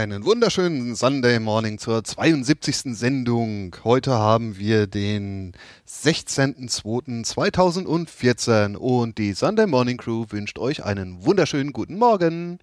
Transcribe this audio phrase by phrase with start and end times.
[0.00, 2.96] Einen wunderschönen Sunday Morning zur 72.
[2.96, 3.76] Sendung.
[3.84, 5.52] Heute haben wir den
[5.86, 12.60] 16.02.2014 und die Sunday Morning Crew wünscht euch einen wunderschönen guten Morgen.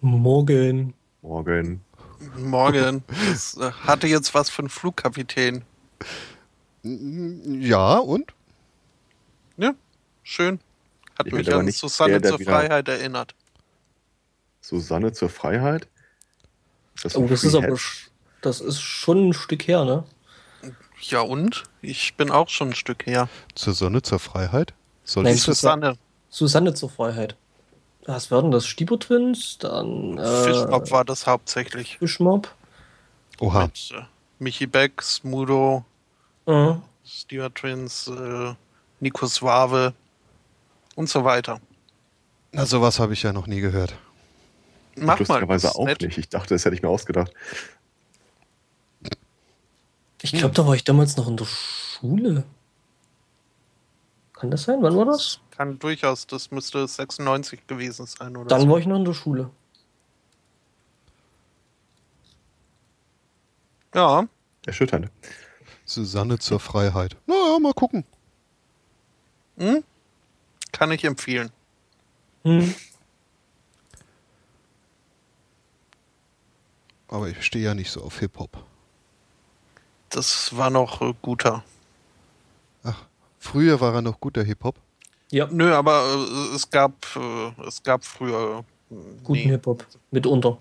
[0.00, 0.94] Morgen.
[1.22, 1.82] Morgen.
[2.36, 3.04] Morgen.
[3.30, 5.62] Das äh, hatte jetzt was von Flugkapitän.
[6.82, 8.32] Ja, und?
[9.58, 9.76] Ja,
[10.24, 10.58] schön.
[11.16, 13.36] Hat Ich mich an Susanne zur Freiheit erinnert.
[14.60, 15.86] Susanne zur Freiheit?
[17.02, 17.76] Das Oh, das ist aber
[18.42, 20.04] das ist schon ein Stück her, ne?
[21.00, 21.64] Ja und?
[21.82, 23.28] Ich bin auch schon ein Stück her.
[23.54, 24.72] Zur Sonne, zur Freiheit?
[25.04, 25.96] Soll Nein, Susanne.
[26.30, 27.36] Susanne zur Freiheit.
[28.06, 28.66] Was werden das?
[28.66, 31.98] Stieber Twins, dann äh, Fischmob war das hauptsächlich.
[31.98, 32.52] Fischmob.
[33.40, 33.64] Oha.
[33.66, 34.02] Mit äh,
[34.38, 35.84] Michi Beck, Smudo,
[36.46, 36.74] Äh,
[37.04, 38.54] Stuart Twins, äh,
[39.00, 39.92] Nico Suave
[40.94, 41.60] und so weiter.
[42.52, 43.94] Na, sowas habe ich ja noch nie gehört.
[44.96, 45.18] Mach mal.
[45.18, 46.02] Lustigerweise das ist auch nett.
[46.02, 46.18] nicht.
[46.18, 47.32] Ich dachte, das hätte ich mir ausgedacht.
[50.22, 52.44] ich glaube, da war ich damals noch in der Schule.
[54.32, 54.78] Kann das sein?
[54.82, 55.40] Wann war das?
[55.50, 58.68] Kann durchaus, das müsste 96 gewesen sein oder Dann so.
[58.68, 59.50] war ich noch in der Schule.
[63.94, 64.26] Ja,
[64.66, 65.10] Erschütternd.
[65.84, 67.16] Susanne zur Freiheit.
[67.26, 68.04] Na ja, mal gucken.
[69.58, 69.84] hm?
[70.72, 71.50] kann ich empfehlen.
[72.44, 72.74] Hm.
[77.08, 78.64] Aber ich stehe ja nicht so auf Hip-Hop.
[80.10, 81.62] Das war noch äh, guter.
[82.82, 83.04] Ach,
[83.38, 84.76] früher war er noch guter Hip-Hop.
[85.30, 89.50] Ja, Nö, aber äh, es gab äh, es gab früher äh, guten nee.
[89.50, 89.84] Hip-Hop.
[90.10, 90.58] Mitunter.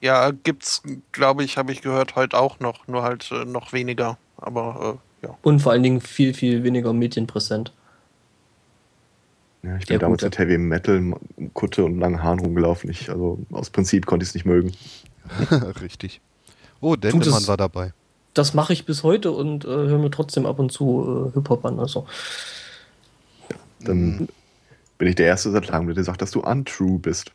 [0.00, 0.82] Ja, gibt's,
[1.12, 4.18] glaube ich, habe ich gehört, heute auch noch, nur halt äh, noch weniger.
[4.36, 5.38] Aber äh, ja.
[5.42, 7.72] Und vor allen Dingen viel, viel weniger medienpräsent.
[9.62, 11.14] Ja, ich bin Ja, damals mit Heavy Metal,
[11.54, 12.90] Kutte und langen Haaren rumgelaufen.
[12.90, 14.72] Ich, also aus Prinzip konnte ich es nicht mögen.
[15.80, 16.20] Richtig.
[16.80, 17.92] Oh, Dendemann war dabei.
[18.34, 21.64] Das mache ich bis heute und äh, höre mir trotzdem ab und zu äh, Hip-Hop
[21.64, 21.80] an.
[21.80, 22.06] Also.
[23.80, 24.28] Dann Mhm.
[24.98, 27.32] bin ich der Erste seit langem, der dir sagt, dass du untrue bist.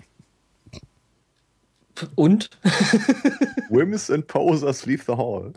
[2.15, 2.49] Und?
[3.69, 5.53] Whims and posers leave the hall.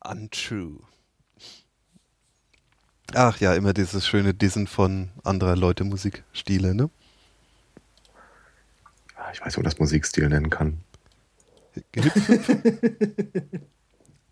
[0.00, 0.80] Untrue.
[3.14, 6.90] Ach ja, immer dieses schöne Dissen von anderer Leute Musikstile, ne?
[9.34, 10.78] Ich weiß nicht, ob man das Musikstil nennen kann.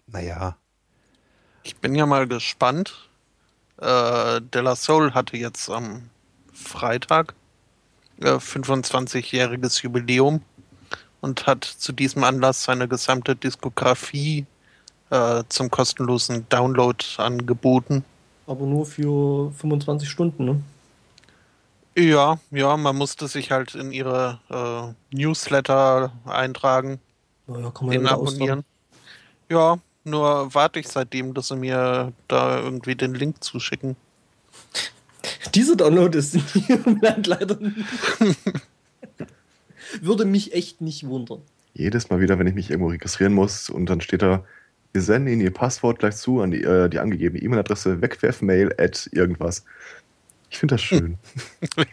[0.06, 0.56] naja,
[1.64, 3.10] Ich bin ja mal gespannt.
[3.78, 6.08] Äh, De La Soul hatte jetzt am
[6.52, 7.34] Freitag
[8.20, 10.42] äh, 25-jähriges Jubiläum
[11.20, 14.46] und hat zu diesem Anlass seine gesamte Diskografie
[15.10, 18.04] äh, zum kostenlosen Download angeboten.
[18.46, 20.62] Aber nur für 25 Stunden, ne?
[21.94, 27.00] Ja, ja, man musste sich halt in ihre äh, Newsletter eintragen,
[27.46, 28.64] Naja, kann man ja den abonnieren.
[29.50, 33.96] Ja, nur warte ich seitdem, dass sie mir da irgendwie den Link zuschicken.
[35.54, 37.76] Dieser Download ist in Ihrem Land leider nicht.
[40.00, 41.42] Würde mich echt nicht wundern.
[41.74, 44.44] Jedes Mal wieder, wenn ich mich irgendwo registrieren muss und dann steht da,
[44.92, 49.08] wir senden Ihnen Ihr Passwort gleich zu an die, äh, die angegebene E-Mail-Adresse wegwerfmail at
[49.12, 49.64] irgendwas.
[50.52, 51.18] Ich finde das schön.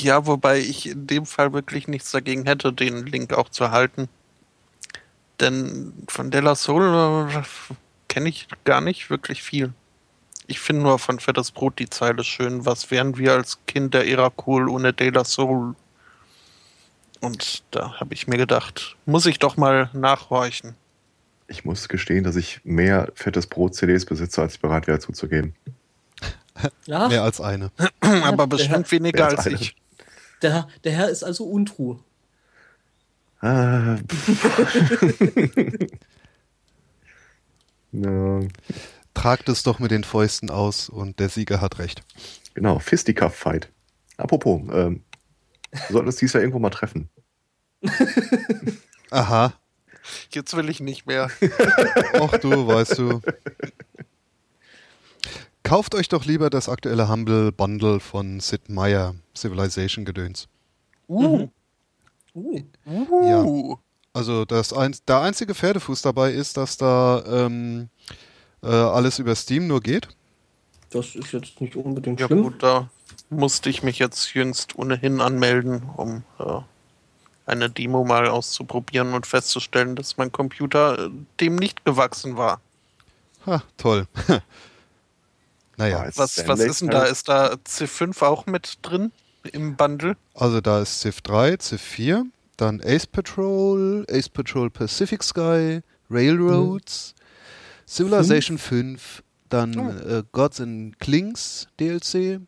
[0.00, 4.08] Ja, wobei ich in dem Fall wirklich nichts dagegen hätte, den Link auch zu erhalten.
[5.38, 7.74] Denn von Della Soul äh,
[8.08, 9.72] kenne ich gar nicht wirklich viel.
[10.48, 12.66] Ich finde nur von Fettes Brot die Zeile schön.
[12.66, 15.76] Was wären wir als Kind der Ära cool ohne Della Soul?
[17.20, 20.74] Und da habe ich mir gedacht, muss ich doch mal nachhorchen.
[21.46, 25.54] Ich muss gestehen, dass ich mehr fettes Brot-CDs besitze, als ich bereit wäre zuzugeben.
[26.86, 27.70] Ja, Mehr als eine.
[28.00, 29.56] Aber bestimmt hat- weniger als eine.
[29.56, 29.76] ich.
[30.42, 31.98] der, der Herr ist also untrue.
[33.40, 33.96] Ah,
[37.92, 38.40] ja,
[39.14, 42.02] Tragt es doch mit den Fäusten aus und der Sieger hat recht.
[42.54, 43.68] genau, Fisticuff-Fight.
[44.16, 45.02] Apropos, ähm,
[45.70, 47.08] wir sollten uns dieses Jahr irgendwo mal treffen.
[49.10, 49.52] Aha.
[50.30, 51.30] Jetzt will ich nicht mehr.
[52.20, 53.20] Och du, weißt du.
[55.64, 60.46] Kauft euch doch lieber das aktuelle Humble Bundle von Sid Meier, Civilization Gedöns.
[61.08, 61.48] Uh,
[62.34, 63.76] Uh, uh.
[64.12, 67.88] Also das ein, der einzige Pferdefuß dabei ist, dass da ähm,
[68.62, 70.08] äh, alles über Steam nur geht.
[70.90, 72.42] das ist jetzt nicht unbedingt Ja schlimm.
[72.42, 72.90] gut, da
[73.30, 76.60] musste ich mich jetzt jüngst ohnehin anmelden, um äh,
[77.46, 82.60] eine Demo mal auszuprobieren und festzustellen, dass mein Computer äh, dem nicht gewachsen war.
[83.46, 84.06] Ha, toll.
[85.76, 87.04] naja, Was, was ist denn da?
[87.04, 89.12] Ist da C5 auch mit drin
[89.52, 90.16] im Bundle?
[90.34, 92.26] also da ist Civ 3, Civ 4,
[92.56, 95.80] dann Ace Patrol, Ace Patrol Pacific Sky,
[96.10, 97.14] Railroads,
[97.86, 100.08] Civilization 5, dann Oh.
[100.08, 102.40] äh, Gods and Klings DLC,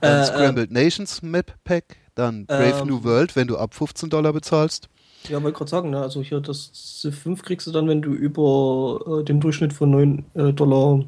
[0.00, 2.86] dann Äh, Scrambled Nations Map Pack, dann Brave Ähm.
[2.88, 4.88] New World, wenn du ab 15 Dollar bezahlst.
[5.28, 6.00] Ja, wollte gerade sagen, ne?
[6.00, 6.70] also hier das
[7.02, 11.04] C5 kriegst du dann, wenn du über äh, dem Durchschnitt von 9 äh, Dollar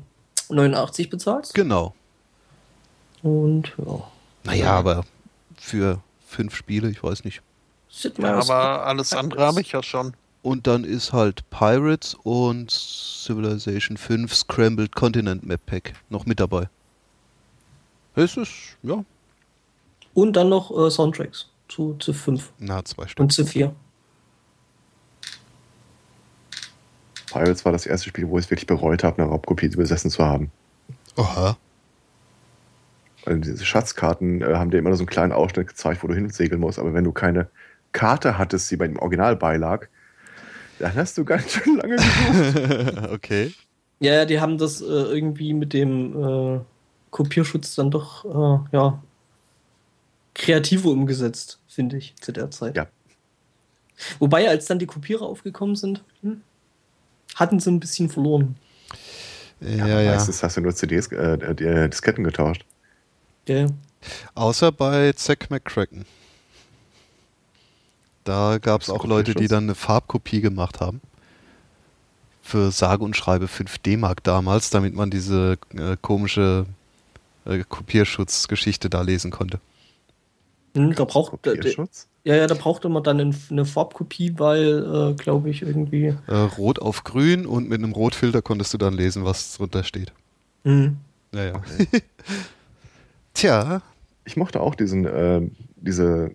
[0.48, 1.54] 89 bezahlst.
[1.54, 1.94] Genau.
[3.22, 4.02] Und ja.
[4.44, 5.04] Naja, aber
[5.56, 7.43] für fünf Spiele, ich weiß nicht.
[8.19, 10.14] Ja, aber alles andere habe ich ja schon.
[10.43, 16.69] Und dann ist halt Pirates und Civilization 5 Scrambled Continent Map Pack noch mit dabei.
[18.14, 18.52] Es ist,
[18.82, 19.04] ja,
[20.14, 23.20] Und dann noch äh, Soundtracks zu C5 na, zwei Stück.
[23.20, 23.72] und C4.
[27.26, 30.25] Pirates war das erste Spiel, wo ich es wirklich bereut habe, eine Raubkopie besessen zu
[30.25, 30.50] haben.
[31.17, 31.56] Oha.
[33.25, 36.14] Weil diese Schatzkarten äh, haben dir immer nur so einen kleinen Ausschnitt gezeigt, wo du
[36.14, 36.78] hinsegeln musst.
[36.78, 37.49] Aber wenn du keine
[37.93, 39.88] Karte hattest, die bei dem Original beilag,
[40.78, 43.08] dann hast du ganz schön lange gesucht.
[43.12, 43.52] okay.
[43.99, 46.61] Ja, die haben das äh, irgendwie mit dem äh,
[47.11, 49.02] Kopierschutz dann doch äh, ja,
[50.34, 52.76] kreativer umgesetzt, finde ich, zu der Zeit.
[52.76, 52.87] Ja.
[54.19, 56.43] Wobei, als dann die Kopierer aufgekommen sind, hm,
[57.37, 58.56] hatten sie ein bisschen verloren.
[59.61, 60.12] Ja, ja.
[60.12, 62.65] Meistens hast du nur CDs, äh, die, äh, Disketten getauscht.
[63.47, 63.67] Ja, ja.
[64.35, 66.05] Außer bei Zack McCracken.
[68.25, 71.00] Da gab es auch Leute, die dann eine Farbkopie gemacht haben.
[72.43, 76.67] Für sage und schreibe 5 D-Mark damals, damit man diese äh, komische
[77.44, 79.61] äh, Kopierschutzgeschichte da lesen konnte.
[80.75, 82.09] Hm, da braucht, Kopierschutz?
[82.26, 86.14] Ja, ja, da brauchte man dann ein- eine Farbkopie, weil, äh, glaube ich, irgendwie.
[86.26, 90.12] Äh, rot auf grün und mit einem Rotfilter konntest du dann lesen, was drunter steht.
[90.64, 90.96] Hm.
[91.32, 91.62] Naja.
[93.34, 93.82] Tja,
[94.25, 95.40] Ich mochte auch diesen, äh,
[95.76, 96.32] diese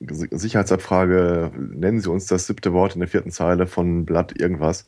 [0.00, 4.86] Sicherheitsabfrage, nennen Sie uns das siebte Wort in der vierten Zeile von Blood irgendwas.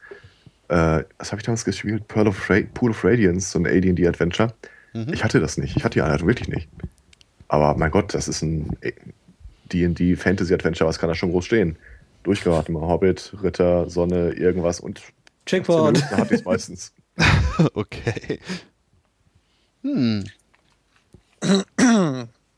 [0.68, 2.08] Äh, was habe ich damals gespielt?
[2.08, 4.54] Pearl of Ra Pool of Radiance, so ein AD&D-Adventure.
[4.94, 5.12] Mhm.
[5.12, 5.76] Ich hatte das nicht.
[5.76, 6.68] Ich hatte die Anleitung wirklich nicht.
[7.48, 8.70] Aber mein Gott, das ist ein
[9.72, 10.88] D&D Fantasy-Adventure.
[10.88, 11.76] Was kann da schon groß stehen?
[12.22, 12.82] Durchgeraten mal.
[12.82, 15.00] Hobbit, Ritter, Sonne, irgendwas und
[15.46, 15.98] Checkpoint.
[15.98, 16.92] Minuten hatte ich es meistens.
[17.74, 18.40] okay.
[19.82, 20.24] Hm.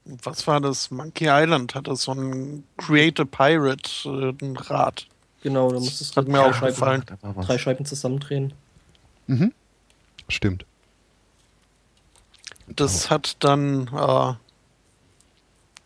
[0.05, 0.91] Was war das?
[0.91, 5.07] Monkey Island hatte so ein Create a Pirate äh, ein Rad.
[5.43, 7.05] Genau, da musstest Hat du mir drei auch Scheiben.
[7.07, 8.55] Da drei Scheiben zusammendrehen.
[9.27, 9.53] Mhm.
[10.29, 10.65] Stimmt.
[12.67, 14.33] Das hat dann äh,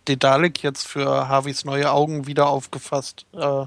[0.09, 3.27] Dedalic jetzt für Harveys neue Augen wieder aufgefasst.
[3.33, 3.67] Äh,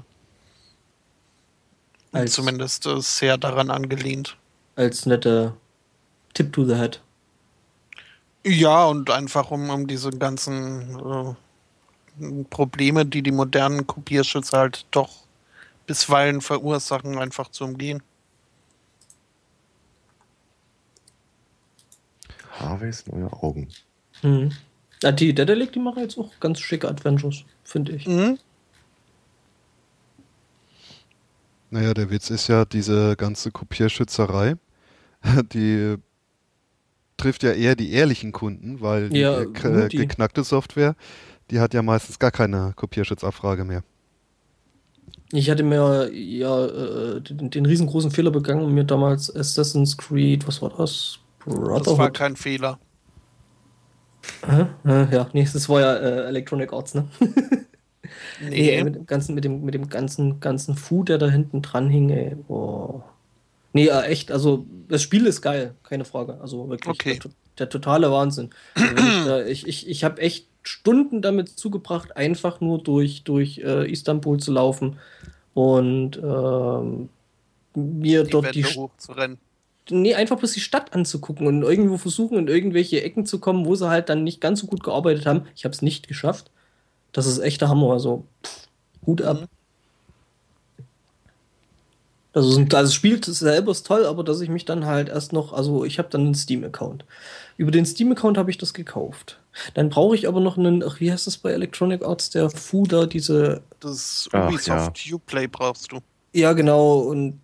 [2.12, 4.36] Als- zumindest äh, sehr daran angelehnt.
[4.74, 5.54] Als nette
[6.34, 7.00] Tip to the Head.
[8.44, 11.36] Ja, und einfach um, um diese ganzen
[12.20, 15.10] äh, Probleme, die die modernen Kopierschützer halt doch
[15.86, 18.02] bisweilen verursachen, einfach zu umgehen.
[22.58, 23.68] Harveys neue Augen.
[24.20, 24.50] Hm.
[25.02, 28.06] Ja, die Dedelic, die machen jetzt auch ganz schicke Adventures, finde ich.
[28.06, 28.38] Mhm.
[31.70, 34.56] Naja, der Witz ist ja, diese ganze Kopierschützerei,
[35.52, 35.96] die
[37.16, 39.96] trifft ja eher die ehrlichen Kunden, weil die Ja, die.
[39.96, 40.94] geknackte Software,
[41.50, 43.82] die hat ja meistens gar keine Kopierschutzabfrage mehr.
[45.32, 50.46] Ich hatte mir ja äh, den, den riesengroßen Fehler begangen und mir damals Assassin's Creed,
[50.46, 51.18] was war das?
[51.44, 52.78] Das war kein Fehler.
[54.84, 57.08] Äh, ja, nee, das war ja äh, Electronic Arts, ne?
[58.38, 58.50] Nee.
[58.50, 61.88] Nee, mit dem ganzen, mit dem, mit dem ganzen, ganzen Fu, der da hinten dran
[61.88, 62.34] hing, ey.
[62.34, 63.02] Boah.
[63.72, 66.38] Nee, äh, echt, also das Spiel ist geil, keine Frage.
[66.40, 67.18] Also wirklich Okay.
[67.18, 68.50] der, der totale Wahnsinn.
[68.76, 74.38] Also ich ich ich, habe echt Stunden damit zugebracht, einfach nur durch, durch äh, Istanbul
[74.38, 74.98] zu laufen
[75.54, 77.08] und ähm,
[77.74, 79.38] mir die dort die, Wände St- hochzurennen.
[79.90, 83.74] Nee, einfach bloß die Stadt anzugucken und irgendwo versuchen, in irgendwelche Ecken zu kommen, wo
[83.74, 85.46] sie halt dann nicht ganz so gut gearbeitet haben.
[85.54, 86.50] Ich habe es nicht geschafft.
[87.12, 87.92] Das ist echt der Hammer.
[87.92, 88.68] Also, pff,
[89.06, 89.40] Hut ab.
[89.42, 89.46] Mhm.
[92.32, 95.32] Also, es- also das Spiel selber ist toll, aber dass ich mich dann halt erst
[95.32, 97.04] noch, also ich habe dann einen Steam-Account.
[97.56, 99.38] Über den Steam-Account habe ich das gekauft.
[99.72, 103.06] Dann brauche ich aber noch einen, ach, wie heißt das bei Electronic Arts, der Fuda,
[103.06, 106.00] diese, Das Ach, Ubisoft Uplay brauchst du.
[106.34, 107.40] ja genau, und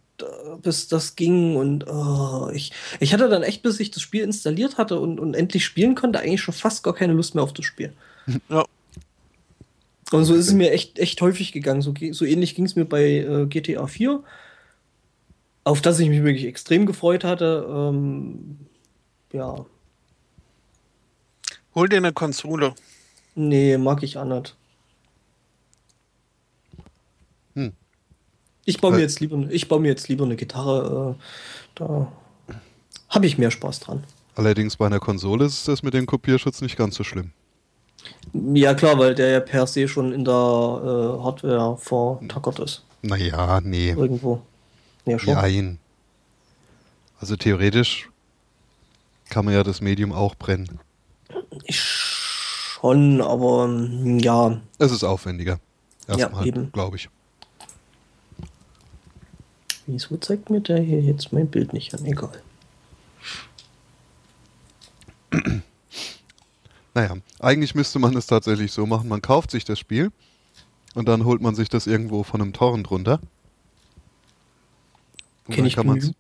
[0.63, 4.79] bis das ging und oh, ich, ich hatte dann echt, bis ich das Spiel installiert
[4.79, 7.65] hatte und, und endlich spielen konnte, eigentlich schon fast gar keine Lust mehr auf das
[7.65, 7.93] Spiel.
[8.49, 8.65] Ja.
[10.11, 11.81] Und so ist es mir echt, echt häufig gegangen.
[11.81, 14.23] So, so ähnlich ging es mir bei äh, GTA 4,
[15.65, 17.67] auf das ich mich wirklich extrem gefreut hatte.
[17.69, 18.59] Ähm,
[19.33, 19.65] ja,
[21.75, 22.75] Hol dir eine Konsole.
[23.35, 24.55] nee, mag ich auch nicht.
[28.65, 31.17] Ich baue mir jetzt lieber, ich baue mir jetzt lieber eine Gitarre.
[31.19, 31.23] Äh,
[31.75, 32.13] da
[33.09, 34.05] habe ich mehr Spaß dran.
[34.35, 37.33] Allerdings bei einer Konsole ist das mit dem Kopierschutz nicht ganz so schlimm.
[38.33, 42.85] Ja klar, weil der ja per se schon in der äh, Hardware vertackert ist.
[43.03, 43.91] Naja, nee.
[43.91, 44.41] Irgendwo.
[45.05, 45.35] Ja, schon.
[45.35, 45.79] Jein.
[47.21, 48.09] Also theoretisch
[49.29, 50.81] kann man ja das Medium auch brennen.
[51.65, 55.59] Ich schon, aber mm, ja, Es ist aufwendiger.
[56.09, 56.73] Ja, Erstmal, eben.
[56.73, 57.09] glaube ich.
[59.93, 62.05] Wieso zeigt mir der hier jetzt mein Bild nicht an?
[62.07, 62.43] Egal.
[66.95, 69.09] Naja, eigentlich müsste man es tatsächlich so machen.
[69.09, 70.13] Man kauft sich das Spiel
[70.95, 73.21] und dann holt man sich das irgendwo von einem Torrent runter.
[75.51, 76.15] Kenn dann ich genügend.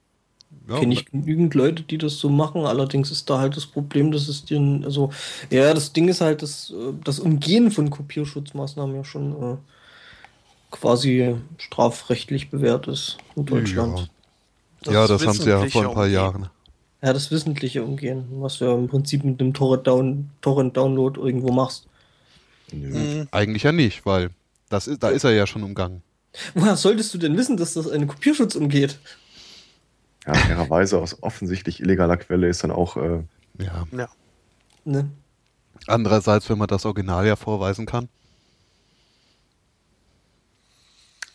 [0.68, 2.64] ja, Kenne ich genügend Leute, die das so machen.
[2.64, 5.10] Allerdings ist da halt das Problem, dass es dir, also,
[5.50, 9.56] ja, das Ding ist halt, das, äh, das Umgehen von Kopierschutzmaßnahmen ja schon äh,
[10.72, 14.10] quasi strafrechtlich bewährt ist in Deutschland.
[14.84, 16.12] Ja, das haben sie ja vor ein paar Umgehen.
[16.12, 16.48] Jahren.
[17.02, 21.86] Ja, das wissentliche Umgehen, was du ja im Prinzip mit dem Torrent-Down- Torrent-Download irgendwo machst.
[22.72, 22.88] Nö.
[22.98, 23.28] Mhm.
[23.30, 24.30] Eigentlich ja nicht, weil
[24.68, 26.02] das ist, da ist er ja schon umgangen.
[26.54, 28.98] Woher solltest du denn wissen, dass das einen Kopierschutz umgeht?
[30.26, 33.22] Ja, fairerweise aus offensichtlich illegaler Quelle ist dann auch, äh,
[33.58, 33.84] Ja.
[33.92, 34.08] Ja.
[34.84, 35.10] Ne?
[35.86, 38.08] Andererseits, wenn man das Original ja vorweisen kann.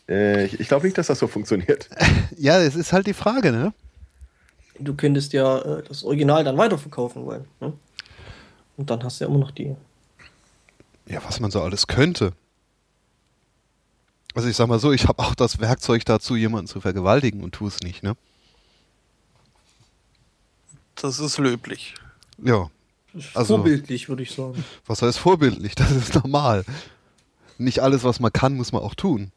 [0.10, 1.90] Äh, ich, ich glaube nicht, dass das so funktioniert.
[2.40, 3.74] Ja, es ist halt die Frage, ne?
[4.80, 7.46] Du könntest ja äh, das Original dann weiterverkaufen wollen.
[7.60, 7.74] Ne?
[8.78, 9.76] Und dann hast du ja immer noch die.
[11.08, 12.34] Ja, was man so alles könnte.
[14.36, 17.54] Also ich sag mal so, ich habe auch das Werkzeug dazu, jemanden zu vergewaltigen und
[17.54, 18.16] tu es nicht, ne?
[20.96, 21.96] Das ist löblich.
[22.44, 22.70] Ja,
[23.34, 24.64] Also- Vorbildlich, würde ich sagen.
[24.86, 25.74] was heißt vorbildlich?
[25.76, 26.64] Das ist normal.
[27.58, 29.32] Nicht alles, was man kann, muss man auch tun.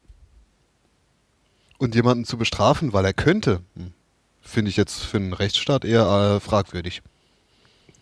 [1.80, 3.94] Und jemanden zu bestrafen, weil er könnte, hm,
[4.42, 7.00] finde ich jetzt für einen Rechtsstaat eher äh, fragwürdig.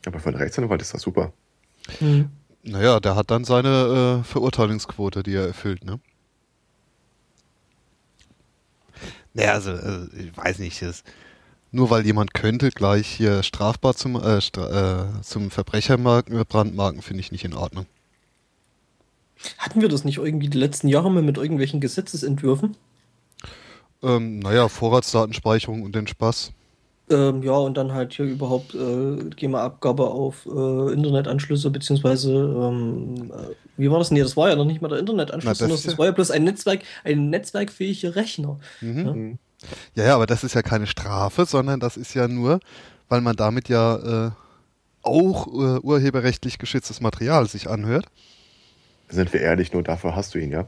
[0.05, 1.33] Aber für einen Rechtsanwalt ist das super.
[2.01, 2.29] Hm.
[2.65, 6.01] Naja, der hat dann seine äh, Verurteilungsquote, die er erfüllt, ne?
[9.33, 11.05] Naja, also, äh, ich weiß nicht, das,
[11.71, 17.01] nur weil jemand könnte, gleich hier strafbar zum, äh, stra äh, zum Verbrechermarken, äh, brandmarken,
[17.01, 17.87] finde ich nicht in Ordnung.
[19.57, 22.77] Hatten wir das nicht irgendwie die letzten Jahre mal mit irgendwelchen Gesetzesentwürfen?
[24.02, 26.52] Ähm, naja, Vorratsdatenspeicherung und den Spaß.
[27.11, 33.55] Ähm, ja, und dann halt hier überhaupt äh, GEMA-Abgabe auf äh, Internetanschlüsse, beziehungsweise, ähm, äh,
[33.78, 34.11] wie war das?
[34.11, 35.99] Nee, das war ja noch nicht mal der Na, Internetanschluss, das sondern ist das ja-
[35.99, 38.59] war ja bloß ein Netzwerk, ein netzwerkfähiger Rechner.
[38.83, 39.38] Mhm.
[39.95, 40.02] Ja.
[40.02, 42.61] Ja, ja, aber das ist ja keine Strafe, sondern das ist ja nur,
[43.09, 44.31] weil man damit ja äh,
[45.02, 48.05] auch äh, urheberrechtlich geschütztes Material sich anhört.
[49.09, 50.67] Sind wir ehrlich, nur dafür hast du ihn, ja?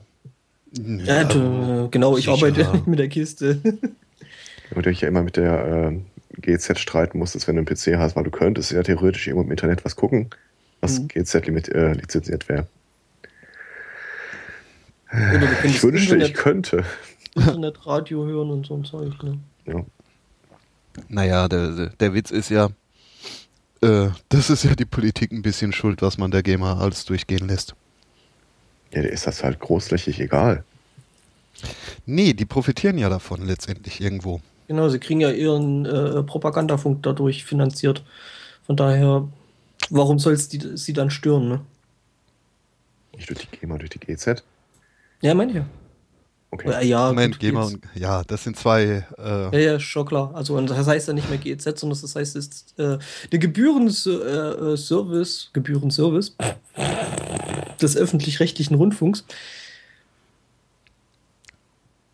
[0.72, 1.38] Ja, du,
[1.86, 2.32] äh, genau, ich sicher.
[2.34, 3.60] arbeite mit der Kiste.
[3.62, 6.00] Wenn du dich ja immer mit der äh,
[6.40, 9.50] GZ streiten musstest, wenn du einen PC hast, weil du könntest ja theoretisch irgendwo im
[9.50, 10.30] Internet was gucken,
[10.80, 11.08] was Mhm.
[11.08, 12.66] GZ limit, äh, lizenziert wäre.
[15.64, 16.84] Ich wünschte, ich Internet, könnte.
[17.34, 19.20] Internetradio hören und so ein Zeug.
[19.24, 19.38] Ne?
[19.66, 19.84] Ja.
[21.08, 22.68] Naja, der, der, der Witz ist ja,
[23.82, 27.48] äh, das ist ja die Politik ein bisschen schuld, was man der GEMA alles durchgehen
[27.48, 27.74] lässt.
[28.92, 30.64] Ja, der ist das halt großflächig egal.
[32.06, 34.40] Nee, die profitieren ja davon letztendlich irgendwo.
[34.68, 38.04] Genau, sie kriegen ja ihren äh, Propagandafunk dadurch finanziert.
[38.66, 39.28] Von daher,
[39.90, 41.60] warum soll es sie dann stören, ne?
[43.16, 44.42] Nicht durch die GEMA, durch die GZ?
[45.20, 45.66] Ja, meine ich ja.
[46.52, 46.70] Okay.
[46.70, 49.06] Ja, ja, Moment, gut, GEMA und ja, das sind zwei.
[49.18, 50.32] Ja, Äh, ja, schon klar.
[50.34, 52.98] Also und das heißt ja nicht mehr GEZ, sondern das heißt es ist äh,
[53.30, 56.34] der Gebührenservice, Gebührenservice
[57.82, 59.24] des öffentlich-rechtlichen Rundfunks.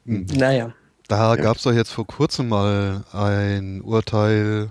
[0.06, 0.26] hm.
[0.35, 0.73] Naja.
[1.08, 1.42] da Ja.
[1.42, 4.70] gab es doch jetzt vor kurzem mal ein Urteil,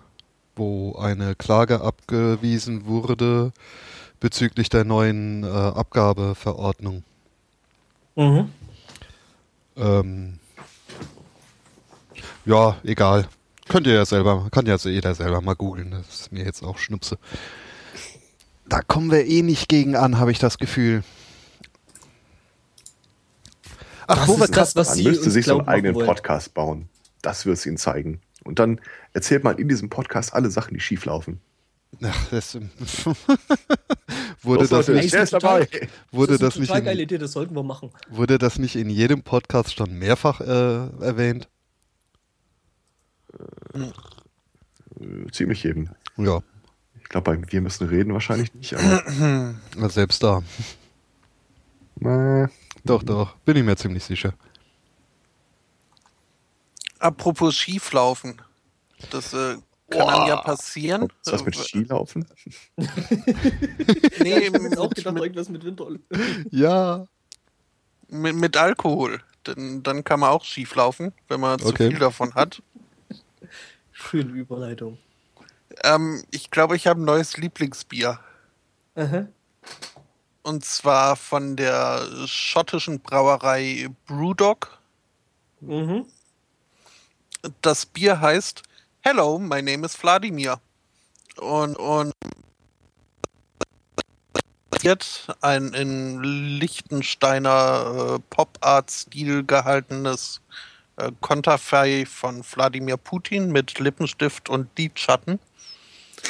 [0.55, 3.51] wo eine Klage abgewiesen wurde
[4.19, 7.03] bezüglich der neuen äh, Abgabeverordnung.
[8.15, 8.49] Mhm.
[9.77, 10.39] Ähm,
[12.45, 13.27] ja, egal.
[13.67, 15.91] Könnt ihr ja selber, kann ja jeder selber mal googeln.
[15.91, 17.17] Das ist mir jetzt auch Schnupse.
[18.67, 21.03] Da kommen wir eh nicht gegen an, habe ich das Gefühl.
[24.07, 26.05] Ach, Das wo wir ist das, was Man sie müsste sich so einen eigenen wollen.
[26.07, 26.89] Podcast bauen.
[27.22, 28.22] Das wird es ihnen zeigen.
[28.43, 28.79] Und dann
[29.13, 31.39] erzählt man in diesem Podcast alle Sachen, die schief laufen.
[32.03, 32.55] Ach, das,
[34.41, 35.88] wurde, das Leute, nicht, ist total- dabei.
[36.12, 37.89] wurde, das das nicht total geile in, Idee, das sollten wir machen.
[38.10, 40.45] wurde das nicht in jedem Podcast schon mehrfach äh,
[41.03, 41.48] erwähnt?
[43.74, 45.89] Äh, Ziemlich jedem.
[46.17, 46.41] Ja,
[47.05, 49.53] Ich glaube, bei Wir müssen reden wahrscheinlich nicht, aber
[49.89, 50.41] selbst da.
[52.01, 52.47] äh,
[52.83, 54.33] Doch, doch, bin ich mir ziemlich sicher.
[57.00, 58.41] Apropos Schieflaufen.
[59.12, 59.57] Das äh,
[59.89, 61.03] kann einem ja passieren.
[61.24, 62.25] ist das mit Äh, Skilaufen?
[64.17, 65.88] Nee, ich habe jetzt auch mit, gedacht, mit, irgendwas mit Winter.
[66.51, 67.05] Ja,
[68.09, 69.21] mit, mit Alkohol.
[69.45, 71.89] Denn, dann kann man auch schieflaufen, wenn man zu Okay.
[71.91, 72.63] viel davon hat.
[73.91, 74.97] Schöne Überleitung.
[75.84, 78.19] Ähm, ich glaube, ich habe ein neues Lieblingsbier.
[78.95, 79.27] Aha.
[80.43, 84.77] Und zwar von der schottischen Brauerei Brewdog.
[85.60, 86.05] Mhm.
[87.62, 88.63] Das Bier heißt
[89.01, 90.60] Hello, my name is Vladimir.
[91.37, 92.13] Und, und
[95.42, 100.42] ein in Liechtensteiner äh, Pop-Art-Stil gehaltenes
[100.98, 105.39] äh, Konterfei von Wladimir Putin mit Lippenstift und Lidschatten.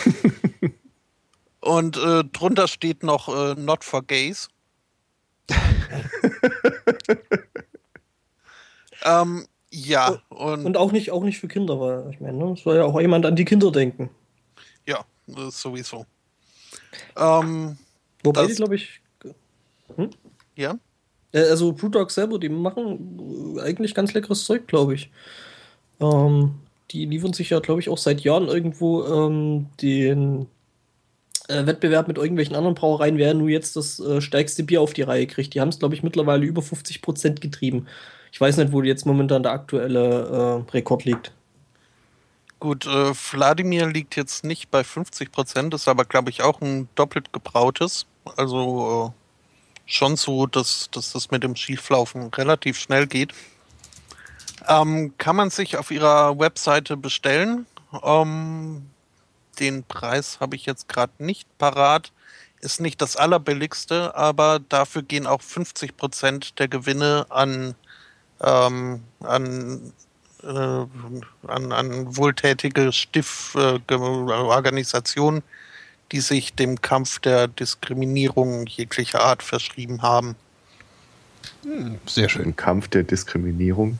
[1.61, 4.49] und äh, drunter steht noch äh, Not for Gays.
[9.03, 12.61] ähm, ja, und, Und auch nicht, auch nicht für Kinder, weil ich meine, ne, es
[12.63, 14.09] soll ja auch jemand an die Kinder denken.
[14.87, 15.03] ja,
[15.49, 16.05] sowieso.
[17.17, 17.77] Ähm,
[18.23, 19.01] Wobei die, glaube ich,
[20.55, 20.77] ja.
[21.31, 25.11] äh, also Brewdog selber, die machen äh, eigentlich ganz leckeres Zeug, glaube ich.
[25.99, 26.55] Ähm,
[26.91, 30.47] die liefern sich ja, glaube ich, auch seit Jahren irgendwo ähm, den
[31.47, 35.01] äh, Wettbewerb mit irgendwelchen anderen Brauereien, wer nur jetzt das äh, stärkste Bier auf die
[35.01, 35.53] Reihe kriegt.
[35.53, 37.87] Die haben es, glaube ich, mittlerweile über 50 Prozent getrieben.
[38.31, 41.31] Ich weiß nicht, wo jetzt momentan der aktuelle äh, Rekord liegt.
[42.59, 46.89] Gut, äh, Wladimir liegt jetzt nicht bei 50 Prozent, ist aber, glaube ich, auch ein
[46.95, 48.07] doppelt gebrautes.
[48.37, 49.21] Also äh,
[49.85, 53.33] schon so, dass, dass das mit dem Schieflaufen relativ schnell geht.
[54.67, 57.65] Ähm, kann man sich auf ihrer Webseite bestellen.
[58.03, 58.89] Ähm,
[59.59, 62.11] den Preis habe ich jetzt gerade nicht parat.
[62.61, 67.75] Ist nicht das allerbilligste, aber dafür gehen auch 50 Prozent der Gewinne an,
[68.41, 69.93] ähm, an
[70.45, 70.85] äh,
[71.47, 73.79] an, an wohltätige Stift, äh,
[76.11, 80.35] die sich dem Kampf der Diskriminierung jeglicher Art verschrieben haben.
[82.05, 82.55] sehr schön.
[82.55, 83.97] Kampf der Diskriminierung.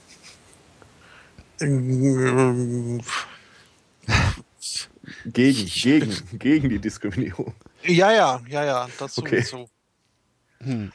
[1.61, 3.01] Ähm,
[5.25, 7.53] Gegen, gegen, gegen die Diskriminierung.
[7.83, 9.41] Ja, ja, ja, ja, das Okay.
[9.41, 9.69] sowieso.
[10.59, 10.91] Hm.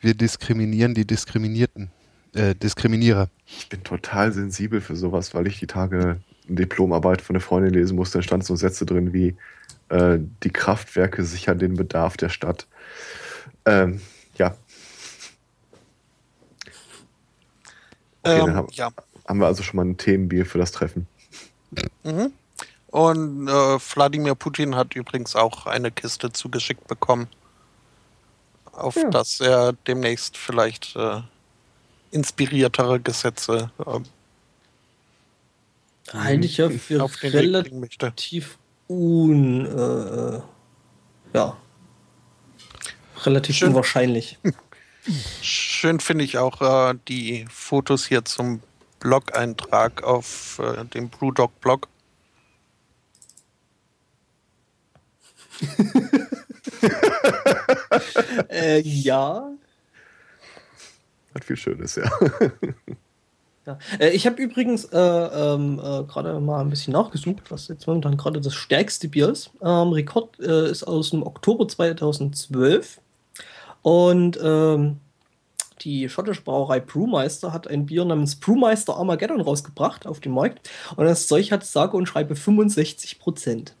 [0.00, 1.90] Wir diskriminieren die Diskriminierten.
[2.34, 3.28] Äh, Diskriminierer.
[3.46, 7.72] Ich bin total sensibel für sowas, weil ich die Tage eine Diplomarbeit von einer Freundin
[7.72, 8.18] lesen musste.
[8.18, 9.36] Da stand so Sätze drin wie
[9.88, 12.66] äh, die Kraftwerke sichern den Bedarf der Stadt.
[13.64, 14.00] Ähm,
[14.36, 14.56] ja,
[18.26, 18.90] Okay, ähm, ja.
[19.26, 21.06] Haben wir also schon mal ein Themenbier für das Treffen.
[22.04, 22.32] Mhm.
[22.88, 27.26] Und äh, Wladimir Putin hat übrigens auch eine Kiste zugeschickt bekommen,
[28.72, 29.10] auf Ja.
[29.10, 31.20] dass er demnächst vielleicht äh,
[32.10, 34.00] inspiriertere Gesetze äh,
[36.12, 38.12] Halte ich ja für auf den Weg relativ bringen möchte.
[38.88, 39.66] un.
[39.66, 40.40] Äh,
[41.36, 41.56] ja.
[43.24, 43.68] Relativ Schön.
[43.70, 44.38] unwahrscheinlich.
[45.42, 48.60] Schön finde ich auch äh, die Fotos hier zum
[49.00, 51.88] Blog-Eintrag auf äh, dem Brewdog-Blog.
[58.48, 59.50] äh, ja.
[61.34, 62.10] Hat viel Schönes, ja.
[63.66, 63.78] Ja.
[63.98, 68.16] Äh, ich habe übrigens äh, ähm, äh, gerade mal ein bisschen nachgesucht, was jetzt momentan
[68.16, 69.50] gerade das stärkste Bier ist.
[69.60, 73.00] Ähm, Rekord äh, ist aus dem Oktober 2012
[73.82, 75.00] und ähm,
[75.86, 81.04] die schottische Brauerei Brewmeister hat ein Bier namens Brewmeister Armageddon rausgebracht auf den Markt und
[81.04, 83.76] das Zeug hat sage und schreibe 65 Prozent.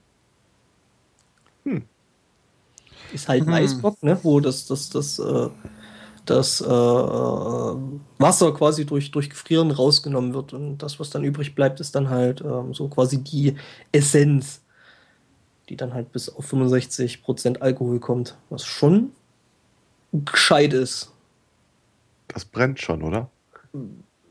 [1.64, 1.82] Hm.
[3.12, 3.54] Ist halt ein Hm.
[3.54, 4.18] Eisbock, ne?
[4.22, 5.48] wo das, das, das, äh,
[6.26, 11.80] das äh, Wasser quasi durch, durch Gefrieren rausgenommen wird und das, was dann übrig bleibt,
[11.80, 13.56] ist dann halt ähm, so quasi die
[13.90, 14.62] Essenz,
[15.68, 19.10] die dann halt bis auf 65% Alkohol kommt, was schon
[20.12, 21.10] gescheit ist.
[22.28, 23.30] Das brennt schon, oder?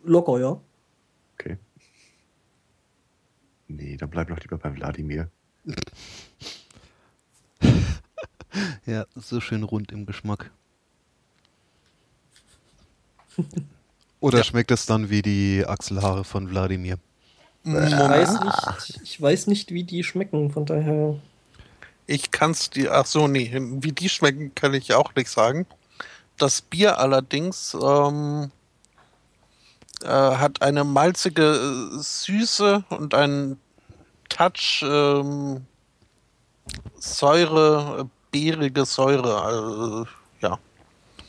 [0.04, 0.60] Locker, ja.
[1.34, 1.58] Okay.
[3.68, 5.30] Nee, dann bleib noch lieber bei Wladimir.
[8.86, 10.52] Ja, so schön rund im Geschmack.
[14.22, 16.98] Oder schmeckt es dann wie die Achselhaare von Wladimir?
[17.64, 21.20] Ich weiß, nicht, ich weiß nicht, wie die schmecken, von daher.
[22.08, 25.66] Ich kann's dir, ach so, nee, wie die schmecken, kann ich auch nicht sagen.
[26.38, 28.52] Das Bier allerdings ähm,
[30.04, 33.60] äh, hat eine malzige äh, Süße und einen
[34.30, 35.66] Touch ähm,
[37.00, 39.42] Säure, äh, beerige Säure.
[39.42, 40.08] Also,
[40.42, 40.60] ja,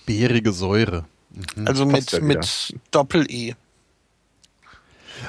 [0.06, 1.04] Beerige Säure.
[1.30, 1.68] Mhm.
[1.68, 3.54] also passt mit, ja mit Doppel-E.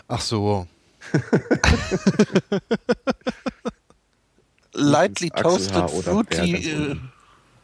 [0.08, 0.68] Ach so.
[4.74, 7.00] Lightly toasted fruity,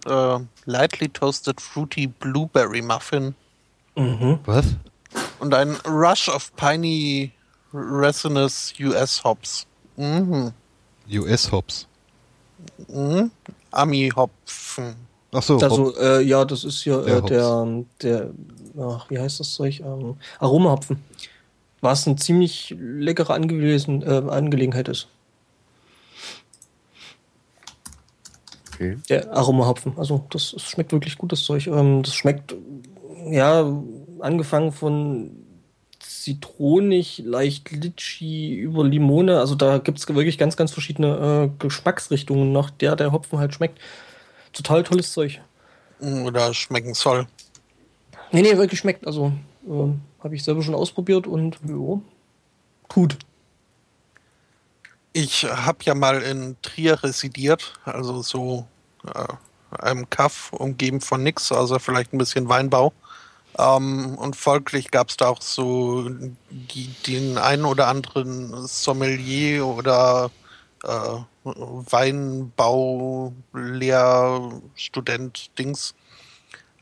[0.06, 3.36] äh, äh, lightly toasted fruity blueberry muffin
[3.96, 4.40] Mhm.
[4.46, 4.66] Was?
[5.40, 7.32] und ein Rush of piney
[7.74, 9.66] resinous US Hops.
[9.98, 10.52] Mhm.
[11.12, 11.88] US-Hops.
[12.88, 13.30] Mhm.
[13.72, 14.96] Ami Hopfen.
[15.34, 15.56] Ach so.
[15.56, 18.30] Hop- Also, äh, ja, das ist hier Der äh, der, der,
[18.80, 19.82] ach, wie heißt das Zeug?
[19.82, 21.04] Ähm, Aromahopfen.
[21.82, 25.08] Was eine ziemlich leckere Angewesen, äh, Angelegenheit ist.
[28.74, 28.98] Okay.
[29.10, 29.94] Der Aromahopfen.
[29.98, 31.68] Also, das, das schmeckt wirklich gut, das Zeug.
[31.68, 32.56] Ähm, das schmeckt,
[33.30, 33.72] ja,
[34.20, 35.32] angefangen von
[36.00, 39.40] zitronig, leicht litchi über Limone.
[39.40, 43.54] Also, da gibt es wirklich ganz, ganz verschiedene äh, Geschmacksrichtungen, nach der der Hopfen halt
[43.54, 43.80] schmeckt.
[44.54, 45.42] Total tolles Zeug.
[46.00, 47.28] Oder schmecken soll.
[48.32, 49.06] Nee, nee, wirklich schmeckt.
[49.06, 49.32] Also,
[49.68, 52.02] ähm, habe ich selber schon ausprobiert und jo,
[52.88, 53.18] gut.
[55.14, 58.68] Ich habe ja mal in Trier residiert, also so
[59.06, 59.28] äh,
[59.80, 62.94] einem Kaff umgeben von nix, also vielleicht ein bisschen Weinbau.
[63.58, 66.10] Ähm, und folglich gab es da auch so
[66.50, 70.32] die, den einen oder anderen Sommelier oder
[70.84, 75.94] äh, Weinbau, Lehrstudent, Dings.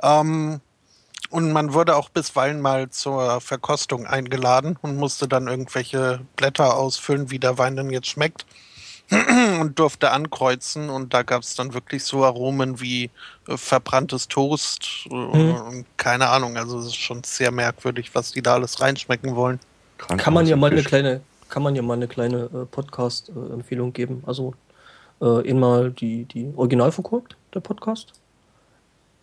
[0.02, 0.62] Ähm,
[1.32, 7.32] und man wurde auch bisweilen mal zur Verkostung eingeladen und musste dann irgendwelche Blätter ausfüllen,
[7.32, 8.46] wie der Wein denn jetzt schmeckt.
[9.60, 10.90] und durfte ankreuzen.
[10.90, 13.10] Und da gab es dann wirklich so Aromen wie
[13.48, 15.08] äh, verbranntes Toast.
[15.10, 19.36] Äh, und Keine Ahnung, also es ist schon sehr merkwürdig, was die da alles reinschmecken
[19.36, 19.60] wollen.
[19.98, 24.24] Kann man ja mal eine kleine, kann man ja mal eine kleine äh, Podcast-Empfehlung geben.
[24.26, 24.56] Also
[25.22, 28.14] äh, einmal die, die Original verguckt, der Podcast.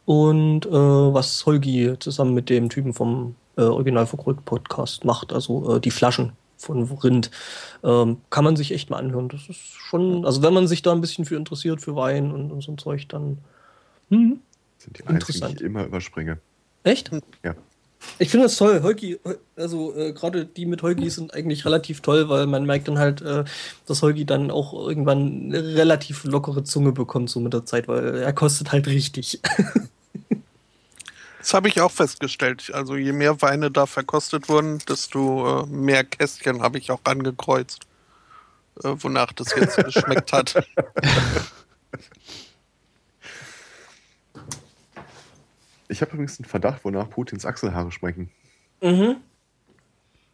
[0.08, 5.76] Und äh, was Holgi zusammen mit dem Typen vom äh, Original verguckt Podcast macht, also
[5.76, 7.30] äh, die Flaschen von Rind,
[7.84, 9.28] ähm, kann man sich echt mal anhören.
[9.28, 12.50] Das ist schon, also wenn man sich da ein bisschen für interessiert, für Wein und,
[12.50, 13.36] und so ein Zeug, dann
[14.08, 14.40] hm,
[14.78, 15.60] Das sind die einzigen, die Interessant.
[15.60, 16.38] ich immer überspringe.
[16.84, 17.10] echt?
[17.44, 17.54] Ja.
[18.18, 18.80] Ich finde das toll.
[18.82, 19.18] Holgi,
[19.56, 23.20] also äh, gerade die mit Holgi sind eigentlich relativ toll, weil man merkt dann halt,
[23.20, 23.44] äh,
[23.84, 28.20] dass Holgi dann auch irgendwann eine relativ lockere Zunge bekommt, so mit der Zeit, weil
[28.20, 29.42] er kostet halt richtig.
[31.48, 32.70] Das habe ich auch festgestellt.
[32.74, 37.86] Also je mehr Weine da verkostet wurden, desto äh, mehr Kästchen habe ich auch angekreuzt,
[38.84, 40.62] äh, wonach das jetzt geschmeckt hat.
[45.88, 48.30] Ich habe übrigens einen Verdacht, wonach Putins Achselhaare schmecken.
[48.82, 49.16] mhm.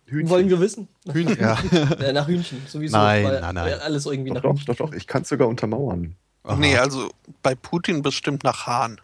[0.06, 0.30] Hühnchen.
[0.30, 0.88] Wollen wir wissen?
[1.08, 1.38] Hühnchen.
[1.38, 1.56] Ja.
[2.00, 2.96] Äh, nach Hühnchen, sowieso.
[2.96, 3.80] Nein, weil, nein, nein.
[3.82, 4.66] Alles irgendwie Doch, nach doch, Hühnchen.
[4.66, 4.92] doch, doch.
[4.92, 6.16] Ich kann es sogar untermauern.
[6.42, 6.56] Aha.
[6.56, 7.08] Nee, also
[7.40, 9.00] bei Putin bestimmt nach Hahn.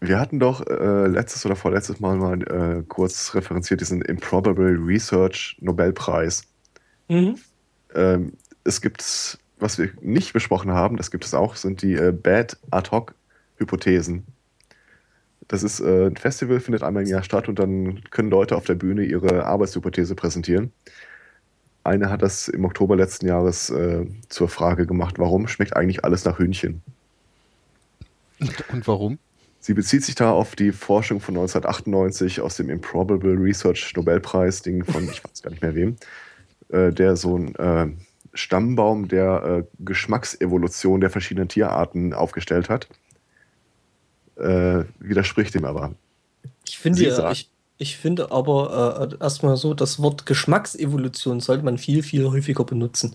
[0.00, 5.58] Wir hatten doch äh, letztes oder vorletztes Mal mal äh, kurz referenziert diesen Improbable Research
[5.60, 6.42] Nobelpreis.
[7.08, 7.36] Mhm.
[7.94, 8.32] Ähm,
[8.64, 12.56] es gibt, was wir nicht besprochen haben, das gibt es auch, sind die äh, Bad
[12.70, 14.24] Ad-Hoc-Hypothesen.
[15.48, 18.64] Das ist äh, ein Festival, findet einmal im Jahr statt und dann können Leute auf
[18.64, 20.72] der Bühne ihre Arbeitshypothese präsentieren.
[21.84, 26.24] Eine hat das im Oktober letzten Jahres äh, zur Frage gemacht, warum schmeckt eigentlich alles
[26.24, 26.82] nach Hühnchen?
[28.72, 29.18] Und warum?
[29.60, 34.84] Sie bezieht sich da auf die Forschung von 1998 aus dem Improbable Research Nobelpreis, Ding
[34.84, 35.96] von, ich weiß gar nicht mehr wem,
[36.70, 37.88] äh, der so ein äh,
[38.32, 42.88] Stammbaum der äh, Geschmacksevolution der verschiedenen Tierarten aufgestellt hat.
[44.36, 45.94] Äh, widerspricht dem aber.
[46.66, 51.76] Ich finde, ja, ich, ich finde aber äh, erstmal so, das Wort Geschmacksevolution sollte man
[51.76, 53.14] viel, viel häufiger benutzen.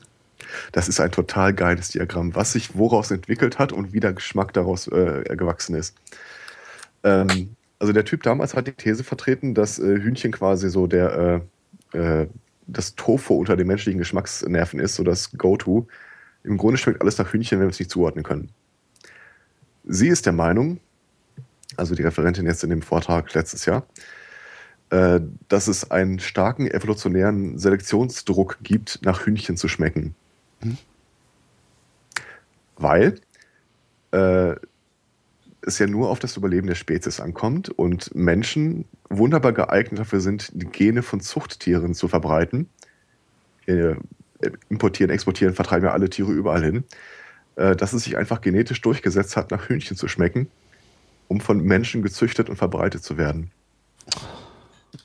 [0.74, 4.54] Das ist ein total geiles Diagramm, was sich woraus entwickelt hat und wie der Geschmack
[4.54, 5.96] daraus gewachsen ist.
[7.06, 11.42] Ähm, also der Typ damals hat die These vertreten, dass äh, Hühnchen quasi so der
[11.94, 12.28] äh, äh,
[12.68, 15.88] das Tofu unter den menschlichen Geschmacksnerven ist, so das Go-To.
[16.44, 18.50] Im Grunde schmeckt alles nach Hühnchen, wenn wir es nicht zuordnen können.
[19.84, 20.80] Sie ist der Meinung,
[21.78, 23.86] also die Referentin jetzt in dem Vortrag letztes Jahr,
[24.90, 30.16] äh, dass es einen starken evolutionären Selektionsdruck gibt, nach Hühnchen zu schmecken.
[30.62, 30.78] Hm?
[32.78, 33.20] Weil
[34.12, 34.56] äh,
[35.66, 40.52] es ja nur auf das Überleben der Spezies ankommt und Menschen wunderbar geeignet dafür sind,
[40.54, 42.70] die Gene von Zuchttieren zu verbreiten.
[43.66, 43.96] Äh,
[44.70, 46.84] importieren, exportieren, vertreiben ja alle Tiere überall hin.
[47.56, 50.50] Äh, dass es sich einfach genetisch durchgesetzt hat, nach Hühnchen zu schmecken,
[51.30, 53.52] um von Menschen gezüchtet und verbreitet zu werden.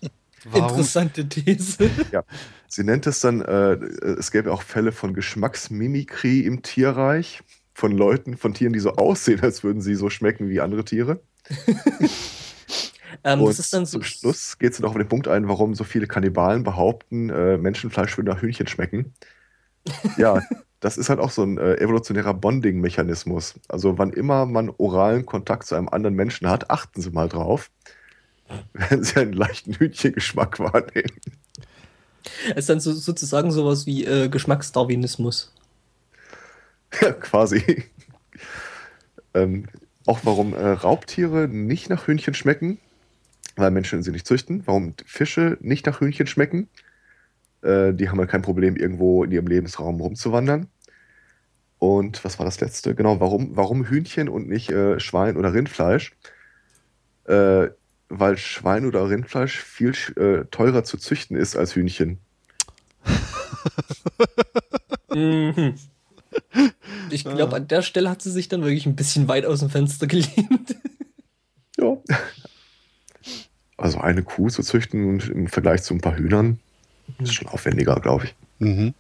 [0.44, 0.70] Warum?
[0.70, 1.90] Interessante These.
[2.11, 2.25] Ja,
[2.66, 3.75] sie nennt es dann, äh,
[4.18, 7.42] es gäbe auch Fälle von Geschmacksmimikrie im Tierreich
[7.74, 11.20] von Leuten, von Tieren, die so aussehen, als würden sie so schmecken wie andere Tiere.
[13.24, 15.85] ähm, und so zum Schluss geht es dann auch auf den Punkt ein, warum so
[15.85, 19.14] viele Kannibalen behaupten, äh, Menschenfleisch würde nach Hühnchen schmecken.
[20.16, 20.40] Ja,
[20.80, 23.54] das ist halt auch so ein äh, evolutionärer Bonding-Mechanismus.
[23.68, 27.70] Also wann immer man oralen Kontakt zu einem anderen Menschen hat, achten Sie mal drauf,
[28.72, 31.20] wenn Sie einen leichten Hühnchengeschmack wahrnehmen.
[32.50, 35.52] Es ist dann so, sozusagen sowas wie äh, Geschmacksdarwinismus.
[37.00, 37.85] Ja, quasi.
[39.35, 39.66] ähm,
[40.07, 42.79] auch warum äh, Raubtiere nicht nach Hühnchen schmecken,
[43.57, 44.62] weil Menschen sie nicht züchten.
[44.66, 46.68] Warum Fische nicht nach Hühnchen schmecken.
[47.62, 50.68] Äh, die haben halt kein Problem, irgendwo in ihrem Lebensraum rumzuwandern.
[51.79, 52.94] Und was war das letzte?
[52.94, 56.16] Genau, warum, warum Hühnchen und nicht äh, Schwein oder Rindfleisch?
[57.24, 57.68] Äh,
[58.09, 62.18] weil Schwein oder Rindfleisch viel äh, teurer zu züchten ist als Hühnchen.
[65.14, 65.74] mhm.
[67.10, 69.70] Ich glaube, an der Stelle hat sie sich dann wirklich ein bisschen weit aus dem
[69.70, 70.76] Fenster gelehnt.
[71.76, 71.96] Ja.
[73.76, 76.60] Also eine Kuh zu züchten im Vergleich zu ein paar Hühnern
[77.18, 78.34] ist schon aufwendiger, glaube ich.
[78.58, 78.94] Mhm.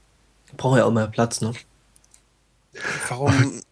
[0.56, 1.52] Braucht ja auch mehr Platz, ne?
[3.08, 3.62] Warum?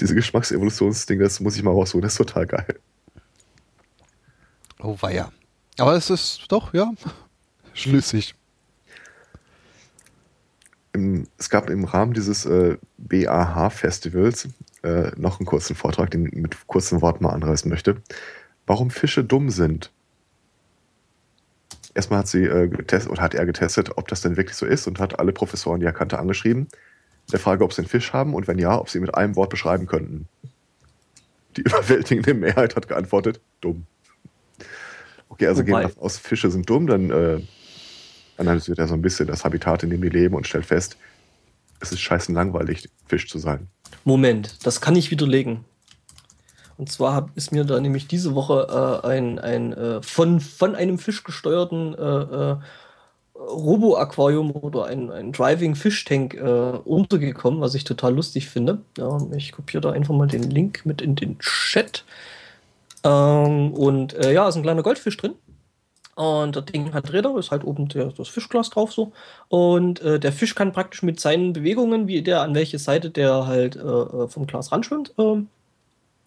[0.00, 2.78] Diese Geschmacksevolutionsding, das muss ich mal rausholen, das ist total geil.
[4.80, 5.32] Oh weia.
[5.78, 6.92] Aber es ist doch, ja,
[7.72, 8.34] schlüssig
[10.92, 14.48] im, es gab im Rahmen dieses äh, BAH-Festivals
[14.82, 17.96] äh, noch einen kurzen Vortrag, den ich mit kurzen Worten mal anreißen möchte.
[18.66, 19.90] Warum Fische dumm sind.
[21.94, 24.86] Erstmal hat sie äh, getestet oder hat er getestet, ob das denn wirklich so ist
[24.86, 26.68] und hat alle Professoren, die er kannte, angeschrieben.
[27.30, 29.36] Der Frage, ob sie einen Fisch haben und wenn ja, ob sie ihn mit einem
[29.36, 30.26] Wort beschreiben könnten.
[31.56, 33.86] Die überwältigende Mehrheit hat geantwortet, dumm.
[35.28, 35.82] Okay, also Wobei.
[35.84, 37.40] gehen wir aus, Fische sind dumm, dann äh,
[38.36, 40.96] analysiert er so ein bisschen das Habitat, in dem die leben und stellt fest,
[41.80, 43.68] es ist scheißen langweilig, Fisch zu sein.
[44.04, 45.64] Moment, das kann ich widerlegen.
[46.78, 50.74] Und zwar hab, ist mir da nämlich diese Woche äh, ein, ein äh, von, von
[50.74, 52.56] einem Fisch gesteuerten äh, äh
[53.34, 58.82] Robo-Aquarium oder ein, ein Driving Fish Tank äh, untergekommen, was ich total lustig finde.
[58.96, 62.04] Ja, ich kopiere da einfach mal den Link mit in den Chat.
[63.04, 65.34] Ähm, und äh, ja, ist ein kleiner Goldfisch drin.
[66.14, 69.12] Und das Ding hat Räder, ist halt oben der, das Fischglas drauf so.
[69.48, 73.46] Und äh, der Fisch kann praktisch mit seinen Bewegungen, wie der an welche Seite der
[73.46, 75.42] halt äh, äh vom Glas ranschwimmt, äh,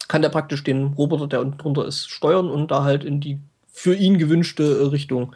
[0.07, 3.39] kann der praktisch den Roboter, der unten drunter ist, steuern und da halt in die
[3.67, 5.35] für ihn gewünschte äh, Richtung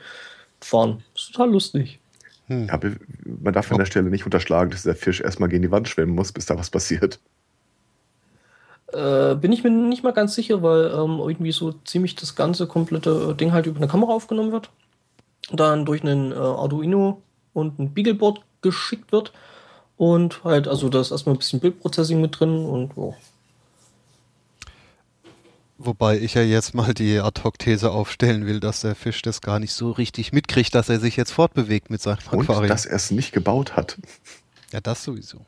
[0.62, 1.04] fahren.
[1.14, 2.00] Das ist total lustig.
[2.48, 2.68] Hm.
[2.68, 2.80] Ja,
[3.26, 6.16] man darf an der Stelle nicht unterschlagen, dass der Fisch erstmal gegen die Wand schwimmen
[6.16, 7.20] muss, bis da was passiert.
[8.94, 12.68] Äh, bin ich mir nicht mal ganz sicher, weil ähm, irgendwie so ziemlich das ganze
[12.68, 14.70] komplette Ding halt über eine Kamera aufgenommen wird.
[15.52, 17.22] Dann durch einen äh, Arduino
[17.54, 19.32] und ein Beagleboard geschickt wird.
[19.98, 23.16] Und halt, also da ist erstmal ein bisschen Bildprocessing mit drin und oh.
[25.78, 29.72] Wobei ich ja jetzt mal die Ad-Hoc-These aufstellen will, dass der Fisch das gar nicht
[29.72, 32.64] so richtig mitkriegt, dass er sich jetzt fortbewegt mit seinem Aquarium.
[32.64, 33.98] Und dass er es nicht gebaut hat.
[34.74, 35.46] Ja, das sowieso.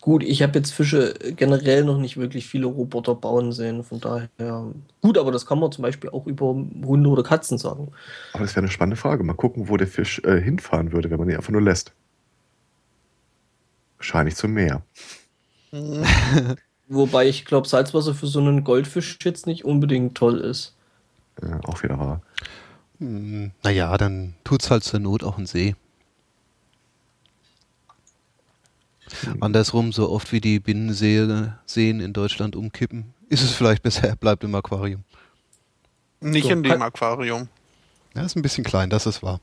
[0.00, 4.28] Gut, ich habe jetzt Fische generell noch nicht wirklich viele Roboter bauen sehen, von daher
[5.02, 7.92] gut, aber das kann man zum Beispiel auch über Hunde oder Katzen sagen.
[8.32, 9.24] Aber das wäre eine spannende Frage.
[9.24, 11.92] Mal gucken, wo der Fisch äh, hinfahren würde, wenn man ihn einfach nur lässt.
[13.98, 14.82] Wahrscheinlich zum Meer.
[16.88, 20.74] Wobei ich glaube, Salzwasser für so einen Goldfisch jetzt nicht unbedingt toll ist.
[21.42, 22.22] Ja, auch wieder wahr.
[22.98, 25.76] Hm, naja, dann tut's halt zur Not auch ein See.
[29.40, 34.16] Andersrum, so oft wie die Binnenseen Seen in Deutschland umkippen, ist es vielleicht besser, er
[34.16, 35.04] bleibt im Aquarium.
[36.20, 37.48] Nicht So, in dem halt- Aquarium.
[38.14, 39.40] Ja, ist ein bisschen klein, das ist wahr.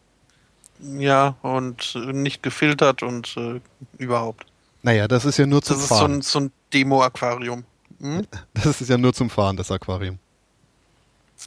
[0.79, 3.59] Ja, und äh, nicht gefiltert und äh,
[3.97, 4.45] überhaupt.
[4.83, 6.13] Naja, das ist ja nur zum Das ist so Fahren.
[6.15, 7.63] ein, so ein Demo-Aquarium.
[7.99, 8.27] Hm?
[8.53, 10.19] Das ist ja nur zum Fahren, das Aquarium.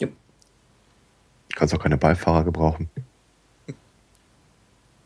[0.00, 0.08] Du
[1.56, 2.88] kannst auch keine Beifahrer gebrauchen.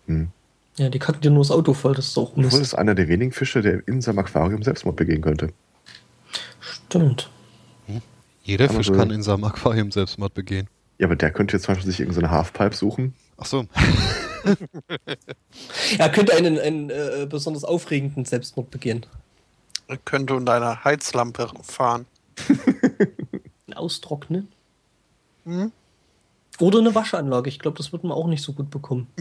[0.06, 0.28] Hm.
[0.76, 2.60] Ja, die kannten dir nur das Auto voll, das ist auch Obwohl Mist.
[2.60, 5.52] es einer der wenigen Fische, der in seinem Aquarium Selbstmord begehen könnte.
[6.60, 7.30] Stimmt.
[8.42, 10.68] Jeder Aber Fisch so- kann in seinem Aquarium Selbstmord begehen.
[10.98, 13.14] Ja, aber der könnte jetzt zum Beispiel sich irgendeine Halfpipe suchen.
[13.36, 13.66] Ach so.
[15.98, 19.06] Er könnte einen, einen äh, besonders aufregenden Selbstmord begehen.
[19.88, 22.04] Er könnte unter einer Heizlampe fahren.
[23.74, 24.48] Austrocknen.
[25.44, 25.72] Hm?
[26.60, 27.48] Oder eine Waschanlage.
[27.48, 29.06] Ich glaube, das wird man auch nicht so gut bekommen.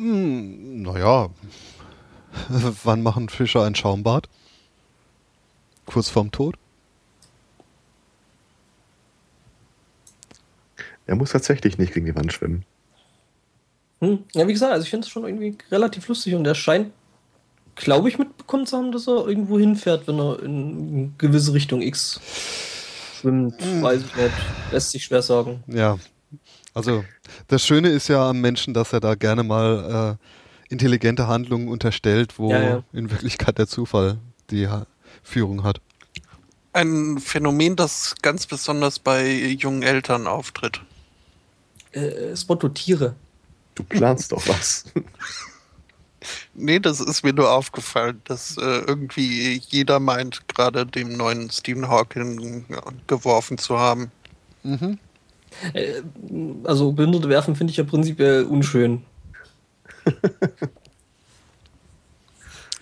[0.00, 1.28] Hm, naja.
[2.84, 4.30] Wann machen Fische ein Schaumbad?
[5.84, 6.56] Kurz vorm Tod?
[11.06, 12.64] Er muss tatsächlich nicht gegen die Wand schwimmen.
[14.00, 14.24] Hm?
[14.32, 16.92] Ja, wie gesagt, also ich finde es schon irgendwie relativ lustig und er scheint,
[17.74, 21.82] glaube ich, mitbekommen zu haben, dass er irgendwo hinfährt, wenn er in eine gewisse Richtung
[21.82, 22.20] X
[23.20, 23.56] schwimmt.
[23.82, 24.34] Weiß ich nicht.
[24.72, 25.62] Lässt sich schwer sagen.
[25.66, 25.98] Ja.
[26.74, 27.04] Also,
[27.48, 32.38] das Schöne ist ja am Menschen, dass er da gerne mal äh, intelligente Handlungen unterstellt,
[32.38, 32.84] wo Ja, ja.
[32.92, 34.18] in Wirklichkeit der Zufall
[34.50, 34.86] die ha
[35.22, 35.80] Führung hat.
[36.72, 40.80] Ein Phänomen, das ganz besonders bei jungen Eltern auftritt.
[41.92, 43.16] Äh, Spotto Tiere.
[43.74, 44.84] Du planst doch was.
[46.52, 51.88] Nee, das ist mir nur aufgefallen, dass äh, irgendwie jeder meint, gerade dem neuen Stephen
[51.88, 54.10] Hawking ja, geworfen zu haben.
[54.62, 54.98] Mhm.
[55.74, 56.02] Äh,
[56.64, 59.02] also Behinderte werfen finde ich ja prinzipiell unschön.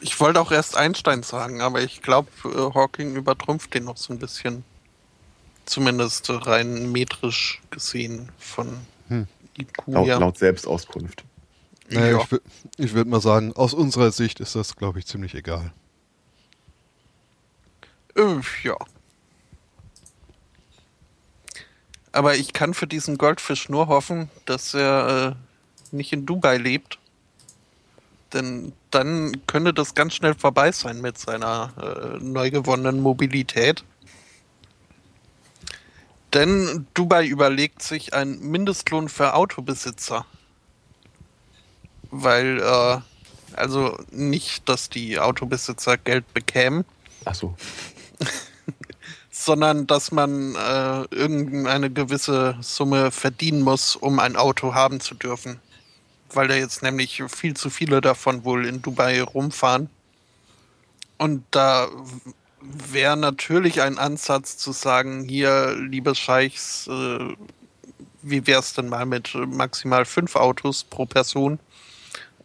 [0.00, 4.12] Ich wollte auch erst Einstein sagen, aber ich glaube, äh, Hawking übertrumpft den noch so
[4.12, 4.62] ein bisschen.
[5.64, 8.78] Zumindest rein metrisch gesehen von
[9.08, 9.26] Hm.
[9.58, 11.24] IQ Laut, laut Selbstauskunft.
[11.90, 12.20] Naja, Ja.
[12.30, 12.40] ich,
[12.84, 15.72] ich würde mal sagen, aus unserer Sicht ist das, glaube ich, ziemlich egal.
[18.14, 18.76] Äh, ja.
[22.18, 26.98] Aber ich kann für diesen Goldfisch nur hoffen, dass er äh, nicht in Dubai lebt.
[28.32, 33.84] Denn dann könnte das ganz schnell vorbei sein mit seiner äh, neu gewonnenen Mobilität.
[36.34, 40.26] Denn Dubai überlegt sich einen Mindestlohn für Autobesitzer.
[42.10, 42.98] Weil, äh,
[43.54, 46.84] also nicht, dass die Autobesitzer Geld bekämen,
[47.24, 47.54] Ach so.
[49.38, 55.60] sondern dass man äh, irgendeine gewisse Summe verdienen muss, um ein Auto haben zu dürfen.
[56.32, 59.88] Weil da jetzt nämlich viel zu viele davon wohl in Dubai rumfahren.
[61.18, 61.86] Und da
[62.60, 67.36] wäre natürlich ein Ansatz zu sagen, hier, liebe Scheichs, äh,
[68.22, 71.60] wie wär's denn mal mit maximal fünf Autos pro Person?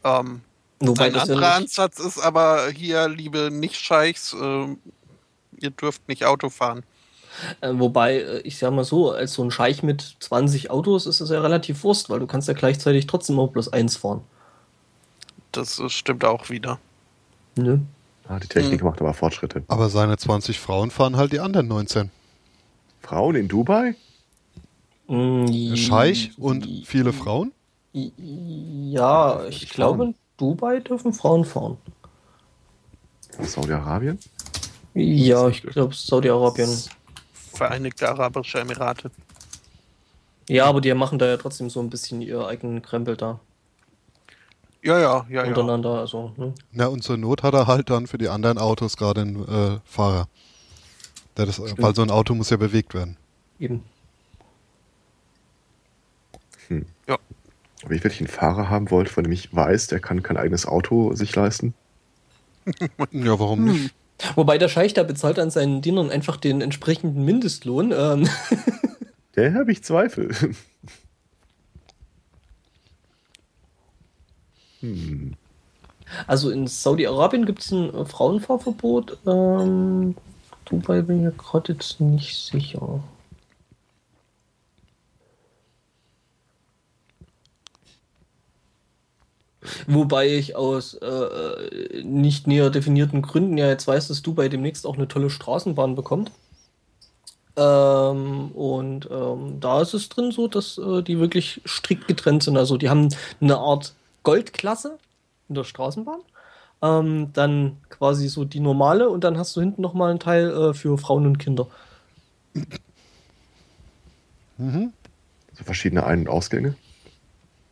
[0.04, 0.42] Ähm,
[0.80, 4.76] Wobei ein ja anderer nicht, Ansatz ist aber hier, liebe Nicht-Scheichs, äh,
[5.64, 6.84] ihr dürft nicht Auto fahren.
[7.62, 11.22] äh, wobei, äh, ich sag mal so, als so ein Scheich mit 20 Autos ist
[11.22, 14.22] es ja relativ Wurst, weil du kannst ja gleichzeitig trotzdem auch bloß eins fahren.
[15.52, 16.80] Das äh, stimmt auch wieder.
[17.56, 17.80] Nö.
[18.28, 18.88] Ah, die Technik Hm.
[18.88, 19.64] macht aber Fortschritte.
[19.68, 22.12] Aber seine 20 Frauen fahren halt die anderen 19.
[23.02, 23.96] Frauen in Dubai?
[25.08, 27.52] Mm, Scheich und viele Frauen?
[27.94, 31.78] Ja, ich glaube, in Dubai dürfen Frauen fahren.
[33.42, 34.20] Saudi-Arabien?
[34.94, 36.70] Ja, ich glaube, Saudi-Arabien.
[37.34, 39.12] Vereinigte Arabische Emirate.
[40.50, 43.40] Ja, aber die machen da ja trotzdem so ein bisschen ihr eigenen Krempel da
[44.82, 45.48] Ja, ja, ja, ja.
[45.48, 46.00] untereinander.
[46.00, 46.54] Also, ne?
[46.72, 49.80] Na, und zur Not hat er halt dann für die anderen Autos gerade einen äh,
[49.86, 50.28] Fahrer.
[51.38, 53.18] Der das, weil so ein Auto muss ja bewegt werden.
[53.60, 53.84] Eben.
[57.08, 57.18] Ja.
[57.86, 60.66] Wenn ich wirklich einen Fahrer haben wollte, von dem ich weiß, der kann kein eigenes
[60.66, 61.74] Auto sich leisten.
[63.12, 63.94] Ja, warum nicht?
[64.36, 67.92] Wobei der Scheich da bezahlt an seinen Dienern einfach den entsprechenden Mindestlohn.
[67.92, 68.30] Ähm,
[69.36, 70.30] Der habe ich Zweifel.
[74.80, 75.34] hm.
[76.28, 79.18] also in Saudi-Arabien gibt es ein Frauenfahrverbot.
[79.26, 80.16] Ähm,
[80.66, 83.04] Dubai bin ich mir gerade jetzt nicht sicher.
[89.88, 94.96] Wobei ich aus äh, nicht näher definierten Gründen ja jetzt weiß, dass Dubai demnächst auch
[94.96, 96.32] eine tolle Straßenbahn bekommt.
[97.56, 102.58] Ähm, und ähm, da ist es drin so, dass äh, die wirklich strikt getrennt sind.
[102.58, 103.10] Also die haben
[103.42, 103.94] eine Art
[104.24, 104.98] Goldklasse
[105.50, 106.22] in der Straßenbahn.
[106.82, 110.74] Ähm, dann quasi so die normale und dann hast du hinten nochmal einen Teil äh,
[110.74, 111.68] für Frauen und Kinder.
[114.58, 114.92] Mhm.
[115.54, 116.76] So verschiedene Ein- und Ausgänge.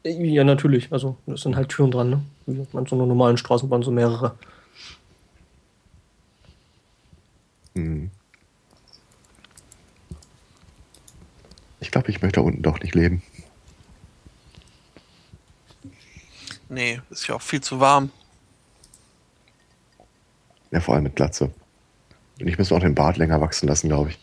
[0.04, 0.91] Ja, natürlich.
[0.91, 2.22] Also es sind halt Türen dran, ne?
[2.47, 4.36] Wie man so einer normalen Straßenbahn so mehrere.
[7.76, 8.10] Hm.
[11.80, 13.22] Ich glaube, ich möchte da unten doch nicht leben.
[16.70, 18.12] Nee, ist ja auch viel zu warm.
[20.72, 21.54] Ja, vor allem mit Glatze.
[22.39, 24.20] Und ich müsste auch den Bart länger wachsen lassen, glaube ich.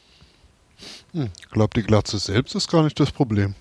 [1.12, 1.30] Hm.
[1.38, 3.54] Ich glaube, die Glatze selbst ist gar nicht das Problem.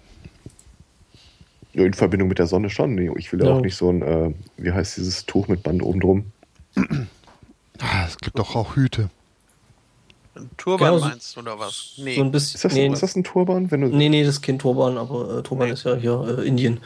[1.83, 2.95] In Verbindung mit der Sonne schon.
[2.95, 3.53] Nee, Ich will ja Ja.
[3.55, 6.25] auch nicht so ein, äh, wie heißt dieses Tuch mit Band oben drum?
[7.79, 9.11] Ah, Es gibt doch auch Hüte.
[10.35, 11.93] Ein Turban Genau, meinst du oder was?
[11.97, 12.15] Nee.
[12.15, 12.55] So ein bisschen.
[12.55, 13.69] Ist das, nee, ist das ein Turban?
[13.69, 15.73] Wenn du, nee, nee, das ist kein Turban, aber äh, Turban Nee.
[15.73, 16.79] ist ja hier äh, Indien.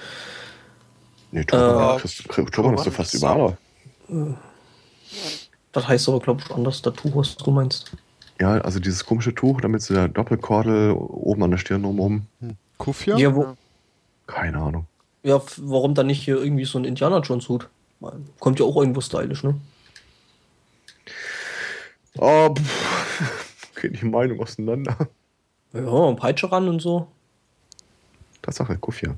[1.31, 3.55] nee Turban, Äh, kriegst- kriegst- Turban ist doch fast ist überall.
[5.71, 7.91] Das heißt aber, glaube ich, anders dazu, was du meinst.
[8.41, 12.25] Ja, also dieses komische Tuch, damit so der Doppelkordel oben an der Stirn drumherum.
[12.77, 13.15] Kufja?
[13.17, 13.55] Ja, wo,
[14.34, 14.88] Keine Ahnung.
[15.23, 17.69] ja, warum dann nicht hier irgendwie so ein Indiana Jones Hut?
[18.39, 19.59] Kommt ja auch irgendwo stylisch, ne?
[22.17, 24.95] Oh, pff, geht die Meinung auseinander.
[25.73, 27.07] Ja, Peitsche ran und so.
[28.41, 29.15] Tatsache, Kufia.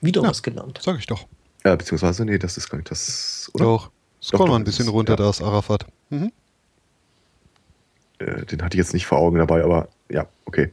[0.00, 0.28] Wieder Ja.
[0.28, 0.80] was gelernt.
[0.82, 1.26] Sag ich doch.
[1.62, 3.50] Äh, beziehungsweise, nee, das ist gar nicht das.
[3.54, 3.64] Oder?
[3.64, 3.90] Doch.
[4.22, 5.16] Scroll doch, mal ein bisschen ist- runter, ja.
[5.16, 5.86] da ist Arafat.
[6.10, 6.32] Mhm.
[8.18, 10.72] Äh, den hatte ich jetzt nicht vor Augen dabei, aber ja, okay.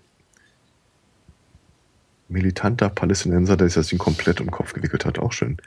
[2.32, 5.58] Militanter Palästinenser, der sich das Ding komplett um den Kopf gewickelt hat, auch schön.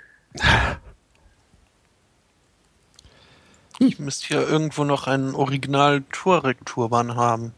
[3.78, 7.52] Ich müsste hier irgendwo noch einen Original-Tuareg-Turban haben.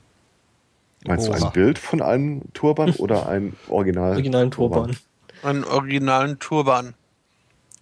[1.06, 1.46] Meinst du Oha.
[1.46, 4.12] ein Bild von einem Turban oder ein Original?
[4.12, 4.96] Originalen Turban.
[5.42, 6.94] Einen originalen Turban.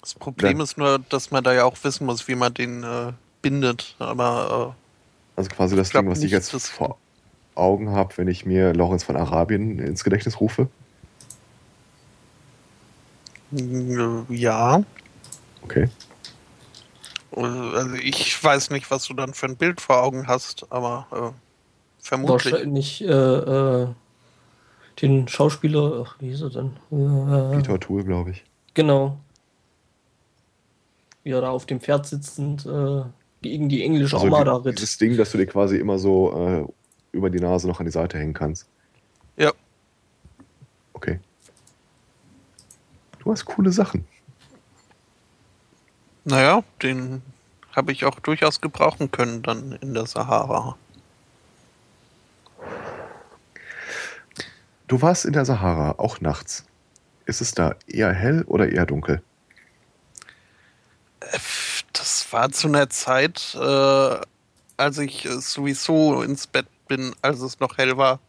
[0.01, 0.65] Das Problem Ja.
[0.65, 3.95] ist nur, dass man da ja auch wissen muss, wie man den äh, bindet.
[3.99, 4.75] Aber
[5.37, 6.99] Also quasi das Ich Ding, was ich nicht, jetzt dass- vor
[7.55, 10.69] Augen habe, wenn ich mir Lorenz von Arabien ins Gedächtnis rufe.
[13.53, 14.83] Äh, ja.
[15.63, 15.89] Okay.
[17.37, 21.07] Äh, Also ich weiß nicht, was du dann für ein Bild vor Augen hast, aber
[21.13, 22.53] äh, vermutlich.
[22.53, 23.89] Wahrscheinlich äh, äh,
[25.03, 26.77] den Schauspieler, ach, wie hieß er denn?
[26.93, 28.45] Äh, Peter Tool, glaube ich.
[28.75, 29.19] Genau.
[31.25, 33.03] Wie er da auf dem Pferd sitzend äh,
[33.43, 34.79] gegen die englische Also Armada ritt.
[34.79, 37.93] dieses Ding, dass du dir quasi immer so äh, über die Nase noch an die
[37.93, 38.69] Seite hängen kannst.
[39.37, 39.53] Ja.
[40.93, 41.19] Okay.
[43.25, 44.07] Du hast coole Sachen.
[46.25, 47.23] Naja, den
[47.75, 50.77] habe ich auch durchaus gebrauchen können dann in der Sahara.
[54.87, 56.67] Du warst in der Sahara, auch nachts.
[57.25, 59.23] Ist es da eher hell oder eher dunkel?
[61.95, 64.17] Das war zu einer Zeit, äh,
[64.77, 68.21] als ich sowieso ins Bett bin, als es noch hell war.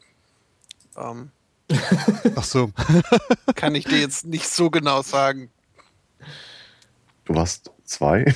[0.96, 1.32] Ähm,
[2.36, 2.72] Ach so.
[3.55, 5.49] kann ich dir jetzt nicht so genau sagen.
[7.26, 8.34] Du warst zwei.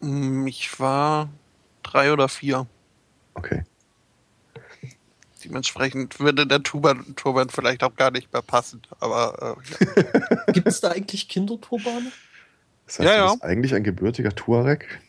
[0.00, 1.28] Mm, Ich war
[1.82, 2.66] drei oder vier.
[3.34, 3.64] Okay.
[5.44, 8.80] Dementsprechend würde der Turban, Turban vielleicht auch gar nicht mehr passen.
[9.00, 10.52] Aber äh, ja.
[10.52, 12.10] Gibt es da eigentlich Kinderturbane?
[12.86, 13.30] Das heißt, Ja, du ja.
[13.32, 15.00] bist eigentlich ein gebürtiger Tuareg.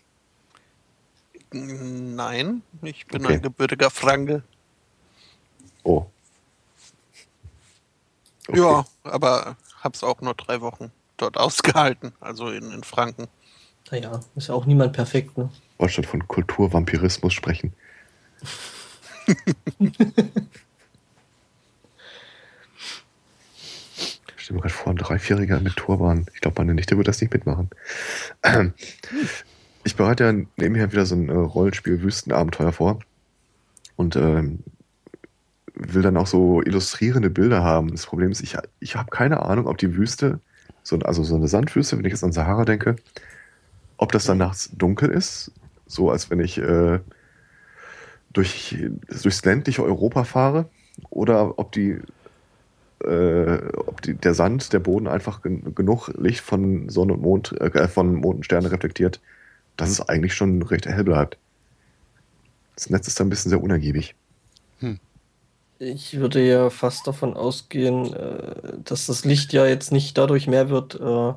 [1.51, 3.35] nein, ich bin Okay.
[3.35, 4.43] ein gebürtiger Franke.
[5.85, 6.05] Oh.
[8.47, 8.59] Okay.
[8.59, 13.27] Ja, aber hab's auch nur drei Wochen dort ausgehalten, also in, in Franken.
[13.91, 15.49] Naja, ist ja auch niemand perfekt, ne?
[15.77, 17.73] Wollte von Kulturvampirismus sprechen.
[19.27, 19.35] Ich
[24.37, 26.25] stelle mir gerade vor, ein Dreivierjähriger mit Turban.
[26.33, 27.69] Ich glaube, meine Nichte wird das nicht mitmachen.
[29.83, 32.99] Ich bereite ja nebenher wieder so ein äh, Rollenspiel Wüstenabenteuer vor
[33.97, 34.63] und ähm,
[35.75, 37.91] will dann auch so illustrierende Bilder haben.
[37.91, 40.39] Das Problem ist, ich, ich habe keine Ahnung, ob die Wüste,
[40.83, 42.95] so, also so eine Sandwüste, wenn ich jetzt an Sahara denke,
[43.97, 45.51] ob das dann nachts dunkel ist,
[45.87, 46.99] so als wenn ich äh,
[48.33, 50.69] durch, durchs ländliche Europa fahre,
[51.09, 51.99] oder ob die,
[53.03, 57.59] äh, ob die, der Sand, der Boden einfach gen genug Licht von Sonne und Mond,
[57.59, 59.21] äh, von Mond und Sterne reflektiert,
[59.77, 61.37] dass es eigentlich schon recht hell bleibt.
[62.75, 64.15] Das Netz ist da ein bisschen sehr unergiebig.
[65.79, 70.69] Ich würde ja fast davon ausgehen, äh, dass das Licht ja jetzt nicht dadurch mehr
[70.69, 71.33] wird, äh,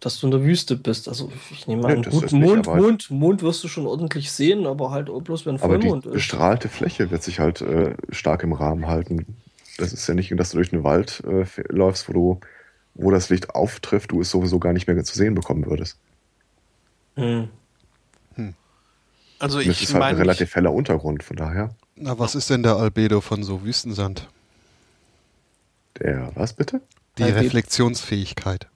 [0.00, 1.08] dass du in der Wüste bist.
[1.08, 3.86] Also ich nehme Nee, an, das gut, ist nicht, Mond, Mond, Mond wirst du schon
[3.86, 6.12] ordentlich sehen, aber halt auch bloß, wenn Aber die Vollmond ist.
[6.12, 9.26] bestrahlte Fläche wird sich halt äh, stark im Rahmen halten.
[9.78, 12.40] Das ist ja nicht, dass du durch einen Wald äh, läufst, wo du,
[12.94, 15.98] wo das Licht auftrifft, du es sowieso gar nicht mehr zu sehen bekommen würdest.
[17.16, 17.48] Hm.
[19.38, 21.74] Also Und es ich ist halt ein meine, relativ heller Untergrund, von daher.
[22.02, 24.28] Na, was ist denn der Albedo von so Wüstensand?
[26.00, 26.80] Der, was bitte?
[27.18, 27.42] Die Albedo.
[27.44, 28.68] Reflexionsfähigkeit.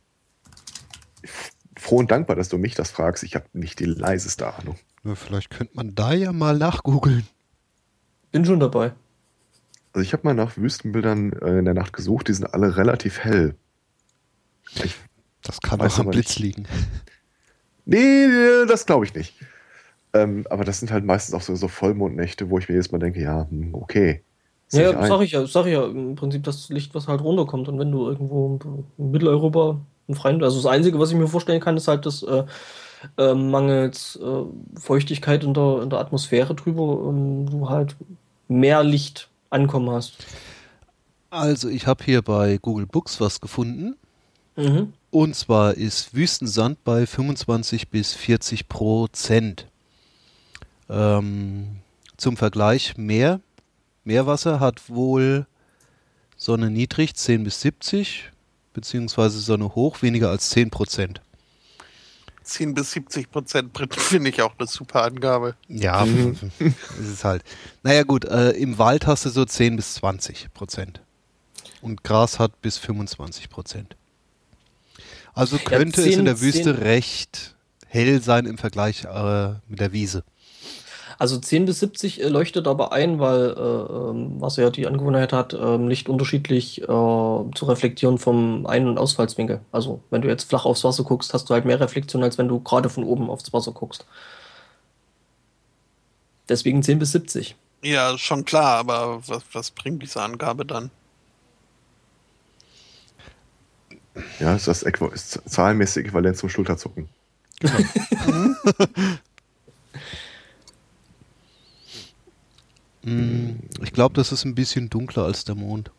[1.76, 3.22] Froh und dankbar, dass du mich das fragst.
[3.24, 4.76] Ich habe nicht die leiseste Ahnung.
[5.02, 7.26] Na, vielleicht könnte man da ja mal nachgoogeln.
[8.30, 8.92] Bin schon dabei.
[9.94, 13.20] Also ich habe mal nach Wüstenbildern äh, in der Nacht gesucht, die sind alle relativ
[13.20, 13.54] hell.
[14.82, 14.96] Ich,
[15.42, 16.38] Das kann auch am Blitz nicht.
[16.40, 16.66] liegen.
[17.86, 19.34] nee, nee, das glaube ich nicht.
[20.14, 22.98] Ähm, aber das sind halt meistens auch so, so Vollmondnächte, wo ich mir jedes Mal
[22.98, 24.22] denke, ja, hm, okay.
[24.70, 25.08] Ich Ja, ein.
[25.08, 27.68] sag ich ja, sag ich ja im Prinzip das Licht, was halt runterkommt.
[27.68, 28.58] Und wenn du irgendwo
[28.96, 32.22] in Mitteleuropa einen freien, also das Einzige, was ich mir vorstellen kann, ist halt, dass
[32.22, 32.44] äh,
[33.18, 37.96] äh, mangels äh, Feuchtigkeit in der, in der Atmosphäre drüber ähm, du halt
[38.48, 40.16] mehr Licht ankommen hast.
[41.30, 43.96] Also, ich habe hier bei Google Books was gefunden.
[44.56, 44.92] Mhm.
[45.10, 49.66] Und zwar ist Wüstensand bei 25 bis 40 Prozent.
[50.88, 51.80] Ähm,
[52.16, 53.40] zum Vergleich Meer.
[54.04, 55.46] Meerwasser hat wohl
[56.36, 58.30] Sonne niedrig 10 bis 70,
[58.72, 61.22] beziehungsweise Sonne hoch weniger als 10 Prozent.
[62.42, 65.56] 10 bis 70 Prozent finde ich auch eine super Angabe.
[65.68, 66.04] Ja,
[66.58, 67.42] ist es halt.
[67.82, 71.00] Naja gut, äh, im Wald hast du so 10 bis 20 Prozent.
[71.80, 73.96] Und Gras hat bis 25 Prozent.
[75.34, 77.56] Also könnte es 10 in der Wüste 10 recht
[77.86, 80.24] hell sein im Vergleich äh, mit der Wiese.
[81.18, 85.32] Also 10 bis 70 äh, leuchtet aber ein, weil äh, ähm, Wasser ja die Angewohnheit
[85.32, 89.60] hat, ähm, Licht unterschiedlich äh, zu reflektieren vom Ein- und Ausfallswinkel.
[89.72, 92.48] Also wenn du jetzt flach aufs Wasser guckst, hast du halt mehr Reflexion, als wenn
[92.48, 94.06] du gerade von oben aufs Wasser guckst.
[96.48, 97.56] Deswegen 10 bis 70.
[97.82, 100.90] Ja, schon klar, aber was, was bringt diese Angabe dann?
[104.38, 107.08] Ja, ist das Äqu ist zahlenmäßig äquivalent zum Schulterzucken.
[108.26, 108.54] Mm,
[113.06, 115.90] Ich glaube, das ist ein bisschen dunkler als der Mond.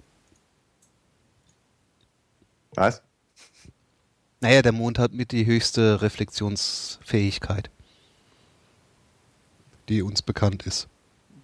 [2.74, 3.02] Was?
[4.42, 7.70] Naja, der Mond hat mit die höchste Reflexionsfähigkeit,
[9.88, 10.88] die uns bekannt ist.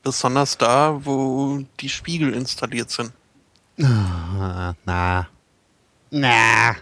[0.03, 3.11] Besonders da, wo die Spiegel installiert sind.
[3.81, 5.29] Ah, na.
[6.09, 6.75] Na.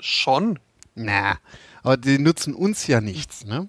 [0.00, 0.58] Schon?
[0.96, 1.38] Na.
[1.82, 3.68] Aber die nutzen uns ja nichts, ne?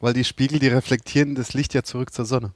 [0.00, 2.52] Weil die Spiegel, die reflektieren das Licht ja zurück zur Sonne.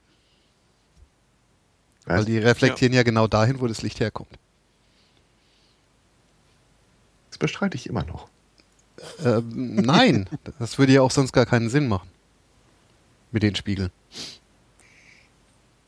[2.07, 2.27] Weil Was?
[2.27, 3.03] die reflektieren ja.
[3.03, 4.39] genau dahin, wo das Licht herkommt.
[7.31, 8.29] Das bestreite ich immer noch.
[9.25, 10.29] Ähm, nein,
[10.59, 12.09] das würde ja auch sonst gar keinen Sinn machen.
[13.33, 13.91] Mit den Spiegeln.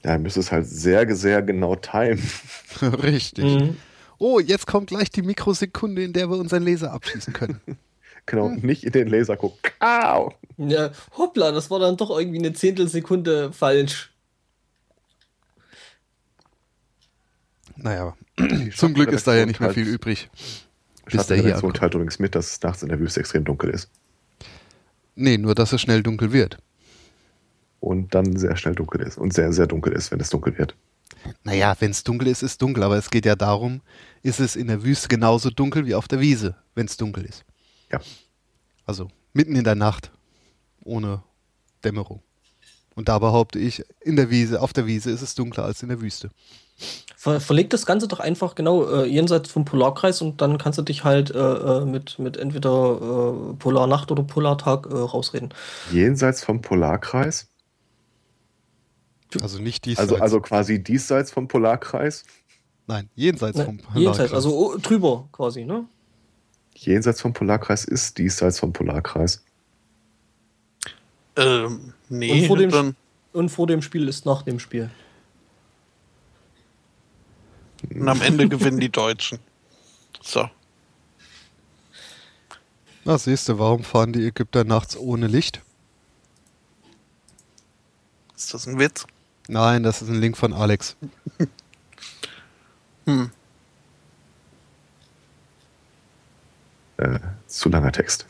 [0.05, 2.23] Ja, ihr müsst es halt sehr, sehr genau timen.
[2.83, 3.45] Richtig.
[3.45, 3.77] Mhm.
[4.19, 7.61] Oh, jetzt kommt gleich die Mikrosekunde, in der wir unseren Laser abschießen können.
[8.27, 9.59] Genau, nicht in den Laser gucken.
[9.81, 10.35] Au!
[10.59, 14.13] Ja, hoppla, das war dann doch irgendwie eine Zehntelsekunde falsch.
[17.81, 18.17] Naja,
[18.75, 20.29] zum Glück ist da ja nicht mehr viel übrig.
[21.07, 21.77] Bis der hier ankommt.
[21.77, 23.89] teilt übrigens mit, dass es nachts in der Wüste extrem dunkel ist.
[25.15, 26.59] Nee, nur dass es schnell dunkel wird.
[27.81, 29.17] Und dann sehr schnell dunkel ist.
[29.17, 30.75] Und sehr, sehr dunkel ist, wenn es dunkel wird.
[31.45, 33.81] Naja, wenn es dunkel ist, ist dunkel, aber es geht ja darum,
[34.23, 37.45] ist es in der Wüste genauso dunkel wie auf der Wiese, wenn es dunkel ist.
[37.91, 38.01] Ja.
[38.85, 40.11] Also mitten in der Nacht,
[40.85, 41.23] ohne
[41.85, 42.23] Dämmerung.
[42.95, 45.89] Und da behaupte ich, in der Wiese, auf der Wiese ist es dunkler als in
[45.89, 46.31] der Wüste.
[47.17, 50.83] Ver verleg das Ganze doch einfach genau äh, jenseits vom Polarkreis und dann kannst du
[50.83, 52.71] dich halt äh, äh, mit, mit entweder
[53.51, 55.53] äh, Polarnacht oder Polartag äh, rausreden.
[55.91, 57.49] Jenseits vom Polarkreis,
[59.43, 60.13] Also nicht diesseits.
[60.13, 62.25] also, also quasi diesseits vom Polarkreis,
[62.87, 64.33] Nein, jenseits Ne, vom jenseits, Polarkreis.
[64.33, 65.85] also oh, drüber quasi, ne?
[66.77, 69.45] jenseits vom Polarkreis ist diesseits vom Polarkreis.
[71.37, 72.97] Ähm, nee, Und vor dem dann,
[73.33, 74.91] Und vor dem Spiel ist nach dem Spiel.
[77.91, 79.39] Und am Ende gewinnen die Deutschen.
[80.23, 80.49] So.
[83.05, 85.63] Na, siehst du, warum fahren die Ägypter nachts ohne Licht?
[88.37, 89.07] Ist das ein Witz?
[89.49, 90.97] Nein, das ist ein Link von Alex.
[93.07, 93.31] Hm.
[96.99, 98.27] Äh, zu langer Text.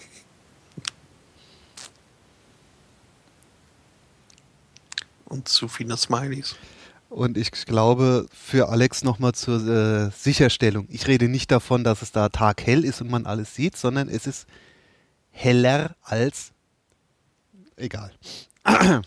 [5.25, 6.55] Und zu viele Smileys.
[7.09, 10.87] Und ich glaube, für Alex nochmal zur äh, Sicherstellung.
[10.91, 14.27] Ich rede nicht davon, dass es da taghell ist und man alles sieht, sondern es
[14.27, 14.47] ist
[15.31, 16.53] heller als.
[17.77, 18.13] Egal.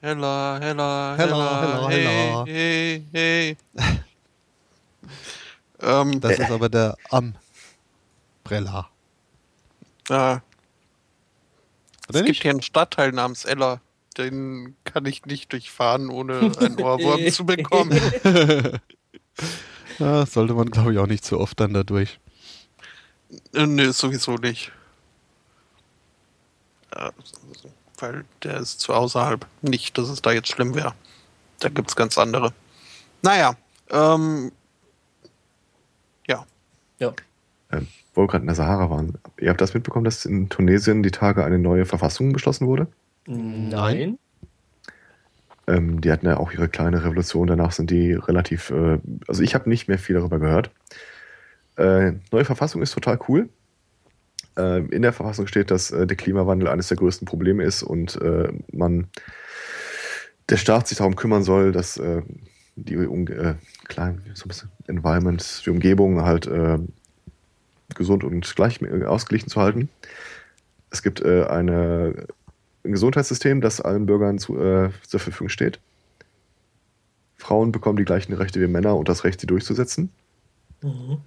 [0.00, 3.98] Heller, heller, heller, Heller, heller, hey, hey, hey.
[5.80, 8.88] ähm, Das ist aber der Umbrella.
[10.08, 10.42] äh, Oder
[12.08, 12.42] es gibt nicht?
[12.42, 13.80] hier einen Stadtteil namens Eller.
[14.16, 18.00] Den kann ich nicht durchfahren, ohne einen Ohrwurm zu bekommen.
[19.98, 22.20] Ja, sollte man, glaube ich, auch nicht so oft dann dadurch.
[23.54, 24.72] Äh, Nö, sowieso nicht.
[27.98, 29.46] Weil der ist zu außerhalb.
[29.62, 30.94] Nicht, dass es da jetzt schlimm wäre.
[31.60, 32.52] Da gibt es ganz andere.
[33.22, 33.56] Naja,
[33.90, 34.52] ähm,
[36.26, 36.46] ja.
[36.98, 37.14] Ja.
[37.72, 39.18] Ähm, wo wir gerade in der Sahara waren.
[39.40, 42.86] Ihr habt das mitbekommen, dass in Tunesien die Tage eine neue Verfassung beschlossen wurde?
[43.26, 44.18] Nein.
[45.66, 47.46] Ähm, die hatten ja auch ihre kleine Revolution.
[47.46, 48.70] Danach sind die relativ.
[48.70, 50.70] Äh, also, ich habe nicht mehr viel darüber gehört.
[51.76, 53.48] Äh, neue Verfassung ist total cool.
[54.56, 58.20] Äh, in der Verfassung steht, dass äh, der Klimawandel eines der größten Probleme ist und
[58.22, 59.08] äh, man
[60.48, 62.22] der Staat sich darum kümmern soll, dass äh,
[62.76, 63.54] die um, äh,
[63.84, 66.78] klein, so ein bisschen Environment, die Umgebung halt äh,
[67.94, 69.88] gesund und gleich ausgeglichen zu halten.
[70.90, 72.26] Es gibt äh, eine,
[72.86, 75.80] ein Gesundheitssystem, das allen Bürgern zu, äh, zur Verfügung steht.
[77.36, 80.10] Frauen bekommen die gleichen Rechte wie Männer und das Recht, sie durchzusetzen.
[80.82, 81.18] Mhm.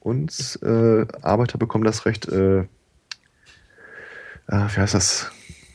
[0.00, 2.66] Und äh, Arbeiter bekommen das Recht, äh, äh,
[4.48, 5.30] wie heißt das?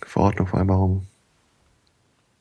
[0.06, 1.08] Verordnung, Vereinbarung.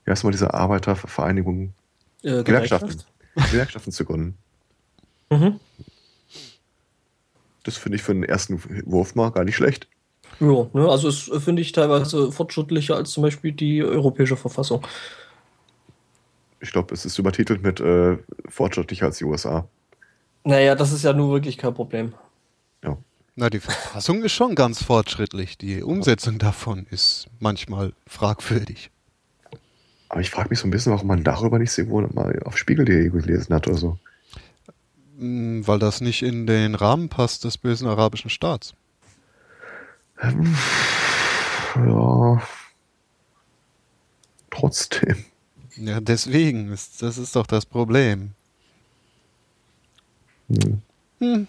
[0.05, 1.75] Wie heißt mal diese Arbeitervereinigung?
[2.23, 2.89] Äh, Gewerkschaften.
[2.89, 3.51] Gewerkschaft?
[3.51, 4.39] Gewerkschaften zu gründen.
[5.31, 5.61] Mhm.
[7.63, 9.89] Das finde ich für den ersten Wurf mal gar nicht schlecht.
[10.41, 14.87] Ja, ne, also es äh, finde ich teilweise fortschrittlicher als zum Beispiel die europäische Verfassung.
[16.61, 18.19] Ich glaube, es ist übertitelt mit äh,
[18.49, 19.69] fortschrittlicher als die USA.
[20.45, 22.13] Naja, das ist ja nur wirklich kein Problem.
[23.41, 25.57] Na, die Verfassung ist schon ganz fortschrittlich.
[25.57, 28.91] Die Umsetzung davon ist manchmal fragwürdig.
[30.09, 33.11] Aber ich frage mich so ein bisschen, warum man darüber nicht irgendwo mal auf Spiegel.de
[33.11, 33.97] gelesen hat oder so.
[35.19, 38.75] Mm, Weil das nicht in den Rahmen passt des bösen arabischen Staats.
[40.23, 42.43] Ja.
[44.51, 45.25] Trotzdem.
[45.77, 48.33] Ja, deswegen ist das ist doch das Problem.
[50.49, 50.83] Hm.
[51.19, 51.47] Hm.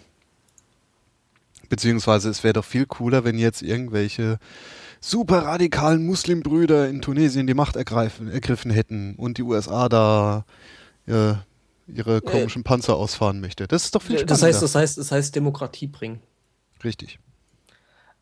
[1.68, 4.38] Beziehungsweise es wäre doch viel cooler, wenn jetzt irgendwelche
[5.00, 10.44] super radikalen Muslimbrüder in Tunesien die Macht ergreifen, ergriffen hätten und die USA da
[11.06, 11.34] äh,
[11.86, 13.66] ihre komischen Panzer ausfahren möchte.
[13.66, 14.34] Das ist doch viel spannender.
[14.34, 16.20] Das heißt, das heißt, das heißt Demokratie bringen.
[16.84, 17.18] Richtig.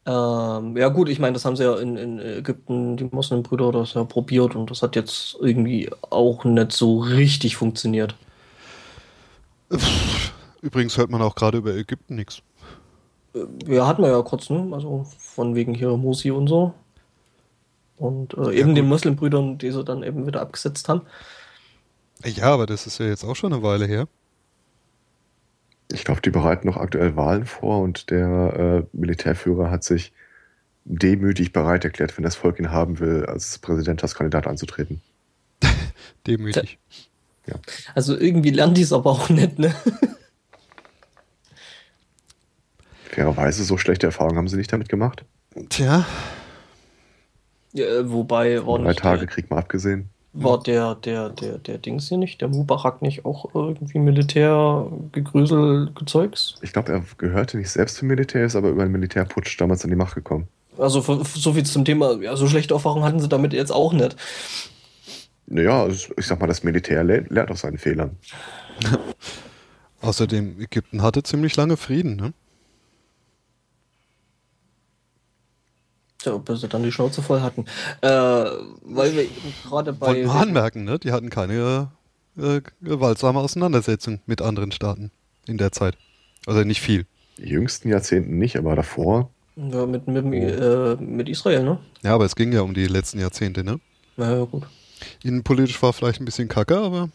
[0.09, 3.93] Ähm, ja gut, ich meine, das haben sie ja in, in Ägypten, die Muslimbrüder, das
[3.93, 8.15] ja probiert und das hat jetzt irgendwie auch nicht so richtig funktioniert.
[10.63, 12.41] Übrigens hört man auch gerade über Ägypten nichts.
[13.67, 14.67] Ja, hatten wir ja kurz, ne?
[14.73, 16.73] Also von wegen hier Musi und so.
[17.99, 21.03] Und äh, eben den Muslimbrüdern, die sie dann eben wieder abgesetzt haben.
[22.25, 24.09] Ja, aber das ist ja jetzt auch schon eine Weile her.
[25.91, 30.13] Ich glaube, die bereiten noch aktuell Wahlen vor und der äh, Militärführer hat sich
[30.85, 35.01] demütig bereit erklärt, wenn das Volk ihn haben will, als Präsidentschaftskandidat anzutreten.
[36.27, 36.79] Demütig.
[37.95, 39.75] Also irgendwie lernen die es aber auch nicht, ne?
[43.11, 45.25] Fairerweise, so schlechte Erfahrungen haben sie nicht damit gemacht.
[45.71, 46.07] Tja,
[47.73, 50.11] Ja, wobei war, Drei Tage der, Krieg mal abgesehen.
[50.33, 56.57] War der, der, der, der Dings hier nicht, der Mubarak nicht auch irgendwie Militärgegrüsel gezeugs?
[56.63, 59.91] Ich glaube, er gehörte nicht selbst zum Militär, ist aber über einen Militärputsch damals an
[59.91, 60.49] die Macht gekommen.
[60.77, 64.17] Also so viel zum Thema, ja, so schlechte Erfahrungen hatten sie damit jetzt auch nicht.
[65.47, 68.17] Naja, also ich sag mal, das Militär lernt, lernt aus seinen Fehlern.
[70.01, 72.33] außerdem Ägypten hatte ziemlich lange Frieden, ne?
[76.29, 77.65] Tja, bis sie dann die Schnauze voll hatten.
[78.01, 80.09] Äh, weil wir eben gerade bei.
[80.09, 80.99] Wollten wir anmerken, ne?
[80.99, 81.91] Die hatten keine
[82.39, 85.11] äh, gewaltsame Auseinandersetzung mit anderen Staaten
[85.47, 85.97] in der Zeit.
[86.47, 87.07] Also nicht viel.
[87.39, 89.31] Die jüngsten Jahrzehnten nicht, aber davor.
[89.57, 91.79] Ja, mit, mit, äh, mit Israel, ne?
[92.03, 93.81] Ja, aber es ging ja um die letzten Jahrzehnte, ne?
[94.17, 94.65] Na ja, gut.
[95.23, 97.09] Innenpolitisch war vielleicht ein bisschen kacke, aber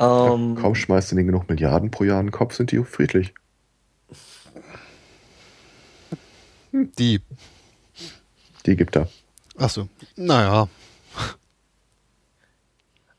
[0.00, 3.32] Ähm, Kaum schmeißt du denen genug Milliarden pro Jahr in den Kopf, sind die friedlich.
[6.72, 7.20] die.
[8.66, 9.08] Die gibt er.
[9.56, 10.68] Achso, naja.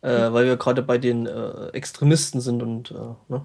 [0.03, 2.95] äh, weil wir gerade bei den äh, Extremisten sind und äh,
[3.29, 3.41] ne?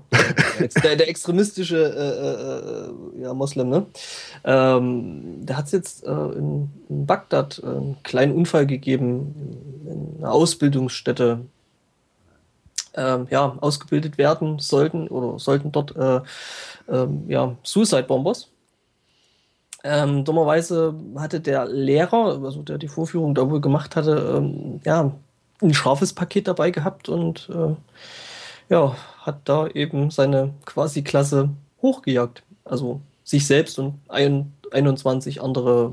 [0.82, 3.86] Der, der extremistische äh, äh, ja, Moslem, ne?
[4.44, 9.34] Ähm, da hat es jetzt äh, in, in Bagdad äh, einen kleinen Unfall gegeben
[9.86, 11.40] in, in einer Ausbildungsstätte
[12.94, 16.20] äh, ja, ausgebildet werden sollten oder sollten dort äh,
[16.88, 18.48] ähm, ja, Suicide Bombers.
[19.84, 25.12] Ähm, dummerweise hatte der Lehrer, also der die Vorführung da wohl gemacht hatte, ähm, ja,
[25.60, 27.74] ein scharfes Paket dabei gehabt und äh,
[28.68, 31.50] ja, hat da eben seine Quasi-Klasse
[31.82, 32.42] hochgejagt.
[32.64, 35.92] Also sich selbst und ein, 21 andere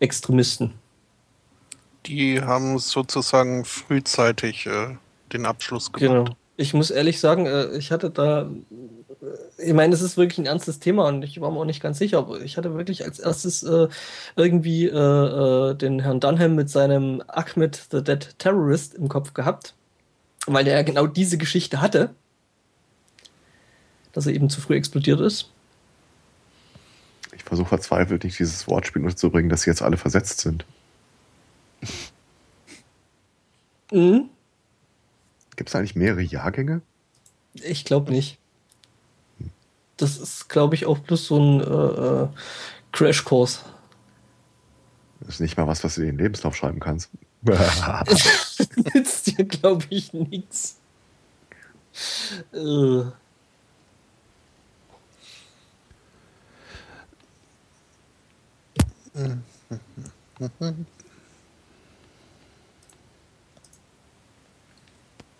[0.00, 0.74] Extremisten.
[2.06, 4.96] Die haben sozusagen frühzeitig äh,
[5.32, 6.26] den Abschluss gemacht.
[6.26, 6.36] Genau.
[6.56, 8.50] Ich muss ehrlich sagen, äh, ich hatte da,
[9.58, 11.98] ich meine, es ist wirklich ein ernstes Thema und ich war mir auch nicht ganz
[11.98, 13.88] sicher, aber ich hatte wirklich als erstes äh,
[14.36, 19.74] irgendwie äh, äh, den Herrn Dunham mit seinem Ahmed the Dead Terrorist im Kopf gehabt,
[20.46, 22.10] weil der ja genau diese Geschichte hatte,
[24.12, 25.48] dass er eben zu früh explodiert ist.
[27.34, 30.64] Ich versuche verzweifelt nicht dieses Wortspiel unterzubringen, dass sie jetzt alle versetzt sind.
[33.92, 34.28] Mhm.
[35.56, 36.82] Gibt es eigentlich mehrere Jahrgänge?
[37.54, 38.38] Ich glaube nicht.
[39.96, 42.28] Das ist, glaube ich, auch bloß so ein äh, äh,
[42.92, 43.64] Crashkurs.
[45.20, 47.10] Das ist nicht mal was, was du in den Lebenslauf schreiben kannst.
[48.94, 50.78] Nützt dir, glaube ich, nichts.
[52.52, 53.04] Äh.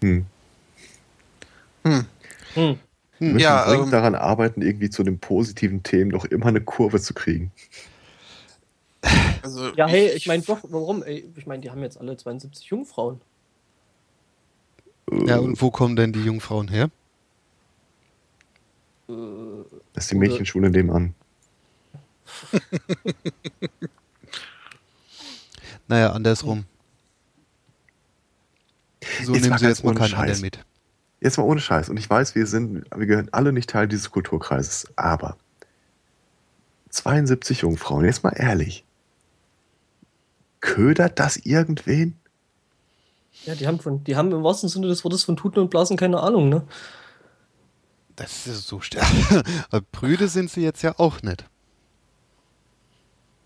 [0.01, 0.27] Hm.
[1.85, 2.07] Hm.
[2.55, 2.79] Hm.
[3.23, 6.61] Wir müssen Ja, dringend ähm, daran arbeiten, irgendwie zu den positiven Themen noch immer eine
[6.61, 7.53] Kurve zu kriegen.
[9.43, 11.05] Also Ja, hey, ich meine doch, warum?
[11.05, 13.21] Ey, ich meine, die haben jetzt alle 72 Jungfrauen.
[15.27, 16.91] Ja, und wo kommen denn die Jungfrauen her?
[19.09, 19.13] Äh,
[19.93, 21.15] Das ist die Mädchenschule nebenan.
[25.89, 26.65] Naja, andersrum.
[29.25, 30.21] So Jetzt nehmen sie jetzt mal keinen Scheiß.
[30.21, 30.59] anderen mit.
[31.23, 31.89] Jetzt mal ohne Scheiß.
[31.89, 34.89] Und ich weiß, wir sind, wir gehören alle nicht Teil dieses Kulturkreises.
[34.97, 35.37] Aber
[36.91, 38.85] 72 Jungfrauen, jetzt mal ehrlich.
[40.61, 42.19] Ködert das irgendwen?
[43.45, 45.97] ja, die haben von, die haben im wahrsten Sinne des Wortes von Tuten und Blasen
[45.97, 46.67] keine Ahnung, ne?
[48.17, 49.07] Das ist so stark.
[49.71, 51.45] Aber Brüde sind sie jetzt ja auch nicht.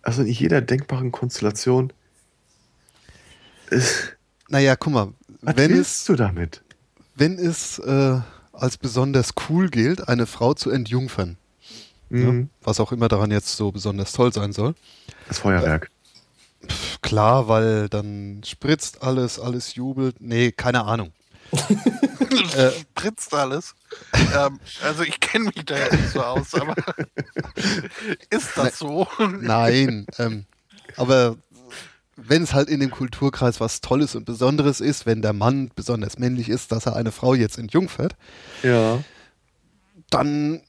[0.03, 1.93] Also in jeder denkbaren Konstellation.
[4.49, 6.63] Naja, guck mal, Was wenn willst es, du damit?
[7.17, 8.21] Wenn es äh,
[8.53, 11.37] als besonders cool gilt, eine Frau zu entjungfern,
[12.09, 12.21] Mhm.
[12.25, 14.75] ne, was auch immer daran jetzt so besonders toll sein soll,
[15.27, 15.91] Das Feuerwerk.
[16.69, 20.21] pf, klar, weil dann spritzt alles, alles jubelt.
[20.21, 21.13] Nee, keine Ahnung.
[22.57, 23.75] äh, spritzt alles.
[24.37, 26.75] ähm, also ich kenne mich da ja nicht so aus, aber
[28.31, 29.07] ist das so?
[29.41, 30.45] Nein, ähm,
[30.97, 31.37] aber
[32.17, 36.19] wenn es halt in dem Kulturkreis was Tolles und Besonderes ist, wenn der Mann besonders
[36.19, 38.17] männlich ist, dass er eine Frau jetzt entjungfert,
[38.63, 39.03] Ja.
[40.11, 40.61] dann,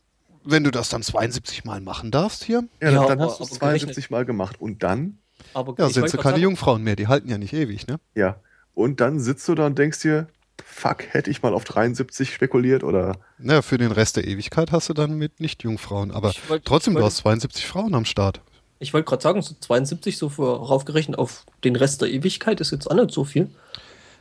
[0.43, 3.51] wenn du das dann 72 Mal machen darfst hier, Ja, Ja, dann hast du es
[3.51, 4.59] aber 72 Mal gemacht.
[4.59, 5.19] Und dann,
[5.53, 7.99] Aber ja, sind sie keine sagen, Jungfrauen mehr, die halten ja nicht ewig, ne?
[8.15, 8.37] ja.
[8.73, 10.27] Und dann sitzt du da und denkst dir,
[10.63, 13.13] fuck, hätte ich mal auf 73 spekuliert oder.
[13.39, 17.03] Ja, für den Rest der Ewigkeit hast du dann mit Nicht-Jungfrauen, aber wollt- trotzdem, du
[17.03, 18.41] hast 72 Frauen am Start.
[18.79, 22.71] Ich wollte gerade sagen, so 72 so für raufgerechnet auf den Rest der Ewigkeit ist
[22.71, 23.49] jetzt auch nicht so viel.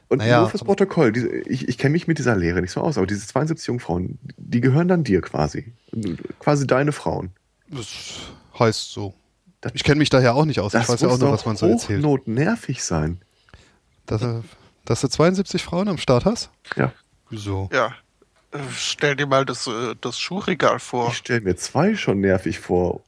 [0.09, 2.81] Und Naja, nur fürs Protokoll, diese, ich, ich kenne mich mit dieser Lehre nicht so
[2.81, 5.73] aus, aber diese 72 Jungfrauen, die gehören dann dir quasi.
[6.39, 7.31] Quasi deine Frauen.
[7.69, 7.87] Das
[8.59, 9.15] heißt so.
[9.61, 10.75] Das- Ich kenne mich daher auch nicht aus.
[10.75, 11.99] ich weiß ja auch nur, doch was man so erzählt.
[12.05, 13.21] hochnotnervig sein.
[14.07, 14.45] Dass, du-
[14.85, 16.51] dass du 72 Frauen am Start hast?
[16.77, 16.93] Ja.
[17.29, 17.69] Wieso?
[17.73, 17.89] Ja.
[18.53, 21.09] Äh, Stell dir mal das, äh, das Schuhregal vor.
[21.09, 23.01] Ich stelle mir zwei schon nervig vor.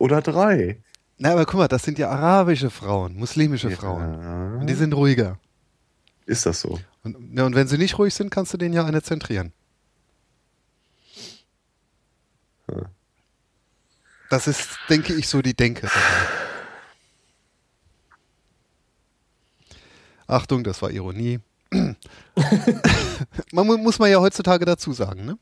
[0.00, 0.80] Oder drei.
[1.18, 4.22] Na, aber guck mal, das sind ja arabische Frauen, muslimische Frauen.
[4.22, 4.58] Ja.
[4.58, 5.38] Und die sind ruhiger.
[6.24, 6.80] Ist das so?
[7.02, 9.52] Und, ja, und wenn sie nicht ruhig sind, kannst du denen ja eine zentrieren.
[12.70, 12.86] Hm.
[14.30, 15.82] Das ist, denke ich, so die Denke.
[15.88, 16.00] dabei.
[20.26, 21.40] Achtung, das war Ironie.
[23.52, 25.38] man mu- muss man ja heutzutage dazu sagen, ne?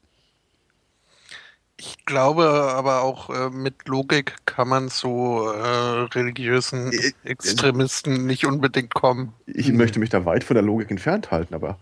[1.81, 8.95] Ich glaube aber auch äh, mit Logik kann man zu äh, religiösen Extremisten nicht unbedingt
[8.95, 9.33] kommen.
[9.47, 11.79] Ich möchte mich da weit von der Logik entfernt halten, aber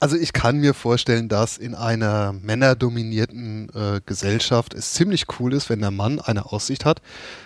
[0.00, 5.68] Also ich kann mir vorstellen, dass in einer männerdominierten äh, Gesellschaft es ziemlich cool ist,
[5.68, 7.02] wenn der Mann eine Aussicht hat,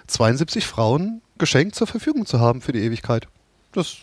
[0.06, 3.26] 72 Frauen geschenkt zur Verfügung zu haben für die Ewigkeit.
[3.72, 3.96] Das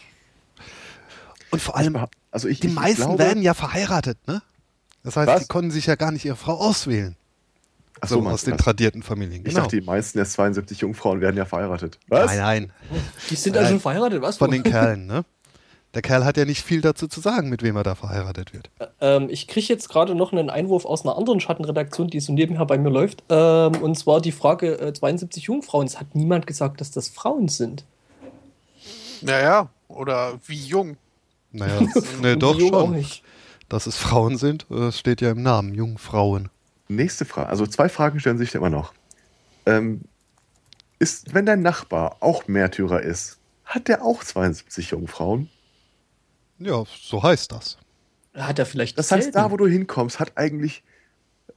[1.51, 1.97] und vor allem,
[2.31, 4.41] also ich, die ich meisten glaube, werden ja verheiratet, ne?
[5.07, 5.41] Das heißt, Was?
[5.43, 7.15] die konnten sich ja gar nicht ihre Frau auswählen.
[8.01, 8.61] Ach so so, aus den das?
[8.65, 9.39] tradierten Familien.
[9.45, 9.61] Ich Genau.
[9.61, 11.97] dachte, die meisten der 72 Jungfrauen werden ja verheiratet.
[12.09, 12.25] Was?
[12.25, 12.71] Nein, nein.
[13.29, 14.35] Die sind Äh, also schon verheiratet, was?
[14.35, 15.23] Von den Kerlen, ne?
[15.93, 18.69] Der Kerl hat ja nicht viel dazu zu sagen, mit wem er da verheiratet wird.
[18.99, 22.65] Ähm, ich kriege jetzt gerade noch einen Einwurf aus einer anderen Schattenredaktion, die so nebenher
[22.65, 23.23] bei mir läuft.
[23.29, 25.87] Ähm, und zwar die Frage: äh, 72 Jungfrauen.
[25.87, 27.85] Es hat niemand gesagt, dass das Frauen sind.
[29.21, 30.97] Naja, oder wie jung.
[31.53, 31.79] Naja,
[32.21, 32.95] ne, doch Jungen auch schon.
[32.97, 33.23] nicht.
[33.69, 36.49] Dass es Frauen sind, äh, steht ja im Namen, Jungfrauen.
[36.87, 37.49] Nächste Frage.
[37.49, 38.93] Also zwei Fragen stellen sich da immer noch.
[39.65, 40.01] Ähm,
[40.99, 45.49] ist, wenn dein Nachbar auch Märtyrer ist, hat der auch 72 Jungfrauen?
[46.59, 47.77] Ja, so heißt das.
[48.33, 48.97] Hat er vielleicht.
[48.97, 49.37] Das heißt, selten.
[49.37, 50.83] da wo du hinkommst, hat eigentlich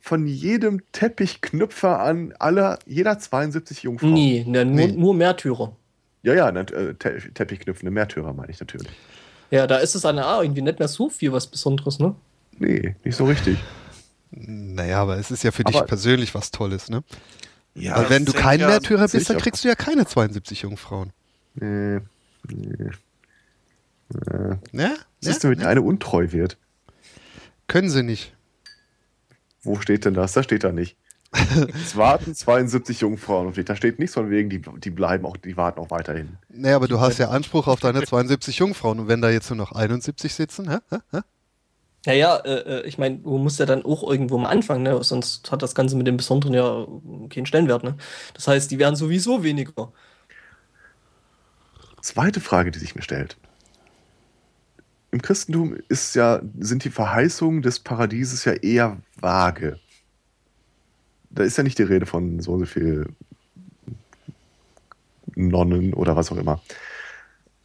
[0.00, 4.12] von jedem Teppichknüpfer an aller, jeder 72 Jungfrauen.
[4.14, 4.92] Nee, ne, nur, Nee.
[4.92, 5.76] nur Märtyrer.
[6.22, 8.88] Ja, ja, nat- äh, Te Teppichknüpfende Märtyrer meine ich natürlich.
[9.50, 12.14] Ja, da ist es eine A, irgendwie nicht mehr so viel was Besonderes, ne?
[12.58, 13.58] Nee, nicht so richtig.
[14.30, 17.02] Naja, aber es ist ja für dich Aber- persönlich was Tolles, ne?
[17.74, 21.12] Ja, Weil wenn du kein Märtyrer bist, dann kriegst du ja keine 72 Jungfrauen.
[21.54, 22.00] nee,
[22.48, 22.90] nee.
[24.30, 24.96] Äh, Ne?
[25.20, 26.56] Ist denn, wenn der eine untreu wird?
[27.68, 28.34] Können sie nicht.
[29.62, 30.32] Wo steht denn das?
[30.32, 30.96] Da steht da nicht.
[31.32, 33.64] Es warten 72 Jungfrauen auf dich.
[33.64, 36.36] Da steht nichts von wegen, die, die bleiben auch, die warten auch weiterhin.
[36.48, 38.98] Naja, aber du hast ja Anspruch auf deine 72 Jungfrauen.
[39.00, 40.78] Und wenn da jetzt nur noch 71 sitzen, hä?
[41.12, 41.20] Hä?
[42.06, 45.02] Naja, äh, äh, ich meine, du musst ja dann auch irgendwo mal anfangen, ne?
[45.04, 46.86] Sonst hat das Ganze mit dem Besonderen ja
[47.28, 47.96] keinen Stellenwert, ne?
[48.34, 49.92] Das heißt, die werden sowieso weniger.
[52.00, 53.36] Zweite Frage, die sich mir stellt.
[55.10, 59.78] Im Christentum ist ja, sind die Verheißungen des Paradieses ja eher vage.
[61.30, 63.06] Da ist ja nicht die Rede von so und so viel
[65.34, 66.60] Nonnen oder was auch immer.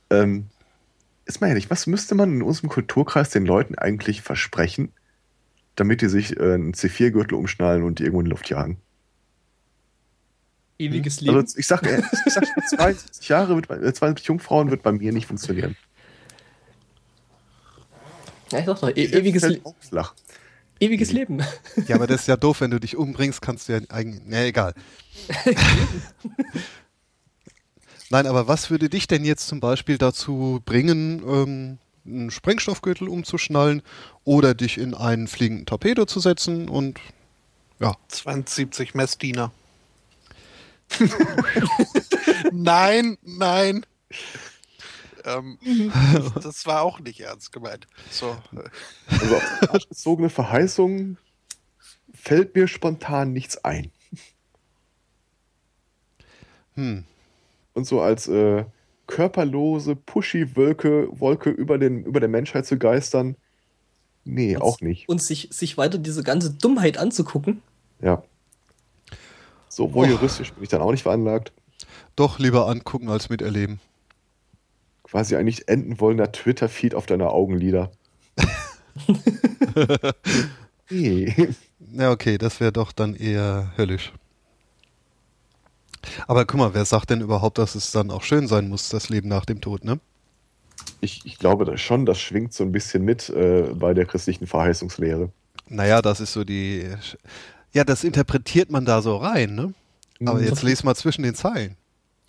[0.10, 0.48] Ähm,
[1.26, 4.92] ist mal ehrlich, was müsste man in unserem Kulturkreis den Leuten eigentlich versprechen,
[5.76, 8.78] damit die sich äh, einen C4-Gürtel umschnallen und die irgendwo in die Luft jagen?
[10.78, 11.38] Ewiges Leben.
[11.38, 14.84] Also ich sag, äh, ich sag schon, 72 Jahre, wird bei, äh, 72 Jungfrauen wird
[14.84, 15.76] bei mir nicht funktionieren.
[18.52, 20.14] ja, ich sag doch, e ewiges, Le Fällt auch flach.
[20.80, 21.44] Ewiges Leben.
[21.88, 24.26] Ja, aber das ist ja doof, wenn du dich umbringst, kannst du ja eigentlich.
[24.26, 24.74] Ne, egal.
[28.10, 33.82] Nein, aber was würde dich denn jetzt zum Beispiel dazu bringen, ähm, einen Sprengstoffgürtel umzuschnallen
[34.24, 37.00] oder dich in einen fliegenden Torpedo zu setzen und
[37.80, 39.52] ja, 72 Messdiener.
[42.52, 43.86] nein, nein.
[45.26, 45.58] Ähm,
[46.42, 47.88] das war auch nicht ernst gemeint.
[48.12, 48.38] So,
[49.08, 51.18] Also auf arschgezogene Verheißungen
[52.14, 53.92] fällt mir spontan nichts ein.
[56.76, 57.04] hm,
[57.74, 58.66] Und so als äh,
[59.08, 63.36] körperlose, pushy Wolke, über, den, über der Menschheit zu geistern,
[64.24, 65.08] nee, auch nicht.
[65.08, 67.62] Und sich, sich weiter diese ganze Dummheit anzugucken.
[68.02, 68.24] Ja.
[69.70, 71.52] So voyeuristisch bin ich dann auch nicht veranlagt.
[72.16, 73.80] doch lieber angucken als miterleben.
[75.16, 77.90] Quasi ein nicht enden wollender Twitter-Feed auf deiner Augenlider.
[80.90, 81.34] nee.
[81.94, 84.12] Ja, okay, das wäre doch dann eher höllisch.
[86.28, 89.08] Aber guck mal, wer sagt denn überhaupt, dass es dann auch schön sein muss, das
[89.08, 90.02] Leben nach dem Tod, ne?
[91.00, 94.48] Ich, ich glaube das schon, das schwingt so ein bisschen mit äh, bei der christlichen
[94.48, 95.30] Verheißungslehre.
[95.70, 96.90] Naja, das ist so die.
[97.72, 99.74] Ja, das interpretiert man da so rein, ne?
[100.26, 100.46] Aber Mhm.
[100.48, 101.78] jetzt les mal zwischen den Zeilen.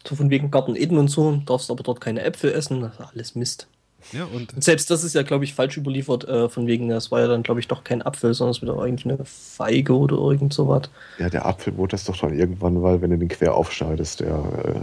[0.06, 2.80] So von wegen Garten Eden und so, darfst aber dort keine Äpfel essen.
[2.80, 3.66] Das ist alles Mist.
[4.12, 7.10] Ja, und Und selbst das ist ja, glaube ich, falsch überliefert, äh, von wegen, das
[7.10, 10.16] war ja dann, glaube ich, doch kein Apfel, sondern es wieder irgendwie eine Feige oder
[10.16, 10.90] irgend sowas.
[11.18, 14.36] Ja, der Apfel wurde das doch dann irgendwann, weil wenn du den quer aufschneidest, der.
[14.64, 14.80] Äh,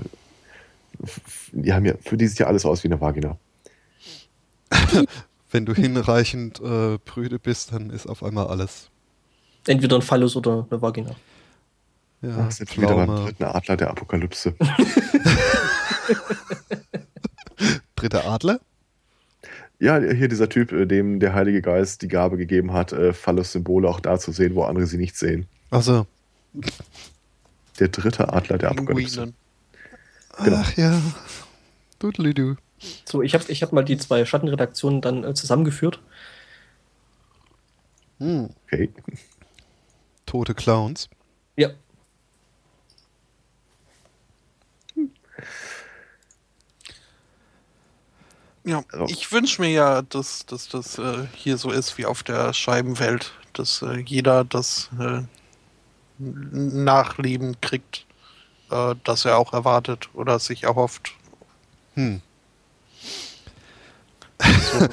[1.53, 3.37] die haben ja, für die sieht ja alles aus wie eine Vagina.
[5.51, 8.89] wenn du hinreichend äh, prüde bist, dann ist auf einmal alles.
[9.65, 11.15] Entweder ein Phallus oder eine Vagina.
[12.23, 14.55] Ja, Ach, sind wieder beim dritten Adler der Apokalypse.
[17.95, 18.59] dritter Adler.
[19.79, 23.89] ja, hier dieser Typ, äh, dem der Heilige Geist die Gabe gegeben hat, äh, Phallus-Symbole
[23.89, 25.47] auch da zu sehen, wo andere sie nicht sehen.
[25.69, 26.07] Also,
[27.79, 29.33] Der dritte Adler der Apokalypse.
[30.43, 30.57] Genau.
[30.57, 31.01] ach ja.
[31.99, 32.55] Dudelidu.
[33.05, 35.99] So, ich habe ich hab mal die zwei Schattenredaktionen dann äh, zusammengeführt.
[38.19, 38.49] Hm.
[38.65, 38.89] Okay.
[40.25, 41.09] Tote Clowns.
[41.57, 41.69] Ja.
[48.65, 52.23] Ja, Also- ich wünsche mir ja, dass, dass das äh, hier so ist wie auf
[52.23, 55.21] der Scheibenwelt, dass äh, jeder das äh,
[56.19, 58.05] Nachleben kriegt,
[58.71, 61.11] äh, das er auch erwartet oder sich erhofft.
[61.95, 62.21] Hm.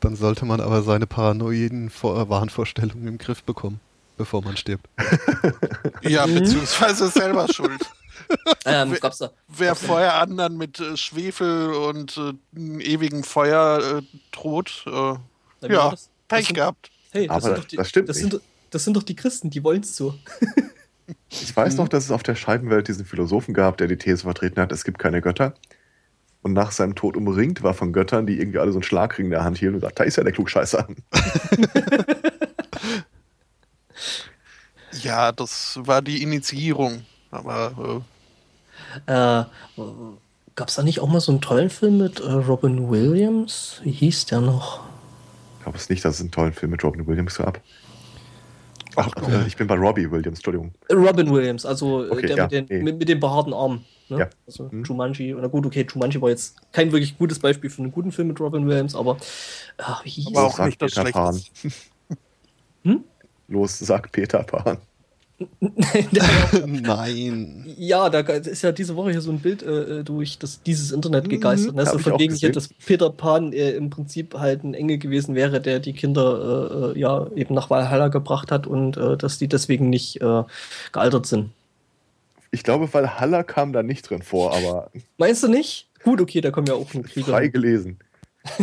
[0.00, 3.80] Dann sollte man aber seine paranoiden Vor Wahnvorstellungen im Griff bekommen,
[4.16, 4.88] bevor man stirbt.
[6.02, 7.82] Ja, beziehungsweise selber schuld.
[8.64, 9.30] Ähm, Wer- gab's da.
[9.48, 14.02] Wer vorher anderen mit äh, Schwefel und äh, ewigen Feuer äh,
[14.32, 15.18] droht, äh, ja,
[15.62, 15.90] das?
[15.90, 16.90] Das Pech sind- gehabt.
[17.12, 18.30] Hey, das, Aber sind doch die, das stimmt das nicht.
[18.32, 20.14] sind, das sind doch die Christen, die wollen's so.
[21.28, 24.60] Ich weiß noch, dass es auf der Scheibenwelt diesen Philosophen gab, der die These vertreten
[24.60, 25.54] hat, es gibt keine Götter.
[26.42, 29.30] Und nach seinem Tod umringt war von Göttern, die irgendwie alle so einen Schlagring in
[29.32, 30.86] der Hand hielten und sagt, da ist ja der Klugscheißer.
[35.02, 37.04] Ja, das war die Initiierung.
[37.30, 38.02] Aber
[39.06, 39.44] Äh,
[40.56, 43.80] gab's da nicht auch mal so einen tollen Film mit äh, Robin Williams?
[43.84, 44.80] Wie hieß der noch?
[45.58, 47.60] Ich glaube es nicht, dass es einen tollen Film mit Robin Williams gab.
[48.96, 50.72] Ach, Ach, äh, ich bin bei Robbie Williams, Entschuldigung.
[50.90, 52.82] Robin Williams, also äh, Okay, der ja, mit, den, nee.
[52.82, 53.84] mit, mit den behaarten Armen.
[54.08, 54.18] Ne?
[54.18, 54.30] Ja.
[54.46, 54.82] Also Hm.
[54.84, 55.34] Jumanji.
[55.34, 58.40] Oder gut, okay, Jumanji war jetzt kein wirklich gutes Beispiel für einen guten Film mit
[58.40, 59.16] Robin Williams, aber
[59.78, 61.34] ach, wie hieß Aber auch nicht das Peter Pan.
[61.34, 61.78] Schlechteste.
[62.82, 63.04] Hm?
[63.48, 64.78] Los, sag Peter Pan.
[66.66, 67.64] Nein.
[67.78, 71.24] Ja, da ist ja diese Woche hier so ein Bild äh, durch das, dieses Internet
[71.24, 71.74] Mhm, gegeistert.
[71.74, 71.86] Ne?
[71.86, 75.60] So von wegen hier, dass Peter Pan äh, im Prinzip halt ein Engel gewesen wäre,
[75.60, 79.48] der die Kinder äh, äh, ja eben nach Valhalla gebracht hat und äh, dass die
[79.48, 80.42] deswegen nicht äh,
[80.92, 81.50] gealtert sind.
[82.50, 85.88] Ich glaube, weil Haller kam da nicht drin vor, aber Meinst du nicht?
[86.02, 87.32] Gut, okay, da kommen ja auch nur Krieger.
[87.32, 87.98] frei gelesen.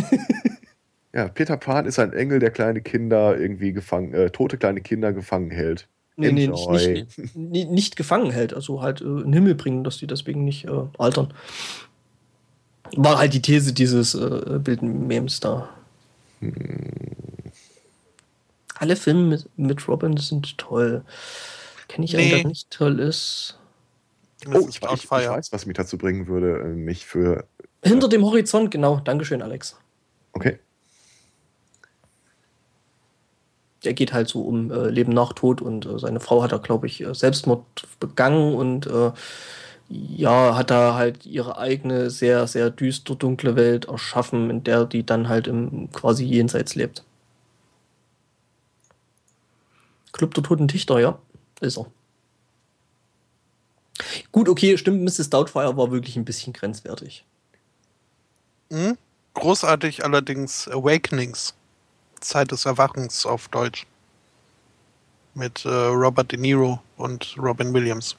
[1.12, 5.12] ja, Peter Pan ist ein Engel, der kleine Kinder irgendwie gefangen, äh, tote kleine Kinder
[5.12, 5.88] gefangen hält.
[6.20, 9.98] Nee, nee, nicht, nicht, nicht, gefangen hält, also halt äh, in den Himmel bringen, dass
[9.98, 11.32] die deswegen nicht äh, altern.
[12.96, 15.68] War halt die These dieses äh, Bild-Memes da.
[18.74, 21.04] Alle Filme mit, mit Robin sind toll.
[21.86, 22.34] Kenne ich einen, Nee.
[22.34, 23.58] der nicht toll ist?
[24.46, 27.44] Oh, ich, ich, ich weiß, was mich dazu bringen würde, äh, mich für.
[27.84, 29.00] Hinter dem Horizont, genau.
[29.00, 29.76] Dankeschön, Alex.
[30.32, 30.58] Okay.
[33.84, 36.58] Der geht halt so um äh, Leben nach Tod und äh, seine Frau hat da,
[36.58, 37.64] glaube ich, äh, Selbstmord
[38.00, 39.12] begangen und äh,
[39.88, 45.04] ja, hat da halt ihre eigene sehr, sehr düster, dunkle Welt erschaffen, in der die
[45.04, 47.04] dann halt im quasi Jenseits lebt.
[50.12, 51.18] Club der Toten Dichter, ja,
[51.60, 51.86] ist er.
[54.32, 55.30] Gut, okay, stimmt, Mrs.
[55.30, 57.24] Doubtfire war wirklich ein bisschen grenzwertig.
[58.70, 58.98] Hm?
[59.34, 61.54] Großartig allerdings Awakenings.
[62.20, 63.86] Zeit des Erwachens auf Deutsch.
[65.34, 68.16] Mit äh, Robert De Niro und Robin Williams.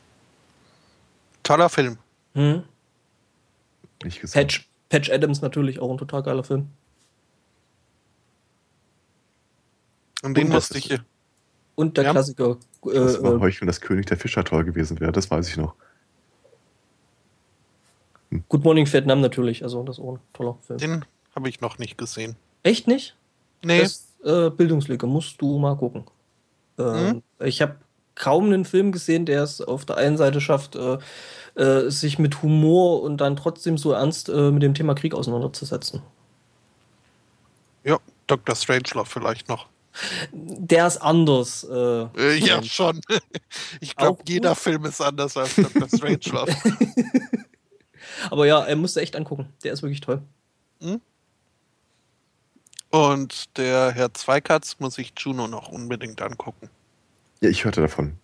[1.44, 1.98] Toller Film.
[2.34, 2.64] Hm?
[4.04, 4.42] Nicht gesehen.
[4.42, 6.70] Patch, Patch Adams natürlich auch ein total geiler Film.
[10.22, 11.00] Und den Und musste ist- ich.
[11.76, 12.12] Und der Ja.
[12.12, 12.58] Klassiker.
[12.86, 15.58] Äh, Das war äh, Heucheln, dass König der Fischer toll gewesen wäre, das weiß ich
[15.58, 15.76] noch.
[18.50, 20.78] Good Morning Vietnam natürlich, also das ist auch ein toller Film.
[20.78, 22.36] Den habe ich noch nicht gesehen.
[22.64, 23.16] Echt nicht?
[23.64, 26.06] Nee, Das äh, Bildungslücke, musst du mal gucken.
[26.78, 27.76] Ähm, Ich habe
[28.16, 30.98] kaum einen Film gesehen, der es auf der einen Seite schafft, äh,
[31.56, 36.02] äh, sich mit Humor und dann trotzdem so ernst äh, mit dem Thema Krieg auseinanderzusetzen.
[37.84, 37.98] ja,
[38.28, 38.56] Dr.
[38.56, 39.68] Strangelove vielleicht noch.
[40.32, 41.64] Der ist anders.
[41.64, 43.02] Äh, Äh, ja, schon.
[43.82, 45.88] Ich glaube, jeder Film ist anders als Dr.
[45.88, 46.56] Strangelove.
[48.30, 49.48] aber ja, er musste echt angucken.
[49.64, 50.22] Der ist wirklich toll.
[52.90, 56.70] Und der Herr Zweikatz muss sich Juno noch unbedingt angucken.
[57.42, 58.18] Ja, ich hörte davon.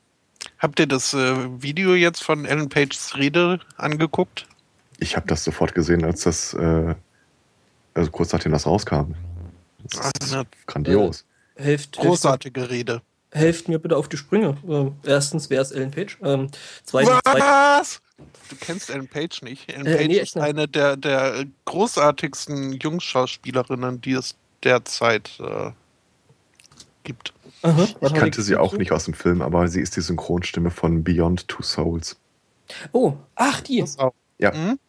[0.58, 4.48] Habt ihr das äh, Video jetzt von Ellen Pages Rede angeguckt?
[5.00, 6.96] Ich habe das sofort gesehen, als das, äh,
[7.94, 9.14] also kurz nachdem das rauskam.
[9.84, 11.26] Das ist Also, grandios.
[11.56, 13.02] Helft, helft, großartige Rede.
[13.32, 14.58] helft mir bitte auf die Sprünge.
[14.68, 16.18] Ähm, erstens, wer ist Ellen Page?
[16.24, 16.50] Ähm,
[16.84, 18.02] zweitens, zweit- Was?
[18.50, 19.72] Du kennst Ellen Page nicht.
[19.72, 20.44] Ellen Äh, Page nee, ist nicht.
[20.44, 25.72] eine der, der großartigsten Jungschauspielerinnen, die es derzeit äh,
[27.04, 27.34] gibt.
[27.62, 31.04] Aha, Ich kannte sie auch nicht aus dem Film, aber sie ist die Synchronstimme von
[31.04, 32.18] Beyond Two Souls.
[32.92, 33.80] Oh, ach, die.
[33.82, 34.14] Das auch.
[34.38, 34.52] Ja.
[34.54, 34.80] Mhm.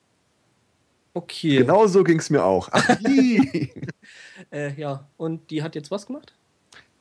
[1.15, 1.59] Okay.
[1.59, 2.69] Genau so ging es mir auch.
[2.73, 3.73] Ach, die.
[4.53, 6.33] Äh, ja, und die hat jetzt was gemacht?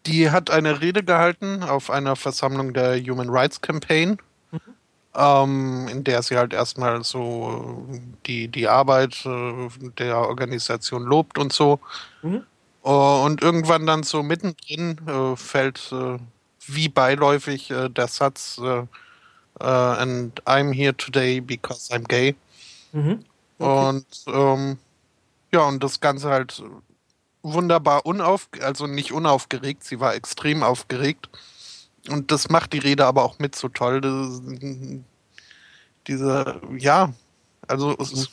[0.06, 4.18] Die hat eine Rede gehalten auf einer Versammlung der Human Rights Campaign,
[4.52, 4.60] Mhm.
[5.16, 7.86] ähm, in der sie halt erstmal so
[8.26, 9.68] die, die Arbeit äh,
[10.00, 11.80] der Organisation lobt und so.
[12.24, 12.44] Mhm.
[12.86, 16.18] Äh, und irgendwann dann so mittendrin äh, fällt äh,
[16.68, 18.62] wie beiläufig äh, der Satz
[19.58, 22.36] And I'm here today because I'm gay.
[22.92, 23.24] Mhm.
[23.58, 23.88] Okay.
[23.88, 24.78] Und ähm,
[25.54, 26.62] ja, und das Ganze halt
[27.42, 31.30] wunderbar unauf, also nicht unaufgeregt, sie war extrem aufgeregt.
[32.10, 34.02] Und das macht die Rede aber auch mit so toll.
[34.02, 34.42] Das,
[36.08, 37.14] diese, ja,
[37.68, 38.32] also es ist,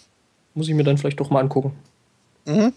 [0.55, 1.73] Muss ich mir dann vielleicht doch mal angucken.
[2.47, 2.73] mhm,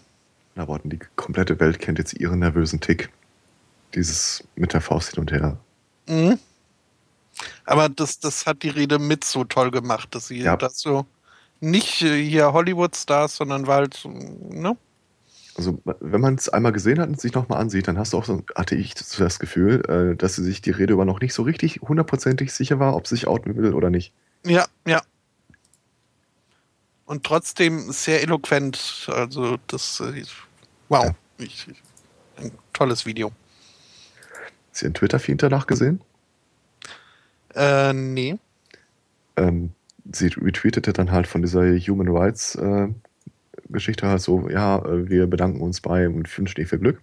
[0.56, 3.10] Na, Worten, die komplette Welt kennt jetzt ihren nervösen Tick.
[3.94, 5.56] Dieses mit der Faust hin und her.
[6.08, 6.38] mhm.
[7.66, 10.56] Aber das, das hat die Rede mit so toll gemacht, dass sie Ja.
[10.56, 11.04] das so
[11.60, 14.74] nicht äh, hier Hollywood-Stars, sondern war halt, so, ne?
[15.54, 18.24] Also, wenn man es einmal gesehen hat und sich nochmal ansieht, dann hast du auch
[18.24, 21.34] so, hatte ich so das Gefühl, äh, dass sie sich die Rede über noch nicht
[21.34, 24.12] so richtig hundertprozentig sicher war, ob sie sich outen will oder nicht.
[24.46, 25.02] Ja, ja.
[27.04, 29.08] Und trotzdem sehr eloquent.
[29.12, 30.24] Also, das, äh,
[30.88, 31.14] wow.
[31.38, 31.66] Ich,
[32.36, 33.32] ein tolles Video.
[34.70, 36.00] Hast du ihren Twitter-Feed danach gesehen?
[37.54, 38.38] Äh, nee.
[39.36, 39.72] ähm,
[40.12, 42.88] sie retweetete dann halt von dieser Human Rights äh,
[43.68, 47.02] Geschichte halt so, ja, äh, wir bedanken uns bei und wünschen ihr viel Glück.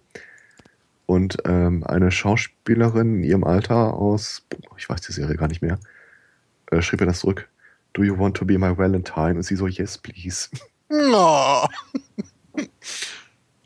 [1.06, 4.46] Und ähm, eine Schauspielerin in ihrem Alter aus,
[4.78, 5.78] ich weiß die Serie gar nicht mehr,
[6.70, 7.48] äh, schrieb ihr das zurück.
[7.92, 9.34] Do you want to be my Valentine?
[9.34, 10.48] Und sie so, yes, please.
[10.90, 11.66] Oh.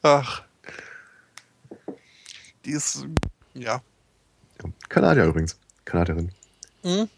[0.09, 0.43] Ach.
[2.65, 3.07] Die ist,
[3.53, 3.83] ja.
[4.89, 5.59] Kanadier übrigens.
[5.85, 6.33] Kanadierin.
[6.83, 7.09] Hm?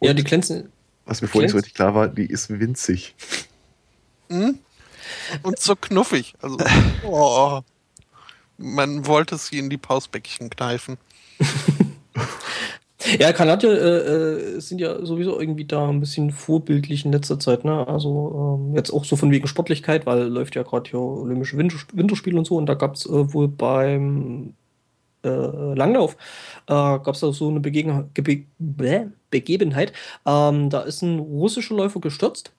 [0.00, 0.72] Ja, die glänzen.
[1.04, 3.14] Was mir vorhin nicht so richtig klar war, die ist winzig.
[4.30, 4.58] Hm?
[5.42, 6.34] Und so knuffig.
[6.40, 6.58] Also,
[7.04, 7.60] oh.
[8.56, 10.96] Man wollte sie in die Pausbäckchen kneifen.
[13.18, 17.64] Ja, Kanadier äh, äh, sind ja sowieso irgendwie da ein bisschen vorbildlich in letzter Zeit,
[17.64, 17.86] ne?
[17.86, 21.76] Also ähm, jetzt auch so von wegen Sportlichkeit, weil läuft ja gerade hier Olympische Winter
[21.92, 24.54] Winterspiele und so und da gab es äh, wohl beim
[25.24, 26.16] äh, Langlauf
[26.66, 29.92] äh, gab es da so eine Begegen Gebe Bäh, Begebenheit.
[30.26, 32.52] Ähm, da ist ein russischer Läufer gestürzt,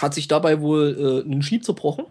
[0.00, 2.06] hat sich dabei wohl äh, einen Ski zerbrochen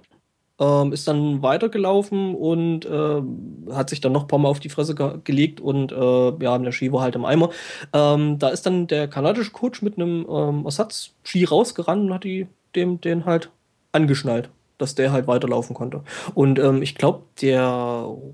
[0.61, 4.69] ähm, ist dann weitergelaufen und ähm, hat sich dann noch ein paar Mal auf die
[4.69, 7.49] Fresse ge gelegt und äh, ja, der Ski war halt im Eimer.
[7.93, 12.47] Ähm, da ist dann der kanadische Coach mit einem ähm, Ersatzski rausgerannt und hat die,
[12.75, 13.49] dem den halt
[13.91, 16.03] angeschnallt, dass der halt weiterlaufen konnte.
[16.35, 17.63] Und ähm, ich glaube, der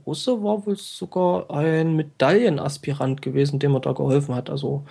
[0.05, 4.49] Russe war wohl sogar ein Medaillenaspirant gewesen, dem er da geholfen hat.
[4.49, 4.83] Also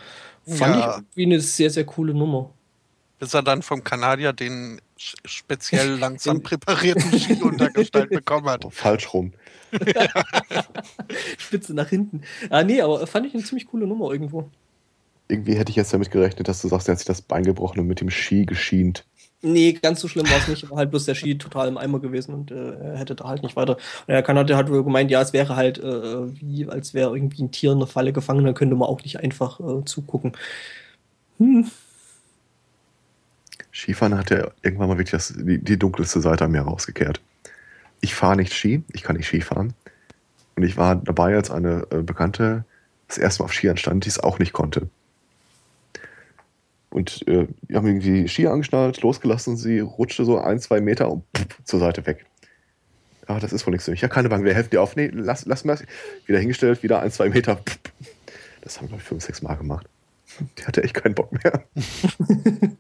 [0.47, 0.99] fand Ja.
[0.99, 2.51] ich wie eine sehr, sehr coole Nummer.
[3.18, 8.66] Bis er dann vom Kanadier den speziell langsam präparierten Ski untergestellt bekommen hat.
[8.70, 9.32] Falsch rum.
[11.38, 12.22] Spitze nach hinten.
[12.51, 14.49] Ah, nee, aber fand ich eine ziemlich coole Nummer irgendwo.
[15.28, 17.80] Irgendwie hätte ich jetzt damit gerechnet, dass du sagst, er hat sich das Bein gebrochen
[17.80, 19.05] und mit dem Ski geschient.
[19.42, 20.70] Nee, ganz so schlimm war es nicht.
[20.70, 23.42] War halt bloß der Ski total im Eimer gewesen und äh, er hätte da halt
[23.42, 23.76] nicht weiter.
[23.76, 27.42] Und der Kanadier hat wohl gemeint, ja, es wäre halt äh, wie, als wäre irgendwie
[27.42, 30.32] ein Tier in der Falle gefangen, da könnte man auch nicht einfach äh, zugucken.
[31.38, 31.70] Hm.
[33.77, 37.20] Skifahren hat er irgendwann mal wirklich das, die, die dunkelste Seite an mir rausgekehrt.
[38.01, 39.74] Ich fahre nicht Ski, ich kann nicht Skifahren.
[40.55, 42.64] Und ich war dabei, als eine äh, Bekannte
[43.09, 44.89] das erste Mal auf Skiern stand, die es auch nicht konnte.
[46.89, 51.11] Und äh, wir haben irgendwie Ski angeschnallt, losgelassen und sie rutschte so ein, zwei Meter
[51.11, 52.24] und pff, zur Seite weg.
[53.27, 54.01] Ah, das ist wohl nichts für mich.
[54.01, 54.97] Ja, keine Bank, wir helfen dir auf.
[54.97, 55.79] Nee, lass, lass mal.
[56.24, 57.57] Wieder hingestellt, wieder ein, zwei Meter.
[57.57, 57.79] Pff.
[58.62, 59.87] Das haben wir, glaube ich, fünf, sechs Mal gemacht.
[60.59, 61.64] Die hatte echt keinen Bock mehr.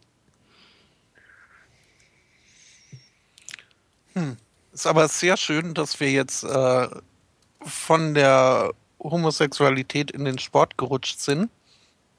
[4.72, 6.88] Ist aber sehr schön, dass wir jetzt äh,
[7.60, 11.50] von der Homosexualität in den Sport gerutscht sind.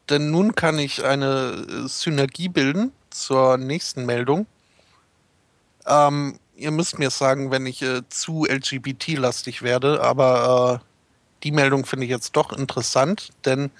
[0.09, 4.45] Denn nun kann ich eine Synergie bilden zur nächsten Meldung.
[5.85, 10.85] Ähm, ihr müsst mir sagen, wenn ich äh, zu LGBT-lastig werde, aber äh,
[11.43, 13.71] die Meldung finde ich jetzt doch interessant, denn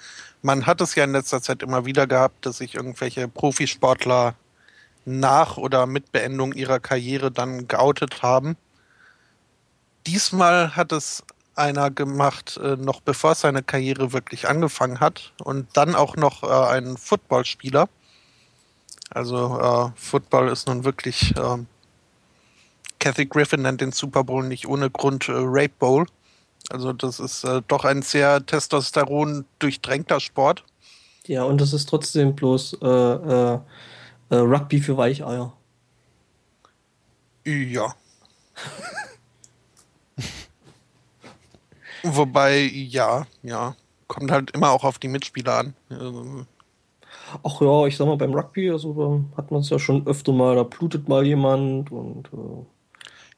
[0.42, 4.34] man hat es ja in letzter Zeit immer wieder gehabt, dass sich irgendwelche Profisportler
[5.08, 8.56] nach oder mit Beendung ihrer Karriere dann geoutet haben.
[10.06, 15.94] Diesmal hat es einer gemacht, äh, noch bevor seine Karriere wirklich angefangen hat und dann
[15.94, 17.88] auch noch äh, ein Footballspieler.
[19.10, 21.66] Also äh, Football ist nun wirklich, ähm,
[23.00, 26.06] Kathy Griffin nennt den Super Bowl nicht ohne Grund äh, Rape Bowl.
[26.70, 30.64] Also das ist äh, doch ein sehr Testosteron durchtränkter Sport.
[31.26, 32.78] Ja, und das ist trotzdem bloß
[34.30, 35.52] äh, Rugby für Weicheier.
[37.44, 37.94] Ja.
[42.02, 43.74] Wobei, ja, ja.
[44.06, 45.74] Kommt halt immer auch auf die Mitspieler an.
[45.90, 46.46] Also,
[47.42, 50.56] Ach ja, ich sag mal, beim Rugby, also hat man es ja schon öfter mal,
[50.56, 52.64] da blutet mal jemand und äh,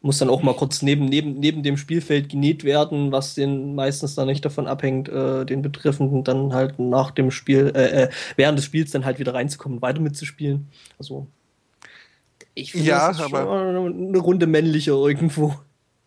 [0.03, 4.15] muss dann auch mal kurz neben, neben, neben dem Spielfeld genäht werden, was den meistens
[4.15, 8.59] dann nicht davon abhängt, äh, den Betreffenden dann halt nach dem Spiel, äh, äh, während
[8.59, 10.69] des Spiels dann halt wieder reinzukommen und weiter mitzuspielen.
[10.99, 11.27] Also
[12.55, 15.55] ich finde, Ja, das ist aber- schon eine Runde männlicher irgendwo.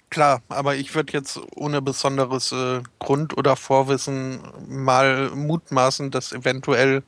[0.10, 7.02] Klar, aber ich würde jetzt ohne besonderes äh, Grund- oder Vorwissen mal mutmaßen, dass eventuell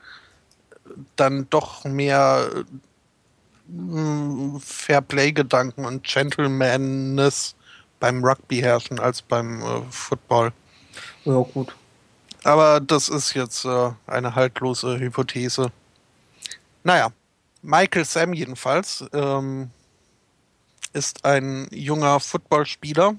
[1.16, 2.48] dann doch mehr
[4.60, 7.56] Fairplay-Gedanken und Gentlemanness
[8.00, 10.52] beim Rugby herrschen als beim äh, Football.
[11.24, 11.76] Ja, gut.
[12.44, 15.72] Aber das ist jetzt äh, eine haltlose Hypothese.
[16.84, 17.12] Naja,
[17.64, 19.72] Michael Sam jedenfalls ähm,
[20.94, 23.16] ist ein junger Footballspieler,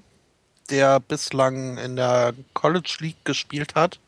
[0.71, 3.99] der bislang in der College League gespielt hat.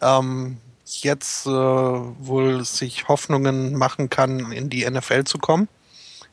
[0.00, 5.68] Ähm, jetzt äh, wohl sich Hoffnungen machen kann, in die NFL zu kommen.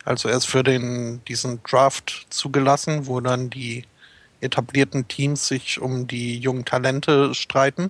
[0.05, 3.85] Also er ist für den, diesen Draft zugelassen, wo dann die
[4.41, 7.89] etablierten Teams sich um die jungen Talente streiten.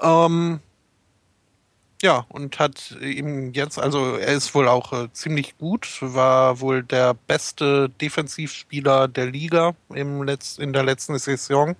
[0.00, 0.60] Ähm,
[2.02, 6.82] ja, und hat ihm jetzt, also er ist wohl auch äh, ziemlich gut, war wohl
[6.82, 11.76] der beste Defensivspieler der Liga im Letz-, in der letzten Saison.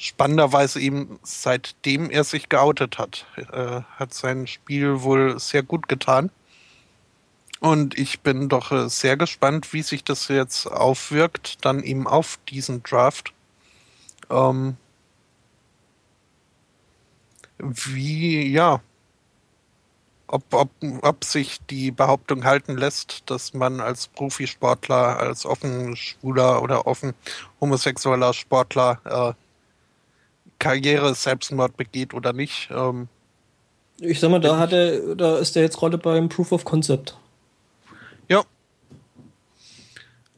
[0.00, 6.30] Spannenderweise eben seitdem er sich geoutet hat, äh, hat sein Spiel wohl sehr gut getan.
[7.60, 12.38] Und ich bin doch äh, sehr gespannt, wie sich das jetzt aufwirkt, dann eben auf
[12.48, 13.34] diesen Draft.
[14.30, 14.78] Ähm,
[17.58, 18.80] wie, ja,
[20.28, 20.70] ob, ob,
[21.02, 27.12] ob sich die Behauptung halten lässt, dass man als Profisportler, als offen schwuler oder offen
[27.60, 29.49] homosexueller Sportler äh,
[30.60, 32.68] Karriere Selbstmord begeht oder nicht.
[32.70, 33.08] Ähm,
[33.98, 37.16] ich sag mal, da hat er, da ist er jetzt gerade beim Proof of Concept.
[38.28, 38.44] Ja.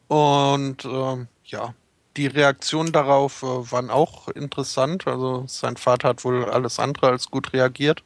[0.09, 1.75] Und ähm, ja,
[2.17, 5.07] die Reaktionen darauf äh, waren auch interessant.
[5.07, 8.03] Also sein Vater hat wohl alles andere als gut reagiert.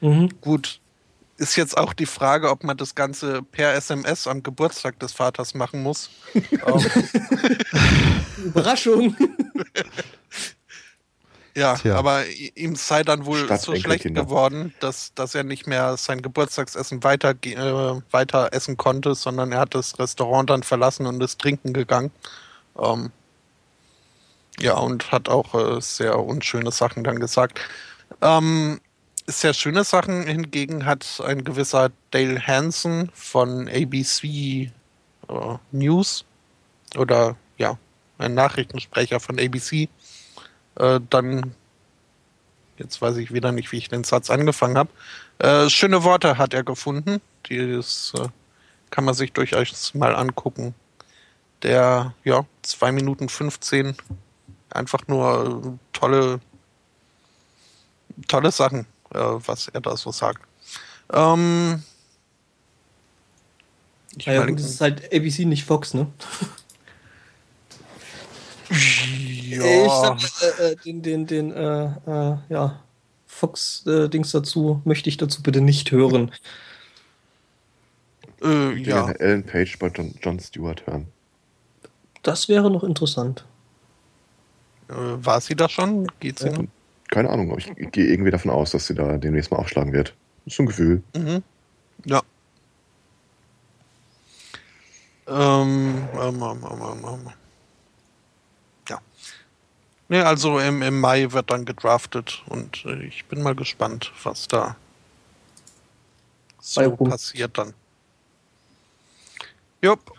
[0.00, 0.30] Mhm.
[0.40, 0.80] Gut,
[1.36, 5.54] ist jetzt auch die Frage, ob man das Ganze per SMS am Geburtstag des Vaters
[5.54, 6.10] machen muss.
[8.44, 9.16] Überraschung.
[11.54, 11.96] ja, Tja.
[11.96, 12.24] aber
[12.54, 17.34] ihm sei dann wohl so schlecht geworden, dass, dass er nicht mehr sein Geburtstagsessen weiter,
[17.42, 22.10] äh, weiter essen konnte, sondern er hat das Restaurant dann verlassen und ist trinken gegangen.
[22.78, 23.10] Ähm,
[24.60, 27.60] ja, und hat auch äh, sehr unschöne Sachen dann gesagt.
[28.20, 28.80] Ähm,
[29.26, 34.70] sehr schöne Sachen hingegen hat ein gewisser Dale Hansen von ABC
[35.28, 36.24] äh, News
[36.96, 37.78] oder ja,
[38.18, 39.88] ein Nachrichtensprecher von ABC
[40.76, 41.54] äh, dann
[42.78, 44.90] jetzt weiß ich wieder nicht, wie ich den Satz angefangen habe.
[45.38, 47.20] Äh, schöne Worte hat er gefunden.
[47.48, 48.28] Das äh,
[48.90, 50.74] kann man sich durchaus mal angucken.
[51.62, 53.96] Der, ja, 2 Minuten 15
[54.70, 56.40] einfach nur tolle,
[58.26, 58.80] tolle Sachen,
[59.14, 60.42] äh, was er da so sagt.
[61.12, 61.82] Ähm,
[64.16, 66.06] ich ja, mein, das ist halt ABC, nicht Fox, ne?
[69.56, 70.14] ja.
[70.16, 72.82] Ich sag, äh, äh, den, den, den, äh, äh, ja,
[73.26, 76.30] Fox-Dings dazu möchte ich dazu bitte nicht hören.
[78.42, 79.10] Äh, ja.
[79.12, 81.06] Ellen Page bei John, John Stewart hören.
[82.22, 83.44] Das wäre noch interessant.
[84.88, 86.06] Äh, war sie da schon?
[86.20, 86.64] Geht sie noch?
[87.10, 89.92] Keine Ahnung, aber ich, ich gehe irgendwie davon aus, dass sie da demnächst mal aufschlagen
[89.92, 90.14] wird.
[90.46, 91.02] Ist so ein Gefühl.
[91.14, 91.42] Mhm.
[92.04, 92.22] Ja.
[95.28, 97.41] Ähm, ähm, ähm, ähm, ähm.
[100.12, 104.46] Ne, also im, im Mai wird dann gedraftet und äh, ich bin mal gespannt, was
[104.46, 104.76] da
[106.60, 107.72] so passiert dann.
[109.80, 110.12] Jupp.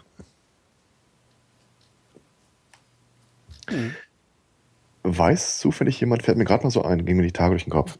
[3.67, 3.93] Hm.
[5.03, 7.73] Weiß zufällig jemand, fällt mir gerade mal so ein, ging mir die Tage durch den
[7.73, 7.99] Kopf,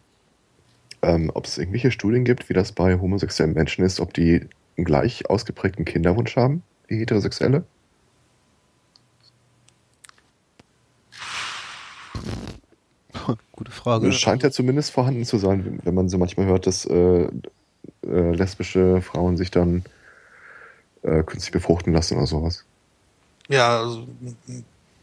[1.03, 4.85] ähm, ob es irgendwelche Studien gibt, wie das bei homosexuellen Menschen ist, ob die einen
[4.85, 7.67] gleich ausgeprägten Kinderwunsch haben, wie Heterosexuelle?
[13.51, 14.07] Gute Frage.
[14.07, 18.31] Es scheint ja zumindest vorhanden zu sein, wenn man so manchmal hört, dass äh, äh,
[18.31, 19.83] lesbische Frauen sich dann
[21.03, 22.65] äh, künstlich befruchten lassen oder sowas.
[23.49, 24.07] Ja, also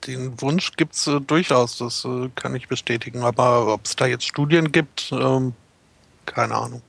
[0.06, 3.22] den Wunsch gibt es äh, durchaus, das äh, kann ich bestätigen.
[3.22, 5.55] Aber ob es da jetzt Studien gibt, ähm,
[6.26, 6.82] keine Ahnung.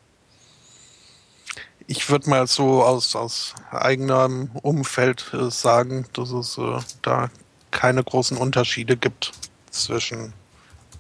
[1.88, 7.30] Ich würde mal so aus, aus eigenem Umfeld äh, sagen, dass es äh, da
[7.72, 9.32] keine großen Unterschiede gibt
[9.72, 10.34] zwischen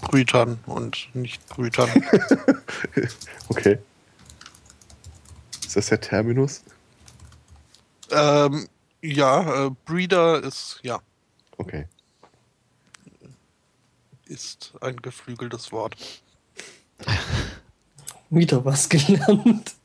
[0.01, 1.89] Brütern und Nicht-Brütern.
[3.49, 3.77] okay.
[5.65, 6.63] Ist das der Terminus?
[8.09, 8.67] Ähm,
[9.01, 10.99] ja, äh, Breeder ist, ja.
[11.57, 11.85] Okay
[14.31, 15.95] ist ein geflügeltes Wort.
[18.29, 19.75] Wieder was gelernt.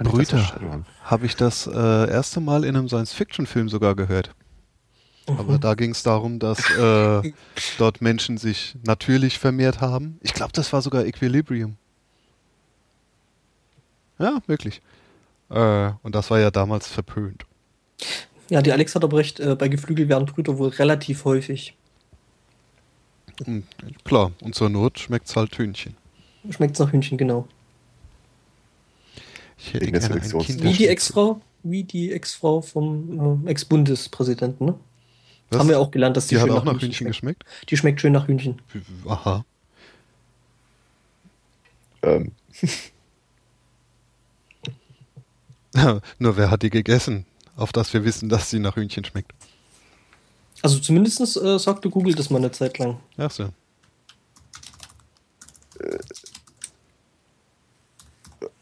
[0.00, 0.82] Brüter.
[1.04, 4.34] Habe ich das äh, erste Mal in einem Science-Fiction-Film sogar gehört.
[5.38, 5.60] Aber mhm.
[5.60, 7.32] da ging es darum, dass äh,
[7.78, 10.18] dort Menschen sich natürlich vermehrt haben.
[10.22, 11.76] Ich glaube, das war sogar Equilibrium.
[14.18, 14.82] Ja, wirklich.
[15.48, 17.44] Äh, und das war ja damals verpönt.
[18.48, 21.74] Ja, die Alex hat aber recht, äh, bei Geflügel werden Brüder wohl relativ häufig.
[23.44, 23.62] Hm,
[24.04, 25.96] klar, und zur Not schmeckt es halt Hühnchen.
[26.50, 27.46] Schmeckt nach Hühnchen, genau.
[29.58, 30.88] Ich hätte gerne ein Wie die.
[30.88, 34.74] Ex-Frau, wie die Ex-Frau vom äh, Ex-Bundespräsidenten, ne?
[35.50, 35.58] Was?
[35.58, 37.10] Haben wir auch gelernt, dass die, Die hat schön auch nach Hühnchen schmeckt.
[37.10, 37.44] geschmeckt?
[37.68, 38.62] Die schmeckt schön nach Hühnchen.
[39.06, 39.44] Aha.
[42.02, 42.32] Ähm,
[46.18, 47.26] Nur wer hat die gegessen?
[47.56, 49.32] Auf dass wir wissen, dass sie nach Hühnchen schmeckt.
[50.62, 53.00] Also zumindest äh, sagte Google das mal eine Zeit lang.
[53.16, 53.50] Ach so.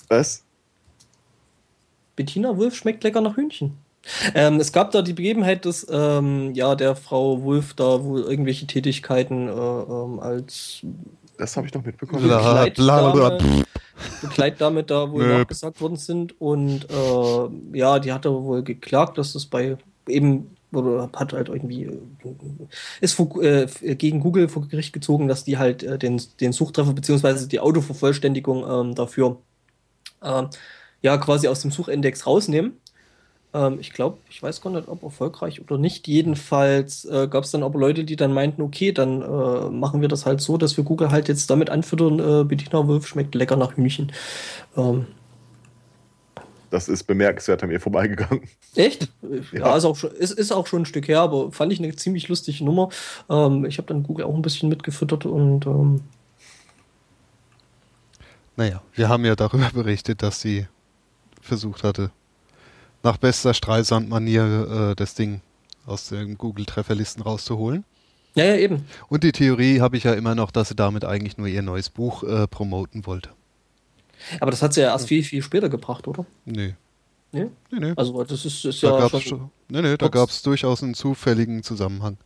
[0.08, 0.44] was?
[2.16, 3.76] Bettina Wulff schmeckt lecker nach Hühnchen.
[4.34, 8.66] Ähm, es gab da die Begebenheit, dass ähm, ja der Frau Wulff da wohl irgendwelche
[8.66, 10.80] Tätigkeiten äh, ähm, als
[11.36, 12.22] Das habe ich noch mitbekommen.
[12.22, 13.64] Begleitdame,
[14.22, 15.38] Begleitdame da wohl Nö.
[15.38, 19.76] nachgesagt worden sind und äh, ja, die hatte wohl geklagt, dass das bei
[20.06, 21.98] eben oder hat halt irgendwie äh,
[23.00, 26.92] ist vor, äh, gegen Google vor Gericht gezogen, dass die halt äh, den, den Suchtreffer
[26.92, 29.38] beziehungsweise die Autovervollständigung ähm, dafür
[30.22, 30.48] ähm,
[31.00, 32.78] ja quasi aus dem Suchindex rausnehmen.
[33.54, 36.06] Ähm, ich glaube, ich weiß gar nicht, ob erfolgreich oder nicht.
[36.08, 40.08] Jedenfalls äh, gab es dann aber Leute, die dann meinten, okay, dann äh, machen wir
[40.08, 43.56] das halt so, dass wir Google halt jetzt damit anfüttern, äh, Bettina Wolf schmeckt lecker
[43.56, 44.12] nach Hühnchen.
[44.76, 45.06] Ähm,
[46.70, 48.42] Das ist bemerkenswert an mir vorbeigegangen.
[48.74, 49.10] echt?
[49.52, 49.76] Ja, Ja.
[49.76, 52.28] ist, auch schon, ist, ist auch schon ein Stück her, aber fand ich eine ziemlich
[52.28, 52.90] lustige Nummer.
[53.30, 56.02] Ähm, ich habe dann Google auch ein bisschen mitgefüttert und ähm,
[58.56, 60.66] Naja, wir haben ja darüber berichtet, dass sie
[61.40, 62.10] versucht hatte,
[63.02, 65.40] nach bester Streisand-Manier äh, das Ding
[65.86, 67.84] aus den Google-Trefferlisten rauszuholen.
[68.34, 68.84] ja, ja, eben.
[69.08, 71.88] Und die Theorie habe ich ja immer noch, dass sie damit eigentlich nur ihr neues
[71.90, 73.30] Buch äh, promoten wollte.
[74.40, 76.26] Aber das hat sie ja erst viel, viel später gebracht, oder?
[76.44, 76.74] Nee.
[77.32, 77.46] Nee?
[77.70, 77.92] Nee, nee.
[77.96, 79.50] Also das ist, ist da ja gab's schon.
[79.68, 82.16] nee, nee, da gab es durchaus einen zufälligen Zusammenhang,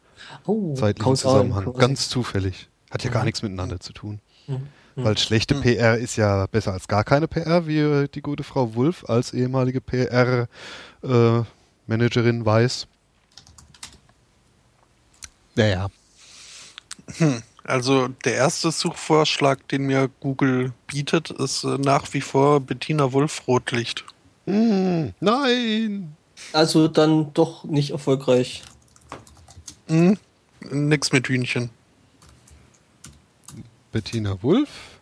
[0.47, 1.65] Oh, zeitlichen Zusammenhang.
[1.65, 1.79] quasi.
[1.79, 2.69] Ganz zufällig.
[2.91, 3.27] Hat ja gar Mhm.
[3.27, 4.21] nichts miteinander zu tun.
[4.47, 4.69] Mhm.
[4.95, 8.75] Weil schlechte PR ist ja besser als gar keine PR, wie äh, die gute Frau
[8.75, 12.87] Wulff als ehemalige PR-Managerin weiß.
[15.55, 15.89] Naja,
[17.65, 23.47] Also der erste Suchvorschlag, den mir Google bietet, ist äh, nach wie vor Bettina Wulff
[23.47, 24.05] Rotlicht.
[24.47, 26.17] Hm, nein!
[26.53, 28.63] Also dann doch nicht erfolgreich.
[29.87, 30.19] Hm?
[30.71, 31.71] Nix mit Hühnchen.
[33.93, 35.01] Bettina Wulff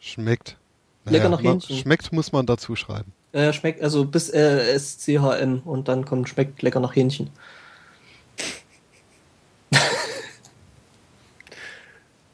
[0.00, 0.56] schmeckt.
[1.04, 1.76] Lecker nach Hähnchen.
[1.76, 3.12] schmeckt muss man dazu schreiben.
[3.32, 7.30] Äh, schmeckt, also bis äh, SCHM und dann kommt schmeckt lecker nach Hähnchen.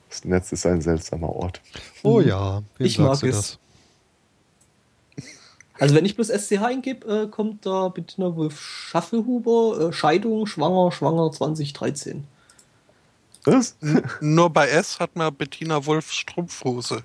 [0.09, 1.61] Das Netz ist ein seltsamer Ort.
[2.03, 3.37] Oh ja, wem Ich sagst mag du es.
[3.37, 3.59] das?
[5.79, 10.91] Also wenn ich bloß SCH eingebe, äh, kommt da Bettina Wolf Schaffelhuber, äh, Scheidung, schwanger,
[10.91, 12.27] schwanger 2013.
[13.45, 13.77] Was?
[14.21, 17.03] Nur bei S hat man Bettina Wulff Strumpfhose.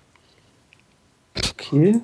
[1.35, 2.01] Okay.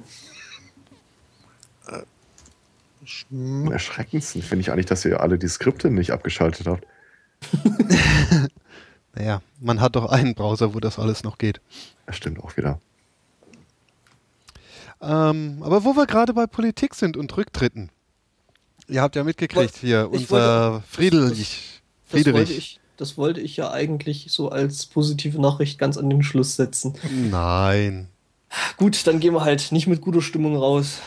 [3.32, 6.86] Am erschreckendsten finde ich eigentlich, dass ihr alle die Skripte nicht abgeschaltet habt.
[9.16, 11.60] Naja, man hat doch einen Browser, wo das alles noch geht.
[12.06, 12.80] Das stimmt auch wieder.
[15.02, 17.90] Ähm, aber wo wir gerade bei Politik sind und Rücktritten.
[18.88, 21.82] Ihr habt ja mitgekriegt hier, unser wollte- Friedrich.
[22.12, 22.80] Das wollte, Friedrich.
[23.00, 26.96] Das wollte ich ja eigentlich so als positive Nachricht ganz an den Schluss setzen.
[27.32, 28.10] Nein.
[28.78, 31.00] Gut, dann gehen wir halt nicht mit guter Stimmung raus.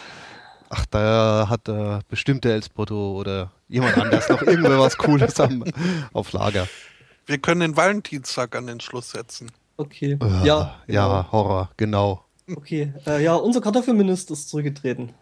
[0.70, 5.64] Ach, da hat äh, bestimmt der Elspoto oder jemand anders noch irgendwer was Cooles am,
[6.14, 6.66] auf Lager.
[7.26, 9.52] Wir können den Valentinstag an den Schluss setzen.
[9.76, 10.16] Okay.
[10.18, 12.24] Äh, ja, ja, Horror, genau.
[12.46, 12.58] genau.
[12.58, 12.94] Okay.
[13.06, 15.12] Äh, ja, unser Kartoffelminister ist zurückgetreten.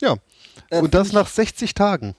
[0.00, 0.16] Ja.
[0.70, 2.16] Äh, Und das nach 60 Tagen.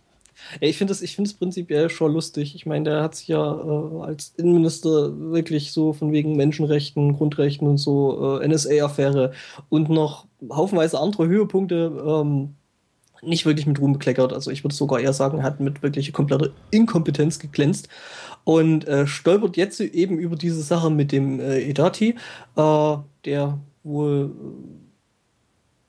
[0.62, 2.56] Ich finde es find prinzipiell schon lustig.
[2.56, 7.68] Ich meine, der hat sich ja äh, als Innenminister wirklich so von wegen Menschenrechten, Grundrechten
[7.68, 9.32] und so, äh, NSA-Affäre
[9.70, 12.56] und noch haufenweise andere Höhepunkte ähm,
[13.22, 14.34] nicht wirklich mit Ruhm bekleckert.
[14.34, 17.90] Also ich würde sogar eher sagen, hat mit wirklich kompletter Inkompetenz geglänzt
[18.44, 22.16] und äh, stolpert jetzt eben über diese Sache mit dem äh, Edati,
[22.56, 24.85] äh, der wohl äh,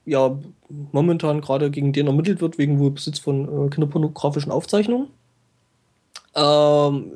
[0.07, 0.39] ja
[0.93, 5.09] momentan gerade gegen den ermittelt wird, wegen Besitz von äh, kinderpornografischen Aufzeichnungen.
[6.35, 7.13] Ähm,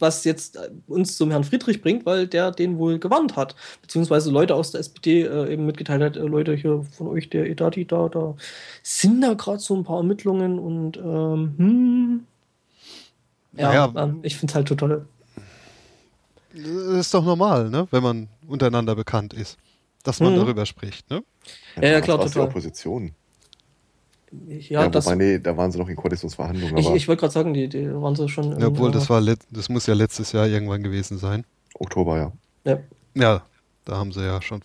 [0.00, 4.30] was jetzt äh, uns zum Herrn Friedrich bringt, weil der den wohl gewarnt hat, beziehungsweise
[4.30, 7.86] Leute aus der SPD äh, eben mitgeteilt hat, äh, Leute hier von euch, der Edati,
[7.86, 8.34] da, da
[8.82, 12.26] sind da gerade so ein paar Ermittlungen und ähm, hm.
[13.56, 14.04] Ja, Naja.
[14.04, 15.06] ähm, ich finde es halt total.
[16.52, 17.86] Das ist doch normal, ne?
[17.90, 19.58] wenn man untereinander bekannt ist,
[20.02, 20.38] dass man Mhm.
[20.38, 21.10] darüber spricht.
[21.10, 21.22] Ne?
[21.80, 22.48] Ja, ja, klar, was war die total.
[22.48, 23.12] Opposition.
[24.48, 26.76] Ja, Ja, das, wobei, nee, da waren sie noch in Koalitionsverhandlungen.
[26.78, 28.58] ich, ich wollte gerade sagen, die, die waren so schon.
[28.60, 31.44] Ja, obwohl, äh, das war let das muss ja letztes Jahr irgendwann gewesen sein.
[31.74, 32.32] Oktober, ja.
[32.64, 32.78] Ja.
[33.14, 33.42] Ja,
[33.84, 34.60] da haben sie ja schon.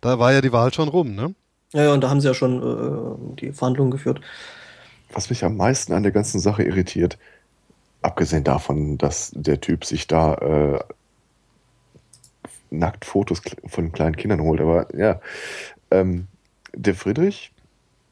[0.00, 1.34] Da war ja die Wahl schon rum, ne?
[1.72, 4.20] ja, ja, und da haben sie ja schon äh, die Verhandlungen geführt.
[5.12, 7.16] Was mich am meisten an der ganzen Sache irritiert,
[8.02, 10.78] abgesehen davon, dass der Typ sich da äh,
[12.70, 15.20] nackt Fotos von kleinen Kindern holt, aber ja,
[15.90, 16.26] ähm,
[16.74, 17.52] der Friedrich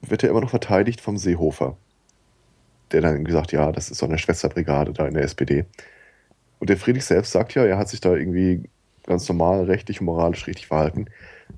[0.03, 1.77] wird ja immer noch verteidigt vom Seehofer,
[2.93, 5.65] der dann gesagt, ja, das ist so eine Schwesterbrigade da in der SPD.
[6.59, 8.69] Und der Friedrich selbst sagt ja, er hat sich da irgendwie
[9.05, 11.07] ganz normal, rechtlich und moralisch richtig verhalten.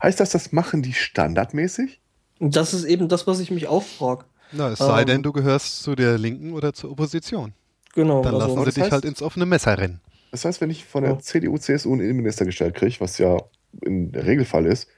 [0.02, 2.00] Heißt das, das machen die standardmäßig?
[2.40, 4.24] Und das ist eben das, was ich mich auch frage.
[4.52, 5.06] Na, es sei Ähm.
[5.06, 7.52] denn, du gehörst zu der Linken oder zur Opposition.
[7.94, 8.22] Genau.
[8.22, 10.00] Dann also, lassen sie das dich heißt- halt ins offene Messer rennen.
[10.30, 11.18] Das heißt, wenn ich von der Ja.
[11.18, 13.38] CDU, CSU einen Innenminister gestellt kriege, was ja
[13.82, 14.88] in der Regelfall ist,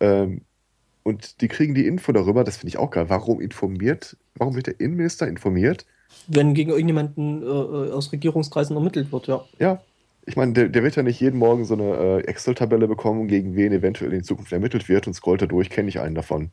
[0.00, 0.42] ähm,
[1.04, 3.06] und die kriegen die Info darüber, das finde ich auch geil.
[3.08, 5.84] Warum informiert, warum wird der Innenminister informiert?
[6.28, 9.44] wenn gegen irgendjemanden äh, äh, aus Regierungskreisen ermittelt wird, ja.
[9.58, 9.82] Ja,
[10.26, 13.56] ich meine, der, der wird ja nicht jeden Morgen so eine äh, Excel-Tabelle bekommen, gegen
[13.56, 16.50] wen eventuell in Zukunft ermittelt wird und scrollt da durch, kenne ich einen davon.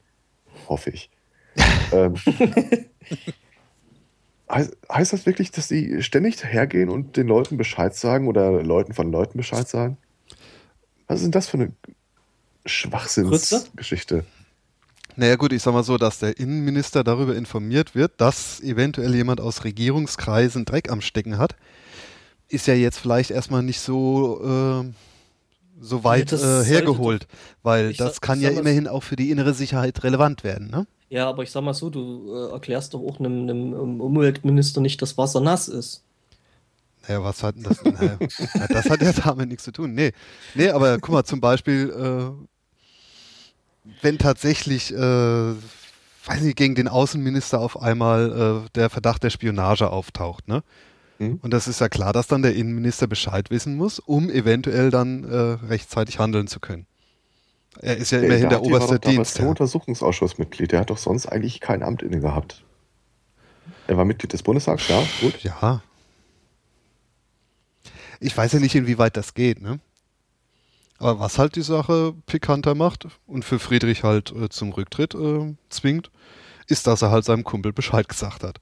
[0.68, 1.10] Hoffe ich.
[1.92, 2.16] ähm,
[4.52, 8.94] heißt, heißt das wirklich, dass die ständig hergehen und den Leuten Bescheid sagen oder Leuten
[8.94, 9.98] von Leuten Bescheid sagen?
[11.08, 11.72] Was ist denn das für eine
[12.66, 14.26] Schwachsinnsgeschichte?
[15.16, 19.42] Naja gut, ich sag mal so, dass der Innenminister darüber informiert wird, dass eventuell jemand
[19.42, 21.56] aus Regierungskreisen Dreck am Stecken hat,
[22.48, 24.92] ist ja jetzt vielleicht erstmal nicht so, äh,
[25.82, 27.28] so weit das äh, hergeholt,
[27.64, 30.88] weil das sag- kann ja immerhin auch für die innere Sicherheit relevant werden, ne?
[31.10, 35.02] Ja, aber ich sag mal so, du äh, erklärst doch auch einem, einem Umweltminister nicht,
[35.02, 36.04] dass Wasser nass ist.
[37.08, 37.84] Naja, was hat denn das?
[37.84, 39.94] naja, ja, das hat ja damit nichts zu tun.
[39.94, 40.12] Nee.
[40.54, 42.30] Nee, aber guck mal, zum Beispiel, äh,
[44.02, 49.90] wenn tatsächlich, äh, weiß nicht, gegen den Außenminister auf einmal äh, der Verdacht der Spionage
[49.90, 50.64] auftaucht, ne?
[51.18, 51.40] Hm?
[51.42, 55.24] Und das ist ja klar, dass dann der Innenminister Bescheid wissen muss, um eventuell dann
[55.24, 56.86] äh, rechtzeitig handeln zu können.
[57.82, 59.40] Er ist ja immerhin der war oberste doch damals Dienst.
[59.40, 62.64] Der Untersuchungsausschussmitglied, der hat doch sonst eigentlich kein Amt inne gehabt.
[63.88, 65.40] Er war Mitglied des Bundestags, ja, gut.
[65.44, 65.82] Ja.
[68.20, 69.80] Ich weiß ja nicht, inwieweit das geht, ne?
[70.98, 75.56] Aber was halt die Sache pikanter macht und für Friedrich halt äh, zum Rücktritt äh,
[75.70, 76.12] zwingt,
[76.68, 78.58] ist, dass er halt seinem Kumpel Bescheid gesagt hat.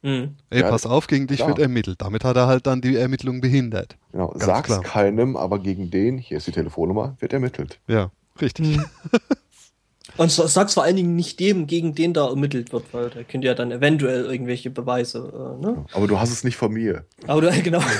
[0.00, 0.36] Mhm.
[0.48, 1.48] Ey, Ja, pass auf, gegen dich klar.
[1.48, 2.00] wird ermittelt.
[2.00, 3.98] Damit hat er halt dann die Ermittlung behindert.
[4.12, 4.28] Genau.
[4.28, 4.82] Ganz Sag's klar.
[4.82, 7.78] keinem, aber gegen den, hier ist die Telefonnummer, wird ermittelt.
[7.88, 8.10] Ja,
[8.40, 8.78] richtig.
[10.16, 13.24] Und so- sag's vor allen Dingen nicht dem, gegen den da ermittelt wird, weil der
[13.24, 15.84] könnte ja dann eventuell irgendwelche Beweise, äh, ne?
[15.92, 17.04] Aber du hast es nicht von mir.
[17.26, 17.80] Aber du, genau.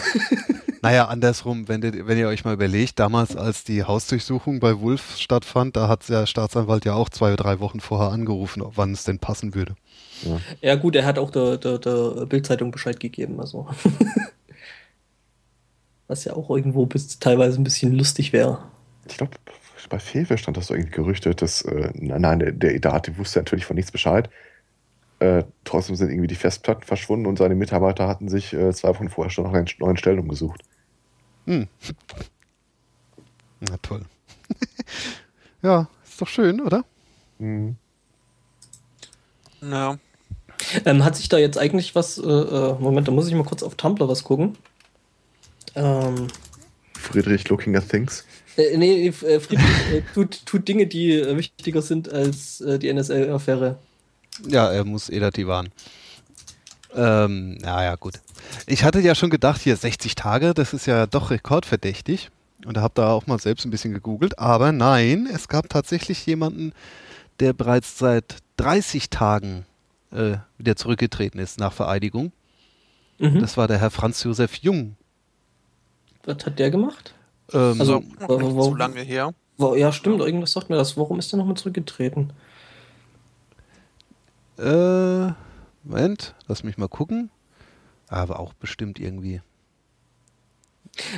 [0.82, 5.16] Naja, andersrum, wenn, ihr- wenn ihr euch mal überlegt, damals als die Hausdurchsuchung bei Wulf
[5.16, 8.92] stattfand, da hat der Staatsanwalt ja auch zwei oder drei Wochen vorher angerufen, ob wann
[8.92, 9.74] es denn passen würde.
[10.60, 13.66] Ja, gut, er hat auch der, der, der Bildzeitung Bescheid gegeben, also.
[16.06, 18.62] Was ja auch irgendwo bis teilweise ein bisschen lustig wäre.
[19.08, 19.32] Ich glaube,
[19.88, 23.66] bei Fewe stand das so irgendwie gerüchtet, dass, äh, nein, der, der Edati wusste natürlich
[23.66, 24.30] von nichts Bescheid.
[25.18, 29.08] Äh, trotzdem sind irgendwie die Festplatten verschwunden und seine Mitarbeiter hatten sich äh, zwei Wochen
[29.08, 30.62] vorher schon nach einer neuen Stellung gesucht.
[31.46, 31.68] Hm.
[33.60, 34.02] Na toll.
[35.62, 36.84] ja, ist doch schön, oder?
[37.38, 37.76] Mhm.
[39.62, 39.98] Ja.
[40.84, 43.62] Ähm, hat sich da jetzt eigentlich was, äh, äh, Moment, da muss ich mal kurz
[43.62, 44.56] auf Tumblr was gucken.
[45.74, 46.28] Ähm,
[46.94, 48.24] Friedrich Looking at Things.
[48.56, 53.78] Äh, nee, äh, Friedrich äh, tut, tut Dinge, die äh, wichtiger sind als die NSA-Affäre.
[54.46, 55.70] Ja, er muss Edati warnen.
[56.94, 58.14] Ähm, naja, gut.
[58.66, 62.30] Ich hatte ja schon gedacht, hier 60 Tage, das ist ja doch rekordverdächtig.
[62.64, 64.38] Und habe da auch mal selbst ein bisschen gegoogelt.
[64.38, 66.72] Aber nein, es gab tatsächlich jemanden,
[67.38, 69.66] der bereits seit 30 Tagen
[70.10, 72.32] äh, wieder zurückgetreten ist nach Vereidigung.
[73.18, 73.40] Mhm.
[73.40, 74.96] Das war der Herr Franz Josef Jung.
[76.24, 77.14] Was hat der gemacht?
[77.52, 79.32] Ähm, Also- Wo- so lange her.
[79.58, 80.96] Wo, ja, stimmt, irgendwas sagt mir das.
[80.96, 82.32] Warum ist der nochmal zurückgetreten?
[84.58, 85.32] Äh,
[85.84, 87.30] Moment, lass mich mal gucken.
[88.08, 89.40] Aber auch bestimmt irgendwie.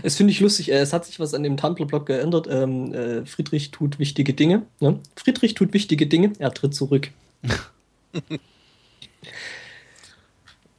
[0.03, 2.47] Es finde ich lustig, äh, es hat sich was an dem Tumblr-Blog geändert.
[2.51, 4.63] Ähm, äh, Friedrich tut wichtige Dinge.
[4.81, 4.99] Ne?
[5.17, 7.11] Friedrich tut wichtige Dinge, er tritt zurück.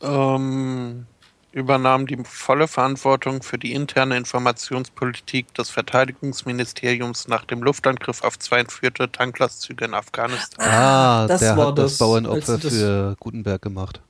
[0.02, 1.06] Ähm,
[1.52, 8.60] übernahm die volle Verantwortung für die interne Informationspolitik des Verteidigungsministeriums nach dem Luftangriff auf zwei
[8.60, 10.68] entführte Tanklastzüge in Afghanistan.
[10.70, 14.02] Ah, das der war hat das, das, Bauernopfer das- für Gutenberg gemacht.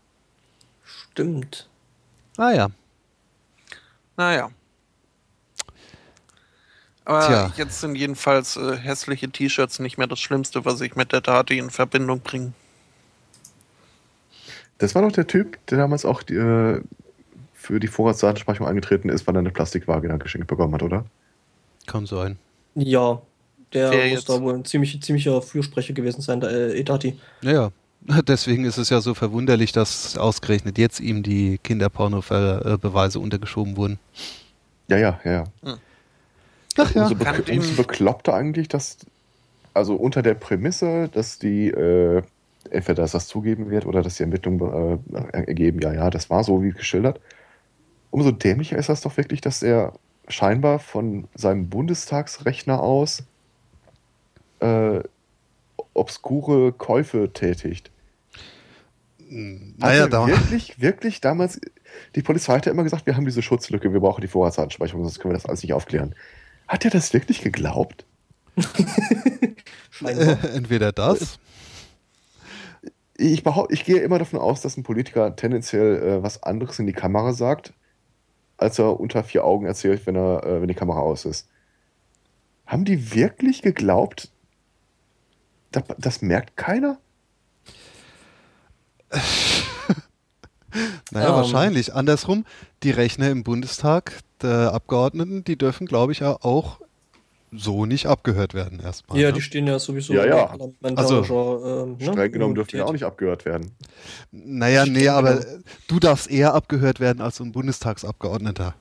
[1.12, 1.68] Stimmt.
[2.38, 2.68] Ah ja.
[4.18, 4.50] Naja.
[7.06, 7.54] Aber Tja.
[7.56, 11.58] jetzt sind jedenfalls äh, hässliche T-Shirts nicht mehr das Schlimmste, was ich mit der Dati
[11.58, 12.54] in Verbindung bringe.
[14.78, 16.82] Das war doch der Typ, der damals auch die, äh,
[17.70, 21.06] für die Vorratsdatenspeicherung angetreten ist, weil er eine Plastikwaage dann geschenkt bekommen hat, oder?
[21.86, 22.40] Kann sein.
[22.74, 23.22] Ja,
[23.74, 24.30] der Wer muss jetzt?
[24.30, 27.20] da wohl ein ziemlich, ziemlicher Fürsprecher gewesen sein, der äh, Edati.
[27.44, 27.70] Naja,
[28.28, 34.00] deswegen ist es ja so verwunderlich, dass ausgerechnet jetzt ihm die Kinderporno-Beweise untergeschoben wurden.
[34.88, 35.78] Ja, ja, ja, ja.
[36.76, 37.04] Ach ja.
[37.08, 38.98] Umso, ihm- umso bekloppter eigentlich, dass,
[39.76, 42.24] also unter der Prämisse, dass die, äh,
[42.72, 46.44] entweder dass das zugeben wird oder dass die Ermittlungen äh, ergeben, ja, ja, das war
[46.44, 47.20] so wie geschildert.
[48.12, 49.94] Umso dämlicher ist das doch wirklich, dass er
[50.28, 53.24] scheinbar von seinem Bundestagsrechner aus
[54.60, 55.02] äh,
[55.94, 57.92] obskure Käufe tätigt.
[59.20, 61.60] Hat Naja, er da, wirklich, wirklich damals,
[62.16, 65.20] die Polizei hat ja immer gesagt, wir haben diese Schutzlücke, wir brauchen die Vorratsdatenspeicherung, sonst
[65.20, 66.16] können wir das alles nicht aufklären.
[66.68, 68.06] Hat er das wirklich geglaubt?
[69.92, 70.44] Scheinbar.
[70.54, 71.40] entweder das.
[73.18, 76.88] Ich, behaupt, ich gehe immer davon aus, dass ein Politiker tendenziell äh, was anderes in
[76.88, 77.74] die Kamera sagt,
[78.60, 81.48] als er unter vier Augen erzählt, wenn, er, äh, wenn die Kamera aus ist.
[82.66, 84.30] Haben die wirklich geglaubt,
[85.72, 86.98] das, das merkt keiner?
[91.12, 91.36] Naja, Ähm.
[91.36, 91.96] wahrscheinlich.
[91.96, 92.46] Andersrum,
[92.84, 96.80] die Rechner im Bundestag der Abgeordneten, die dürfen, glaube ich, auch
[97.52, 99.20] so nicht abgehört werden erstmal.
[99.20, 99.34] ja, ne?
[99.34, 100.46] die stehen ja sowieso Ja, ja.
[100.46, 103.72] parlamentarischer, ähm, ne, Streng genommen dürfen die auch nicht abgehört werden.
[104.32, 105.48] Naja, nee, Stimmt, aber genau.
[105.56, 108.76] äh, du darfst eher abgehört werden als so ein Bundestagsabgeordneter.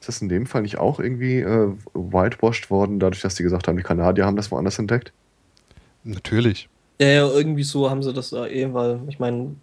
[0.00, 3.68] Ist das in dem Fall nicht auch irgendwie äh, whitewashed worden, dadurch, dass die gesagt
[3.68, 5.12] haben, die Kanadier haben das woanders entdeckt?
[6.04, 6.68] Natürlich.
[7.00, 9.56] Ja, ja, irgendwie so haben sie das äh, eh, weil ich meine,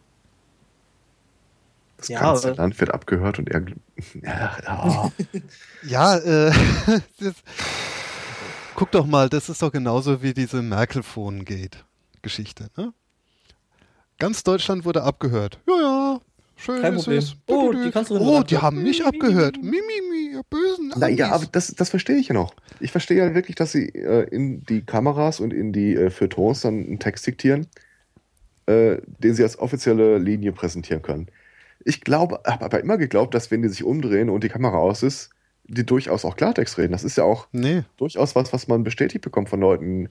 [1.98, 3.64] Das Ja, ganze aber- Land wird abgehört und er.
[4.24, 5.12] Ja, ja.
[5.84, 6.52] Ja, äh,
[7.20, 7.34] das,
[8.78, 12.70] guck doch mal, das ist doch genauso wie diese Merkel-Phone-Gate-Geschichte.
[12.78, 12.94] Ne?
[14.20, 15.60] Ganz Deutschland wurde abgehört.
[15.68, 16.22] Ja, ja,
[16.56, 17.24] schön Kein Problem.
[17.48, 19.58] Oh, die Kanzlerin Oh, die haben mich abgehört.
[19.58, 19.82] Mimi,
[20.12, 21.42] mi, ihr bösen Naja, Amis.
[21.42, 22.54] aber das, das verstehe ich ja noch.
[22.80, 26.62] Ich verstehe ja wirklich, dass sie äh, in die Kameras und in die äh, Feuilletons
[26.62, 27.66] dann einen Text diktieren,
[28.68, 31.30] äh, den sie als offizielle Linie präsentieren können.
[31.84, 35.02] Ich glaube, habe aber immer geglaubt, dass wenn die sich umdrehen und die Kamera aus
[35.02, 35.32] ist,
[35.68, 36.92] die durchaus auch Klartext reden.
[36.94, 40.10] Das ist ja auch Nee, durchaus was, was man bestätigt bekommt von Leuten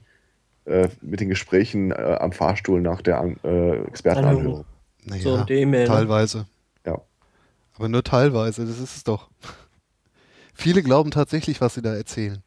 [0.64, 4.64] äh, mit den Gesprächen äh, am Fahrstuhl nach der äh, Expertenanhörung.
[5.04, 5.84] naja, so ne?
[5.86, 6.46] teilweise.
[6.84, 7.00] Ja.
[7.74, 9.28] Aber nur teilweise, das ist es doch.
[10.54, 12.42] Viele glauben tatsächlich, was sie da erzählen.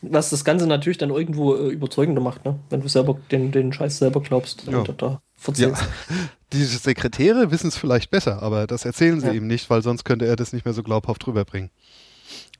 [0.00, 2.58] Was das Ganze natürlich dann irgendwo äh, überzeugender macht, ne?
[2.70, 4.82] wenn du selber den, den Scheiß selber glaubst, Ja.
[4.82, 5.22] da Ja.
[5.36, 5.84] verzählst.
[6.52, 9.32] Die Sekretäre wissen es vielleicht besser, aber das erzählen sie Ja.
[9.32, 11.70] ihm nicht, weil sonst könnte er das nicht mehr so glaubhaft rüberbringen.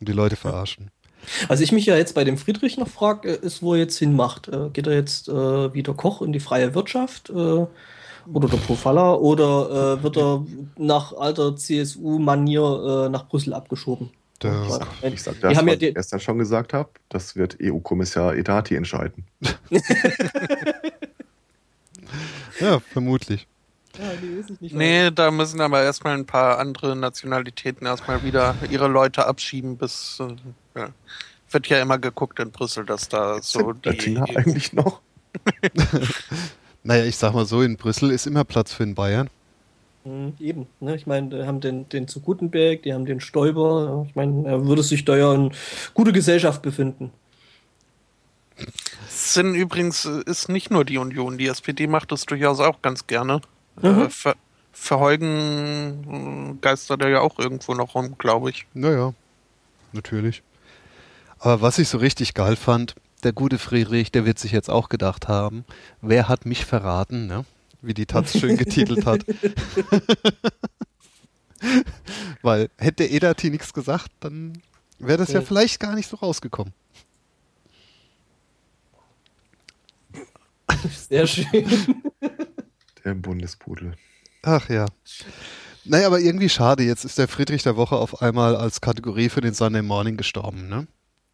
[0.02, 0.90] Und die Leute verarschen.
[1.46, 3.96] Was ich mich ja jetzt bei dem Friedrich noch frage, äh, ist, wo er jetzt
[3.98, 4.48] hinmacht.
[4.48, 9.14] Äh, geht er jetzt äh, wieder Koch in die freie Wirtschaft äh, oder der Profalla
[9.14, 10.44] oder äh, wird er
[10.76, 14.10] nach alter CSU-Manier äh, nach Brüssel abgeschoben?
[15.00, 18.34] Weil- Ich sag das, haben was ja ich gestern schon gesagt habe, das wird EU-Kommissar
[18.34, 19.24] Edati entscheiden.
[22.58, 23.46] ja, vermutlich.
[23.98, 24.74] Ja, nee, weiß ich nicht.
[24.74, 30.18] Nee, da müssen aber erstmal ein paar andere Nationalitäten erstmal wieder ihre Leute abschieben, bis.
[30.20, 30.88] Äh, ja.
[31.50, 34.36] Wird ja immer geguckt in Brüssel, dass da so Sind Oettinger die.
[34.36, 35.00] eigentlich noch?
[36.84, 39.30] Naja, ich sag mal so, in Brüssel ist immer Platz für den Bayern.
[40.04, 40.66] Mhm, eben.
[40.80, 40.96] Ne?
[40.96, 44.04] Ich meine, die haben den, den zu Gutenberg, die haben den Stoiber.
[44.08, 45.52] Ich meine, er würde sich da ja in
[45.94, 47.12] gute Gesellschaft befinden.
[49.06, 52.82] Es sind übrigens äh, ist nicht nur die Union, die SPD macht das durchaus auch
[52.82, 53.40] ganz gerne.
[53.80, 54.02] Mhm.
[54.02, 54.34] Äh, Ver
[54.74, 58.66] Verheugen äh, geistert er ja auch irgendwo noch rum, glaube ich.
[58.74, 59.12] Naja,
[59.92, 60.42] natürlich.
[61.38, 64.88] Aber was ich so richtig geil fand, der gute Friedrich, der wird sich jetzt auch
[64.88, 65.64] gedacht haben,
[66.00, 67.44] wer hat mich verraten, ne?
[67.82, 69.24] Wie die Taz schön getitelt hat.
[72.42, 74.60] Weil hätte Edati nichts gesagt, dann
[74.98, 75.46] wäre das ja Ja.
[75.46, 76.72] vielleicht gar nicht so rausgekommen.
[81.08, 82.02] Sehr schön.
[83.04, 83.94] Der Bundespudel.
[84.42, 84.86] Ach ja.
[85.84, 86.82] Naja, aber irgendwie schade.
[86.84, 90.68] Jetzt ist der Friedrich der Woche auf einmal als Kategorie für den Sunday Morning gestorben,
[90.68, 90.86] ne?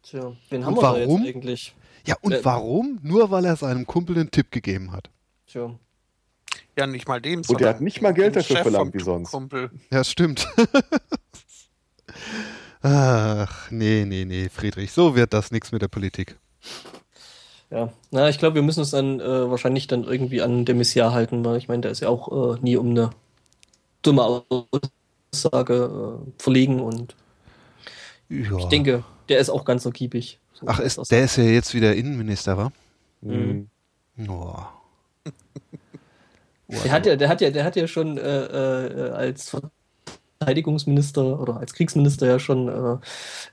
[0.03, 1.23] Tja, wen Und haben wir da warum?
[1.23, 1.75] jetzt eigentlich?
[2.07, 2.99] Ja, und Äh, warum?
[3.03, 5.09] Nur weil er seinem Kumpel einen Tipp gegeben hat.
[5.47, 5.77] Tja.
[6.77, 7.39] Ja, nicht mal dem.
[7.39, 9.31] Und der sondern hat nicht mal Geld dafür verlangt wie sonst.
[9.31, 9.69] Kumpel.
[9.91, 10.47] Ja, stimmt.
[12.81, 16.37] Ach, nee, nee, nee, Friedrich, so wird das nichts mit der Politik.
[17.71, 21.11] Ja, na, ich glaube, wir müssen uns dann äh, wahrscheinlich dann irgendwie an de Maizière
[21.11, 23.11] halten, weil ich meine, der ist ja auch äh, nie um eine
[24.01, 24.43] dumme
[25.31, 27.15] Aussage äh, verlegen und
[28.29, 28.57] Ja.
[28.57, 30.39] ich denke, der ist auch ganz ergiebig.
[30.53, 32.71] So Ach, ist, der ist ja jetzt wieder Innenminister, wa?
[33.21, 33.69] Mhm.
[34.27, 34.55] Oh.
[36.69, 39.57] Der hat ja, der hat ja, der hat ja schon äh, äh, als
[40.39, 42.97] Verteidigungsminister oder als Kriegsminister ja schon äh,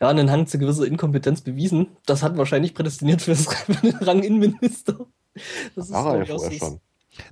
[0.01, 1.89] ja, einen Hang zu gewisser Inkompetenz bewiesen.
[2.07, 5.07] Das hat wahrscheinlich prädestiniert für, das, für den Rang Innenminister.
[5.75, 6.81] Das War er ja vorher so- schon.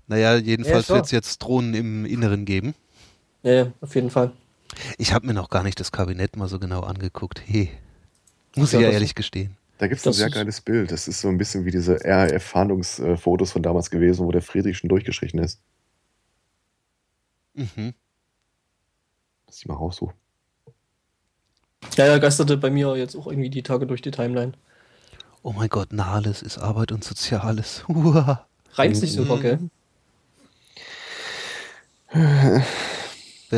[0.09, 2.75] Naja, jedenfalls Ja, wird es jetzt Drohnen im Inneren geben.
[3.43, 4.33] Ja, ja, auf jeden Fall.
[4.99, 7.41] Ich habe mir noch gar nicht das Kabinett mal so genau angeguckt.
[7.47, 7.71] Hey.
[8.57, 9.57] Muss Ja, ich ja ehrlich gestehen.
[9.79, 10.91] Da gibt es ein sehr ist- geiles Bild.
[10.91, 14.89] Das ist so ein bisschen wie diese RAF-Fahndungsfotos von damals gewesen, wo der Friedrich schon
[14.89, 15.61] durchgestrichen ist.
[17.55, 17.93] Mhm.
[19.55, 20.17] Muss ich mal raussuchen.
[21.97, 24.55] Ja, ja, geisterte bei mir jetzt auch irgendwie die Tage durch die Timeline.
[25.45, 27.85] Oh mein Gott, Nahles ist Arbeit und Soziales.
[27.89, 28.49] Uah.
[28.73, 29.61] Reimt sich sogar, gell?
[32.11, 32.65] Wer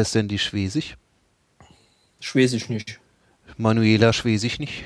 [0.03, 0.99] ist denn die Schwesig?
[2.21, 3.01] Schwesisch nicht.
[3.57, 4.85] Manuela Schwesig nicht?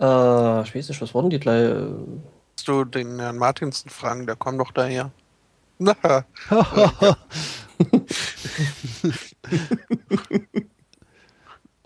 [0.00, 1.62] Äh, Schwesisch, was waren die gleich?
[1.62, 5.12] äh, Musst du den Herrn Martinsen fragen, der kommt doch daher.
[5.78, 6.24] Na,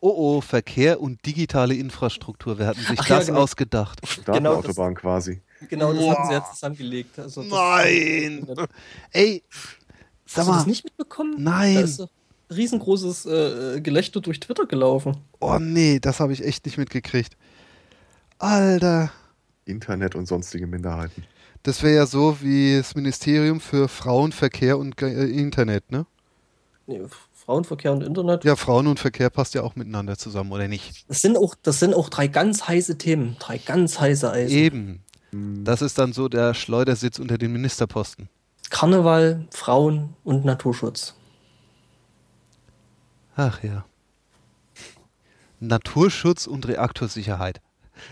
[0.03, 2.59] Oh oh, Verkehr und digitale Infrastruktur.
[2.59, 3.41] Wer hat denn sich Ach ja, das genau.
[3.41, 4.01] ausgedacht?
[4.07, 5.43] Startautobahn quasi.
[5.69, 6.12] Genau, das Boah.
[6.12, 7.19] hatten sie jetzt zusammengelegt.
[7.19, 8.47] Also Nein!
[9.12, 9.43] Ey,
[10.24, 10.66] sag Hast du das mal.
[10.66, 11.35] nicht mitbekommen?
[11.43, 11.74] Nein.
[11.74, 12.09] Da ist ein
[12.51, 15.19] riesengroßes äh, Gelächter durch Twitter gelaufen.
[15.39, 17.37] Oh nee, das habe ich echt nicht mitgekriegt.
[18.39, 19.12] Alter.
[19.66, 21.24] Internet und sonstige Minderheiten.
[21.62, 26.07] Das wäre ja so wie das Ministerium für Frauen, Verkehr und äh, Internet, ne?
[26.87, 27.03] Nee,
[27.45, 28.45] Frauenverkehr und Internet.
[28.45, 31.09] Ja, Frauen und Verkehr passt ja auch miteinander zusammen, oder nicht?
[31.09, 33.37] Das sind auch, das sind auch drei ganz heiße Themen.
[33.39, 34.57] Drei ganz heiße Eisen.
[34.57, 35.05] Eben.
[35.33, 38.29] Das ist dann so der Schleudersitz unter den Ministerposten.
[38.69, 41.15] Karneval, Frauen und Naturschutz.
[43.37, 43.85] Ach ja.
[45.61, 47.61] Naturschutz und Reaktorsicherheit.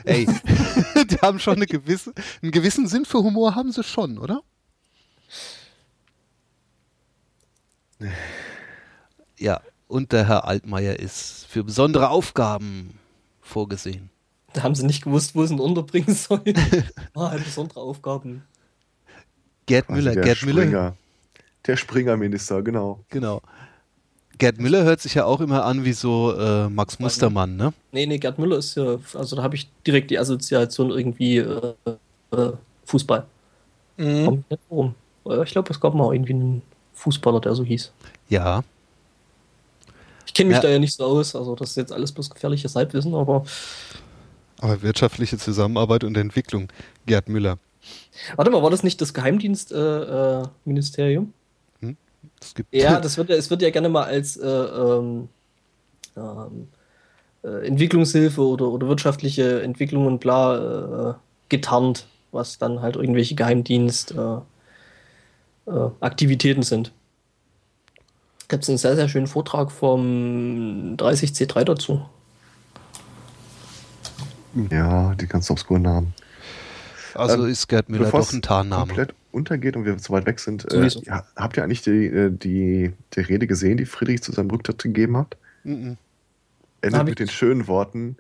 [0.04, 0.26] Ey,
[1.10, 4.42] die haben schon eine gewisse, einen gewissen Sinn für Humor haben sie schon, oder?
[9.38, 12.98] Ja, und der Herr Altmaier ist für besondere Aufgaben
[13.40, 14.10] vorgesehen.
[14.52, 16.54] Da haben sie nicht gewusst, wo sie ihn unterbringen sollen.
[17.14, 18.42] ah, besondere Aufgaben.
[19.66, 20.96] Gerd Müller, der Gerd Müller, Springer.
[21.66, 23.00] Der Springerminister, genau.
[23.10, 23.42] genau.
[24.38, 27.72] Gerd Müller hört sich ja auch immer an wie so äh, Max Mustermann, ne?
[27.92, 31.72] Nee, nee, Gerd Müller ist ja, also da habe ich direkt die Assoziation irgendwie äh,
[32.30, 32.52] äh,
[32.84, 33.26] Fußball.
[33.96, 34.24] mhm.
[34.24, 34.94] Kommt nicht rum.
[35.26, 36.62] Äh, Ich glaube, es gab mal irgendwie einen
[36.94, 37.92] Fußballer, der so hieß.
[38.28, 38.62] Ja.
[40.28, 40.62] Ich kenne mich Ja.
[40.62, 43.44] da ja nicht so aus, also das ist jetzt alles bloß gefährliches Halbwissen, aber
[44.60, 46.68] Aber wirtschaftliche Zusammenarbeit und Entwicklung,
[47.06, 47.58] Gerd Müller.
[48.36, 50.44] warte mal, war das nicht das Geheimdienstministerium?
[50.44, 51.32] Äh, Ministerium?
[52.42, 55.28] Es gibt ja, das wird ja, es wird ja gerne mal als äh, ähm,
[56.16, 56.68] ähm,
[57.42, 61.14] äh, Entwicklungshilfe oder, oder wirtschaftliche Entwicklung und bla äh,
[61.48, 66.92] getarnt, was dann halt irgendwelche Geheimdienst äh, äh, sind.
[68.48, 72.08] Gibt es einen sehr, sehr schönen Vortrag vom 30C3 dazu.
[74.70, 76.14] Ja, die ganz obskuren Namen.
[77.14, 78.86] also Ähm, ist Gerd Müller doch ein Tarnname.
[78.86, 80.90] komplett untergeht und wir zu weit weg sind, äh,
[81.36, 85.18] habt ihr eigentlich die, äh, die, die Rede gesehen, die Friedrich zu seinem Rücktritt gegeben
[85.18, 85.36] hat?
[85.64, 85.98] Mhm.
[86.80, 88.16] Endet mit ich den schönen Worten.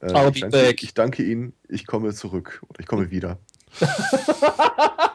[0.00, 3.38] Äh, ich, danke, ich danke Ihnen, ich komme zurück oder ich komme wieder.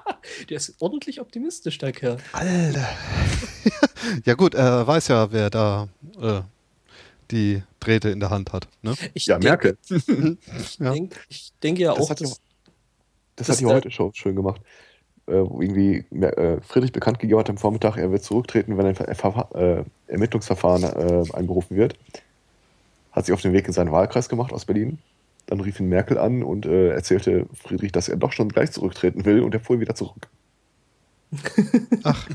[0.50, 2.18] Der ist ordentlich optimistisch, der Kerl.
[2.34, 2.88] Alter.
[4.26, 5.88] ja gut, er weiß ja, wer da
[6.22, 6.42] äh,
[7.32, 8.68] die Drähte in der Hand hat.
[8.82, 8.96] Ne?
[9.14, 9.78] Ich Ja, denke, Merkel.
[9.90, 10.92] Ich, Ja.
[10.94, 12.30] denk, ich denke ja Das auch, hat dass,
[13.36, 14.62] Das, Das hat die ist, äh, heute-Show schön gemacht.
[15.28, 18.96] Äh, wo irgendwie äh, Friedrich bekannt gegeben hat am Vormittag, er wird zurücktreten, wenn ein
[18.96, 21.96] Ver Ver äh, Ermittlungsverfahren äh, einberufen wird.
[23.12, 25.00] Hat sich auf den Weg in seinen Wahlkreis gemacht aus Berlin.
[25.48, 29.26] Dann rief ihn Merkel an und äh, erzählte Friedrich, dass er doch schon gleich zurücktreten
[29.26, 30.28] will und er fuhr wieder zurück.
[32.04, 32.28] Ach.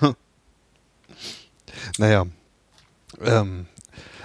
[1.98, 2.26] naja.
[3.20, 3.66] Ähm,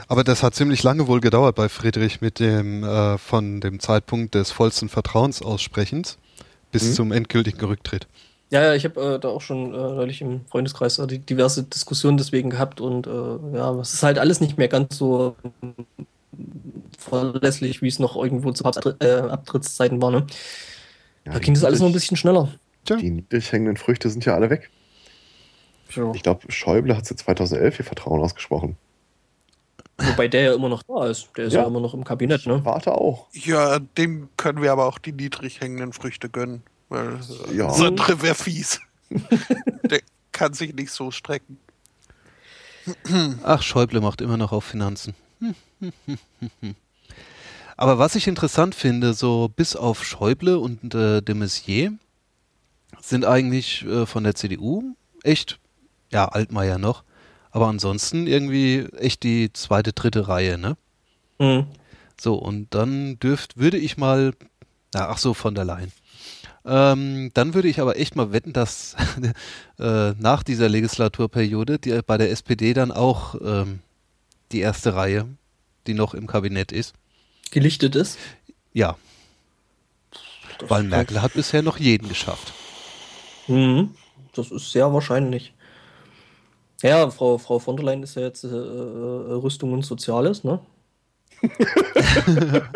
[0.07, 4.35] aber das hat ziemlich lange wohl gedauert bei Friedrich mit dem äh, von dem Zeitpunkt
[4.35, 6.17] des vollsten Vertrauensaussprechens
[6.71, 6.93] bis Mhm.
[6.93, 8.07] zum endgültigen Rücktritt.
[8.51, 12.17] Ja, ja, ich habe äh, da auch schon äh, neulich im Freundeskreis äh, diverse Diskussionen
[12.17, 15.73] deswegen gehabt und äh, ja, es ist halt alles nicht mehr ganz so ähm,
[16.97, 20.11] verlässlich, wie es noch irgendwo zu Papst- äh, Abtrittszeiten war.
[20.11, 20.25] Ne?
[21.25, 22.49] Ja, Da ging das alles noch ein bisschen schneller.
[22.85, 22.97] Tja.
[22.97, 24.69] Die niedrig hängenden Früchte sind ja alle weg.
[25.95, 26.11] Ja.
[26.13, 28.77] Ich glaube, Schäuble hat seit 2011 ihr Vertrauen ausgesprochen.
[29.97, 31.29] Wobei der ja immer noch da ist.
[31.37, 31.67] Der ist ja, Ja.
[31.67, 32.63] immer noch im Kabinett, ne?
[32.65, 33.27] Warte auch.
[33.31, 36.63] Ja, dem können wir aber auch die niedrig hängenden Früchte gönnen.
[36.95, 37.19] Weil
[37.55, 37.67] Ja.
[37.67, 38.79] das andere wäre fies.
[39.89, 40.01] Der
[40.31, 41.59] kann sich nicht so strecken.
[43.43, 45.13] Ach, Schäuble macht immer noch auf Finanzen.
[47.77, 51.91] Aber was ich interessant finde, so bis auf Schäuble und äh, de Maizière,
[53.01, 55.59] sind eigentlich äh, von der CDU echt,
[56.11, 57.03] ja, Altmaier noch,
[57.51, 60.77] aber ansonsten irgendwie echt die zweite, dritte Reihe, ne?
[61.39, 61.67] Mhm.
[62.19, 64.33] So, und dann dürft, würde ich mal,
[64.93, 65.91] na, ach so, von der Leyen.
[66.65, 68.95] Ähm, dann würde ich aber echt mal wetten, dass
[69.79, 73.79] äh, nach dieser Legislaturperiode die, bei der SPD dann auch ähm,
[74.51, 75.27] die erste Reihe,
[75.85, 76.93] die noch im Kabinett ist.
[77.51, 78.17] Gelichtet ist.
[78.73, 78.97] Ja,
[80.59, 82.53] Das weil Merkel hat bisher noch jeden geschafft.
[83.47, 83.91] Mhm.
[84.33, 85.53] Das ist sehr wahrscheinlich.
[86.81, 90.59] Ja, Frau, Frau von der Leyen ist ja jetzt äh, äh, Rüstung und Soziales, ne?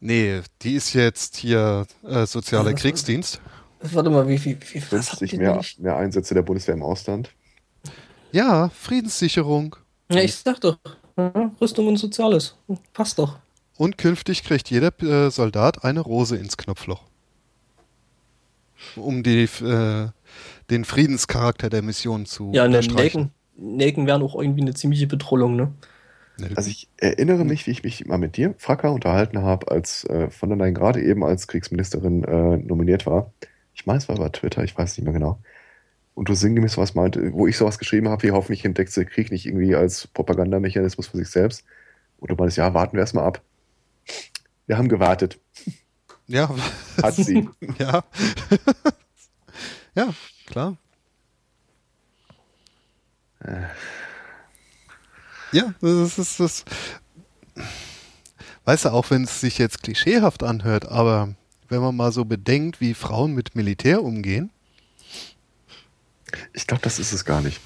[0.00, 3.40] Nee, die ist jetzt hier äh, sozialer Ja, Kriegsdienst.
[3.80, 4.58] Warte mal, wie viel.
[4.72, 5.78] Wie, was hat Günstig die mehr, eigentlich?
[5.78, 7.30] mehr Einsätze der Bundeswehr im Ausland.
[8.32, 9.76] Ja, Friedenssicherung.
[10.10, 10.78] Ja, ich sag doch.
[11.16, 12.56] ja, Rüstung und Soziales.
[12.92, 13.38] Passt doch.
[13.76, 17.02] Und künftig kriegt jeder äh, Soldat eine Rose ins Knopfloch.
[18.96, 20.08] Um die, äh,
[20.70, 23.30] den Friedenscharakter der Mission zu Ja, ne, unterstreichen.
[23.56, 25.72] Nelken, Nelken wären auch irgendwie eine ziemliche Betrollung, ne?
[26.54, 30.30] Also ich erinnere mich, wie ich mich mal mit dir, Fracker, unterhalten habe, als äh,
[30.30, 33.32] von der Leyen gerade eben als Kriegsministerin äh, nominiert war.
[33.74, 35.38] Ich meine, es war bei Twitter, ich weiß nicht mehr genau.
[36.14, 39.30] Und du sinngemäß sowas meinte, wo ich sowas geschrieben habe, wie hoffentlich entdeckt sie Krieg
[39.30, 41.64] nicht irgendwie als Propagandamechanismus für sich selbst.
[42.18, 43.42] Und du meinst, ja, warten wir erstmal ab.
[44.66, 45.38] Wir haben gewartet.
[46.26, 46.54] ja,
[47.02, 47.48] Hat sie.
[47.78, 48.02] ja.
[49.94, 50.14] ja,
[50.46, 50.76] klar.
[55.52, 56.64] Ja, das ist das.
[58.64, 61.34] Weißt du, auch wenn es sich jetzt klischeehaft anhört, aber
[61.68, 64.50] wenn man mal so bedenkt, wie Frauen mit Militär umgehen,
[66.52, 67.60] Ich glaube, das ist es gar nicht.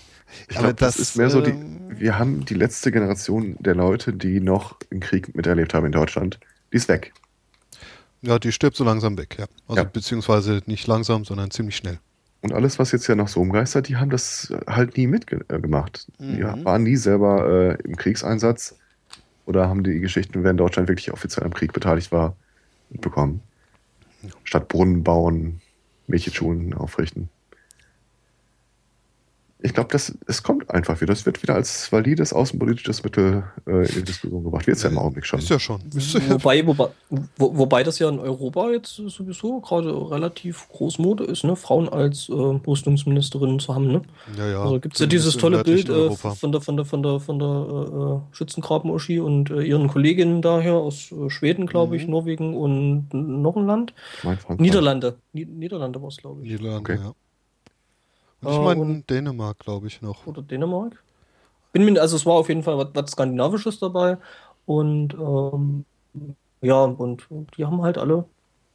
[0.49, 1.51] Ich glaube, das, das, ist mehr so die.
[1.51, 5.93] ähm, Wir haben die letzte Generation der Leute, die noch einen Krieg miterlebt haben in
[5.93, 6.39] Deutschland.
[6.73, 7.13] Die ist weg.
[8.23, 9.47] ja, die stirbt so langsam weg, ja.
[9.67, 9.89] Also Ja.
[9.89, 11.99] beziehungsweise nicht langsam, sondern ziemlich schnell.
[12.43, 16.07] Und alles, was jetzt ja noch so umgeistert, die haben das halt nie mitgemacht.
[16.19, 16.65] Die Mhm.
[16.65, 18.77] waren nie selber äh, im Kriegseinsatz
[19.47, 22.37] oder haben die Geschichten, wer in Deutschland wirklich offiziell am Krieg beteiligt war,
[22.89, 23.43] mitbekommen.
[24.45, 25.61] Statt Brunnen bauen,
[26.07, 27.29] Mädchenschulen aufrichten.
[29.63, 31.13] Ich glaube, es kommt einfach wieder.
[31.13, 34.67] Das wird wieder als valides außenpolitisches Mittel äh, in die Diskussion gebracht.
[34.67, 35.39] Wird es ja im Augenblick schon.
[35.39, 35.81] Ist ja schon.
[35.95, 36.89] Ist ja Wobei, wobei,
[37.37, 41.57] wo, wobei das ja in Europa jetzt sowieso gerade relativ Großmode ist, ne?
[41.57, 44.03] Frauen als äh, Rüstungsministerinnen zu haben, ne?
[44.39, 44.63] Ja, ja.
[44.63, 47.39] also gibt es ja dieses tolle Bild äh, von der von der von der von
[47.39, 52.11] der äh, äh, Schützengraben-Uschi und äh, ihren Kolleginnen daher aus äh, Schweden, glaube ich, Mhm.
[52.11, 53.95] Norwegen und noch ein Land.
[54.59, 55.17] Niederlande.
[55.33, 56.51] Ni Niederlande war es, glaube ich.
[56.53, 56.99] Niederlande, Okay.
[57.03, 57.13] ja.
[58.43, 60.27] Ich Äh, meine Dänemark, glaube ich, noch.
[60.27, 61.03] Oder Dänemark.
[61.73, 64.19] Bin mir, also es war auf jeden Fall was, was Skandinavisches dabei.
[64.67, 65.85] Und ähm,
[66.61, 67.27] ja, und
[67.57, 68.25] die haben halt alle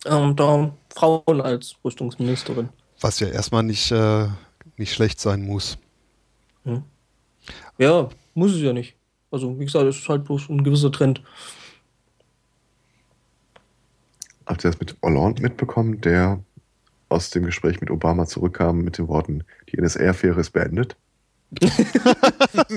[0.06, 2.70] ähm, da Frauen als Rüstungsministerin.
[3.02, 4.28] Was ja erstmal nicht, äh,
[4.78, 5.78] nicht schlecht sein muss.
[6.64, 6.84] Hm.
[7.78, 8.96] Ja, muss es ja nicht.
[9.32, 11.22] Also, wie gesagt, es ist halt bloß ein gewisser Trend.
[14.46, 16.40] Habt ihr das mit Hollande mitbekommen, der
[17.16, 20.98] aus dem Gespräch mit Obama zurückkam mit den Worten, die NSA-Affäre ist beendet?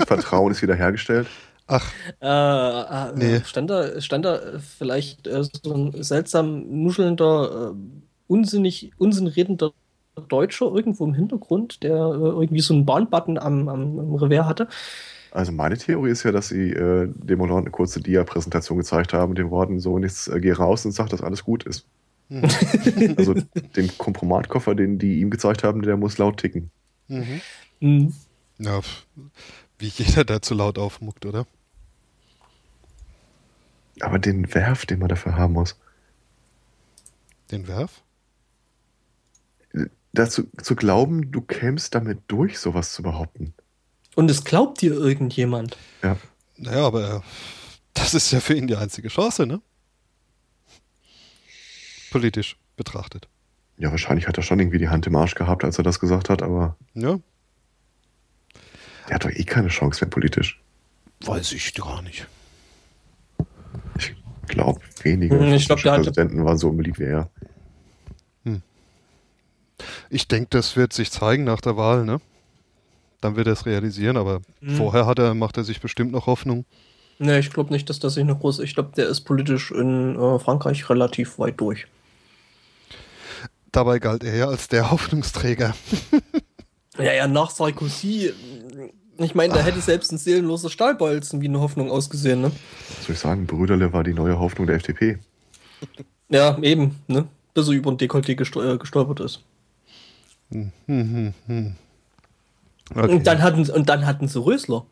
[0.06, 1.28] Vertrauen ist wiederhergestellt.
[1.66, 3.40] Ach, Äh, äh, Nee.
[3.44, 7.78] stand, da, stand da vielleicht äh, so ein seltsam nuschelnder, äh,
[8.26, 9.72] unsinnig, unsinnredender
[10.28, 14.68] Deutscher irgendwo im Hintergrund, der äh, irgendwie so einen Bahnbutton am, am, am Revers hatte?
[15.30, 19.30] Also meine Theorie ist ja, dass sie äh, dem Hollande eine kurze Dia-Präsentation gezeigt haben
[19.30, 21.86] mit den Worten, so, jetzt äh, geh raus und sag, dass alles gut ist.
[23.16, 23.34] Also
[23.76, 26.70] den Kompromatkoffer, den die ihm gezeigt haben, der muss laut ticken.
[27.08, 27.40] mhm.
[27.80, 28.12] Hm.
[28.58, 28.80] ja,
[29.78, 31.46] wie jeder da zu laut aufmuckt, oder?
[34.00, 35.76] Aber den Werf, den man dafür haben muss,
[37.50, 38.02] Den Werf?
[40.12, 43.54] dazu zu glauben, du kämst damit durch, sowas zu behaupten.
[44.16, 45.76] Und es glaubt dir irgendjemand.
[46.02, 46.16] Ja.
[46.56, 47.20] Naja, aber äh,
[47.94, 49.60] das ist ja für ihn die einzige Chance, ne?
[52.10, 53.28] Politisch betrachtet.
[53.76, 56.28] Ja, wahrscheinlich hat er schon irgendwie die Hand im Arsch gehabt, als er das gesagt
[56.30, 57.18] hat, aber Ja,
[59.08, 60.60] der hat doch eh keine Chance mehr politisch.
[61.24, 62.26] weiß ich gar nicht.
[63.98, 64.14] Ich
[64.48, 67.30] glaube, wenige Hm, ich glaub, der Präsidenten waren so unbeliebt wie er.
[70.10, 72.20] Ich denke, das wird sich zeigen nach der Wahl, ne?
[73.20, 74.74] Dann wird er es realisieren, aber Hm.
[74.74, 76.64] vorher hat er, macht er sich bestimmt noch Hoffnung.
[77.18, 78.60] Ne, ich glaube nicht, dass das sich noch groß.
[78.60, 81.86] Ich glaube, der ist politisch in äh, Frankreich relativ weit durch.
[83.72, 85.74] Dabei galt er ja als der Hoffnungsträger.
[86.98, 88.32] Ja, ja, nach Sarkozy.
[89.18, 92.50] Ich meine, da hätte selbst ein seelenloser Stahlbolzen wie eine Hoffnung ausgesehen, ne?
[92.96, 93.46] Was soll ich sagen?
[93.46, 95.18] Brüderle war die neue Hoffnung der FDP.
[96.28, 97.28] Ja, eben, ne?
[97.54, 99.44] Bis er über ein Dekolleté gestol äh, gestolpert ist.
[100.50, 101.76] Hm, hm, hm.
[102.94, 103.12] Okay.
[103.12, 104.84] Und, dann hatten, und dann hatten sie Rösler.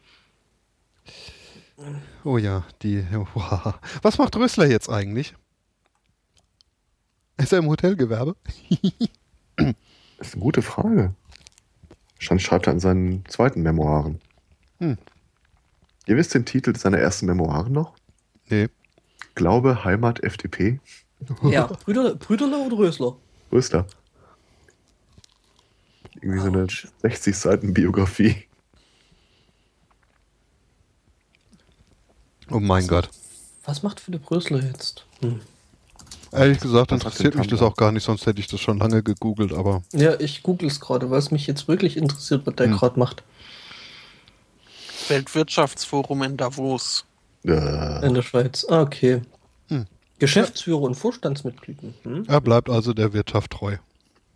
[2.24, 3.04] Oh ja, die.
[3.34, 3.74] Wow.
[4.02, 5.34] Was macht Rösler jetzt eigentlich?
[7.36, 8.36] Ist er im Hotelgewerbe?
[10.18, 11.14] Das ist eine gute Frage.
[12.18, 14.18] Stand schreibt er in seinen zweiten Memoiren.
[14.78, 14.96] Hm.
[16.06, 17.94] Ihr wisst den Titel seiner ersten Memoiren noch?
[18.48, 18.68] Nee.
[19.34, 20.80] Glaube, Heimat, FDP.
[21.42, 23.16] Ja, Brüder, Brüderle oder Rösler?
[23.52, 23.86] Röster.
[26.14, 26.66] Irgendwie so eine
[27.02, 28.44] 60 Seiten Biografie.
[32.50, 33.10] Oh mein Gott.
[33.64, 35.04] Was macht Philipp Rösler jetzt?
[35.20, 35.40] Hm.
[36.36, 39.52] Ehrlich gesagt interessiert mich das auch gar nicht, sonst hätte ich das schon lange gegoogelt,
[39.52, 42.76] aber Ja, ich google es gerade, weil es mich jetzt wirklich interessiert, was der Hm.
[42.76, 43.22] gerade macht
[45.08, 47.04] Weltwirtschaftsforum in Davos.
[47.44, 48.66] Äh, in der Schweiz.
[48.68, 49.22] Ah, okay.
[49.68, 49.86] Hm.
[50.18, 51.78] Geschäftsführer und Vorstandsmitglied.
[52.02, 52.24] Hm?
[52.26, 53.76] er bleibt also der Wirtschaft treu.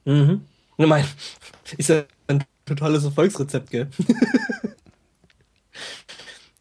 [0.04, 0.42] Mhm.
[0.76, 1.04] Ich mein,
[1.76, 3.90] ist ja ein totales Erfolgsrezept, gell?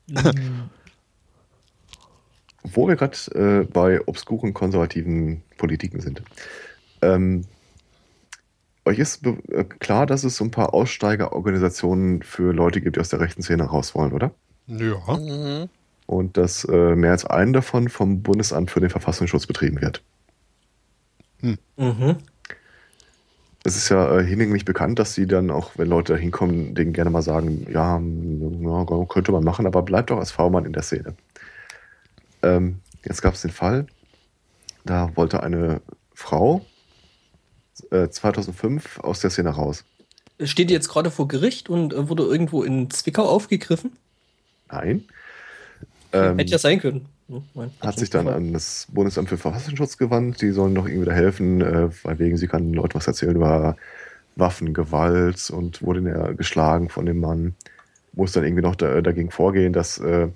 [2.74, 6.22] wo wir gerade äh, bei obskuren konservativen Politiken sind.
[7.02, 7.46] Ähm,
[8.86, 13.10] euch ist äh, klar, dass es so ein paar Aussteigerorganisationen für Leute gibt, die aus
[13.10, 14.32] der rechten Szene raus wollen, oder?
[14.68, 15.18] Ja.
[15.18, 15.70] Mhm.
[16.06, 20.02] Und dass äh, mehr als einen davon vom Bundesamt für den Verfassungsschutz betrieben wird.
[21.42, 22.18] Mhm.
[23.64, 26.94] Es ist ja äh, hinlänglich bekannt, dass sie dann auch, wenn Leute da hinkommen, denen
[26.94, 30.74] gerne mal sagen, ja, hm, ja, könnte man machen, aber bleibt doch als V-Mann in
[30.74, 31.16] der Szene.
[32.42, 33.88] Ähm, jetzt gab es den Fall,
[34.86, 35.82] da wollte eine
[36.14, 36.66] Frau
[37.92, 39.84] äh, 2005 aus der Szene raus.
[40.42, 43.92] Steht die jetzt gerade vor Gericht und äh, wurde irgendwo in Zwickau aufgegriffen?
[44.72, 45.04] Nein.
[46.12, 47.06] Ähm, Hätte ja sein können.
[47.28, 50.42] Hm, mein, hat sich dann an das Bundesamt für Verfassungsschutz gewandt.
[50.42, 53.76] Die sollen doch irgendwie da helfen, äh, weil wegen sie kann Leuten was erzählen über
[54.36, 57.56] Waffengewalt und wurde geschlagen von dem Mann.
[58.14, 60.30] Muss dann irgendwie noch da, dagegen vorgehen, dass äh,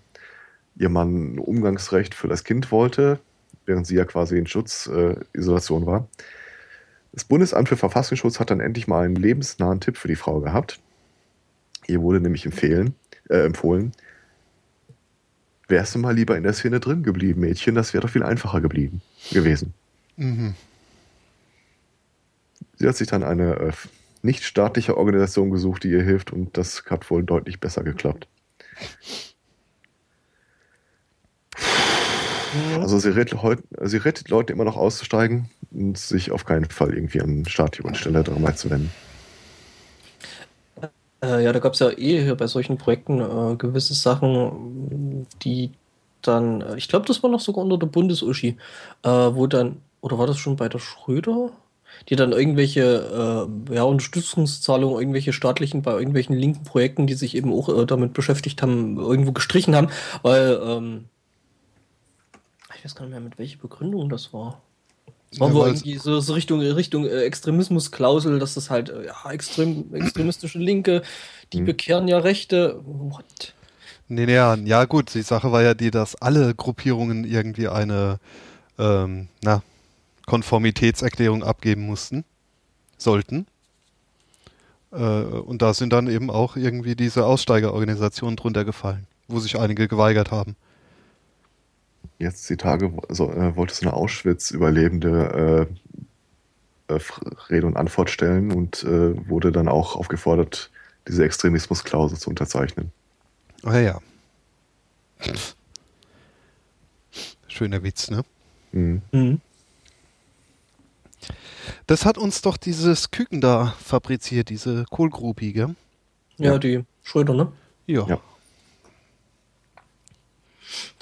[0.76, 3.20] ihr Mann ein Umgangsrecht für das Kind wollte,
[3.66, 6.08] während sie ja quasi in Schutzisolation äh, war.
[7.12, 10.80] Das Bundesamt für Verfassungsschutz hat dann endlich mal einen lebensnahen Tipp für die Frau gehabt.
[11.88, 12.95] Ihr wurde nämlich empfehlen,
[13.30, 13.91] äh, empfohlen,
[15.68, 18.62] wärst du mal lieber in der Szene drin geblieben, Mädchen, das wäre doch viel einfacher
[18.62, 19.02] geblieben
[19.32, 19.74] gewesen.
[20.18, 20.56] Mhm.
[22.78, 23.72] Sie hat sich dann eine äh,
[24.24, 28.28] nichtstaatliche Organisation gesucht, die ihr hilft und das hat wohl deutlich besser geklappt.
[32.54, 32.82] Mhm.
[32.82, 33.40] Also sie rettet,
[33.82, 37.98] sie rettet Leute immer noch auszusteigen und sich auf keinen Fall irgendwie an Statik und
[37.98, 38.92] Stelle dran zu wenden.
[41.24, 45.72] Äh, ja, da gab es ja eh hier bei solchen Projekten äh, gewisse Sachen, die
[46.22, 48.58] dann, äh, ich glaube, das war noch sogar unter der Bundes-Uschi,
[49.04, 51.52] äh, wo dann, oder war das schon bei der Schröder?
[52.10, 57.54] Die dann irgendwelche äh, ja, Unterstützungszahlungen, irgendwelche staatlichen, bei irgendwelchen linken Projekten, die sich eben
[57.54, 59.90] auch äh, damit beschäftigt haben, irgendwo gestrichen haben,
[60.24, 61.06] weil, ähm,
[62.84, 64.61] ich weiß gar nicht mehr, mit welcher Begründung das war.
[65.31, 69.05] Es war Ja, wohl irgendwie so, so Richtung, Richtung äh, Extremismusklausel, dass das halt, äh,
[69.07, 71.03] ja, extrem, extremistische Linke,
[71.53, 71.65] die Hm.
[71.65, 72.81] bekehren ja Rechte.
[72.85, 73.55] What?
[74.07, 78.19] Nee, nee, ja, ja gut, die Sache war ja die, dass alle Gruppierungen irgendwie eine
[78.80, 79.64] ähm, na,
[80.27, 82.26] Konformitätserklärung abgeben mussten,
[82.97, 83.47] sollten.
[84.91, 89.88] Äh, und da sind dann eben auch irgendwie diese Aussteigerorganisationen drunter gefallen, wo sich einige
[89.88, 90.55] geweigert haben.
[92.20, 95.68] Jetzt die Tage so, äh, wollte so eine Auschwitz-Überlebende
[96.90, 97.00] äh, äh,
[97.50, 100.72] Rede und Antwort stellen und äh, wurde dann auch aufgefordert,
[101.08, 102.92] diese Extremismusklausel zu unterzeichnen.
[103.64, 104.00] Ah ja.
[107.48, 108.24] Schöner Witz, ne?
[108.72, 109.02] Mhm.
[109.12, 109.42] Mhm.
[111.88, 115.76] Das hat uns doch dieses Küken da fabriziert, diese Kohlgrupi, gell?
[116.38, 116.58] Ja, Ja.
[116.60, 117.52] die Schröder, ne?
[117.86, 118.06] Ja.
[118.08, 118.20] Ja.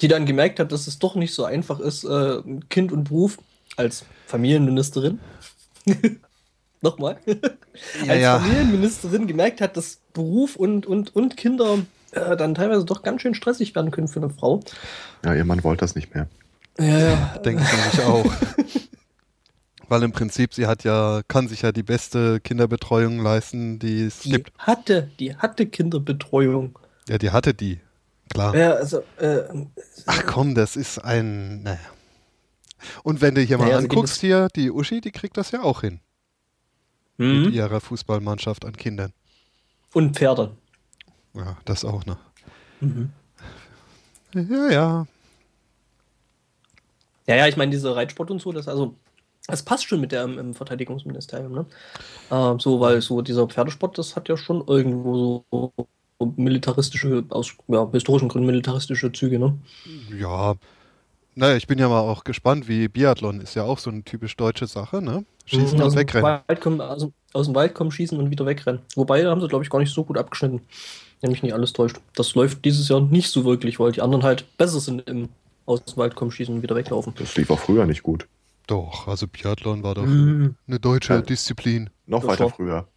[0.00, 3.38] Die dann gemerkt hat, dass es doch nicht so einfach ist, äh, Kind und Beruf
[3.76, 5.18] als Familienministerin.
[6.80, 7.18] Nochmal.
[8.04, 8.38] Ja, als ja.
[8.38, 11.78] Familienministerin gemerkt hat, dass Beruf und, und, und Kinder
[12.10, 14.60] äh, dann teilweise doch ganz schön stressig werden können für eine Frau.
[15.24, 16.28] Ja, ihr Mann wollte das nicht mehr.
[16.78, 17.38] Ja, ja.
[17.38, 18.30] Denke ich auch.
[19.88, 24.20] Weil im Prinzip, sie hat ja, kann sich ja die beste Kinderbetreuung leisten, die es
[24.20, 24.52] Die gibt.
[24.58, 26.78] hatte, die hatte Kinderbetreuung.
[27.08, 27.80] Ja, die hatte die.
[28.32, 28.56] Klar.
[28.56, 29.42] Ja, also, äh,
[30.06, 31.62] Ach komm, das ist ein.
[31.62, 31.78] Naja.
[33.02, 35.50] Und wenn du hier mal Naja, also die anguckst, hier, die Uschi, die kriegt das
[35.50, 36.00] ja auch hin.
[37.18, 37.52] Mit hm?
[37.52, 39.12] ihrer Fußballmannschaft an Kindern.
[39.92, 40.56] und Pferde.
[41.34, 42.18] Ja, das auch noch.
[42.80, 43.12] Mhm.
[44.34, 45.06] Ja, ja.
[47.26, 48.96] Ja, ja, ich meine, diese Reitsport und so, das also,
[49.46, 51.66] Das passt schon mit der im, im Verteidigungsministerium, ne?
[52.30, 55.72] Äh, so, weil so dieser Pferdesport, das hat ja schon irgendwo so
[56.26, 59.58] militaristische, aus ja, historischen Gründen militaristische Züge, ne?
[60.18, 60.54] Ja.
[61.34, 64.36] Naja, ich bin ja mal auch gespannt, wie Biathlon ist ja auch so eine typisch
[64.36, 65.24] deutsche Sache, ne?
[65.46, 66.40] Schießen aus und dem wegrennen.
[66.46, 68.82] Wald kommen, also aus dem Wald kommen, schießen und wieder wegrennen.
[68.96, 70.60] Wobei, da haben sie, glaube ich, gar nicht so gut abgeschnitten.
[71.20, 71.96] Wenn mich nicht alles täuscht.
[72.16, 75.28] Das läuft dieses Jahr nicht so wirklich, weil die anderen halt besser sind im
[75.64, 77.14] aus dem Wald kommen, schießen und wieder weglaufen.
[77.16, 78.26] Das lief auch früher nicht gut.
[78.66, 80.56] Doch, also Biathlon war doch Mhm.
[80.66, 81.20] eine deutsche Ja.
[81.22, 82.88] Disziplin, Noch Das weiter war- früher.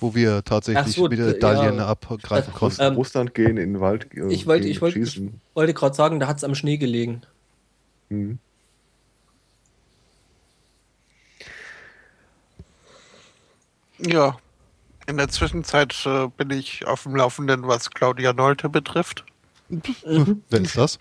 [0.00, 1.86] Wo wir tatsächlich so, Medaillen ja.
[1.86, 2.82] abgreifen Äh, konnten.
[2.82, 5.40] Ähm, Russland gehen, in den Wald äh, Ich wollte, gehen, ich wollte, ich schießen.
[5.54, 7.22] wollte gerade sagen, da hat es am Schnee gelegen.
[8.08, 8.38] Mhm.
[13.98, 14.38] Ja.
[15.06, 19.24] In der Zwischenzeit äh, bin ich auf dem Laufenden, was Claudia Nolte betrifft.
[19.68, 20.98] Wer ist das?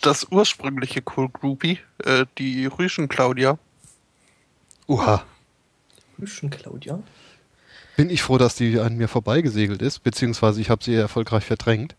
[0.00, 3.58] Das ursprüngliche Cool Groupie, äh, die Rüschen Claudia.
[4.86, 5.24] Uha.
[6.20, 7.00] Rüschen, Claudia.
[7.98, 11.96] Bin ich froh, dass die an mir vorbeigesegelt ist, beziehungsweise ich habe sie erfolgreich verdrängt.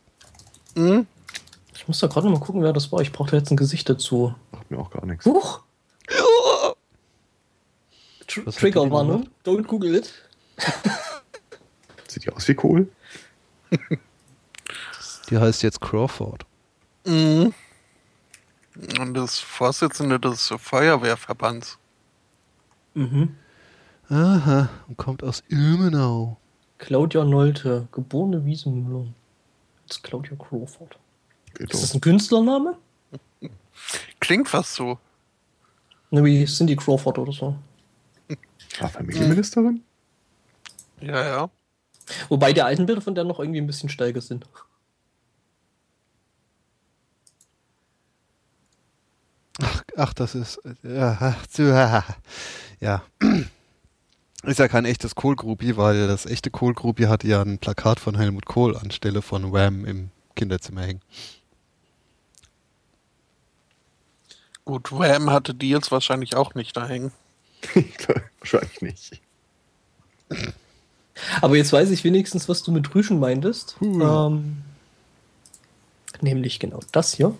[0.77, 1.05] Hm?
[1.75, 3.01] Ich muss da gerade noch mal gucken, wer das war.
[3.01, 4.33] Ich brauchte jetzt ein Gesicht dazu.
[4.53, 5.25] Macht mir auch gar nichts.
[5.25, 5.59] Huch!
[8.27, 9.27] Tr Was hat Trigger Warnung.
[9.43, 10.13] Don't Google it.
[12.07, 12.87] Sieht die aus wie Kohl?
[15.29, 16.45] Die heißt jetzt Crawford.
[17.05, 17.53] Mhm.
[19.01, 21.77] Und das Vorsitzende des Feuerwehrverbands.
[22.93, 23.35] Mhm.
[24.09, 26.37] Aha, und kommt aus Ilmenau.
[26.79, 29.05] Claudia Nolte, geborene Wiesenmüller.
[29.87, 30.97] Das ist Claudia Crawford.
[31.53, 32.77] Geht Ist das ein Künstlername?
[34.19, 34.97] Klingt fast so.
[36.11, 37.55] Ne, wie Cindy Crawford oder so.
[38.79, 39.83] Ah, Familienministerin?
[41.01, 41.49] Ja, ja.
[42.29, 44.45] Wobei die alten Bilder von der noch irgendwie ein bisschen steiger sind.
[49.61, 50.59] Ach, ach das ist.
[50.83, 51.35] äh, Ja,
[52.79, 53.03] ja.
[54.43, 58.45] Ist ja kein echtes Kohl-Groupie, weil das echte Kohl-Groupie hatte ja ein Plakat von Helmut
[58.45, 61.01] Kohl anstelle von Wham im Kinderzimmer hängen.
[64.63, 67.11] Gut, Wham hatte die jetzt wahrscheinlich auch nicht da hängen.
[68.39, 69.21] Wahrscheinlich nicht.
[71.41, 73.75] Aber jetzt weiß ich wenigstens, was du mit Rüschen meintest.
[73.79, 74.01] Hm.
[74.01, 74.57] Ähm,
[76.21, 77.35] nämlich genau das hier.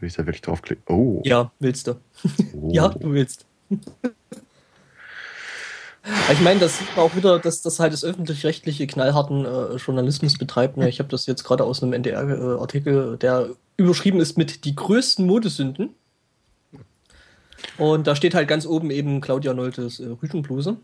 [0.00, 0.82] Wenn ich da wirklich draufklicke.
[0.92, 1.20] Oh.
[1.24, 1.92] Ja, willst du.
[2.54, 2.70] oh.
[2.72, 3.46] Ja, du willst.
[6.32, 10.36] Ich meine, das sieht man auch wieder, dass das halt das öffentlich-rechtliche knallharten äh, Journalismus
[10.36, 10.76] betreibt.
[10.76, 10.88] Ne?
[10.88, 15.94] Ich habe das jetzt gerade aus einem NDR-Artikel, der überschrieben ist mit die größten Modesünden.
[17.78, 20.76] Und da steht halt ganz oben eben Claudia Noltes äh, Rüschenbluse.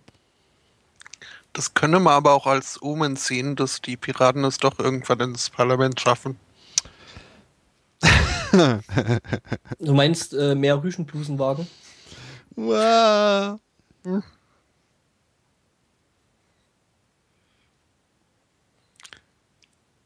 [1.52, 5.50] Das könne man aber auch als Omen sehen, dass die Piraten es doch irgendwann ins
[5.50, 6.38] Parlament schaffen.
[9.80, 11.66] Du meinst äh, mehr Rüschenblusenwagen?
[12.58, 13.60] Wow.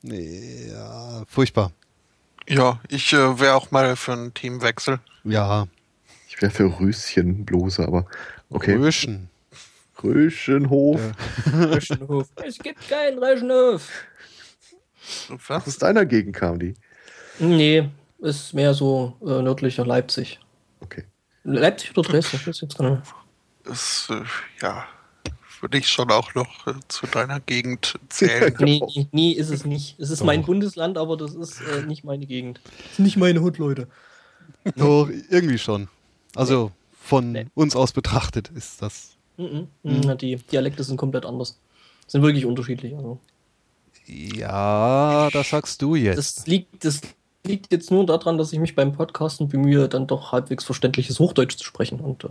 [0.02, 1.72] Nee, ja, furchtbar.
[2.46, 5.00] Ja, ich äh, wäre auch mal für einen Teamwechsel.
[5.24, 5.66] Ja,
[6.28, 8.04] Ich wäre für Rüschenbluse, aber
[8.50, 8.74] okay.
[8.74, 9.30] Röschen.
[10.02, 11.00] Röschenhof.
[11.46, 11.52] Ja.
[11.74, 12.28] Rüschenhof.
[12.44, 13.88] es gibt keinen Rüschenhof.
[15.48, 15.66] Was?
[15.66, 16.74] Aus deiner Gegend kam die.
[17.38, 17.88] Nee,
[18.18, 20.38] ist mehr so äh, nördlicher Leipzig.
[20.80, 21.04] Okay.
[21.44, 22.36] Leipzig oder Dresden?
[22.36, 23.02] Ich weiß jetzt nicht.
[23.64, 24.22] Ist, äh,
[24.60, 24.84] ja,
[25.60, 28.54] würde ich schon auch noch äh, zu deiner Gegend zählen.
[28.58, 29.98] Nee, nee, nee, ist es nicht.
[30.00, 30.26] Es ist Doch.
[30.26, 32.60] mein Bundesland, aber das ist äh, nicht meine Gegend.
[32.64, 33.88] Das ist nicht meine Hut, Leute.
[34.76, 35.88] Doch, irgendwie schon.
[36.34, 37.46] Also von Nee.
[37.54, 39.16] uns aus betrachtet ist das.
[39.36, 39.68] Mhm.
[39.82, 40.18] Mhm.
[40.18, 41.58] Die Dialekte sind komplett anders.
[42.06, 42.94] Sind wirklich unterschiedlich.
[42.94, 43.18] Also.
[44.06, 46.18] Ja, das sagst du jetzt.
[46.18, 47.00] Das, liegt, das
[47.44, 51.56] liegt jetzt nur daran, dass ich mich beim Podcasten bemühe, dann doch halbwegs verständliches Hochdeutsch
[51.56, 52.00] zu sprechen.
[52.00, 52.28] Und äh,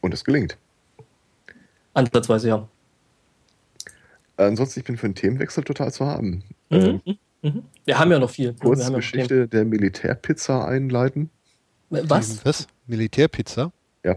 [0.00, 0.56] Und es gelingt.
[1.94, 2.68] ansatzweise ja.
[4.38, 6.44] Ansonsten, ich bin für einen Themenwechsel total zu haben.
[6.70, 6.76] Mhm.
[6.76, 7.18] Ähm, Mhm.
[7.42, 7.62] Mhm.
[7.84, 8.54] Wir haben ja noch viel.
[8.54, 11.30] kurz Wir haben ja Geschichte der Militärpizza einleiten.
[11.90, 12.10] Themen.
[12.10, 12.44] Was?
[12.44, 12.66] Was?
[12.86, 13.72] Militärpizza?
[14.04, 14.16] Ja.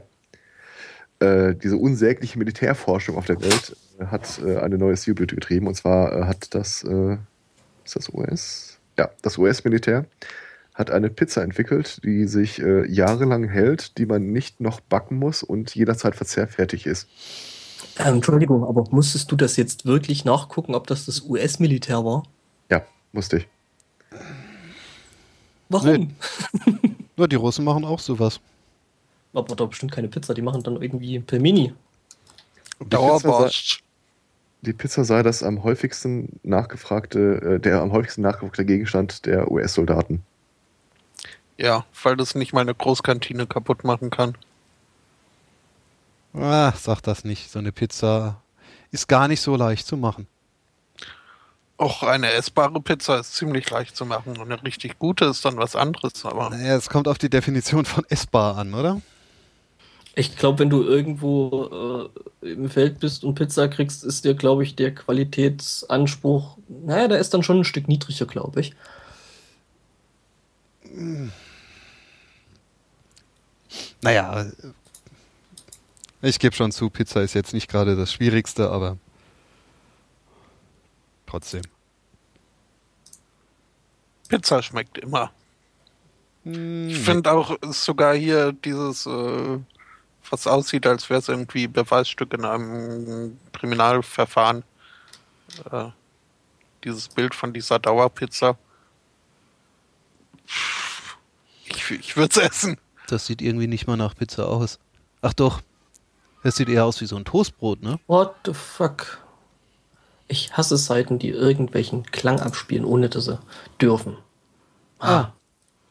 [1.20, 5.68] Äh, diese unsägliche Militärforschung auf der Welt äh, hat äh, eine neue Stilblüte getrieben.
[5.68, 7.18] Und zwar äh, hat das, äh,
[7.86, 8.69] ist das US?
[9.00, 10.08] Ja, das US-Militär
[10.74, 15.42] hat eine Pizza entwickelt, die sich äh, jahrelang hält, die man nicht noch backen muss
[15.42, 17.08] und jederzeit verzehrfertig ist.
[17.98, 22.24] Ähm, Entschuldigung, aber musstest du das jetzt wirklich nachgucken, ob das das US-Militär war?
[22.70, 22.82] Ja,
[23.14, 23.48] musste ich.
[25.70, 26.14] Warum?
[27.16, 28.42] Ja, die Russen machen auch sowas.
[29.34, 31.74] Aber da bestimmt keine Pizza, die machen dann irgendwie Pelmeni.
[32.86, 33.82] Dauerborscht.
[34.62, 40.24] Die Pizza sei das am häufigsten nachgefragte, äh, der am häufigsten nachgefragte Gegenstand der US-Soldaten.
[41.58, 44.36] Ja, weil das nicht mal eine Großkantine kaputt machen kann.
[46.34, 47.52] Ah, sag das nicht.
[47.52, 48.42] So eine Pizza
[48.92, 50.28] ist gar nicht so leicht zu machen.
[51.78, 54.38] Auch eine essbare Pizza ist ziemlich leicht zu machen.
[54.38, 56.26] Und eine richtig gute ist dann was anderes.
[56.26, 59.02] Aber Naja, es kommt auf die Definition von essbar an, oder?
[60.20, 62.10] Ich glaube, wenn du irgendwo
[62.44, 67.20] äh, im Feld bist und Pizza kriegst, ist dir, glaube ich, der Qualitätsanspruch, naja, der
[67.20, 68.76] ist dann schon ein Stück niedriger, glaube ich.
[74.02, 74.46] Naja,
[76.22, 78.98] ich gebe schon zu, Pizza ist jetzt nicht gerade das Schwierigste, aber
[81.28, 81.62] trotzdem.
[84.28, 85.32] Pizza schmeckt immer.
[86.44, 89.60] Hm, Ich finde auch sogar hier dieses, äh,
[90.32, 94.64] was aussieht, als wäre es irgendwie Beweisstück in einem Kriminalverfahren.
[95.72, 95.90] Äh,
[96.84, 98.58] dieses Bild von dieser Dauerpizza.
[101.66, 102.78] Ich, ich würde es essen.
[103.08, 104.80] Das sieht irgendwie nicht mal nach Pizza aus.
[105.22, 105.62] Ach doch,
[106.44, 108.00] das sieht eher aus wie so ein Toastbrot, ne?
[108.08, 109.20] What the fuck?
[110.28, 113.40] Ich hasse Seiten, die irgendwelchen Klang abspielen, ohne dass sie
[113.82, 114.16] dürfen.
[115.00, 115.32] Ah.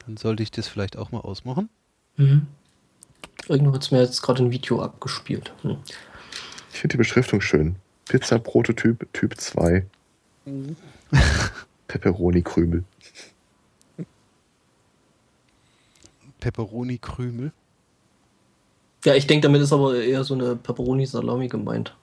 [0.06, 1.68] Dann sollte ich das vielleicht auch mal ausmachen.
[2.16, 2.46] Mhm.
[3.48, 5.52] Irgendwo hat es mir jetzt gerade ein Video abgespielt.
[5.62, 5.78] Hm.
[6.72, 7.76] Ich finde die Beschriftung schön.
[8.06, 9.86] Pizza-Prototyp Typ 2.
[11.88, 12.84] Pepperoni-Krümel.
[16.40, 17.52] Pepperoni-Krümel.
[19.04, 21.94] Ja, ich denke, damit ist aber eher so eine Pepperoni-Salami gemeint.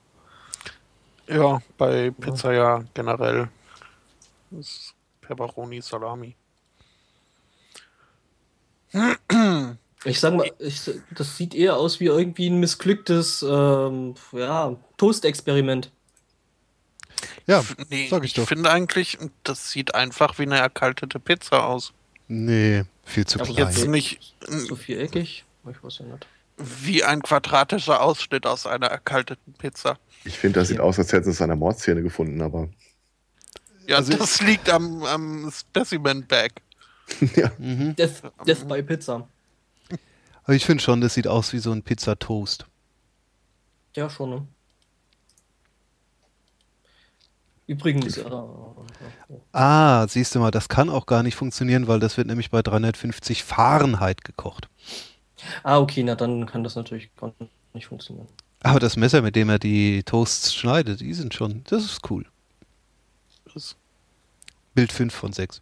[1.28, 3.48] Ja, bei Pizza ja generell.
[4.50, 6.36] Das ist Pepperoni, Salami.
[10.06, 10.80] Ich sag mal, ich,
[11.14, 15.90] das sieht eher aus wie irgendwie ein missglücktes ähm, ja, Toast-Experiment.
[17.46, 18.46] Ja, nee, sag ich ich doch.
[18.48, 21.92] finde eigentlich, das sieht einfach wie eine erkaltete Pizza aus.
[22.28, 23.68] Nee, viel zu Aber klein.
[23.68, 25.44] Jetzt nicht So viereckig?
[25.68, 26.26] Ich weiß ja nicht.
[26.58, 29.98] wie ein quadratischer Ausschnitt aus einer erkalteten Pizza.
[30.24, 32.68] Ich finde, das sieht aus, als hätten sie es an der Mordszene gefunden, aber
[33.86, 36.52] Ja, Also- das liegt am, am Specimen Bag.
[37.36, 37.50] ja.
[37.58, 37.94] Mhm.
[37.96, 39.28] Death, Death by Pizza.
[40.46, 42.66] Aber ich finde schon, das sieht aus wie so ein Pizzatoast.
[43.96, 44.46] Ja, schon, ne?
[47.66, 48.24] Übrigens, äh,
[49.52, 52.62] Ah, siehst du mal, das kann auch gar nicht funktionieren, weil das wird nämlich bei
[52.62, 54.68] 350 Fahrenheit gekocht.
[55.64, 57.34] ah, okay, na dann kann das natürlich gar
[57.74, 58.28] nicht funktionieren.
[58.62, 62.24] Aber das Messer, mit dem er die Toasts schneidet, die sind schon, das ist cool.
[63.52, 63.76] Das-
[64.74, 65.60] Bild 5 von 6.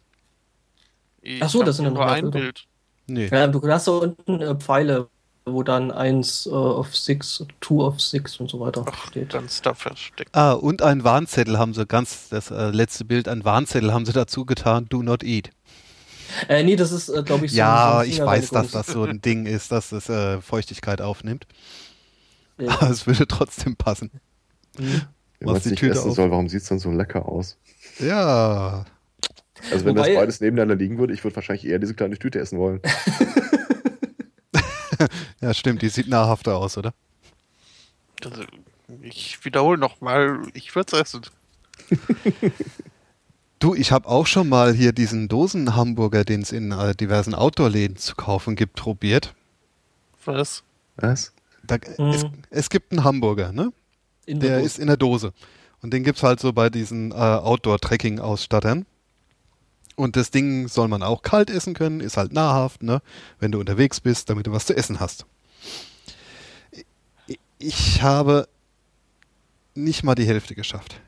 [1.21, 2.39] Ich Ach so, hab das sind nur drei ein Bilder.
[2.39, 2.67] Bild.
[3.07, 3.27] Nee.
[3.31, 5.09] Ja, du hast da unten äh, Pfeile,
[5.45, 9.33] wo dann 1 äh, of 6, 2 of 6 und so weiter Ach, steht.
[9.33, 10.35] ganz da versteckt.
[10.35, 14.13] Ah, und ein Warnzettel haben sie, ganz das äh, letzte Bild, ein Warnzettel haben sie
[14.13, 15.51] dazu getan, do not eat.
[16.49, 19.03] Äh, nee, das ist, äh, glaube ich, so ja, ein ich weiß, dass das so
[19.03, 21.47] ein Ding ist, dass es äh, Feuchtigkeit aufnimmt.
[22.57, 22.71] Ja.
[22.71, 24.11] Aber es würde trotzdem passen.
[24.79, 25.01] Mhm.
[25.39, 26.15] Wenn man es die nicht Tüte essen auf.
[26.15, 27.57] soll, warum sieht es dann so lecker aus?
[27.99, 28.85] Ja.
[29.71, 32.39] Also wenn Wobei- das beides nebeneinander liegen würde, ich würde wahrscheinlich eher diese kleine Tüte
[32.39, 32.81] essen wollen.
[35.41, 36.93] Ja, stimmt, die sieht nahrhafter aus, oder?
[38.21, 38.31] Das,
[39.01, 41.21] ich wiederhole nochmal, ich würde es essen.
[43.59, 47.95] Du, ich habe auch schon mal hier diesen Dosen-Hamburger, den es in äh, diversen Outdoor-Läden
[47.95, 49.33] zu kaufen gibt, probiert.
[50.25, 50.61] Was?
[50.97, 51.31] Was?
[51.63, 52.09] Da, Mhm.
[52.09, 53.71] es, es gibt einen Hamburger, ne?
[54.25, 54.65] In Der Dose.
[54.65, 55.33] ist in der Dose.
[55.81, 58.85] Und den gibt's halt so bei diesen äh, Outdoor-Trekking-Ausstattern.
[59.95, 63.01] Und das Ding soll man auch kalt essen können, ist halt nahrhaft, ne?
[63.39, 65.25] Wenn du unterwegs bist, damit du was zu essen hast.
[67.57, 68.47] Ich- habe
[69.73, 70.99] nicht mal die Hälfte geschafft.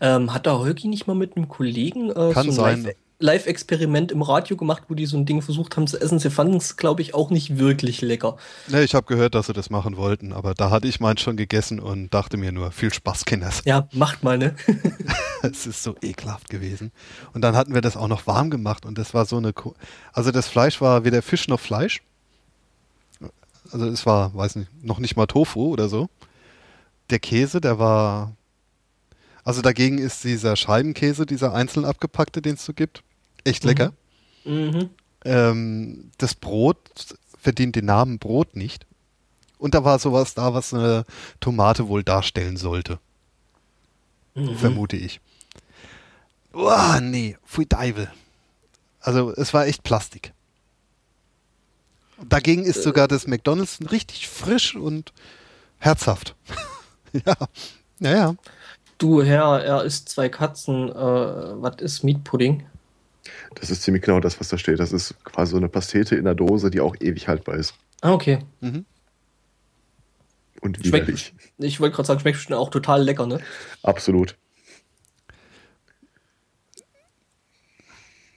[0.00, 2.84] Ähm, hat da Holgi nicht mal mit einem Kollegen äh, Kann so ein sein.
[2.84, 6.18] Live- Live-Experiment im Radio gemacht, wo die so ein Ding versucht haben zu essen?
[6.18, 8.36] Sie fanden es, glaube ich, auch nicht wirklich lecker.
[8.68, 11.36] Ne, ich habe gehört, dass sie das machen wollten, aber da hatte ich meins schon
[11.36, 13.62] gegessen und dachte mir nur, viel Spaß, Kinders.
[13.64, 14.54] Ja, macht mal, ne?
[15.42, 16.90] Es ist so ekelhaft gewesen.
[17.34, 19.52] Und dann hatten wir das auch noch warm gemacht und das war so eine.
[19.52, 19.74] Ko
[20.12, 22.02] also das Fleisch war weder Fisch noch Fleisch.
[23.70, 26.08] Also es war, weiß nicht, noch nicht mal Tofu oder so.
[27.10, 28.32] Der Käse, der war.
[29.44, 33.02] Also dagegen ist dieser Scheibenkäse, dieser einzeln abgepackte, den es so gibt,
[33.44, 33.68] echt Mhm.
[33.68, 33.92] lecker.
[34.44, 34.90] mhm.
[35.26, 36.78] Ähm, das Brot
[37.38, 38.86] verdient den Namen Brot nicht.
[39.58, 41.04] Und da war sowas da, was eine
[41.40, 42.98] Tomate wohl darstellen sollte
[44.34, 44.56] Mhm.
[44.56, 45.20] vermute ich.
[46.52, 48.10] Uah, nee, pfui Deivel.
[49.00, 50.32] Also es war echt Plastik.
[52.28, 55.12] Dagegen ist sogar das McDonalds richtig frisch und
[55.78, 56.34] herzhaft.
[57.12, 57.34] ja,
[57.98, 58.34] naja.
[58.98, 60.88] Du Herr, er isst zwei Katzen.
[60.88, 62.64] Äh, was ist Meat Pudding?
[63.54, 64.78] Das ist ziemlich genau das, was da steht.
[64.78, 67.74] Das ist quasi so eine Pastete in der Dose, die auch ewig haltbar ist.
[68.02, 68.38] Ah, okay.
[68.60, 68.84] Mhm.
[70.60, 71.34] Und Schmeckt, widerlich.
[71.58, 73.40] ich wollte gerade sagen, schmeckt bestimmt auch total lecker, ne?
[73.82, 74.36] Absolut.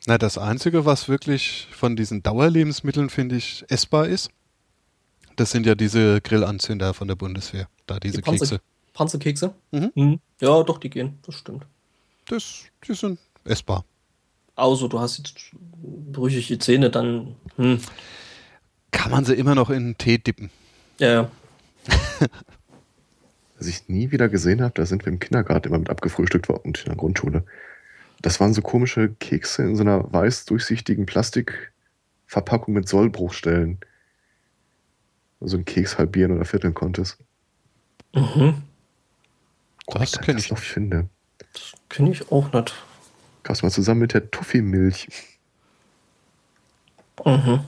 [0.06, 4.30] Na, das Einzige, was wirklich von diesen Dauerlebensmitteln, finde ich, essbar ist,
[5.36, 7.68] das sind ja diese Grillanzünder von der Bundeswehr.
[7.86, 8.62] Da diese Die Panzer- Kekse.
[8.98, 9.53] Panzerkekse?
[9.72, 10.19] Mhm.
[10.41, 11.68] Ja, doch, die gehen, das stimmt.
[12.28, 13.86] Das, die sind essbar.
[14.56, 15.52] Außer du hast jetzt
[16.11, 17.36] brüchige Zähne, dann.
[17.57, 17.80] Hm.
[18.90, 20.49] Kann man sie immer noch in den Tee dippen.
[20.99, 21.32] Ja, ja.
[23.60, 26.64] Was ich nie wieder gesehen habe, da sind wir im Kindergarten immer mit abgefrühstückt worden
[26.65, 27.44] und in der Grundschule.
[28.24, 33.78] Das waren so komische Kekse in so einer weiß durchsichtigen Plastikverpackung mit Sollbruchstellen.
[35.40, 37.19] So ein Keks halbieren oder vierteln konntest.
[38.15, 38.64] Mhm.
[39.88, 40.68] Ob Das da kenn ich noch nicht.
[40.69, 41.09] finde.
[41.89, 42.76] Kenne ich auch nicht.
[43.43, 45.07] Gab's mal zusammen mit der Tuffy-Milch.
[47.26, 47.65] Mhm.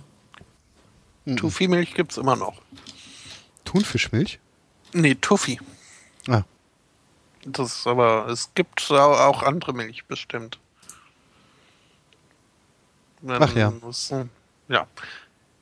[1.25, 1.37] Mhm.
[1.37, 2.61] Tuffy-Milch gibt's immer noch.
[3.65, 4.39] Thunfischmilch?
[4.93, 5.59] Nee, Tuffy.
[6.27, 6.43] Ah.
[7.45, 10.59] Das ist aber, es gibt au- auch andere Milch bestimmt.
[13.21, 13.71] Wenn Ach ja.
[13.89, 14.25] es, äh,
[14.67, 14.87] ja.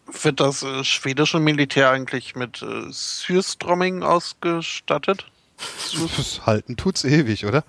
[0.07, 5.29] Wird das äh, schwedische Militär eigentlich mit äh, Syrströmming ausgestattet?
[6.17, 7.63] Das halten tut's ewig, oder?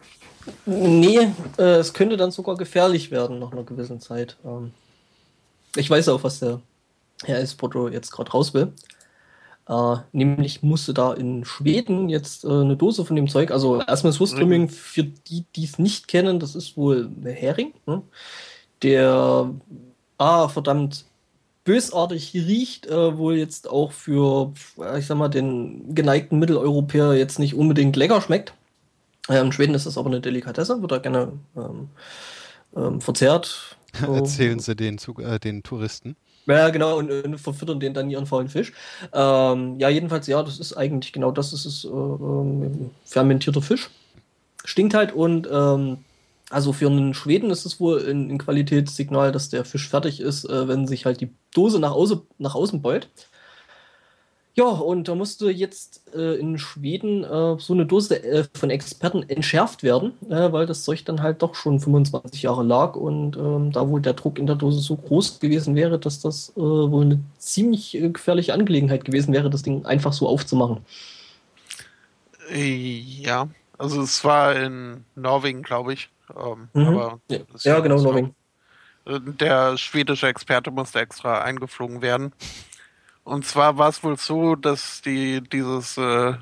[0.66, 4.36] Nee, äh, es könnte dann sogar gefährlich werden nach einer gewissen Zeit.
[4.44, 4.72] Ähm,
[5.76, 6.60] ich weiß auch, was der
[7.24, 8.72] Herr Espoto jetzt gerade raus will.
[9.68, 14.12] Äh, nämlich musste da in Schweden jetzt äh, eine Dose von dem Zeug, also erstmal
[14.12, 18.02] Surströmming, für die, die es nicht kennen, das ist wohl Hering, ne?
[18.82, 19.50] der
[20.16, 21.04] ah, verdammt
[21.68, 27.38] bösartig riecht, äh, wohl jetzt auch für, äh, ich sag mal, den geneigten Mitteleuropäer jetzt
[27.38, 28.54] nicht unbedingt lecker schmeckt.
[29.28, 31.90] Äh, in Schweden ist das aber eine Delikatesse, wird da gerne ähm,
[32.74, 33.76] ähm, verzehrt.
[33.98, 34.12] So.
[34.12, 36.14] Erzählen sie den, äh, den Touristen.
[36.46, 38.74] Ja, genau, und, und verfüttern den dann ihren faulen Fisch.
[39.14, 43.88] Ähm, ja, jedenfalls, ja, das ist eigentlich genau das, das ist äh, ähm, fermentierter Fisch.
[44.64, 46.04] Stinkt halt und ähm,
[46.50, 50.44] also für einen Schweden ist es wohl ein, ein Qualitätssignal, dass der Fisch fertig ist,
[50.44, 53.08] äh, wenn sich halt die Dose nach, außen nach außen beult.
[54.54, 59.22] Ja, und da musste jetzt äh, in Schweden äh, so eine Dose äh, von Experten
[59.28, 63.70] entschärft werden, äh, weil das Zeug dann halt doch schon 25 Jahre lag und ähm,
[63.70, 67.04] da wohl der Druck in der Dose so groß gewesen wäre, dass das äh, wohl
[67.04, 70.78] eine ziemlich äh, gefährliche Angelegenheit gewesen wäre, das Ding einfach so aufzumachen.
[72.52, 76.10] Ja, also es war in Norwegen, glaube ich.
[76.36, 76.86] Ähm, Mhm.
[76.88, 77.20] aber
[77.62, 78.34] Ja, genau, Norwegen.
[79.06, 82.32] Äh, Der schwedische Experte musste extra eingeflogen werden.
[83.24, 86.34] Und zwar war es wohl so, dass die dieses, äh,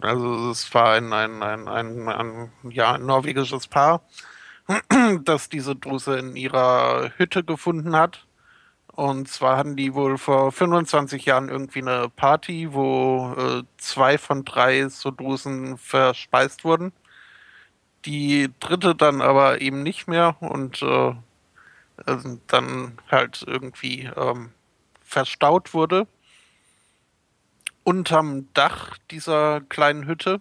[0.00, 4.02] also es war ein, ein, ein, ein, ein, ja, ein norwegisches Paar,
[5.24, 8.26] das diese Dose in ihrer Hütte gefunden hat.
[8.94, 14.44] Und zwar hatten die wohl vor 25 Jahren irgendwie eine Party, wo äh, zwei von
[14.44, 16.92] drei so Dosen verspeist wurden.
[18.04, 21.14] Die dritte dann aber eben nicht mehr und äh,
[22.04, 24.50] also dann halt irgendwie ähm,
[25.02, 26.06] verstaut wurde
[27.84, 30.40] unterm Dach dieser kleinen Hütte.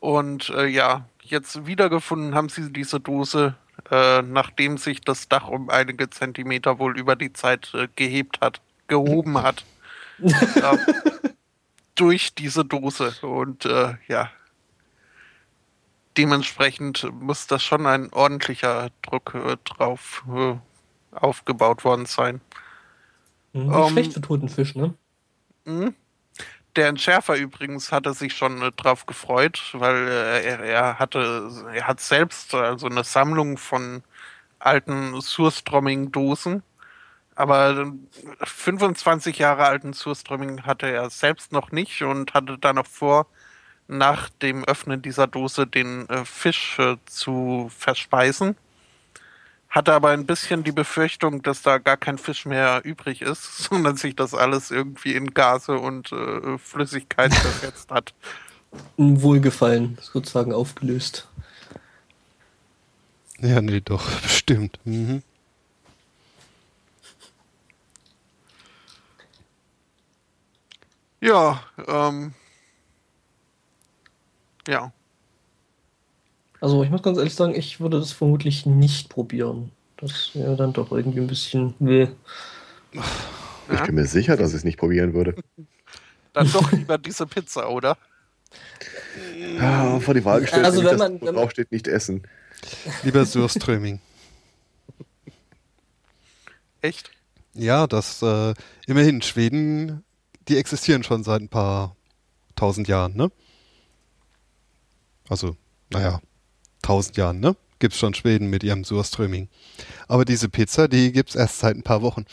[0.00, 3.56] Und äh, ja, jetzt wiedergefunden haben sie diese Dose,
[3.90, 8.60] äh, nachdem sich das Dach um einige Zentimeter wohl über die Zeit äh, gehebt hat,
[8.86, 9.64] gehoben hat.
[10.18, 10.78] ja,
[11.96, 13.14] durch diese Dose.
[13.22, 14.30] Und äh, ja,
[16.18, 20.56] dementsprechend muss das schon ein ordentlicher Druck äh, drauf äh,
[21.12, 22.40] aufgebaut worden sein.
[23.52, 23.72] Mhm.
[23.72, 24.94] Ähm, Schlecht für toten Fisch, ne?
[25.64, 25.94] Mhm.
[26.76, 31.86] Der Entschärfer übrigens hatte sich schon äh, drauf gefreut, weil äh, er, er hatte, er
[31.86, 34.02] hat selbst also eine Sammlung von
[34.58, 36.62] alten Surströmming-Dosen.
[37.36, 42.86] Aber äh, 25 Jahre alten Surströmming hatte er selbst noch nicht und hatte dann noch
[42.86, 43.26] vor,
[43.88, 48.54] nach dem Öffnen dieser Dose den äh, Fisch äh, zu verspeisen.
[49.70, 53.96] Hatte aber ein bisschen die Befürchtung, dass da gar kein Fisch mehr übrig ist, sondern
[53.96, 58.14] sich das alles irgendwie in Gase und äh, Flüssigkeit zersetzt hat.
[58.98, 61.26] Ein Wohlgefallen sozusagen aufgelöst.
[63.40, 64.78] Ja, nee, doch, bestimmt.
[64.84, 65.22] Mhm.
[71.20, 72.34] Ja, ähm.
[74.68, 74.92] Ja.
[76.60, 79.70] Also ich muss ganz ehrlich sagen, ich würde das vermutlich nicht probieren.
[79.96, 82.08] Das wäre dann doch irgendwie ein bisschen weh.
[83.72, 85.34] Ich bin mir sicher, dass ich es nicht probieren würde.
[86.34, 87.96] Dann doch lieber diese Pizza, oder?
[89.58, 91.88] Ja, vor die Wahl gestellt, Also wenn das, man- wo wenn man- drauf steht, nicht
[91.88, 92.22] essen.
[93.04, 94.00] Lieber Surströmming.
[96.80, 97.10] Echt?
[97.54, 98.54] Ja, das äh,
[98.86, 100.04] immerhin Schweden,
[100.48, 101.96] die existieren schon seit ein paar
[102.56, 103.30] tausend Jahren, ne?
[105.28, 105.56] Also,
[105.90, 106.20] naja,
[106.82, 107.56] tausend Jahren, ne?
[107.78, 109.48] Gibt's schon Schweden mit ihrem Surströming.
[110.08, 112.24] Aber diese Pizza, die gibt's erst seit ein paar Wochen.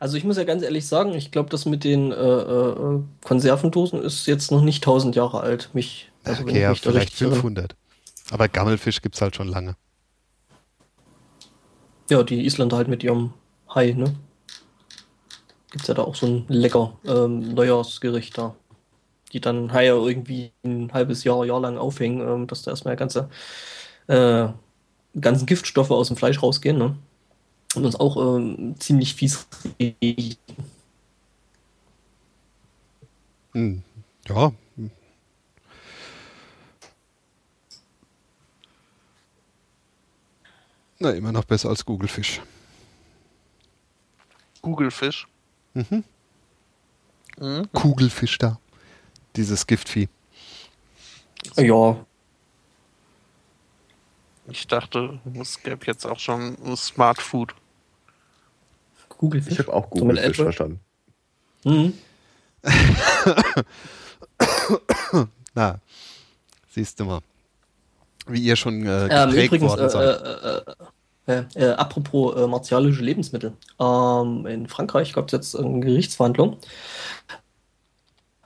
[0.00, 4.02] Also ich muss ja ganz ehrlich sagen, ich glaube, das mit den äh, äh, Konservendosen
[4.02, 5.70] ist jetzt noch nicht 1000 Jahre alt.
[5.74, 7.40] Mich, also okay, ja, vielleicht richtig erinnere.
[7.40, 7.76] 500.
[8.30, 9.76] Aber Gammelfisch gibt's halt schon lange.
[12.08, 13.34] Ja, die Isländer halt mit ihrem
[13.72, 14.14] Hai, ne?
[15.70, 18.56] Gibt's ja da auch so ein lecker ähm, Neujahrsgericht da.
[19.32, 23.28] Die dann Haie irgendwie ein halbes Jahr, Jahr lang aufhängen, ähm, dass da erstmal ganze,
[24.08, 24.48] äh,
[25.20, 26.96] ganzen Giftstoffe aus dem Fleisch rausgehen, ne?
[27.76, 29.46] Und uns auch ähm, ziemlich fies
[29.80, 30.36] riechen.
[33.52, 33.82] Hm,
[34.28, 34.52] ja.
[41.02, 42.42] Na, immer noch besser als Googlefisch.
[44.60, 45.26] Googlefisch.
[45.72, 46.04] Mhm.
[47.38, 47.72] Mhm.
[47.72, 48.58] Kugelfisch da.
[49.36, 50.08] Dieses Giftvieh.
[51.56, 52.04] Ja,
[54.48, 57.54] Ich dachte, es gäbe jetzt auch schon Smart Food.
[59.08, 60.80] Google Ich habe auch Google Fish verstanden.
[61.64, 61.92] Mhm.
[65.54, 65.78] Na,
[66.70, 67.20] siehst du mal.
[68.26, 70.22] Wie ihr schon äh, Ähm, geprägt übrigens, worden äh, seid.
[70.22, 70.58] äh,
[71.32, 73.52] äh, äh, äh, apropos äh, martialische Lebensmittel.
[73.78, 76.58] Ähm, in Frankreich gab es jetzt eine Gerichtsverhandlung.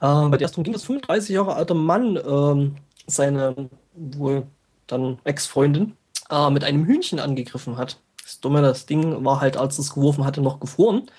[0.05, 2.77] Ähm, bei der darum ging, dass 35 Jahre alter Mann ähm,
[3.07, 4.47] seine wohl
[4.87, 5.97] dann Ex-Freundin
[6.31, 7.99] äh, mit einem Hühnchen angegriffen hat.
[8.23, 11.11] Das Dumme, das Ding war halt, als es geworfen hatte, noch gefroren.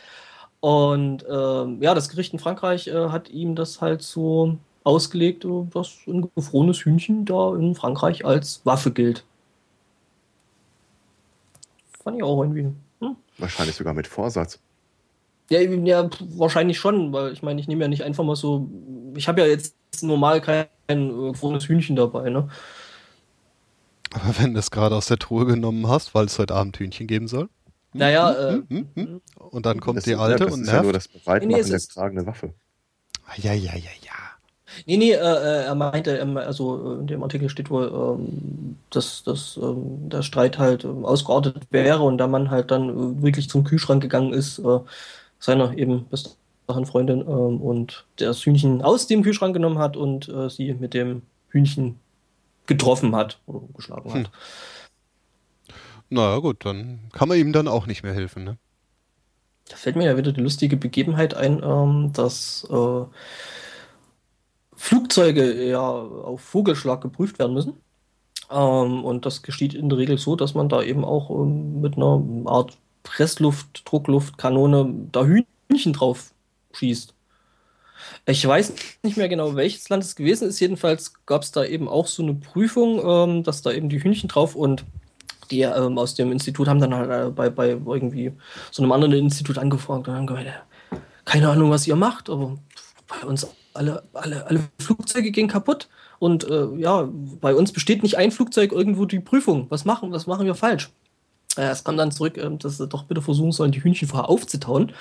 [0.59, 5.63] Und ähm, ja, das Gericht in Frankreich äh, hat ihm das halt so ausgelegt, äh,
[5.73, 9.25] dass ein gefrorenes Hühnchen da in Frankreich als Waffe gilt.
[12.03, 12.71] Fand ich auch irgendwie.
[12.99, 13.15] Hm?
[13.39, 14.59] Wahrscheinlich sogar mit Vorsatz.
[15.49, 18.69] Ja, ja, wahrscheinlich schon, weil ich meine, ich nehme ja nicht einfach mal so.
[19.15, 22.49] Ich habe ja jetzt normal kein äh, gefrorenes Hühnchen dabei, ne?
[24.11, 27.05] Aber wenn du es gerade aus der Truhe genommen hast, weil es heute Abend Hühnchen
[27.07, 27.49] geben soll.
[27.93, 29.21] Naja, äh, Hm, hm, hm.
[29.37, 30.93] Und dann kommt das die ist, alte ja, das und ist ja nur nervt.
[30.93, 32.53] das Bereitmachen Nee, nee, der getragene Waffe.
[33.37, 34.35] ja, ja, ja, ja.
[34.87, 38.77] Nee, nee, äh, äh, er meinte, ähm, also äh, in dem Artikel steht wohl, ähm,
[38.89, 42.89] dass, dass ähm, der Streit halt ähm, ausgeartet wäre und der Mann halt dann
[43.19, 44.79] äh, wirklich zum Kühlschrank gegangen ist, äh,
[45.39, 46.37] seiner eben bis
[46.67, 50.93] dahin Freundin, ähm, und das Hühnchen aus dem Kühlschrank genommen hat und äh, sie mit
[50.93, 51.99] dem Hühnchen
[52.65, 54.17] getroffen hat oder geschlagen hat.
[54.17, 54.27] Hm.
[56.09, 58.57] Naja, gut, dann kann man ihm dann auch nicht mehr helfen, ne?
[59.69, 63.05] Da fällt mir ja wieder die lustige Begebenheit ein, ähm, dass äh,
[64.75, 67.73] Flugzeuge ja auf Vogelschlag geprüft werden müssen.
[68.51, 71.97] Ähm, und das geschieht in der Regel so, dass man da eben auch ähm, mit
[71.97, 76.33] einer Art Pressluft, Druckluftkanone da Hühnchen drauf
[76.73, 77.13] schießt.
[78.25, 78.73] Ich weiß
[79.03, 80.59] nicht mehr genau, welches Land es gewesen ist.
[80.59, 84.27] Jedenfalls gab es da eben auch so eine Prüfung, ähm, dass da eben die Hühnchen
[84.27, 84.83] drauf und
[85.51, 88.33] die ähm, aus dem Institut haben dann halt äh, bei, bei irgendwie
[88.71, 92.57] so einem anderen Institut angefragt und haben gemeint, äh, keine Ahnung, was ihr macht, aber
[93.07, 95.87] bei uns alle, alle, alle Flugzeuge gehen kaputt
[96.19, 97.07] und äh, ja,
[97.41, 99.67] bei uns besteht nicht ein Flugzeug irgendwo die Prüfung.
[99.69, 100.91] Was machen, was machen wir falsch?
[101.57, 104.29] Äh, es kam dann zurück, ähm, dass sie doch bitte versuchen sollen, die Hühnchen vorher
[104.29, 104.93] aufzutauen.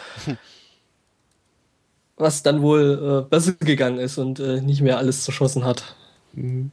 [2.16, 5.96] Was dann wohl äh, besser gegangen ist und äh, nicht mehr alles zerschossen hat.
[6.32, 6.70] Mhm.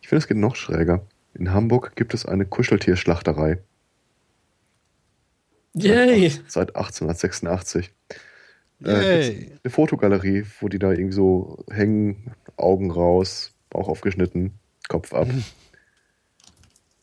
[0.00, 1.02] Ich finde, es geht noch schräger.
[1.34, 3.58] In Hamburg gibt es eine Kuscheltierschlachterei.
[5.74, 6.30] Yay!
[6.48, 7.90] Seit 1886.
[8.82, 9.34] Äh, Yay.
[9.34, 14.54] gibt's eine Fotogalerie, wo die da irgendwie so hängen, Augen raus, Bauch aufgeschnitten,
[14.88, 15.28] Kopf ab.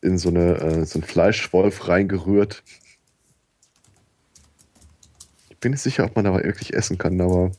[0.02, 2.64] In so, eine, äh, so einen Fleischwolf reingerührt.
[5.50, 7.52] Ich bin nicht sicher, ob man da wirklich essen kann, aber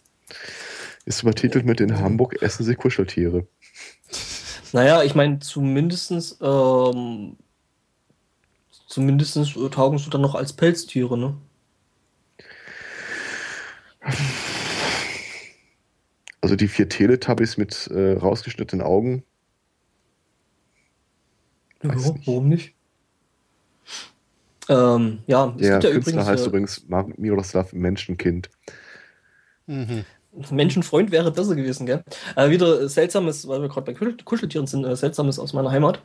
[1.05, 3.47] ist übertitelt mit in Hamburg essen sie Kuscheltiere.
[4.73, 7.37] Naja, ich meine, zumindestens, ähm,
[8.87, 11.37] zumindestens äh, taugen sie dann noch als Pelztiere, ne?
[16.41, 19.25] Also die vier Teletubbies mit äh, rausgeschnittenen Augen.
[21.83, 22.27] Weiß Ja, nicht.
[22.27, 22.75] warum nicht?
[24.69, 26.87] Ähm, ja, es Der gibt ja Künstler übrigens heißt äh, übrigens
[27.17, 28.51] Miroslav Menschenkind.
[29.67, 30.05] Mhm.
[30.51, 32.05] Menschenfreund wäre besser gewesen, gell?
[32.37, 35.71] Äh, wieder äh, seltsames, weil wir gerade bei Kuschel Kuscheltieren sind, äh, seltsames aus meiner
[35.71, 36.01] Heimat.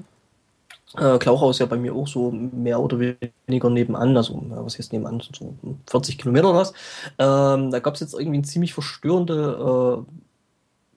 [0.97, 4.77] Äh, Klauchau ist ja bei mir auch so mehr oder weniger nebenan, also ja, was
[4.77, 5.55] heißt nebenan, so
[5.89, 6.73] 40 Kilometer oder was.
[7.17, 10.05] Ähm, da gab es jetzt irgendwie eine ziemlich verstörende,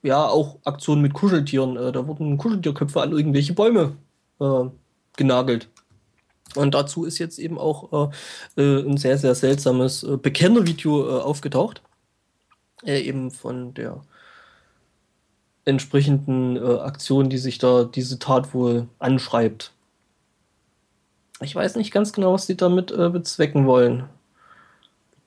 [0.03, 1.77] äh, ja, auch Aktion mit Kuscheltieren.
[1.77, 3.93] Äh, da wurden Kuscheltierköpfe an irgendwelche Bäume
[4.39, 4.69] äh,
[5.15, 5.69] genagelt.
[6.55, 8.11] Und dazu ist jetzt eben auch
[8.57, 11.81] äh, äh ein sehr, sehr seltsames äh, Bekennervideo äh, aufgetaucht.
[12.85, 14.01] Äh, eben von der
[15.65, 19.73] entsprechenden Aktion, die sich da diese Tat wohl anschreibt.
[21.41, 24.07] Ich weiß nicht ganz genau, was die damit bezwecken wollen.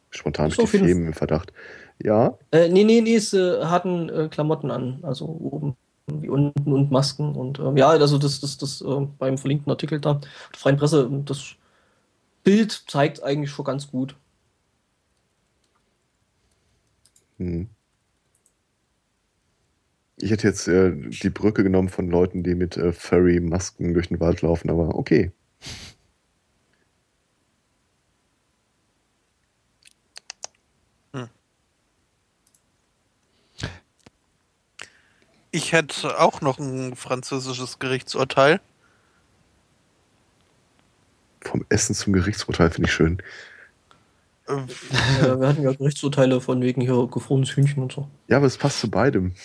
[0.08, 1.52] Spontan so die Themen im Verdacht.
[2.02, 2.38] Ja.
[2.52, 5.76] Äh, nee, nee, nee, sie hatten Klamotten an, also oben
[6.20, 10.00] wie unten und Masken und äh, ja, also das, das, das äh, beim verlinkten Artikel
[10.00, 11.54] da, der Freien Presse, das
[12.44, 14.16] Bild zeigt eigentlich schon ganz gut.
[17.38, 17.68] Hm.
[20.16, 24.20] Ich hätte jetzt äh, die Brücke genommen von Leuten, die mit äh, Furry-Masken durch den
[24.20, 25.32] Wald laufen, aber okay.
[35.52, 38.60] Ich hätte auch noch ein französisches Gerichtsurteil.
[41.40, 43.22] Vom Essen zum Gerichtsurteil finde ich schön.
[44.48, 48.08] Ja, wir hatten ja Gerichtsurteile von wegen hier gefrorenes Hühnchen und so.
[48.28, 49.34] Ja, aber es passt zu beidem.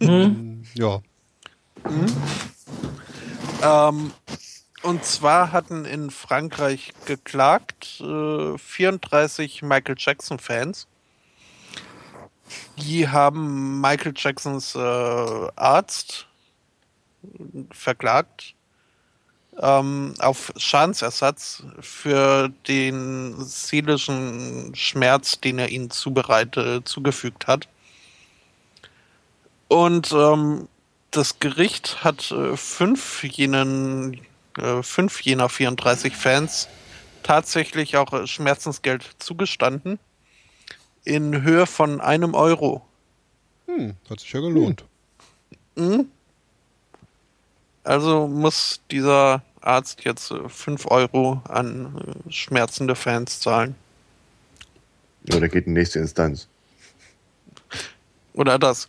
[0.00, 0.64] Hm.
[0.72, 1.02] Ja.
[1.86, 2.06] Mhm.
[3.62, 4.12] Ähm,
[4.82, 10.86] und zwar hatten in Frankreich geklagt äh, 34 Michael Jackson-Fans
[12.76, 16.26] die haben Michael Jacksons äh, Arzt
[17.70, 18.54] verklagt
[19.60, 27.68] ähm, auf Schadensersatz für den seelischen Schmerz, den er ihnen zubereitet, zugefügt hat.
[29.68, 30.68] Und ähm,
[31.10, 34.20] das Gericht hat äh, fünf jenen,
[34.58, 36.68] äh, fünf jener 34 Fans
[37.22, 39.98] tatsächlich auch Schmerzensgeld zugestanden
[41.04, 42.82] in Höhe von einem Euro.
[43.66, 44.84] Hm, hat sich ja gelohnt.
[45.76, 46.08] Hm.
[47.82, 53.74] Also muss dieser Arzt jetzt 5 Euro an schmerzende Fans zahlen.
[55.24, 56.48] Ja, der geht in nächste Instanz.
[58.34, 58.88] Oder das.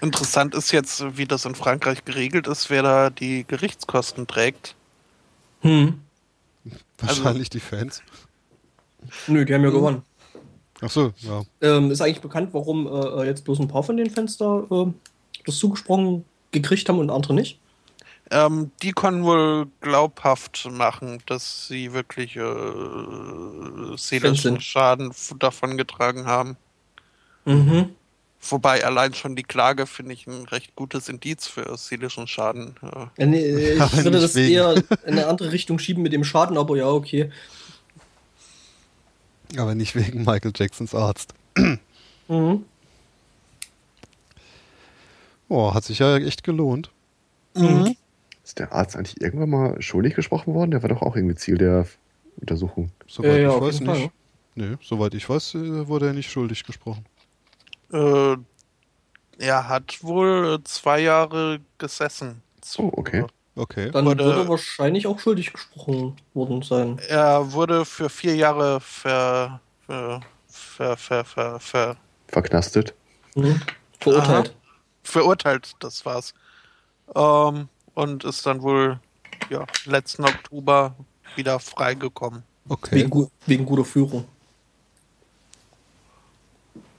[0.00, 4.74] Interessant ist jetzt, wie das in Frankreich geregelt ist, wer da die Gerichtskosten trägt.
[5.60, 6.00] Hm.
[6.98, 8.02] Wahrscheinlich also, die Fans.
[9.26, 9.74] Nö, die haben ja hm.
[9.74, 10.02] gewonnen.
[10.80, 11.42] Ach so, ja.
[11.62, 14.86] Ähm, ist eigentlich bekannt, warum äh, jetzt bloß ein paar von den Fenster äh,
[15.44, 17.58] das zugesprochen gekriegt haben und andere nicht?
[18.30, 26.56] Ähm, die können wohl glaubhaft machen, dass sie wirklich äh, seelischen Schaden davon getragen haben.
[27.44, 27.90] Mhm.
[28.40, 32.74] Wobei allein schon die Klage finde ich ein recht gutes Indiz für seelischen Schaden.
[33.16, 34.54] Ja, nee, ich würde das wegen.
[34.54, 37.30] eher in eine andere Richtung schieben mit dem Schaden, aber ja, okay.
[39.56, 41.34] Aber nicht wegen Michael Jacksons Arzt.
[42.28, 42.64] Mhm.
[45.48, 46.90] Boah, hat sich ja echt gelohnt.
[47.54, 47.96] Mhm.
[48.44, 50.72] Ist der Arzt eigentlich irgendwann mal schuldig gesprochen worden?
[50.72, 51.86] Der war doch auch irgendwie Ziel der
[52.40, 52.90] Untersuchung.
[53.06, 54.10] Soweit äh, ja, ich weiß nicht.
[54.54, 57.04] Nee, soweit ich weiß, äh, wurde er nicht schuldig gesprochen.
[57.92, 58.36] Äh,
[59.38, 62.42] er hat wohl zwei Jahre gesessen.
[62.78, 63.24] Oh, okay.
[63.56, 63.90] Okay.
[63.90, 67.00] Dann wurde, würde wahrscheinlich auch schuldig gesprochen worden sein.
[67.08, 71.96] Er wurde für vier Jahre ver, ver, ver, ver, ver, ver
[72.28, 72.94] verknastet.
[73.34, 73.60] Mhm.
[73.98, 74.48] Verurteilt.
[74.48, 74.56] Aha.
[75.02, 76.34] Verurteilt, das war's.
[77.14, 79.00] Ähm, und ist dann wohl
[79.48, 80.94] ja, letzten Oktober
[81.34, 82.42] wieder freigekommen.
[82.68, 82.96] Okay.
[82.96, 84.26] Wegen, wegen guter Führung.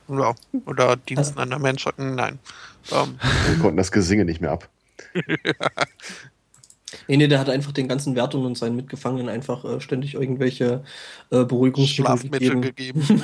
[0.08, 0.34] Ja,
[0.66, 2.00] oder Diensten an der Menschheit.
[2.00, 2.40] Nein.
[2.92, 3.20] Ähm.
[3.48, 4.68] Wir konnten das Gesinge nicht mehr ab.
[7.08, 10.84] Nee, nee, der hat einfach den ganzen Wärtern und seinen Mitgefangenen einfach äh, ständig irgendwelche
[11.32, 13.02] äh, Beruhigungsmittel gegeben.
[13.02, 13.24] gegeben.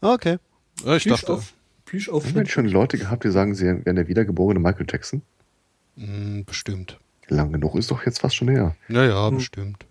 [0.00, 0.38] okay.
[0.84, 1.32] Ja, ich Plüsch dachte.
[1.34, 1.54] Auf,
[1.86, 5.22] Plüsch auf Haben wir schon Leute gehabt, die sagen, sie wären der wiedergeborene Michael Jackson?
[5.96, 6.98] Hm, bestimmt.
[7.28, 8.76] Lang genug ist doch jetzt fast schon her.
[8.88, 9.36] Ja, ja, hm.
[9.36, 9.86] bestimmt.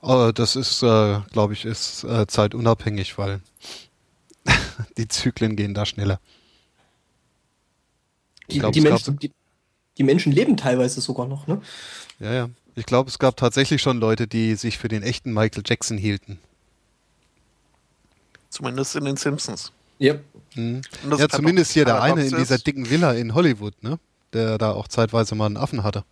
[0.00, 3.40] Aber das ist, äh, glaube ich, ist äh, zeitunabhängig, weil
[4.96, 6.18] die Zyklen gehen da schneller.
[8.50, 9.30] Die, glaub, die, Menschen, die,
[9.98, 11.60] die Menschen leben teilweise sogar noch, ne?
[12.18, 12.50] Ja, ja.
[12.76, 16.38] Ich glaube, es gab tatsächlich schon Leute, die sich für den echten Michael Jackson hielten.
[18.48, 19.72] Zumindest in den Simpsons.
[20.00, 20.24] Yep.
[20.54, 20.80] Mhm.
[21.18, 23.98] Ja, zumindest hier der eine in dieser dicken Villa in Hollywood, ne?
[24.32, 26.04] Der da auch zeitweise mal einen Affen hatte.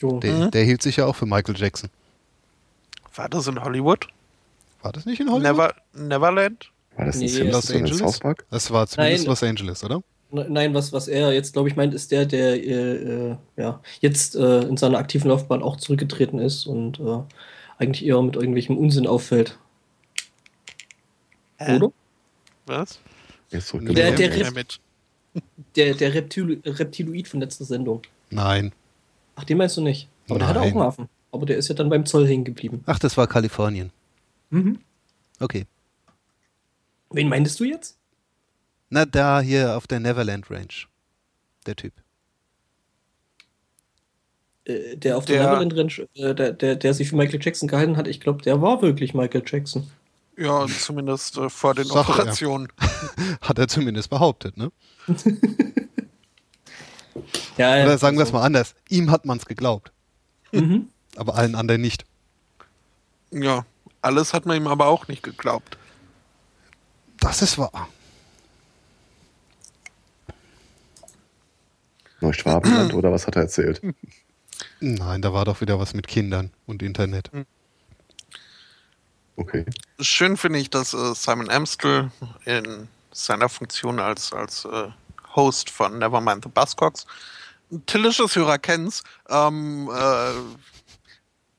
[0.00, 0.50] Der, mhm.
[0.50, 1.90] der, hielt sich ja auch für Michael Jackson.
[3.14, 4.08] War das in Hollywood?
[4.82, 5.52] War das nicht in Hollywood?
[5.52, 6.70] Never, Neverland?
[6.96, 8.20] War das in nee, Los Angeles?
[8.50, 9.24] Das war zumindest Nein.
[9.24, 10.02] Los Angeles, oder?
[10.30, 14.34] Nein, was, was er jetzt, glaube ich, meint, ist der, der äh, äh, ja, jetzt
[14.34, 17.18] äh, in seiner aktiven Laufbahn auch zurückgetreten ist und äh,
[17.78, 19.58] eigentlich eher mit irgendwelchem Unsinn auffällt.
[21.60, 21.92] Oder?
[22.66, 22.98] Was?
[23.52, 23.60] Der,
[24.12, 24.68] der, Rep
[25.76, 28.02] der, der Reptil Reptiloid von letzter Sendung.
[28.30, 28.72] Nein.
[29.36, 30.08] Ach, den meinst du nicht.
[30.28, 30.72] Aber der hatte auch Nein.
[30.72, 31.08] einen Affen.
[31.30, 32.82] Aber der ist ja dann beim Zoll hängen geblieben.
[32.86, 33.92] Ach, das war Kalifornien.
[34.50, 34.78] Mhm.
[35.38, 35.66] Okay.
[37.10, 37.95] Wen meintest du jetzt?
[38.90, 40.88] Na, da hier auf der Neverland Ranch.
[41.66, 41.92] Der Typ.
[44.64, 47.68] Äh, der auf der, Der- Neverland Ranch, äh, der, der, der sich für Michael Jackson
[47.68, 49.90] gehalten hat, ich glaube, der war wirklich Michael Jackson.
[50.38, 52.14] Ja, zumindest äh, vor den Sagt er.
[52.14, 52.68] Operationen.
[53.40, 54.70] Hat er zumindest behauptet, ne?
[57.56, 58.74] Ja, Oder sagen wir es mal anders.
[58.90, 59.90] Ihm hat man es geglaubt.
[60.52, 60.90] Mhm.
[61.16, 62.04] Aber allen anderen nicht.
[63.30, 63.64] Ja,
[64.02, 65.78] alles hat man ihm aber auch nicht geglaubt.
[67.18, 67.88] Das ist wahr.
[72.26, 73.80] Neuschwabenland oder was hat er erzählt?
[74.80, 77.30] Nein, da war doch wieder was mit Kindern und Internet.
[79.36, 79.64] Okay.
[80.00, 82.10] Schön finde ich, dass äh, Simon Amstel
[82.44, 84.88] in seiner Funktion als, als äh,
[85.34, 87.06] Host von Nevermind the Buzzcocks,
[87.86, 90.32] Tillisches Hörer kennt's, ähm, äh,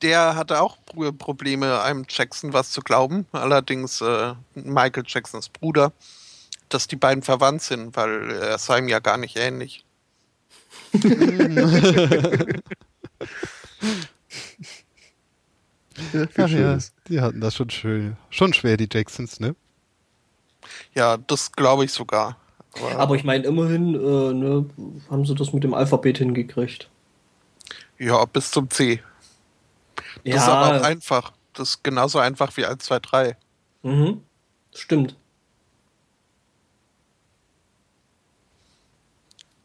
[0.02, 5.92] der hatte auch Pro- Probleme, einem Jackson was zu glauben, allerdings äh, Michael Jacksons Bruder,
[6.70, 9.84] dass die beiden verwandt sind, weil er sei ihm ja gar nicht ähnlich.
[16.14, 16.78] Ja, Ach ja,
[17.08, 18.18] die hatten das schon schön.
[18.30, 19.56] Schon schwer, die Jacksons, ne?
[20.94, 22.38] Ja, das glaube ich sogar.
[22.74, 24.70] Aber, Aber ich meine, immerhin äh, ne,
[25.10, 26.90] haben sie das mit dem Alphabet hingekriegt.
[27.98, 29.02] ja, bis zum C.
[30.24, 31.34] Das ist aber auch einfach.
[31.54, 33.38] Das ist genauso einfach wie 1, 2, 3.
[33.82, 34.22] Mhm.
[34.76, 35.16] Stimmt.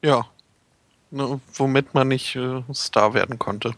[0.02, 0.26] Ja.
[1.12, 3.74] Ne, womit man nicht äh, Star werden konnte.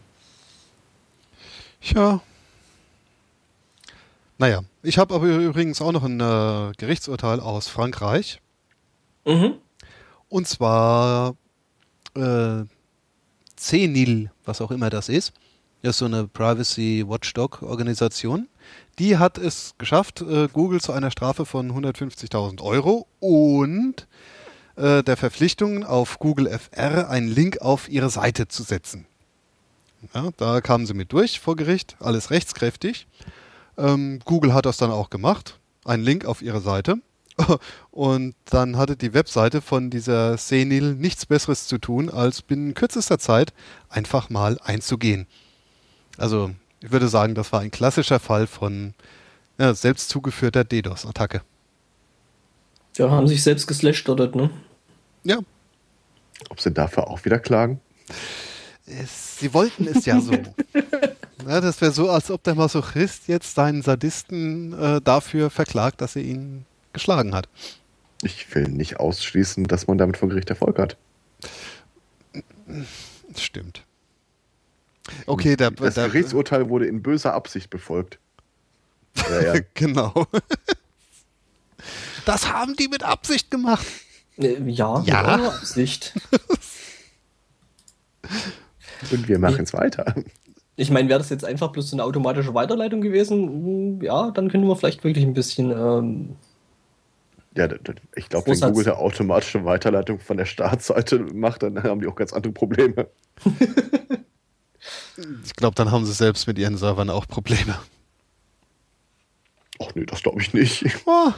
[1.81, 2.21] Ja.
[4.37, 8.39] Naja, ich habe aber übrigens auch noch ein äh, Gerichtsurteil aus Frankreich.
[9.25, 9.55] Mhm.
[10.29, 11.35] Und zwar
[12.15, 12.63] äh,
[13.57, 15.33] CNIL, was auch immer das ist.
[15.81, 18.47] Das ist so eine Privacy Watchdog Organisation.
[18.97, 24.07] Die hat es geschafft, äh, Google zu einer Strafe von 150.000 Euro und
[24.75, 29.05] äh, der Verpflichtung auf Google FR einen Link auf ihre Seite zu setzen.
[30.13, 33.07] Ja, da kamen sie mit durch vor Gericht, alles rechtskräftig.
[33.77, 36.97] Ähm, Google hat das dann auch gemacht, einen Link auf ihre Seite.
[37.91, 43.19] Und dann hatte die Webseite von dieser Senil nichts Besseres zu tun, als binnen kürzester
[43.19, 43.53] Zeit
[43.89, 45.27] einfach mal einzugehen.
[46.17, 48.93] Also ich würde sagen, das war ein klassischer Fall von
[49.57, 51.41] ja, selbst zugeführter DDoS-Attacke.
[52.97, 54.49] Ja, haben sich selbst geslasht dort, ne?
[55.23, 55.39] Ja,
[56.49, 57.81] Ob sie dafür auch wieder klagen?
[58.85, 60.33] es, sie wollten es ja so.
[61.47, 66.15] ja, das wäre so, als ob der Masochist jetzt seinen Sadisten äh, dafür verklagt, dass
[66.15, 67.49] er ihn geschlagen hat.
[68.21, 70.97] Ich will nicht ausschließen, dass man damit vor Gericht Erfolg hat.
[73.37, 73.83] Stimmt.
[75.25, 78.19] Okay, der, Das der Gerichtsurteil wurde in böser Absicht befolgt.
[79.29, 79.61] Ja, ja.
[79.73, 80.27] genau.
[82.25, 83.85] Das haben die mit Absicht gemacht.
[84.37, 85.37] Äh, Ja, Ja.
[85.37, 85.47] ja.
[85.47, 86.13] Absicht.
[89.11, 90.15] Und wir machen es weiter.
[90.77, 94.67] Ich meine, wäre das jetzt einfach bloß so eine automatische Weiterleitung gewesen, ja, dann könnten
[94.67, 95.71] wir vielleicht wirklich ein bisschen.
[95.71, 96.35] Ähm,
[97.55, 97.69] Ja,
[98.15, 98.59] ich glaube, wenn.
[98.59, 103.07] Google eine automatische Weiterleitung von der Startseite macht, dann haben die auch ganz andere Probleme.
[105.45, 107.79] Ich glaube, dann haben sie selbst mit ihren Servern auch Probleme.
[109.81, 110.85] Ach nee, das glaube ich nicht.
[111.05, 111.31] Oh,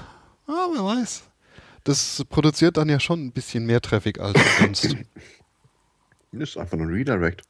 [0.47, 1.23] ah, wer weiß.
[1.83, 4.95] Das produziert dann ja schon ein bisschen mehr Traffic als sonst.
[6.31, 7.43] Das ist einfach nur ein Redirect.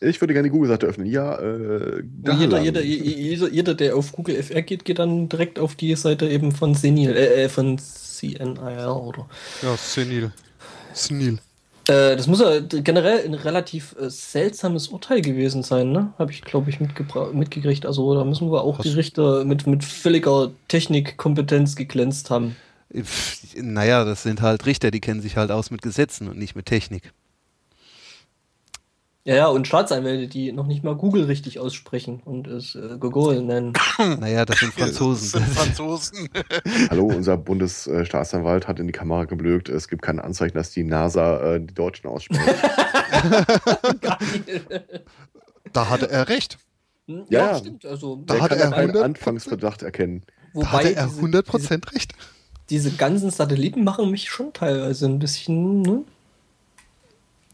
[0.00, 1.06] Ich würde gerne die Google-Seite öffnen.
[1.06, 5.58] Ja, äh, da jeder, jeder, jeder, jeder, der auf Google FR geht, geht dann direkt
[5.58, 9.28] auf die Seite eben von Senil, äh, äh, von CNIL oder.
[9.62, 10.32] ja, senil.
[10.92, 11.38] Senil.
[11.88, 16.12] Äh, das muss ja generell ein relativ äh, seltsames Urteil gewesen sein, ne?
[16.18, 17.86] Habe ich, glaube ich, mitgekriegt.
[17.86, 18.86] Also da müssen wir auch Was?
[18.86, 22.56] die Richter mit, mit völliger Technikkompetenz geglänzt haben.
[23.56, 26.66] Naja, das sind halt Richter, die kennen sich halt aus mit Gesetzen und nicht mit
[26.66, 27.12] Technik.
[29.26, 33.42] Ja, ja, und Staatsanwälte, die noch nicht mal Google richtig aussprechen und es äh, Google
[33.42, 33.72] nennen.
[34.20, 35.40] Naja, das sind Das Franzosen.
[35.40, 36.28] sind Franzosen.
[36.90, 39.68] Hallo, unser Bundesstaatsanwalt hat in die Kamera geblökt.
[39.68, 42.40] Es gibt keine Anzeichen, dass die NASA äh, die Deutschen ausspricht.
[45.72, 46.58] Da hatte er recht.
[47.08, 47.58] Hm, Ja, ja.
[47.58, 47.84] stimmt.
[47.84, 50.22] Also, Da hatte er einen 100% Anfangsverdacht erkennen.
[50.54, 52.12] Da wobei hatte er diese- 100% recht.
[52.70, 56.04] Diese, diese ganzen Satelliten machen mich schon teilweise ein bisschen ne?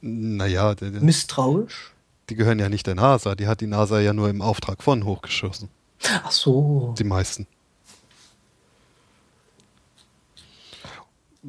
[0.03, 1.93] Naja, die, misstrauisch.
[2.29, 3.35] die gehören ja nicht der NASA.
[3.35, 5.69] Die hat die NASA ja nur im Auftrag von hochgeschossen.
[6.25, 6.95] Ach so.
[6.99, 7.47] Die meisten.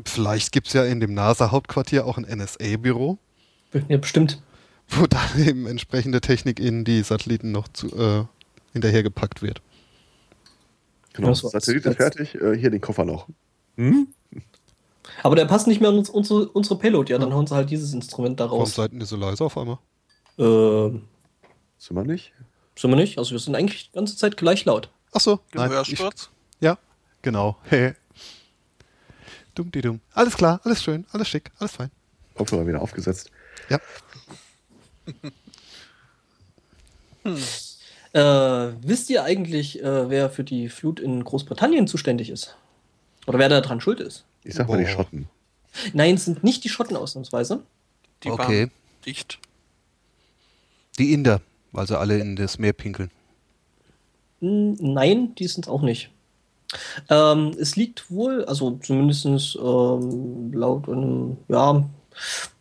[0.05, 3.17] Vielleicht gibt es ja in dem NASA-Hauptquartier auch ein NSA-Büro.
[3.87, 4.41] Ja, bestimmt.
[4.89, 8.25] wo dann eben entsprechende Technik in die Satelliten noch zu, äh,
[8.73, 9.61] hinterhergepackt wird.
[11.13, 11.51] Genau, Das war's.
[11.53, 13.27] Satellit ist fertig, äh, hier den Koffer noch.
[13.77, 14.07] Hm?
[15.21, 17.11] Aber der passt nicht mehr an uns, unsere, unsere Payload.
[17.11, 18.75] Ja, dann hauen sie halt dieses Instrument da Warum raus.
[18.75, 19.77] seid ihr so leise auf einmal?
[20.37, 21.03] Ähm,
[21.77, 22.33] Sind wir nicht?
[22.75, 23.17] sind wir nicht?
[23.19, 24.89] Also wir sind eigentlich die ganze Zeit gleich laut.
[25.11, 25.69] Ach so, nein.
[25.83, 26.29] Ich, Gehörsturz?
[26.59, 26.77] ja,
[27.21, 27.57] genau.
[29.55, 29.99] dumm die dumm.
[30.13, 31.91] Alles klar, alles schön, alles schick, alles fein.
[32.33, 33.29] Kopfhörer wieder aufgesetzt.
[33.69, 33.79] Ja.
[38.13, 42.55] Äh, wisst ihr eigentlich, äh, wer für die Flut in Großbritannien zuständig ist?
[43.25, 44.25] Oder wer da dran schuld ist?
[44.43, 44.89] Ich sag mal die Boah.
[44.91, 45.27] Schotten.
[45.93, 47.63] Nein, es sind nicht die Schotten ausnahmsweise.
[48.23, 48.61] Die Okay.
[48.63, 48.71] waren
[49.05, 49.39] dicht.
[50.99, 51.41] Die Inder,
[51.71, 53.09] weil sie alle in das Meer pinkeln.
[54.39, 56.09] Hm, Nein, die sind es auch nicht.
[57.09, 61.87] Ähm, es liegt wohl, also zumindest ähm, laut einem ja,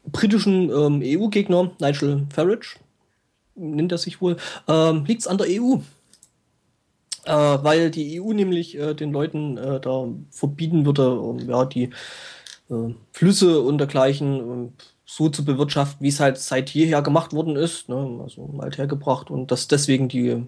[0.07, 2.77] britischen ähm, EU-Gegner, Nigel Farage,
[3.55, 4.37] nennt er sich wohl,
[4.69, 5.77] ähm, liegt es an der EU.
[7.25, 11.91] Äh, weil die EU nämlich äh, den Leuten äh, da verbieten würde, ähm, ja, die
[12.71, 14.73] äh, Flüsse und dergleichen ähm,
[15.05, 18.21] so zu bewirtschaften, wie es halt seit jeher gemacht worden ist, ne?
[18.23, 20.43] also althergebracht und dass deswegen die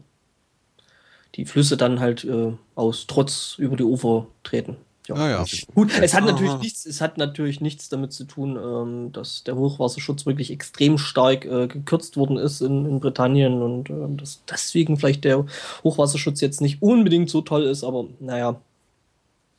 [1.34, 4.76] die Flüsse dann halt äh, aus Trotz über die Ufer treten.
[5.06, 5.14] Ja.
[5.16, 5.44] Ah ja.
[5.74, 6.32] Gut, es hat Aha.
[6.32, 10.96] natürlich nichts, es hat natürlich nichts damit zu tun, ähm, dass der Hochwasserschutz wirklich extrem
[10.96, 15.44] stark äh, gekürzt worden ist in, in Britannien und ähm, dass deswegen vielleicht der
[15.82, 18.60] Hochwasserschutz jetzt nicht unbedingt so toll ist, aber naja,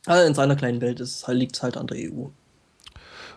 [0.06, 0.98] also in seiner kleinen Welt
[1.28, 2.26] liegt es halt an der EU.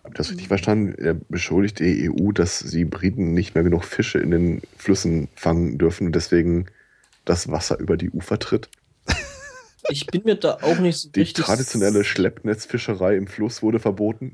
[0.03, 0.95] Hab ich das richtig verstanden?
[0.97, 5.77] Er beschuldigt die EU, dass die Briten nicht mehr genug Fische in den Flüssen fangen
[5.77, 6.67] dürfen und deswegen
[7.25, 8.69] das Wasser über die Ufer tritt.
[9.89, 11.45] Ich bin mir da auch nicht so Die richtig.
[11.45, 14.33] traditionelle Schleppnetzfischerei im Fluss wurde verboten.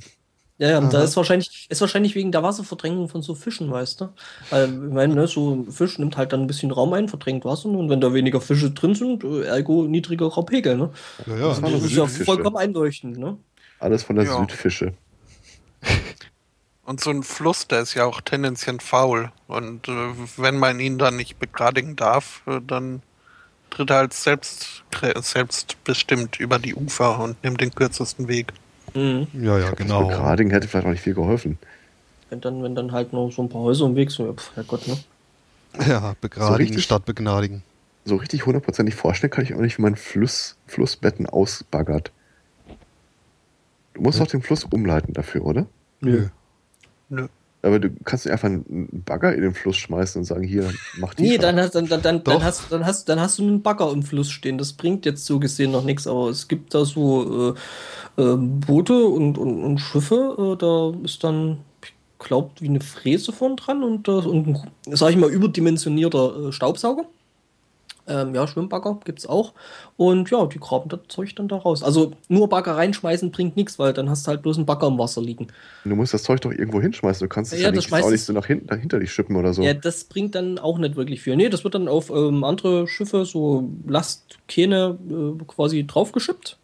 [0.58, 4.10] Ja, ja, da ist wahrscheinlich, ist wahrscheinlich wegen der Wasserverdrängung von so Fischen, weißt du?
[4.50, 7.44] Weil, ich meine, ne, so ein Fisch nimmt halt dann ein bisschen Raum ein, verdrängt
[7.44, 10.92] Wasser und wenn da weniger Fische drin sind, äh, ergo niedrigerer Pegel, ne?
[11.28, 11.62] Ja, Das ja.
[11.64, 13.38] war Das ist ja vollkommen einleuchtend, ne?
[13.80, 14.40] Alles von der Ja.
[14.40, 14.94] Südfische.
[16.86, 19.32] Und so ein Fluss, der ist ja auch tendenziell faul.
[19.48, 23.02] Und äh, wenn man ihn dann nicht begradigen darf, äh, dann
[23.70, 24.84] tritt halt selbst,
[25.22, 28.54] selbstbestimmt über die Ufer und nimmt den kürzesten Weg.
[28.94, 29.28] Mhm.
[29.34, 30.08] Ja, ja, Das genau.
[30.08, 31.58] Begradigen hätte vielleicht auch nicht viel geholfen.
[32.30, 34.56] Wenn dann, wenn dann halt noch so ein paar Häuser im Weg sind, ja, pf,
[34.56, 34.98] Herrgott, ne?
[35.88, 36.86] Ja, begradigen richtig?
[36.86, 37.64] statt begnadigen.
[38.06, 42.12] So richtig hundertprozentig vorstellen kann ich auch nicht, wie man Fluss, Flussbetten ausbaggert.
[43.94, 45.66] Du musst doch den Fluss umleiten dafür, oder?
[46.02, 46.28] Nö.
[47.10, 47.28] Nö.
[47.66, 51.16] Aber du kannst nicht einfach einen Bagger in den Fluss schmeißen und sagen, hier, mach
[51.16, 51.24] die.
[51.24, 53.92] Nee, dann hast, dann, dann, dann, dann, hast, dann, hast, dann hast du einen Bagger
[53.92, 54.60] im Fluss stehen.
[54.60, 57.56] Das bringt jetzt so gesehen noch nichts, aber es gibt da so
[58.18, 60.54] äh, äh, Boote und, und, und Schiffe.
[60.54, 64.72] Äh, da ist dann, ich glaube, wie eine Fräse vorn dran und, äh, und ein,
[64.92, 67.06] sag ich mal, überdimensionierter äh, Staubsauger.
[68.08, 69.54] Ähm, ja, Schwimmbagger gibt es auch.
[69.98, 71.82] Und ja, die graben das Zeug dann da raus.
[71.82, 75.00] Also nur Bagger reinschmeißen bringt nichts, weil dann hast du halt bloß einen Bagger im
[75.00, 75.48] Wasser liegen.
[75.84, 77.26] Du musst das Zeug doch irgendwo hinschmeißen.
[77.26, 79.54] Du kannst es Ja, ja, nicht, auch nicht so nach hinten, dahinter dich schippen oder
[79.54, 79.64] so.
[79.64, 81.36] Ja, das bringt dann auch nicht wirklich viel.
[81.36, 86.58] Nee, das wird dann auf ähm, andere Schiffe, so Lastkähne äh, quasi draufgeschippt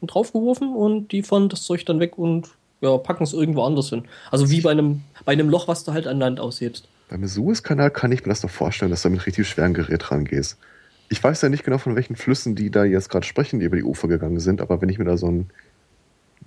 [0.00, 2.48] und draufgeworfen und die fahren das Zeug dann weg und
[2.80, 4.04] ja, packen es irgendwo anders hin.
[4.30, 6.88] Also wie bei einem, bei einem Loch, was du halt an Land aushebst.
[7.12, 10.56] Beim Suezkanal kann ich mir das noch vorstellen, dass du mit richtig schweren Gerät rangehst.
[11.10, 13.76] Ich weiß ja nicht genau, von welchen Flüssen die da jetzt gerade sprechen, die über
[13.76, 15.50] die Ufer gegangen sind, aber wenn ich mir da so einen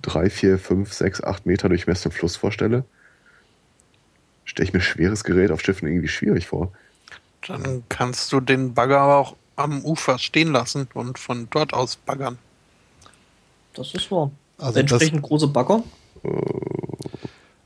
[0.02, 2.84] 3, 4, 5, 6, 8 Meter durchmessenen Fluss vorstelle,
[4.44, 6.72] stelle ich mir schweres Gerät auf Schiffen irgendwie schwierig vor.
[7.46, 11.94] Dann kannst du den Bagger aber auch am Ufer stehen lassen und von dort aus
[11.94, 12.38] baggern.
[13.72, 14.32] Das ist wahr.
[14.58, 15.84] Also das, Entsprechend große Bagger.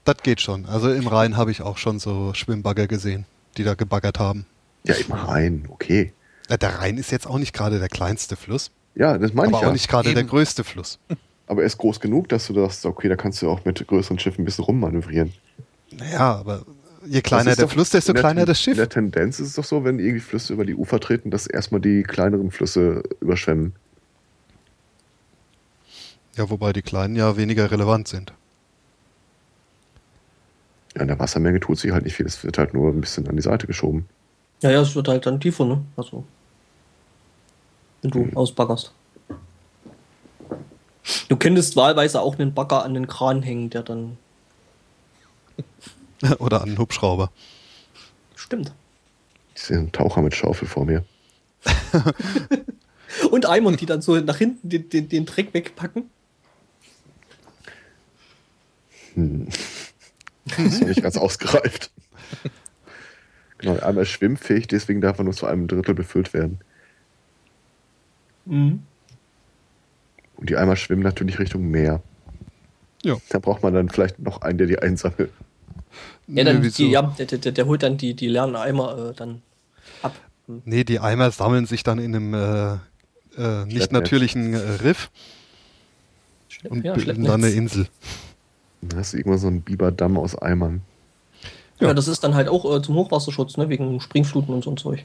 [0.04, 0.66] Das geht schon.
[0.66, 4.46] Also im Rhein habe ich auch schon so Schwimmbagger gesehen, die da gebaggert haben.
[4.84, 6.12] Ja, im Rhein, okay.
[6.48, 9.56] Ja, Der Rhein ist jetzt auch nicht gerade der kleinste Fluss, Ja, das meine aber
[9.58, 9.68] ich ja.
[9.68, 10.98] auch nicht gerade der größte Fluss.
[11.46, 14.18] Aber er ist groß genug, dass du das, okay, da kannst du auch mit größeren
[14.18, 15.32] Schiffen ein bisschen rummanövrieren.
[15.92, 16.64] Naja, aber
[17.06, 18.72] je kleiner der doch- Fluss, desto der kleiner das Schiff.
[18.74, 21.46] In der Tendenz ist es doch so, wenn irgendwie Flüsse über die Ufer treten, dass
[21.46, 23.74] erstmal die kleineren Flüsse überschwemmen.
[26.36, 28.32] Ja, wobei die kleinen ja weniger relevant sind.
[30.94, 32.26] Ja, in der Wassermenge tut sich halt nicht viel.
[32.26, 34.08] Es wird halt nur ein bisschen an die Seite geschoben.
[34.62, 35.82] Ja, ja, es wird halt dann tiefer, ne?
[35.96, 36.24] Also.
[38.02, 38.36] Wenn du Hm.
[38.36, 38.92] ausbaggerst.
[41.28, 44.16] Du könntest wahlweise auch einen Bagger an den Kran hängen, der dann.
[46.38, 47.30] Oder an einen Hubschrauber.
[48.36, 48.72] Stimmt.
[49.54, 51.04] Ich sehe einen Taucher mit Schaufel vor mir.
[53.30, 56.10] Und Eimern, die dann so nach hinten den, den, den Dreck wegpacken.
[59.14, 59.48] Hm.
[60.56, 61.90] Das ist noch nicht ganz ausgereift.
[63.58, 66.60] Genau, ist schwimmfähig, deswegen darf er nur zu einem Drittel befüllt werden.
[68.46, 68.82] Mhm.
[70.36, 72.02] Und die Eimer schwimmen natürlich Richtung Meer.
[73.02, 73.16] Ja.
[73.28, 75.30] Da braucht man dann vielleicht noch einen, der die einsammelt.
[76.26, 79.14] Ja, dann Nee, die, ja der, der, der holt dann die, die leeren Eimer äh,
[79.14, 79.42] dann
[80.02, 80.14] ab.
[80.64, 82.72] Nee, die Eimer sammeln sich dann in einem äh,
[83.36, 83.90] äh, nicht Schleppnetz.
[83.92, 85.10] natürlichen äh, Riff
[86.48, 87.86] Schlepp, und ja, bilden dann eine Insel.
[88.82, 90.82] Dann hast du irgendwann so einen Biberdamm aus Eimern.
[91.80, 91.94] Ja.
[91.94, 93.68] das ist dann halt auch äh, zum Hochwasserschutz, ne?
[93.70, 95.04] wegen Springfluten und so ein Zeug.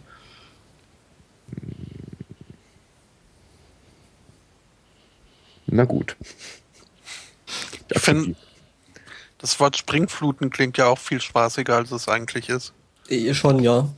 [5.68, 6.16] Na gut.
[7.94, 8.36] Ich find-
[9.38, 12.74] Das Wort Springfluten klingt ja auch viel spaßiger, als es eigentlich ist.
[13.10, 13.90] Eh, schon, ja.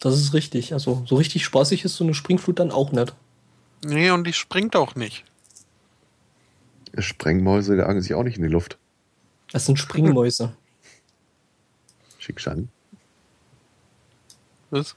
[0.00, 0.72] Das ist richtig.
[0.72, 3.14] Also, so richtig spaßig ist so eine Springflut dann auch nicht.
[3.84, 5.24] Nee, und die springt auch nicht.
[6.98, 8.78] Sprengmäuse jagen sich auch nicht in die Luft.
[9.52, 10.56] Das sind Springmäuse.
[12.18, 12.68] Schick Shan.
[14.70, 14.96] Was?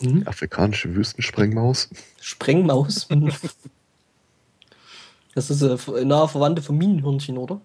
[0.00, 0.26] Hm?
[0.26, 1.90] Afrikanische Wüstensprengmaus.
[2.20, 3.08] Sprengmaus.
[5.34, 7.60] das ist eine nahe Verwandte von Minenhörnchen, oder?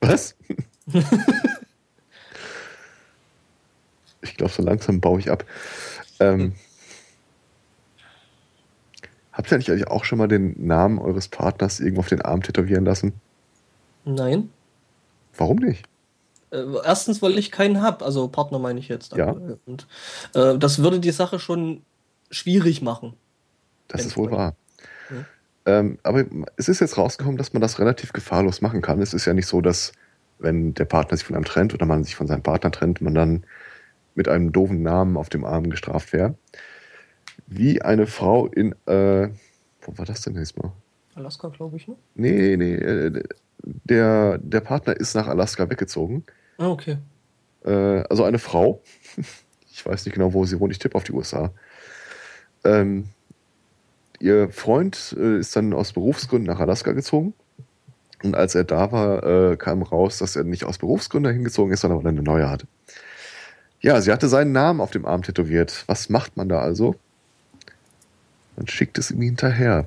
[0.00, 0.36] Was?
[4.20, 5.44] ich glaube, so langsam baue ich ab.
[6.20, 6.54] Ähm,
[9.34, 12.42] Habt ihr eigentlich eigentlich auch schon mal den Namen eures Partners irgendwo auf den Arm
[12.42, 13.12] tätowieren lassen?
[14.04, 14.48] Nein.
[15.36, 15.84] Warum nicht?
[16.52, 19.16] Äh, erstens, weil ich keinen habe, also Partner meine ich jetzt.
[19.16, 19.34] Ja.
[19.66, 19.88] Und
[20.34, 21.82] äh, das würde die Sache schon
[22.30, 23.14] schwierig machen.
[23.88, 24.54] Das ist wohl wahr.
[25.10, 25.24] Ja.
[25.66, 26.24] Ähm, aber
[26.56, 29.02] es ist jetzt rausgekommen, dass man das relativ gefahrlos machen kann.
[29.02, 29.92] Es ist ja nicht so, dass
[30.38, 33.14] wenn der Partner sich von einem trennt oder man sich von seinem Partner trennt, man
[33.14, 33.44] dann
[34.14, 36.36] mit einem doofen Namen auf dem Arm gestraft wäre.
[37.46, 39.28] Wie eine Frau in, äh,
[39.82, 40.72] wo war das denn jetzt mal?
[41.14, 41.96] Alaska, glaube ich, ne?
[42.14, 43.22] Nee, nee, äh,
[43.64, 46.24] der, der Partner ist nach Alaska weggezogen.
[46.58, 46.98] Ah, okay.
[47.64, 48.82] Äh, also eine Frau.
[49.76, 50.70] Ich weiß nicht genau, wo sie wohnt.
[50.70, 51.50] Ich tippe auf die USA.
[52.62, 53.06] Ähm,
[54.20, 57.34] ihr Freund äh, ist dann aus Berufsgründen nach Alaska gezogen.
[58.22, 61.80] Und als er da war, äh, kam raus, dass er nicht aus Berufsgründen hingezogen ist,
[61.80, 62.68] sondern weil er eine neue hatte.
[63.80, 65.82] Ja, sie hatte seinen Namen auf dem Arm tätowiert.
[65.88, 66.94] Was macht man da also?
[68.56, 69.86] Man schickt es ihm hinterher.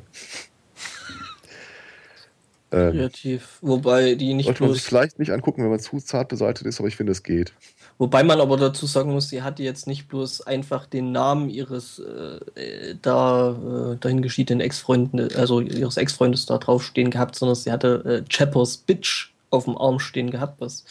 [2.71, 3.59] ähm, Kreativ.
[3.61, 6.79] Wobei die nicht sollte man sich vielleicht nicht angucken, wenn man zu zart beseitigt ist,
[6.79, 7.53] aber ich finde, es geht.
[7.99, 11.99] Wobei man aber dazu sagen muss, sie hatte jetzt nicht bloß einfach den Namen ihres
[11.99, 17.71] äh, äh, da äh, dahin geschiedenen Ex-Freundes, also ihres Ex-Freundes da draufstehen gehabt, sondern sie
[17.71, 20.85] hatte äh, Chappers Bitch auf dem Arm stehen gehabt, was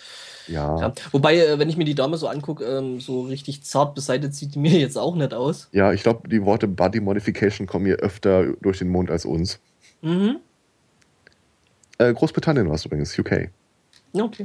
[0.48, 0.78] Ja.
[0.78, 0.92] ja.
[1.12, 4.54] Wobei, äh, wenn ich mir die Dame so angucke, ähm, so richtig zart beseitigt sieht
[4.54, 5.68] die mir jetzt auch nicht aus.
[5.72, 9.58] Ja, ich glaube, die Worte Body Modification kommen hier öfter durch den Mund als uns.
[10.02, 10.36] Mhm.
[11.98, 13.50] Äh, Großbritannien war es übrigens, UK.
[14.12, 14.44] Ja, okay.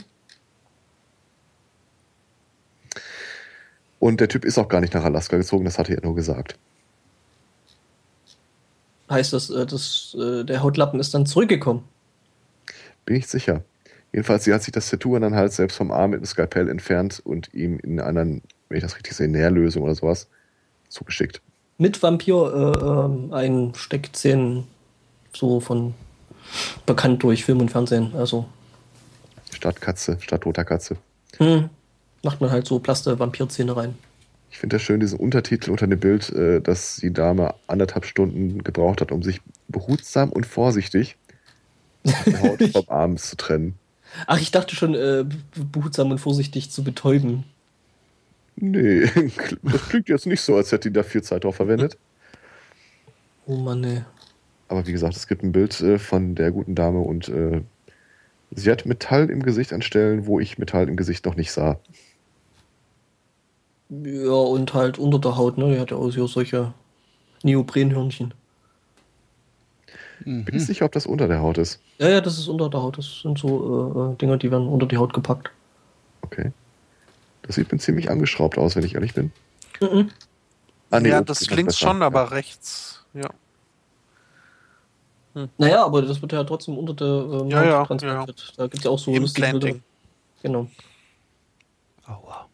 [3.99, 6.57] Und der Typ ist auch gar nicht nach Alaska gezogen, das hatte er nur gesagt.
[9.09, 11.83] Heißt das, äh, das äh, der Hautlappen ist dann zurückgekommen?
[13.05, 13.63] Bin ich sicher.
[14.13, 17.21] Jedenfalls, sie hat sich das Tattoo dann halt selbst vom Arm mit dem Skalpell entfernt
[17.23, 20.27] und ihm in einer, wenn ich das richtig sehe, Nährlösung oder sowas
[20.89, 21.41] zugeschickt.
[21.77, 24.67] Mit Vampir äh, ähm, ein Steckzähnen,
[25.33, 25.93] so von
[26.85, 28.13] bekannt durch Film und Fernsehen.
[28.15, 28.45] Also
[29.51, 30.97] Statt Katze, statt toter Katze.
[31.37, 31.69] hm,
[32.23, 33.95] macht man halt so Plaste Vampirzähne rein.
[34.49, 38.63] Ich finde das schön, diesen Untertitel unter dem Bild, äh, dass die Dame anderthalb Stunden
[38.63, 41.15] gebraucht hat, um sich behutsam und vorsichtig
[42.03, 43.75] die Haut vom Arm zu trennen.
[44.27, 45.25] Ach, ich dachte schon, äh,
[45.71, 47.43] behutsam und vorsichtig zu betäuben.
[48.55, 49.05] Nee,
[49.63, 51.97] das klingt jetzt nicht so, als hätte die da viel Zeit drauf verwendet.
[53.45, 54.03] Oh Mann, ey.
[54.67, 57.61] Aber wie gesagt, es gibt ein Bild äh, von der guten Dame und äh,
[58.51, 61.79] sie hat Metall im Gesicht an Stellen, wo ich Metall im Gesicht noch nicht sah.
[63.89, 65.73] Ja, und halt unter der Haut, ne?
[65.73, 66.73] Die hat ja auch so solche
[67.43, 68.33] Neoprenhörnchen.
[70.25, 71.79] Bin ich sicher, ob das unter der Haut ist.
[71.99, 72.97] Ja, ja, das ist unter der Haut.
[72.97, 75.49] Das sind so äh, äh, Dinger, die werden unter die Haut gepackt.
[76.21, 76.51] Okay.
[77.43, 79.31] Das sieht mir ziemlich angeschraubt aus, wenn ich ehrlich bin.
[79.81, 80.11] Mhm.
[80.91, 81.71] Ah, nee, ja, das besser.
[81.71, 82.27] schon, aber Ja.
[82.27, 83.03] rechts.
[83.13, 83.29] Ja.
[85.57, 88.53] Naja, aber das wird ja trotzdem unter der äh, Ja, ja, transportiert.
[88.57, 89.67] Da gibt es ja auch so lustige Bilder.
[89.69, 89.83] Implanting.
[90.43, 90.67] Genau.
[92.05, 92.47] Aua.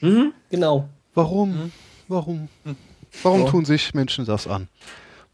[0.00, 0.88] Mhm, genau.
[1.14, 1.72] Warum?
[2.06, 2.48] Warum?
[3.22, 3.50] Warum Ja.
[3.50, 4.68] tun sich Menschen das an?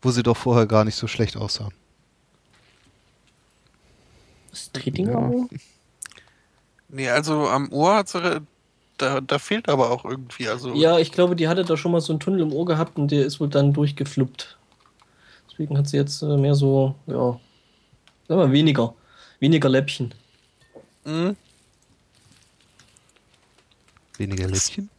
[0.04, 1.72] Wo sie doch vorher gar nicht so schlecht aussahen.
[4.50, 5.46] Das Tretinger Ja.
[6.90, 8.42] Nee, also am Ohr hat sie,
[8.98, 10.46] da, da fehlt aber auch irgendwie.
[10.46, 12.98] Also, Ja, ich glaube, die hatte da schon mal so einen Tunnel im Ohr gehabt
[12.98, 14.58] und der ist wohl dann durchgefluppt.
[15.50, 17.40] Deswegen hat sie jetzt äh, mehr so, ja,
[18.28, 18.94] sagen wir weniger.
[19.40, 20.12] Weniger Läppchen.
[21.04, 21.34] Hm?
[24.18, 24.90] Weniger Läppchen?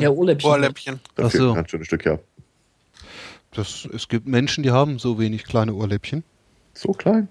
[0.00, 0.50] Ja, Ohrläppchen.
[0.50, 1.00] Ohrläppchen.
[1.16, 1.48] Da Ach fehlt so.
[1.50, 2.18] ein ganz schönes Stück, ja.
[3.54, 6.24] Das, es gibt Menschen, die haben so wenig kleine Ohrläppchen.
[6.74, 7.28] So klein.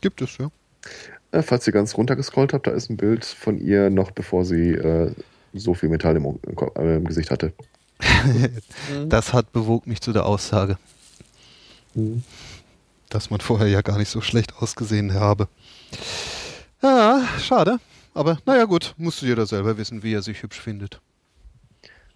[0.00, 0.50] Gibt es, ja.
[1.32, 4.44] Äh, falls ihr ganz runter gescrollt habt, da ist ein Bild von ihr noch bevor
[4.44, 5.12] sie äh,
[5.52, 6.38] so viel Metall im,
[6.76, 7.52] äh, im Gesicht hatte.
[9.08, 10.78] Das hat bewog mich zu der Aussage,
[13.08, 15.48] dass man vorher ja gar nicht so schlecht ausgesehen habe.
[16.80, 17.78] Ja, schade.
[18.14, 21.00] Aber naja gut, musste jeder selber wissen, wie er sich hübsch findet.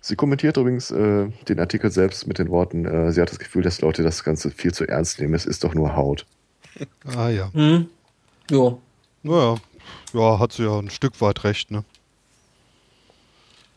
[0.04, 3.62] Sie kommentiert übrigens äh, den Artikel selbst mit den Worten, äh, sie hat das Gefühl,
[3.62, 5.32] dass Leute das Ganze viel zu ernst nehmen.
[5.32, 6.26] Es ist doch nur Haut.
[7.16, 7.52] Ah ja.
[7.52, 7.88] Hm.
[8.50, 8.76] Ja.
[9.22, 9.56] Naja,
[10.14, 11.84] ja, hat sie ja ein Stück weit recht, ne?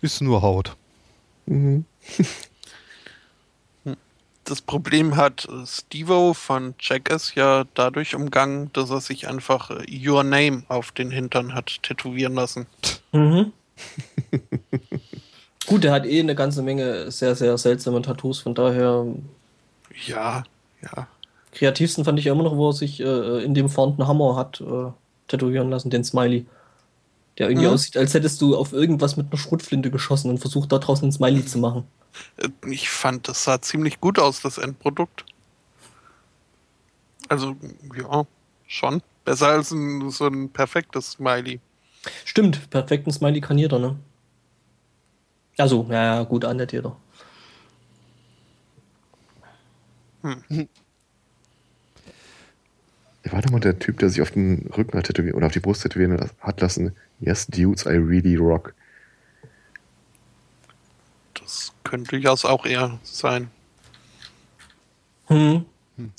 [0.01, 0.75] Ist nur Haut.
[1.45, 1.85] Mhm.
[4.47, 10.23] Das Problem hat Stevo von Jackass ja dadurch umgangen, dass er sich einfach äh, Your
[10.23, 12.67] Name auf den Hintern hat tätowieren lassen.
[13.11, 13.53] Mhm.
[15.66, 19.06] Gut, der hat eh eine ganze Menge sehr, sehr seltsame Tattoos, von daher
[20.06, 20.44] Ja,
[20.82, 21.08] ja.
[21.52, 24.61] kreativsten fand ich ja immer noch, wo er sich äh, in dem fahrenden Hammer hat
[24.61, 24.92] äh,
[25.27, 26.45] tätowieren lassen, den Smiley.
[27.38, 27.74] Der irgendwie Mhm.
[27.74, 31.11] aussieht, als hättest du auf irgendwas mit einer Schrotflinte geschossen und versucht da draußen ein
[31.11, 31.85] Smiley zu machen.
[32.38, 35.26] Äh, Ich fand, das sah ziemlich gut aus, das Endprodukt.
[37.30, 37.56] Also,
[37.98, 38.26] ja,
[38.68, 39.02] schon.
[39.24, 41.60] Besser als ein, so ein perfektes Smiley.
[42.26, 43.95] Stimmt, perfekten Smiley kann jeder, ne?
[45.58, 46.98] Also, ja, gut, an nicht jeder.
[50.22, 50.67] Wer
[53.32, 55.59] war doch mal der Typ, der sich auf den Rücken hat tätowieren oder auf die
[55.59, 56.95] Brust tätowieren hat lassen?
[57.19, 58.74] Yes, dudes, I really rock.
[61.35, 63.50] Das könnte durchaus auch er sein.
[65.27, 65.66] Hm.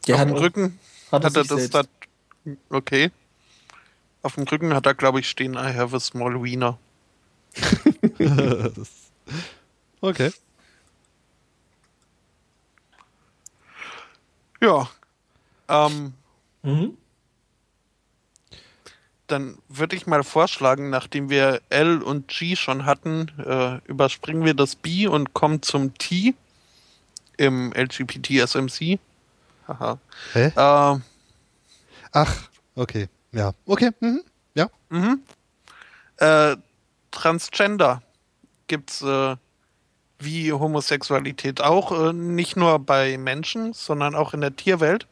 [0.06, 0.78] Der Auf hat, dem Rücken
[1.12, 1.82] hat er hat er das da.
[2.70, 3.10] Okay.
[4.22, 6.78] Auf dem Rücken hat er, glaube ich, stehen, I have a small wiener.
[10.00, 10.32] Okay.
[14.60, 14.88] Ja.
[15.68, 16.14] Ähm,
[16.62, 16.96] Mhm.
[19.26, 24.54] dann würde ich mal vorschlagen, nachdem wir L und G schon hatten, äh, überspringen wir
[24.54, 26.34] das B und kommen zum T
[27.36, 28.98] im LGBT-SMC.
[29.68, 29.98] Haha.
[30.32, 30.46] Hä?
[30.46, 31.00] Äh,
[32.12, 33.08] Ach, okay.
[33.32, 33.52] Ja.
[33.66, 33.90] Okay.
[34.00, 34.22] Mhm.
[34.54, 34.70] Ja.
[34.88, 35.20] mhm.
[36.18, 36.56] äh,
[37.10, 38.02] Transgender
[38.66, 39.36] gibt's äh,
[40.18, 45.06] wie Homosexualität auch, äh, nicht nur bei Menschen, sondern auch in der Tierwelt.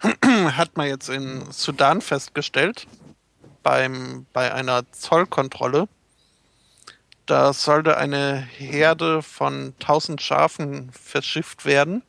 [0.24, 2.86] Hat man jetzt in Sudan festgestellt,
[3.62, 5.88] beim, bei einer Zollkontrolle.
[7.26, 12.02] Da sollte eine Herde von 1000 Schafen verschifft werden.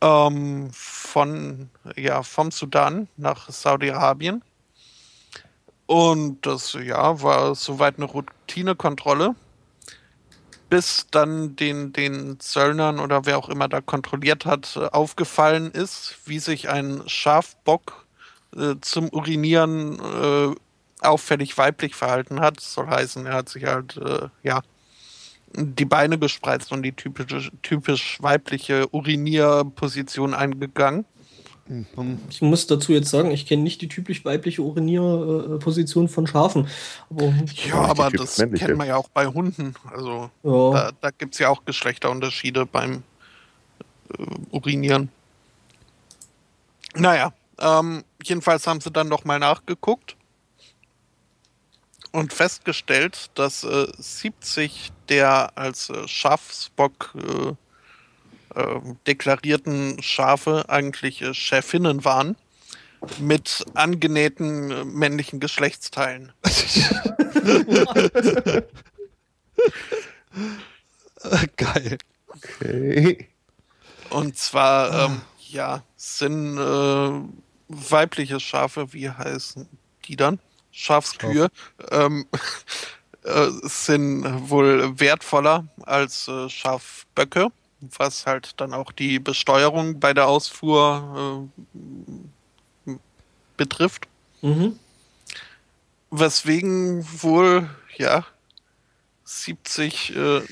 [0.00, 4.42] Ähm, von, ja, vom Sudan nach Saudi-Arabien.
[5.86, 9.34] Und das ja, war soweit eine Routinekontrolle,
[10.70, 16.38] bis dann den, den Zöllnern oder wer auch immer da kontrolliert hat, aufgefallen ist, wie
[16.38, 18.06] sich ein Schafbock
[18.56, 20.54] äh, zum Urinieren äh,
[21.04, 22.56] auffällig weiblich verhalten hat.
[22.56, 24.62] Das soll heißen, er hat sich halt äh, ja
[25.56, 31.04] die Beine gespreizt und die typische, typisch weibliche Urinierposition eingegangen.
[31.66, 32.18] Mhm.
[32.28, 36.68] Ich muss dazu jetzt sagen, ich kenne nicht die typisch weibliche Urinierposition von Schafen.
[37.08, 37.32] Aber
[37.66, 38.66] Ja, aber das männliche.
[38.66, 39.74] kennt man ja auch bei Hunden.
[39.90, 43.02] Also ja, Da, da gibt es ja auch Geschlechterunterschiede beim
[44.18, 45.08] äh, Urinieren.
[46.96, 50.16] Naja, ähm, jedenfalls haben sie dann nochmal nachgeguckt
[52.12, 57.14] und festgestellt, dass äh, 70 der als äh, Schafsbock
[58.54, 62.36] äh, äh, deklarierten Schafe eigentlich äh, Schäfinnen waren
[63.18, 66.32] mit angenähten äh, männlichen Geschlechtsteilen.
[71.56, 71.98] Geil.
[72.28, 73.28] Okay.
[74.10, 77.20] Und zwar, ähm, ja, sind äh,
[77.68, 79.68] weibliche Schafe, wie heißen
[80.06, 80.38] die dann?
[80.70, 81.48] Schafskühe,
[81.90, 82.26] ähm,
[83.22, 87.48] äh, sind wohl wertvoller als äh, Schafböcke,
[87.98, 91.48] was halt dann auch die Besteuerung bei der Ausfuhr
[92.86, 92.92] äh,
[93.56, 94.06] betrifft.
[94.42, 94.78] mhm.
[96.10, 98.24] Weswegen wohl, ja,
[99.24, 100.42] 70 äh,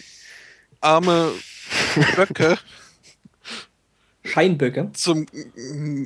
[0.81, 1.33] arme
[2.17, 2.59] Böcke
[4.25, 4.91] Scheinböcke.
[4.93, 5.27] zum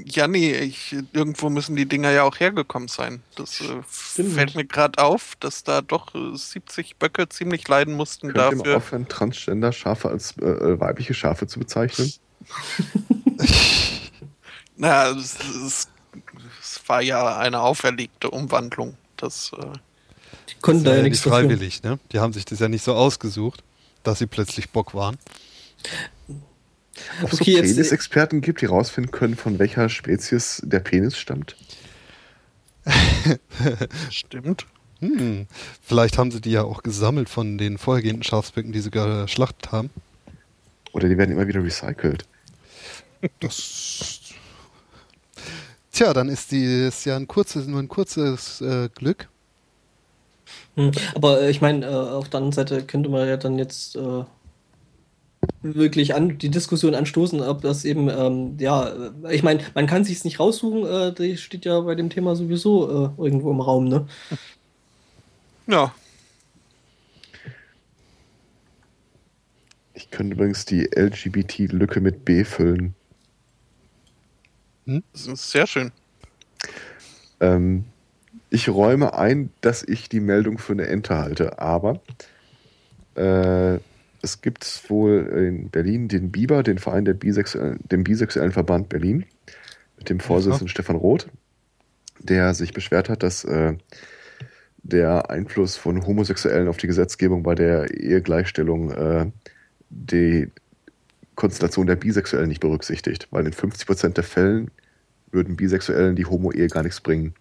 [0.07, 3.21] ja nee, ich, irgendwo müssen die Dinger ja auch hergekommen sein.
[3.37, 4.33] Das äh, Stimmt.
[4.35, 8.57] fällt mir gerade auf, dass da doch äh, 70 Böcke ziemlich leiden mussten Könnt ihr
[8.57, 8.77] mal dafür.
[8.79, 12.11] aufhören, Transgender-Schafe als äh, äh, weibliche Schafe zu bezeichnen?
[14.77, 15.37] Na, es,
[15.67, 15.89] es,
[16.61, 18.97] das war ja eine auferlegte Umwandlung.
[19.17, 19.65] Das, äh,
[20.49, 21.25] Die konnten ist da ja ja nicht nichts dafür.
[21.25, 21.99] freiwillig, ne?
[22.13, 23.63] Die haben sich das ja nicht so ausgesucht,
[24.03, 25.17] dass sie plötzlich Bock waren.
[27.23, 31.17] Ob es Okay, so jetzt- Penis-Experten gibt, die rausfinden können, von welcher Spezies der Penis
[31.17, 31.57] stammt?
[34.11, 34.67] stimmt.
[35.01, 35.47] Hm.
[35.83, 39.91] Vielleicht haben sie die ja auch gesammelt von den vorhergehenden Schafsböcken, die sie geschlachtet haben.
[40.93, 42.25] Oder die werden immer wieder recycelt?
[43.41, 44.21] Das.
[45.93, 49.29] Tja, dann ist die ist ja ein kurzes, nur ein kurzes äh, Glück.
[50.77, 50.93] Hm.
[51.15, 54.25] Aber äh, ich meine, äh, auf der anderen Seite könnte man ja dann jetzt äh,
[55.63, 58.93] wirklich an, die Diskussion anstoßen, ob das eben, ähm, ja,
[59.31, 62.89] ich meine, man kann sich nicht raussuchen, äh, das steht ja bei dem Thema sowieso
[62.89, 64.07] äh, irgendwo im Raum, ne?
[65.69, 65.93] Ja,
[69.97, 72.95] Ich könnte übrigens die LGBT-Lücke mit B füllen.
[74.85, 75.91] das ist sehr schön.
[77.41, 77.87] Ähm,
[78.51, 82.01] ich räume ein, dass ich die Meldung für eine Ente halte, aber
[83.15, 83.79] äh,
[84.27, 89.25] es gibt wohl in Berlin den BIBA, den Verein der Bisexuellen, den Bisexuellen Verband Berlin,
[89.97, 91.29] mit dem Vorsitzenden Stefan Roth,
[92.19, 93.75] der sich beschwert hat, dass äh,
[94.83, 99.27] der Einfluss von Homosexuellen auf die Gesetzgebung bei der Ehegleichstellung äh,
[99.91, 100.51] die
[101.37, 104.71] Konstellation der Bisexuellen nicht berücksichtigt, weil in 50% der Fällen
[105.31, 107.35] würden Bisexuellen die Homo-Ehe gar nichts bringen.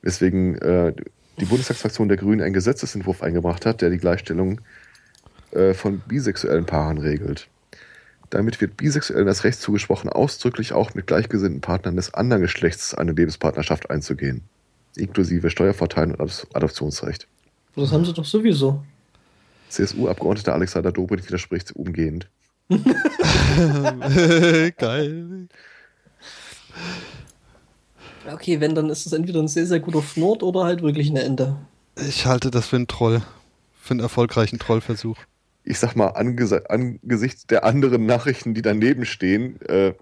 [0.00, 0.94] Weswegen äh,
[1.38, 4.60] die Bundestagsfraktion der Grünen einen Gesetzesentwurf eingebracht hat, der die Gleichstellung
[5.52, 7.48] äh, von bisexuellen Paaren regelt.
[8.30, 13.12] Damit wird Bisexuellen das Recht zugesprochen, ausdrücklich auch mit gleichgesinnten Partnern des anderen Geschlechts eine
[13.12, 14.40] Lebenspartnerschaft einzugehen,
[14.96, 17.28] inklusive Steuervorteilen und Adop- Adoptionsrecht.
[17.76, 18.82] Das haben sie doch sowieso.
[19.68, 22.28] CSU-Abgeordneter Alexander Dobrindt widerspricht umgehend.
[24.78, 25.48] Geil.
[28.32, 31.22] Okay, wenn, dann ist es entweder ein sehr, sehr guter Fnord oder halt wirklich eine
[31.22, 31.56] Ente.
[31.96, 33.22] Ich halte das für einen Troll.
[33.80, 35.18] Für einen erfolgreichen Trollversuch.
[35.64, 39.94] Ich sag mal, angese angesichts der anderen Nachrichten, die daneben stehen, äh,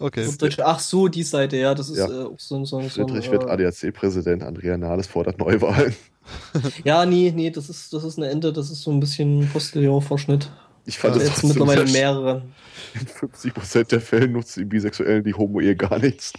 [0.00, 0.28] Okay.
[0.62, 2.06] Ach so, die Seite, ja, das ist Ja.
[2.06, 5.94] äh, so, ein- so, ein- so ein, Friedrich wird äh, ADAC-Präsident, Andrea Nahles fordert Neuwahlen.
[6.84, 10.50] Ja, nee, nee, das ist, das ist eine Ente, das ist so ein bisschen Postillon-Verschnitt.
[10.84, 12.42] Ich fand Also das jetzt mittlerweile mehrere.
[12.94, 16.32] In 50% der Fälle nutzen die Bisexuellen die Homo-Ehe gar nichts.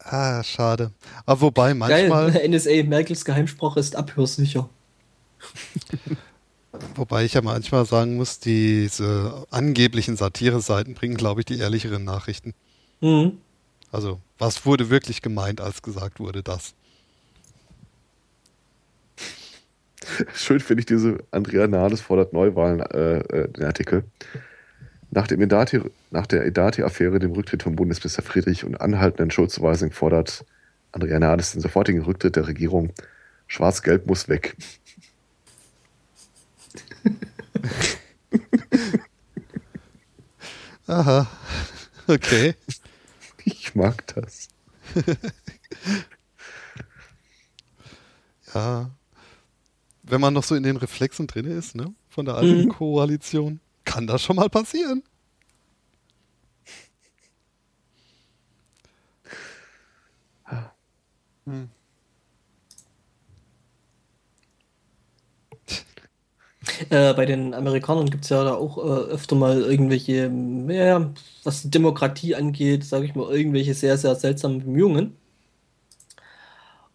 [0.10, 0.92] Ah, schade.
[1.26, 4.70] Aber wobei manchmal, Geil, NSA, Merkels Geheimsprache ist abhörsicher.
[6.96, 12.54] wobei ich ja manchmal sagen muss, diese angeblichen Satire-Seiten bringen, glaube ich, die ehrlicheren Nachrichten.
[13.02, 13.40] Mhm.
[13.92, 16.74] Also, was wurde wirklich gemeint, als gesagt wurde, das?
[20.34, 24.06] Schön finde ich diese Andrea Nahles fordert Neuwahlen, äh, äh, den Artikel.
[25.12, 30.46] Nach, dem Edati, nach der Edati-Affäre, dem Rücktritt von Bundesminister Friedrich und anhaltenden Schuldzuweisung fordert
[30.92, 32.92] Andrea Nahles den sofortigen Rücktritt der Regierung.
[33.48, 34.56] Schwarz-Gelb muss weg.
[40.88, 41.28] Aha.
[42.08, 42.56] Okay.
[43.46, 44.48] Ich mag das.
[48.54, 48.90] Ja.
[50.04, 51.94] Wenn man noch so in den Reflexen drin ist, ne?
[52.10, 52.70] Von der alten Mhm.
[52.70, 55.04] Koalition, kann das schon mal passieren.
[66.90, 70.32] Äh, bei den Amerikanern gibt es ja da auch äh, öfter mal irgendwelche,
[70.70, 71.10] ja,
[71.44, 75.16] was die Demokratie angeht, sage ich mal, irgendwelche sehr, sehr seltsamen Bemühungen.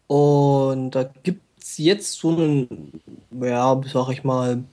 [0.07, 4.63] Und da gibt es jetzt so einen, ja, sag ich mal,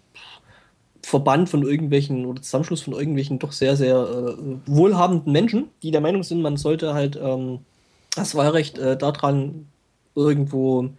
[1.11, 6.01] Verband von irgendwelchen oder Zusammenschluss von irgendwelchen doch sehr, sehr äh, wohlhabenden Menschen, die der
[6.01, 7.59] Meinung sind, man sollte halt ähm,
[8.15, 9.67] das Wahlrecht äh, daran
[10.15, 10.91] irgendwo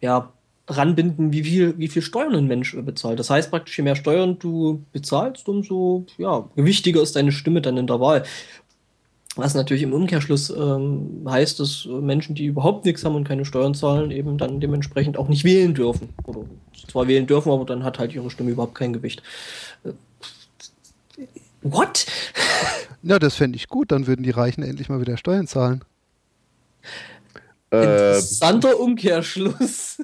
[0.00, 0.32] ja,
[0.66, 3.18] ranbinden, wie viel, wie viel Steuern ein Mensch bezahlt.
[3.18, 7.76] Das heißt praktisch, je mehr Steuern du bezahlst, umso ja, gewichtiger ist deine Stimme dann
[7.76, 8.24] in der Wahl.
[9.36, 13.44] Was natürlich im Umkehrschluss ähm, heißt, dass äh, Menschen, die überhaupt nichts haben und keine
[13.44, 16.10] Steuern zahlen, eben dann dementsprechend auch nicht wählen dürfen.
[16.24, 16.44] Oder
[16.88, 19.22] zwar wählen dürfen, aber dann hat halt ihre Stimme überhaupt kein Gewicht.
[19.84, 19.90] Äh,
[21.62, 22.06] What?
[23.06, 23.92] Ja, das fände ich gut.
[23.92, 25.84] Dann würden die Reichen endlich mal wieder Steuern zahlen.
[27.70, 30.02] Äh, Interessanter Umkehrschluss.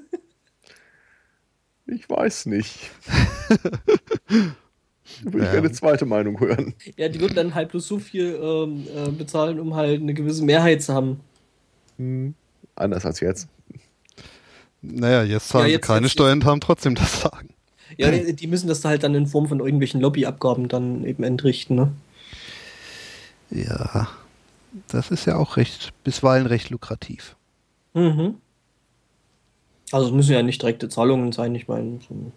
[1.87, 2.91] ich weiß nicht.
[5.23, 5.51] Würde ich Ja.
[5.53, 6.75] gerne eine zweite Meinung hören.
[6.97, 10.43] Ja, die würden dann halt bloß so viel ähm, äh, bezahlen, um halt eine gewisse
[10.45, 11.21] Mehrheit zu haben.
[11.99, 12.35] Hm.
[12.77, 13.49] Anders als jetzt.
[14.83, 17.51] Naja, jetzt zahlen Ja, sie jetzt- keine jetzt- Steuern und haben trotzdem das Sagen.
[17.99, 21.75] Ja, die, die müssen das halt dann in Form von irgendwelchen Lobbyabgaben dann eben entrichten,
[21.75, 21.93] ne?
[23.51, 24.09] Ja,
[24.89, 27.37] das ist ja auch recht, bisweilen recht lukrativ.
[27.95, 28.37] Mhm.
[29.93, 32.31] Also es müssen ja nicht direkte Zahlungen sein, ich meine, so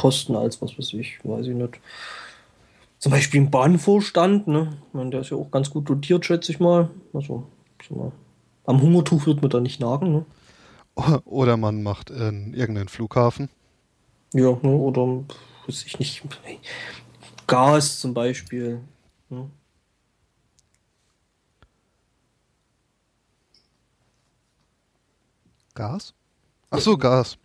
[0.00, 1.78] Posten als was weiß ich, weiß ich nicht.
[2.98, 4.78] Zum Beispiel ein Bahnvorstand, ne?
[4.88, 6.90] Ich meine, der ist ja auch ganz gut dotiert, schätze ich mal.
[7.12, 7.46] Also,
[7.90, 8.10] mal,
[8.64, 10.24] am Hungertuch wird man da nicht nagen, ne?
[11.26, 13.50] Oder man macht äh, irgendeinen Flughafen.
[14.32, 14.70] Ja, ne?
[14.70, 15.24] oder
[15.66, 16.22] weiß ich nicht.
[17.46, 18.80] Gas zum Beispiel.
[19.28, 19.50] Ne?
[25.74, 26.14] Gas?
[26.70, 27.36] Ach so, Gas.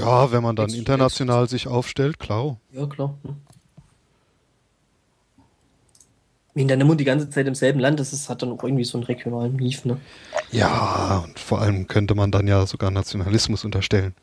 [0.00, 0.32] Ja.
[0.32, 2.58] Wenn man dann international sich aufstellt, klar.
[2.72, 3.16] Ja, klar.
[3.22, 3.36] Ne?
[6.54, 8.84] Wenn dann immer die ganze Zeit im selben Land ist, es hat dann auch irgendwie
[8.84, 10.00] so einen regionalen Mief, ne?
[10.50, 14.14] Ja, und vor allem könnte man dann ja sogar Nationalismus unterstellen.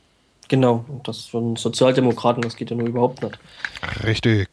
[0.48, 3.38] Genau, und das von Sozialdemokraten, das geht ja nur überhaupt nicht.
[4.04, 4.50] Richtig.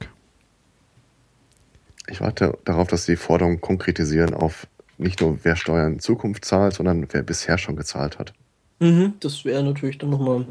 [2.08, 4.66] Ich warte darauf, dass sie die Forderung konkretisieren auf
[4.98, 8.34] nicht nur wer Steuern in Zukunft zahlt, sondern wer bisher schon gezahlt hat.
[8.78, 10.46] Mhm, das wäre natürlich dann nochmal.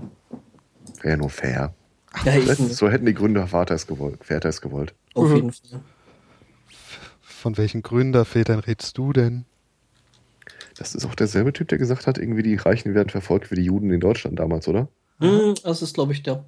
[1.02, 1.74] Wäre ja nur fair.
[2.26, 4.94] Ja, eben, So hätten die Gründer Vater es gewollt, Väter es gewollt.
[5.14, 5.36] auf Mhm.
[5.36, 5.82] jeden Fall.
[7.22, 9.46] Von welchen Gründervätern redest du denn?
[10.78, 13.64] Das ist auch derselbe Typ, der gesagt hat, irgendwie die Reichen werden verfolgt wie die
[13.64, 14.88] Juden in Deutschland damals, oder?
[15.20, 16.46] Mhm, das ist, glaube ich, der.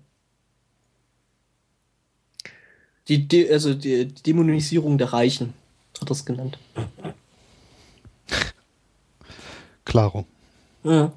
[3.07, 5.53] Die, De also die Dämonisierung der Reichen,
[5.99, 6.57] hat er es genannt.
[9.85, 10.25] Klaro.
[10.83, 11.11] Ja,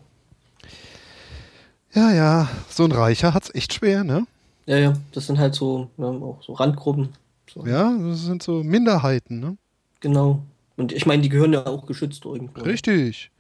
[1.95, 4.27] Ja, ja, so ein Reicher hat's echt schwer, ne?
[4.67, 7.11] ja, ja das sind halt so, ja, auch so Randgruppen.
[7.53, 7.67] So.
[7.67, 9.57] Ja, das sind so Minderheiten, ne?
[10.01, 10.43] Genau.
[10.77, 12.63] Und ich meine, die gehören ja auch geschützt irgendwo.
[12.63, 13.31] Richtig.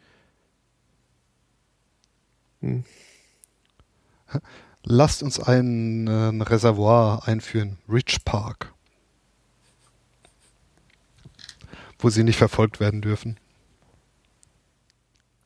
[2.61, 2.85] Hm.
[4.85, 8.73] Lasst uns ein, äh, ein Reservoir einführen, Rich Park.
[11.99, 13.39] Wo sie nicht verfolgt werden dürfen.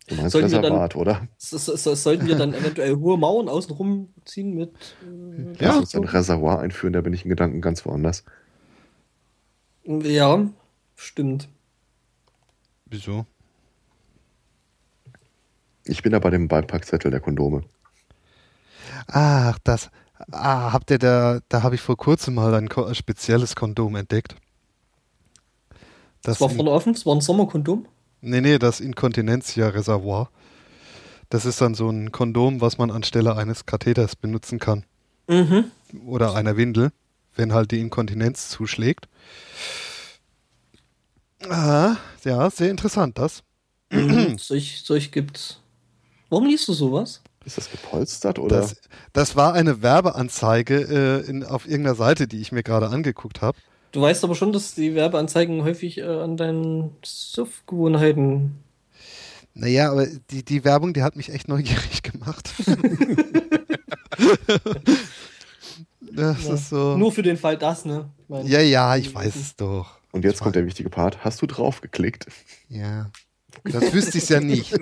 [0.09, 1.29] Du meinst Sollten wir dann- Reservat, oder?
[1.37, 4.71] So, so, so, sollten wir dann eventuell hohe Mauern außenrum ziehen mit.
[5.03, 5.77] Äh, Ja.
[5.79, 8.25] Uns ein Reservoir einführen, da bin ich in Gedanken ganz woanders.
[9.85, 10.47] ja,
[10.97, 11.49] stimmt.
[12.87, 13.27] Wieso?
[15.85, 17.63] Ich bin da bei dem Beipackzettel der Kondome.
[19.07, 19.91] Ach, das.
[20.33, 24.37] Ah, habt ihr da, da habe ich vor kurzem mal ein spezielles Kondom entdeckt.
[26.23, 27.87] Das war vorne offen, es war ein Sommerkondom.
[28.21, 30.31] Nee, nee, das Inkontinenzia-Reservoir.
[31.31, 34.85] Das ist dann so ein Kondom, was man anstelle eines Katheters benutzen kann.
[35.29, 35.71] Mhm.
[36.07, 36.91] Oder einer Windel,
[37.37, 39.09] wenn halt die Inkontinenz zuschlägt.
[41.49, 43.43] Ah, ja, sehr interessant das.
[43.91, 44.37] mhm.
[44.39, 45.61] solch, solch gibt's.
[46.31, 47.23] Warum liest du sowas?
[47.45, 48.61] Ist das gepolstert oder?
[48.61, 48.77] Das,
[49.13, 53.59] das war eine Werbeanzeige äh, in, auf irgendeiner Seite, die ich mir gerade angeguckt habe.
[53.93, 58.59] Du weißt aber schon, dass die Werbeanzeigen häufig äh, an deinen Suff-Gewohnheiten.
[59.55, 62.51] Naja, aber die, die Werbung, die hat mich echt neugierig gemacht.
[66.01, 66.55] das Ja.
[66.55, 66.97] ist so.
[66.97, 68.11] Nur für den Fall das, ne?
[68.23, 69.99] Ich mein, ja, ja, ich weiß es doch.
[70.13, 71.25] Und jetzt kommt der wichtige Part.
[71.25, 72.27] Hast du drauf geklickt?
[72.69, 73.11] Ja.
[73.65, 74.75] Das wüsste ich ja nicht.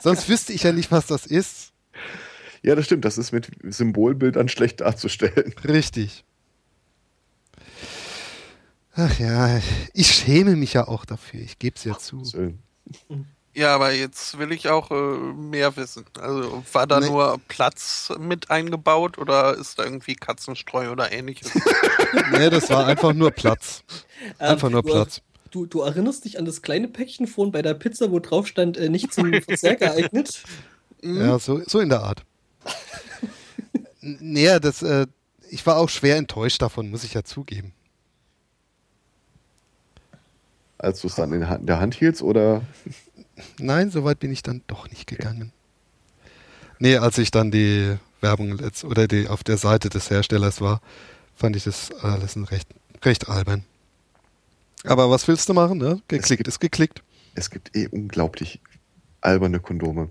[0.00, 1.72] Sonst wüsste ich ja nicht, was das ist.
[2.62, 3.04] Ja, das stimmt.
[3.04, 5.54] Das ist mit Symbolbildern schlecht darzustellen.
[5.64, 6.24] Richtig.
[8.96, 9.60] Ach ja,
[9.92, 11.40] ich schäme mich ja auch dafür.
[11.40, 12.24] Ich gebe es ja zu.
[12.24, 12.60] Schön.
[13.54, 16.04] Ja, aber jetzt will ich auch äh, mehr wissen.
[16.20, 17.08] Also war da Nee.
[17.08, 21.50] nur Platz mit eingebaut oder ist da irgendwie Katzenstreu oder ähnliches?
[22.30, 23.82] Nee, das war einfach nur Platz.
[24.38, 25.20] Ähm, Einfach nur du, Platz.
[25.50, 28.76] Du, du erinnerst dich an das kleine Päckchen vorhin bei der Pizza, wo drauf stand,
[28.76, 30.42] äh, nicht zum Verzehr geeignet?
[31.02, 32.24] Ja, so, so in der Art.
[34.00, 35.06] Naja, das, äh,
[35.50, 37.72] ich war auch schwer enttäuscht davon, muss ich ja zugeben.
[40.78, 42.62] Als du es dann in der Hand hieltst oder?
[43.58, 45.52] Nein, so weit bin ich dann doch nicht gegangen.
[46.78, 50.80] Nee, als ich dann die Werbung letzt, oder die auf der Seite des Herstellers war,
[51.34, 52.68] fand ich das alles ein recht,
[53.02, 53.64] recht albern.
[54.84, 56.02] Aber was willst du machen, ne?
[56.08, 57.02] Geklickt ist geklickt.
[57.34, 58.60] Es gibt eh unglaublich
[59.20, 60.10] alberne Kondome.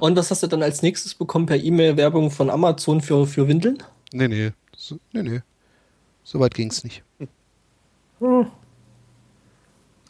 [0.00, 3.48] Und was hast du dann als nächstes bekommen per E-Mail Werbung von Amazon für, für
[3.48, 3.82] Windeln?
[4.12, 4.52] Nee, nee.
[4.76, 5.40] So, nee, nee.
[6.22, 7.02] So weit ging's nicht.
[8.20, 8.46] Hm.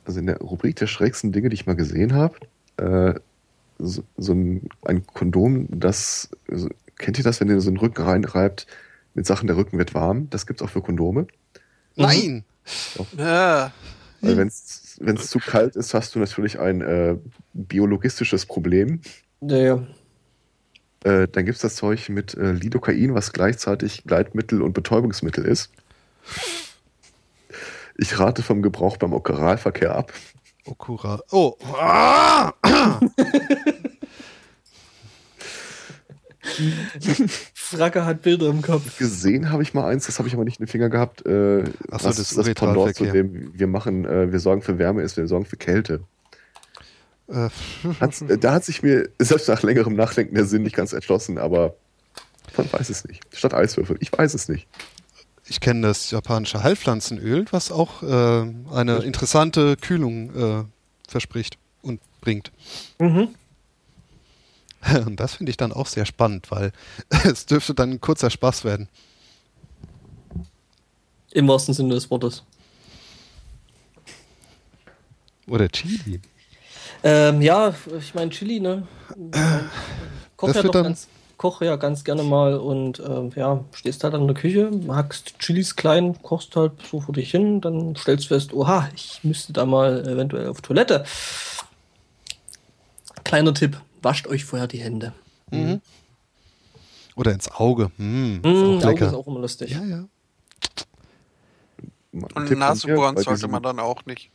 [0.05, 2.37] Also in der Rubrik der schrägsten Dinge, die ich mal gesehen habe,
[2.77, 3.19] äh,
[3.79, 8.03] so, so ein, ein Kondom, das, so, kennt ihr das, wenn ihr so einen Rücken
[8.03, 8.67] reinreibt
[9.15, 10.29] mit Sachen, der Rücken wird warm?
[10.31, 11.27] Das gibt's auch für Kondome.
[11.97, 12.45] Nein!
[13.17, 13.73] ja.
[14.21, 14.49] Weil wenn
[15.17, 17.17] es zu kalt ist, hast du natürlich ein äh,
[17.53, 19.01] biologistisches Problem.
[19.43, 19.87] Ja, ja.
[21.05, 25.71] Äh, dann gibt es das Zeug mit äh, Lidocain, was gleichzeitig Gleitmittel und Betäubungsmittel ist.
[27.97, 30.13] Ich rate vom Gebrauch beim Oralverkehr ab.
[30.65, 31.21] Okura.
[31.31, 31.57] Oh.
[31.79, 32.53] Ah!
[37.55, 38.99] Fracke hat Bilder im Kopf.
[38.99, 41.25] Gesehen habe ich mal eins, das habe ich aber nicht in den Finger gehabt.
[41.27, 44.79] Äh, Ach so, was das das Pendant zu dem, wir machen, äh, wir sorgen für
[44.79, 46.01] Wärme ist, wir sorgen für Kälte.
[47.29, 51.39] Äh, äh, da hat sich mir selbst nach längerem Nachdenken der Sinn nicht ganz entschlossen,
[51.39, 51.75] aber
[52.57, 53.23] man weiß es nicht.
[53.35, 54.69] Statt Eiswürfel, ich weiß es nicht.
[55.47, 58.07] Ich kenne das japanische Heilpflanzenöl, was auch äh,
[58.73, 60.65] eine interessante Kühlung äh,
[61.07, 62.51] verspricht und bringt.
[62.99, 63.29] Mhm.
[65.07, 66.71] Und das finde ich dann auch sehr spannend, weil
[67.25, 68.89] es dürfte dann ein kurzer Spaß werden.
[71.33, 72.43] Im wahrsten Sinne des Wortes.
[75.47, 76.21] Oder Chili.
[77.03, 78.87] Ähm, ja, ich meine Chili, ne?
[80.37, 83.65] Koch Das ja, wird doch dann- ganz, koche ja ganz gerne mal und ähm, ja,
[83.73, 87.97] stehst halt an der Küche, hackst Chilis klein, kochst halt so vor dich hin, dann
[87.97, 91.05] stellst fest, oha, ich müsste da mal eventuell auf Toilette.
[93.25, 95.13] Kleiner Tipp, wascht euch vorher die Hände.
[97.17, 97.91] Oder ins Auge.
[97.97, 99.07] Mm, ist Mmh, auch Auge lecker.
[99.07, 99.71] ist auch immer lustig.
[99.71, 100.05] ja, ja.
[102.13, 104.31] Und Tipp Nase bohren sollte man dann auch nicht.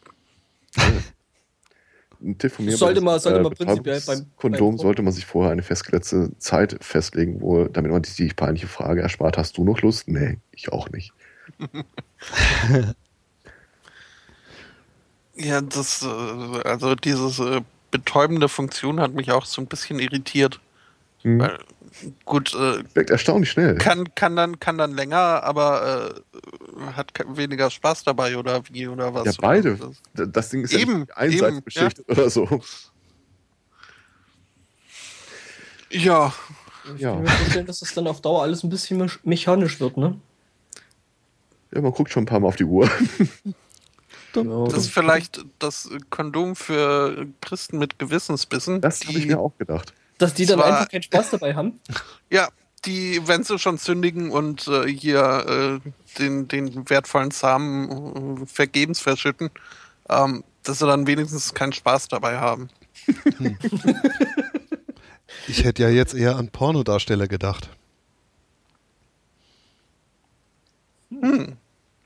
[2.22, 2.76] Ein Tipp von mir.
[2.76, 6.78] Sollte man- sollte man prinzipiell beim- Kondom beim- sollte man sich vorher eine festgesetzte Zeit
[6.82, 10.08] festlegen, wo, damit man sich die peinliche Frage erspart, hast du noch Lust?
[10.08, 11.14] Nee, ich auch nicht.
[15.36, 16.08] Ja, das, äh,
[16.68, 20.60] also dieses äh, betäubende Funktion hat mich auch so ein bisschen irritiert.
[21.22, 21.40] Hm.
[21.40, 21.60] Weil,
[22.26, 23.76] gut, äh, Wirkt erstaunlich schnell.
[23.76, 26.14] kann, kann, dann, kann dann länger, aber
[26.80, 29.26] äh, hat weniger Spaß dabei oder wie oder was?
[29.26, 29.78] ja, beide.
[30.14, 32.62] das- Das Ding ist Eben, ja nicht einseitig eben, beschichtet oder so.
[35.92, 36.34] Ja,
[36.96, 37.12] Ich Ja.
[37.14, 40.20] kann mir vorstellen, dass das dann auf Dauer alles ein bisschen mech- mechanisch wird, ne?
[41.74, 42.90] Ja, man guckt schon ein paar Mal auf die Uhr.
[44.36, 48.80] Ja, das ist vielleicht das Kondom für Christen mit Gewissensbissen.
[48.80, 49.92] Das habe ich mir auch gedacht.
[50.20, 51.80] Dass die dann Zwar- einfach keinen Spaß dabei haben.
[52.32, 52.50] Ja,
[52.86, 55.90] die, wenn sie schon sündigen und äh, hier äh,
[56.20, 59.50] den, den wertvollen Samen äh, vergebens verschütten,
[60.08, 62.70] ähm, dass sie dann wenigstens keinen Spaß dabei haben.
[65.48, 67.70] Ich hätte ja jetzt eher an Pornodarsteller gedacht.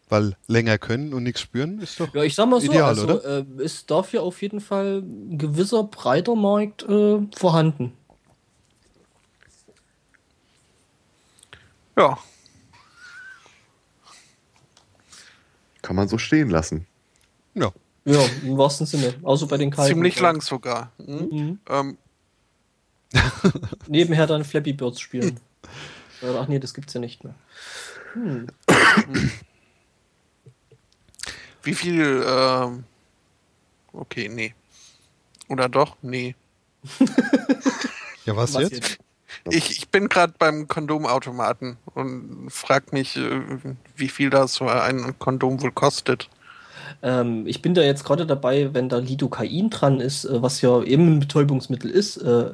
[0.09, 2.13] Weil länger können und nichts spüren ist doch.
[2.13, 3.39] Ja, ich sag mal so, Ideal, also oder?
[3.59, 7.93] äh, ist dafür auf jeden Fall ein gewisser breiter Markt äh, vorhanden.
[11.95, 12.17] Ja,
[15.83, 16.87] Kann man so stehen lassen.
[17.53, 17.71] Ja.
[18.05, 19.13] Ja, im wahrsten Sinne.
[19.21, 19.93] Außer bei den kalten.
[19.93, 20.91] ziemlich lang sogar.
[20.97, 21.29] Hm?
[21.29, 21.59] Mhm.
[21.69, 21.97] Ähm,
[23.87, 25.39] Nebenher dann Flappy Birds spielen.
[26.21, 27.35] Äh, Ach nee, das gibt's ja nicht mehr.
[28.13, 28.47] Hm.
[31.63, 32.23] wie viel?
[32.25, 32.85] Ähm,
[33.91, 34.55] okay, nee.
[35.49, 35.97] Oder doch?
[36.01, 36.35] Nee.
[38.25, 38.97] Ja, was, Was jetzt?
[39.49, 43.41] Ich, ich bin gerade beim Kondomautomaten und frag mich, äh,
[43.95, 46.29] wie viel das so ein Kondom wohl kostet.
[47.01, 50.81] Ähm, ich bin da jetzt gerade dabei, wenn da Lidocain dran ist, äh, was ja
[50.83, 52.51] eben ein Betäubungsmittel ist, äh, äh,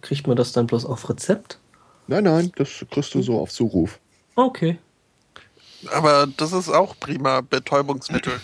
[0.00, 1.58] kriegt man das dann bloß auf Rezept?
[2.06, 3.98] Nein, nein, das kriegst du so auf Zuruf.
[4.34, 4.78] Okay.
[5.92, 8.40] Aber das ist auch prima Betäubungsmittel.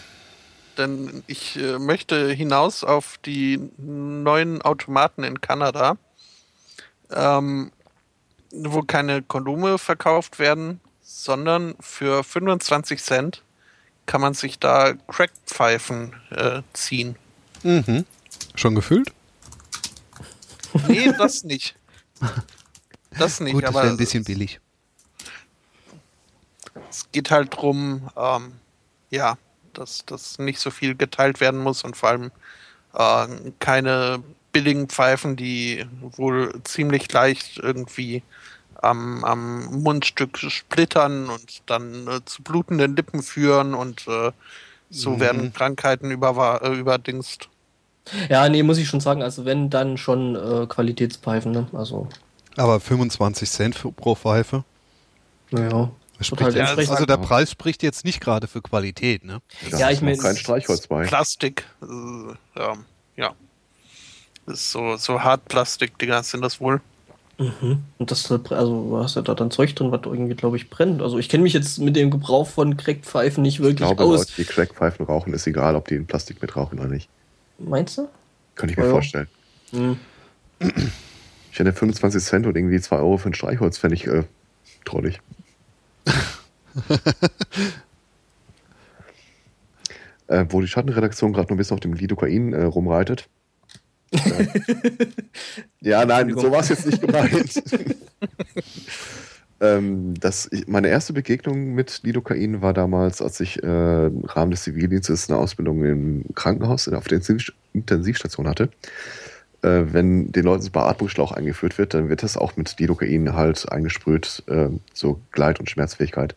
[0.78, 5.96] Denn ich äh, möchte hinaus auf die neuen Automaten in Kanada,
[7.10, 7.72] ähm,
[8.50, 13.42] wo keine Kondome verkauft werden, sondern für 25 Cent
[14.06, 17.16] kann man sich da Crackpfeifen äh, ziehen.
[17.62, 18.04] Mhm.
[18.54, 19.12] Schon gefüllt?
[20.88, 21.76] Nee, das nicht.
[23.16, 24.60] Das nicht, Gut, das aber wäre ein bisschen billig.
[26.90, 28.52] es geht halt drum, ähm,
[29.10, 29.38] ja,
[29.72, 32.32] dass, dass nicht so viel geteilt werden muss und vor allem
[32.92, 34.22] äh, keine
[34.54, 38.22] billigen Pfeifen, die wohl ziemlich leicht irgendwie
[38.80, 44.30] am, am Mundstück splittern und dann äh, zu blutenden Lippen führen und äh,
[44.90, 45.20] so Mhm.
[45.20, 47.48] werden Krankheiten über, äh, überdingst.
[48.28, 51.66] Ja, nee, muss ich schon sagen, also wenn, dann schon äh, Qualitätspfeifen, ne?
[51.72, 52.08] Also,
[52.56, 54.64] Aber 25 Cent für, pro Pfeife.
[55.50, 55.90] naja.
[56.40, 59.40] Halt entsprechend- also der Preis spricht jetzt nicht gerade für Qualität, ne?
[59.72, 61.06] Ja, ist ich mein, noch kein Streichholz bei.
[61.06, 62.76] Plastik, äh, ja,
[63.16, 63.34] ja.
[64.46, 66.80] Das ist so, so Hartplastik-Dinger sind das wohl.
[67.38, 67.82] Mhm.
[67.98, 71.02] Und das, also du hast ja da dann Zeug drin, was irgendwie, glaube ich, brennt.
[71.02, 74.18] Also ich kenne mich jetzt mit dem Gebrauch von Crackpfeifen nicht Ich wirklich glaube, aus.
[74.20, 77.08] Leute, die Crackpfeifen rauchen, ist egal, ob die in Plastik mit rauchen oder nicht.
[77.58, 78.08] Meinst du?
[78.54, 78.90] Könnte ich mir Ja.
[78.90, 79.28] vorstellen.
[79.72, 79.98] Hm.
[81.50, 84.22] Ich hätte 25 Cent und irgendwie 2 Euro für ein Streichholz, fände ich äh,
[84.84, 85.20] trollig.
[90.28, 93.28] äh, wo die Schattenredaktion gerade noch ein bisschen auf dem Lidocain äh, rumreitet.
[95.80, 97.62] Ja, nein, so war es jetzt nicht gemeint.
[99.60, 104.50] ähm, das, ich, meine erste Begegnung mit Lidocain war damals, als ich äh, im Rahmen
[104.50, 107.20] des Zivildienstes eine Ausbildung im Krankenhaus auf der
[107.74, 108.70] Intensivstation hatte.
[109.64, 114.42] Äh, wenn den Leuten Beatmungsschlauch eingeführt wird, dann wird das auch mit Lidocain halt eingesprüht,
[114.46, 116.36] äh, so Gleit- und Schmerzfähigkeit.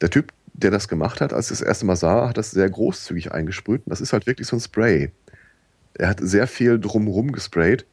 [0.00, 2.68] Der Typ, der das gemacht hat, als ich das erste Mal sah, hat das sehr
[2.68, 3.82] großzügig eingesprüht.
[3.84, 5.10] Und das ist halt wirklich so ein Spray.
[5.98, 7.84] Er hat sehr viel drumherum gesprayt,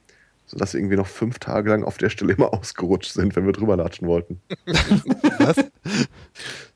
[0.45, 3.53] sodass wir irgendwie noch fünf Tage lang auf der Stelle immer ausgerutscht sind, wenn wir
[3.53, 4.41] drüber latschen wollten.
[5.39, 5.57] Was?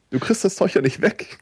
[0.09, 1.37] Du kriegst das Zeug ja nicht weg.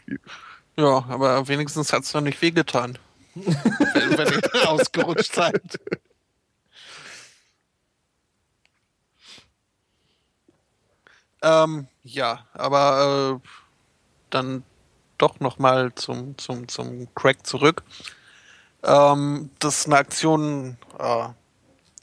[0.75, 2.97] Ja, aber wenigstens hat es noch nicht wehgetan.
[3.33, 5.79] wenn, wenn ihr ausgerutscht seid.
[11.41, 13.47] Ähm, ja, aber äh,
[14.29, 14.63] dann
[15.17, 17.83] doch nochmal zum, zum, zum Crack zurück.
[18.87, 21.27] Ähm, das ist eine Aktion äh,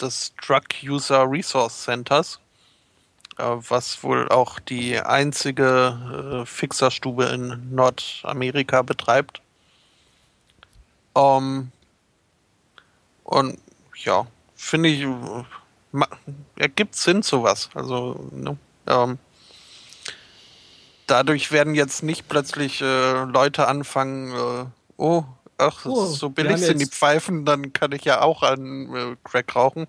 [0.00, 2.38] des Drug User Resource Centers,
[3.38, 9.40] äh, was wohl auch die einzige äh, Fixerstube in Nordamerika betreibt.
[11.16, 11.72] Ähm,
[13.24, 13.58] und
[13.96, 15.06] ja, finde ich,
[16.56, 17.70] ergibt Sinn sowas.
[17.74, 19.18] Also, ne, ähm,
[21.06, 24.66] dadurch werden jetzt nicht plötzlich äh, Leute anfangen, äh,
[24.98, 25.24] oh,
[25.58, 29.54] ach, oh, so billig sind die Pfeifen, dann kann ich ja auch an äh, Crack
[29.54, 29.86] rauchen.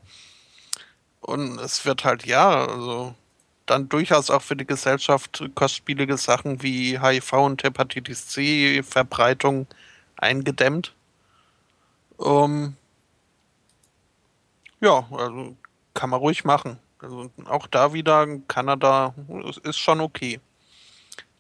[1.22, 3.16] Und es wird halt, ja, also
[3.66, 9.68] dann durchaus auch für die Gesellschaft kostspielige Sachen wie HIV und Hepatitis C Verbreitung
[10.18, 10.94] eingedämmt.
[12.18, 12.76] Um,
[14.82, 15.56] ja, also
[15.94, 16.78] kann man ruhig machen.
[17.00, 19.14] Also auch da wieder Kanada
[19.64, 20.40] ist schon okay.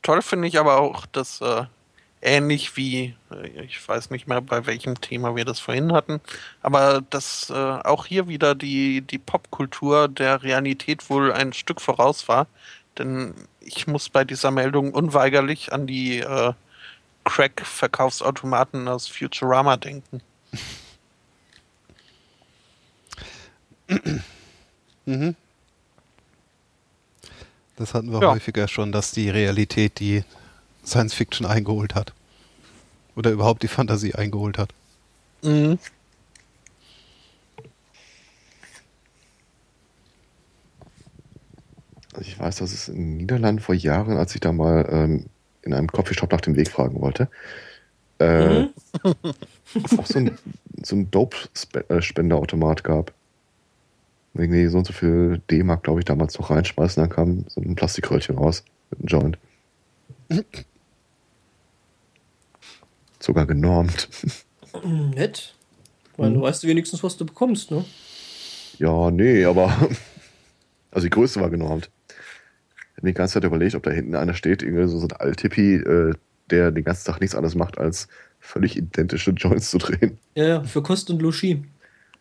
[0.01, 1.65] Toll finde ich aber auch, dass äh,
[2.25, 6.19] ähnlich wie, äh, ich weiß nicht mehr, bei welchem Thema wir das vorhin hatten,
[6.61, 12.27] aber dass äh, auch hier wieder die, die Popkultur der Realität wohl ein Stück voraus
[12.27, 12.47] war.
[12.97, 16.53] Denn ich muss bei dieser Meldung unweigerlich an die äh,
[17.25, 20.21] Crack-Verkaufsautomaten aus Futurama denken.
[25.05, 25.35] mhm.
[27.75, 28.31] Das hatten wir ja.
[28.31, 30.23] häufiger schon, dass die Realität die
[30.85, 32.13] Science Fiction eingeholt hat.
[33.15, 34.73] Oder überhaupt die Fantasie eingeholt hat.
[35.41, 35.79] Mhm.
[42.13, 45.25] Also ich weiß, dass es in den Niederlanden vor Jahren, als ich da mal ähm,
[45.63, 47.29] in einem Coffeeshop nach dem Weg fragen wollte,
[48.19, 48.69] äh, mhm.
[49.97, 50.37] auch so ein,
[50.83, 53.13] so ein Dope-Spenderautomat gab
[54.33, 57.75] irgendwie so und so viel D-Mark, glaube ich, damals noch reinschmeißen, dann kam so ein
[57.75, 59.37] Plastikröllchen raus mit einem Joint.
[63.25, 64.07] Sogar genormt.
[64.83, 65.55] Nett.
[66.15, 66.35] Weil hm.
[66.35, 67.83] du weißt wenigstens, was du bekommst, ne?
[68.77, 69.75] Ja, nee, aber.
[70.91, 71.89] Also die Größe war genormt.
[72.07, 75.11] Ich habe die ganze Zeit überlegt, ob da hinten einer steht, irgendwie so, so ein
[75.11, 76.13] Altippi, äh,
[76.49, 78.07] der den ganzen Tag nichts anderes macht, als
[78.39, 80.17] völlig identische Joints zu drehen.
[80.35, 81.57] Ja, ja, für Kost und Logis.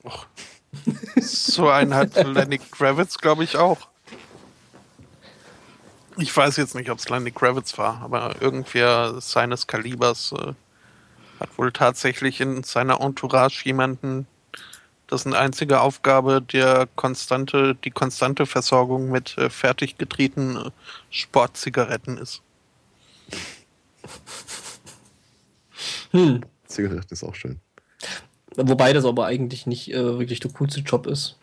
[0.02, 0.26] Och.
[1.20, 3.86] So einen hat Lenny Kravitz, glaube ich, auch.
[6.18, 10.54] Ich weiß jetzt nicht, ob es Lenny Kravitz war, aber irgendwer seines Kalibers äh,
[11.44, 14.26] hat wohl tatsächlich in seiner Entourage jemanden,
[15.10, 20.70] dessen einzige Aufgabe der konstante, die konstante Versorgung mit äh, fertig getriebenen äh,
[21.10, 22.40] Sportzigaretten ist.
[26.12, 26.40] Hm.
[26.66, 27.60] Zigaretten ist auch schön.
[28.56, 31.36] Wobei das aber eigentlich nicht äh, wirklich der coolste Job ist,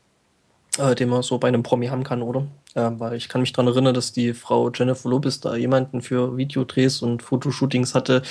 [0.78, 2.48] äh, den man so bei einem Promi haben kann, oder?
[2.74, 6.38] Äh, weil ich kann mich daran erinnern, dass die Frau Jennifer Lopez da jemanden für
[6.38, 8.22] Videodrehs und Fotoshootings hatte,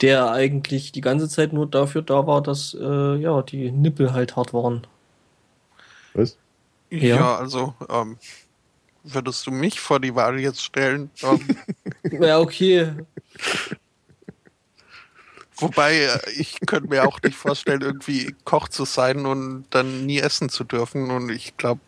[0.00, 4.36] der eigentlich die ganze Zeit nur dafür da war, dass äh, ja die Nippel halt
[4.36, 4.86] hart waren.
[6.14, 6.36] Was?
[6.90, 8.18] Ja, ja also ähm,
[9.04, 11.10] würdest du mich vor die Wahl jetzt stellen?
[11.22, 11.40] Ähm,
[12.20, 12.90] ja, okay.
[15.56, 20.18] Wobei, äh, ich könnte mir auch nicht vorstellen, irgendwie Koch zu sein und dann nie
[20.18, 21.10] essen zu dürfen.
[21.10, 21.80] Und ich glaube.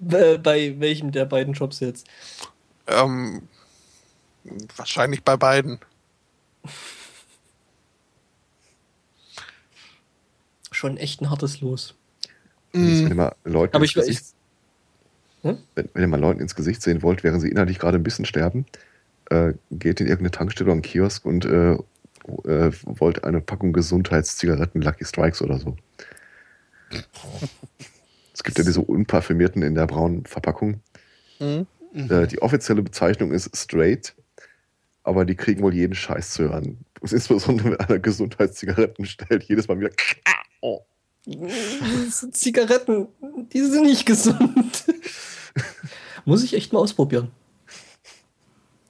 [0.00, 2.06] bei welchem der beiden Jobs jetzt?
[2.86, 3.48] Ähm,
[4.76, 5.80] wahrscheinlich bei beiden.
[10.70, 11.94] Schon echt ein hartes Los.
[12.72, 13.10] Mhm.
[13.10, 14.34] Wenn, ihr Leute Aber ich, Gesicht,
[15.42, 15.58] ich, hm?
[15.74, 18.24] wenn, wenn ihr mal Leuten ins Gesicht sehen wollt, während sie innerlich gerade ein bisschen
[18.24, 18.66] sterben,
[19.32, 24.82] äh, geht in irgendeine Tankstelle oder einen Kiosk und äh, äh, wollt eine Packung Gesundheitszigaretten
[24.82, 25.76] Lucky Strikes oder so.
[28.34, 30.80] es gibt ja diese unparfümierten in der braunen Verpackung.
[31.40, 31.66] Mhm.
[31.94, 34.14] Äh, die offizielle Bezeichnung ist Straight.
[35.04, 36.78] aber die kriegen wohl jeden Scheiß zu hören.
[37.00, 39.90] Insbesondere wenn einer Gesundheitszigaretten stellt, jedes Mal wieder.
[40.64, 40.80] Oh.
[42.30, 43.08] Zigaretten,
[43.52, 44.84] die sind nicht gesund.
[46.24, 47.32] Muss ich echt mal ausprobieren.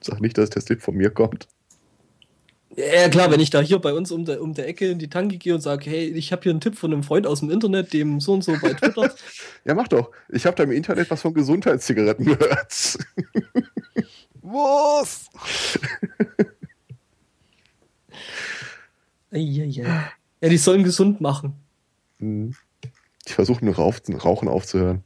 [0.05, 1.47] Sag nicht, dass der Tipp von mir kommt.
[2.75, 5.09] Ja, klar, wenn ich da hier bei uns um der, um der Ecke in die
[5.09, 7.51] Tanke gehe und sage, hey, ich habe hier einen Tipp von einem Freund aus dem
[7.51, 9.13] Internet, dem so und so bei Twitter.
[9.65, 10.11] Ja, mach doch.
[10.29, 12.97] Ich habe da im Internet was von Gesundheitszigaretten gehört.
[14.41, 15.29] Was?
[19.31, 20.11] Eieiei.
[20.41, 21.53] Ja, die sollen gesund machen.
[22.19, 22.53] Hm.
[23.25, 25.05] Ich versuche nur Rauchen aufzuhören.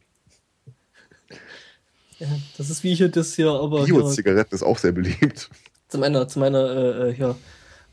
[2.20, 5.50] Ja, das ist wie hier das hier, aber Bio-Zigaretten ist auch sehr beliebt.
[5.88, 7.36] zu meiner, zu meiner, äh, äh, hier,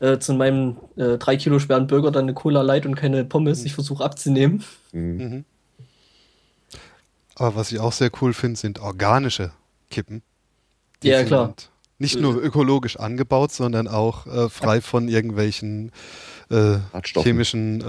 [0.01, 3.65] äh, zu meinem äh, 3 Kilo schweren Burger dann eine Cola Light und keine Pommes.
[3.65, 4.65] Ich versuche abzunehmen.
[4.93, 5.17] Hm.
[5.17, 5.45] Mhm.
[7.37, 9.51] Aber was ich auch sehr cool finde, sind organische
[9.91, 10.23] Kippen.
[11.03, 11.55] Die Ja, sind klar.
[11.99, 15.93] Nicht nur ökologisch angebaut, sondern auch äh, frei von irgendwelchen
[16.51, 16.79] äh,
[17.23, 17.81] chemischen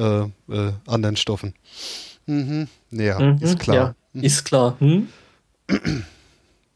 [0.50, 1.54] äh, äh, anderen Stoffen.
[2.28, 2.68] Mhm.
[2.92, 3.76] Ja, Mhm, ist klar.
[3.76, 4.24] Ja, Mhm.
[4.24, 4.76] ist klar.
[4.80, 5.08] Hm?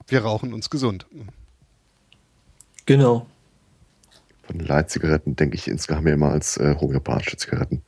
[0.10, 1.06] Wir rauchen uns gesund.
[2.86, 3.28] Genau.
[4.44, 7.82] Von Light-Zigaretten denke ich insgesamt mir immer als äh, homöopathische Zigaretten.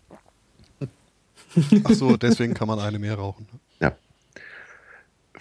[1.83, 3.48] Ach so, deswegen kann man eine mehr rauchen.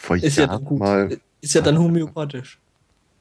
[0.01, 0.79] Vor Ist ja Jahren dann gut.
[0.79, 2.59] mal Ist ja dann homöopathisch.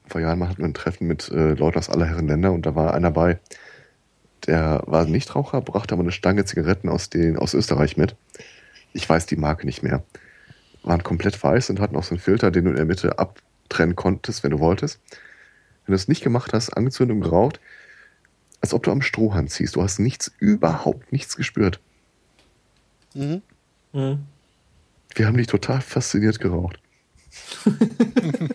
[0.06, 2.64] vor Jahren mal hatten wir ein Treffen mit äh, Leuten aus aller Herren Länder und
[2.64, 3.38] da war einer bei,
[4.46, 8.16] der war Nichtraucher, brachte aber eine Stange Zigaretten aus, den, aus Österreich mit.
[8.94, 10.02] Ich weiß die Marke nicht mehr.
[10.82, 13.18] Waren komplett weiß und hatten auch so einen Filter, den du in der Mitte
[13.70, 14.98] abtrennen konntest, wenn du wolltest.
[15.86, 17.60] Wenn du es nicht gemacht hast, angezündet und geraucht,
[18.60, 19.76] als ob du am Strohhalm ziehst.
[19.76, 21.80] Du hast nichts, überhaupt nichts gespürt.
[23.14, 23.42] Mhm.
[23.92, 24.26] Hm.
[25.14, 26.78] Wir haben dich total fasziniert geraucht.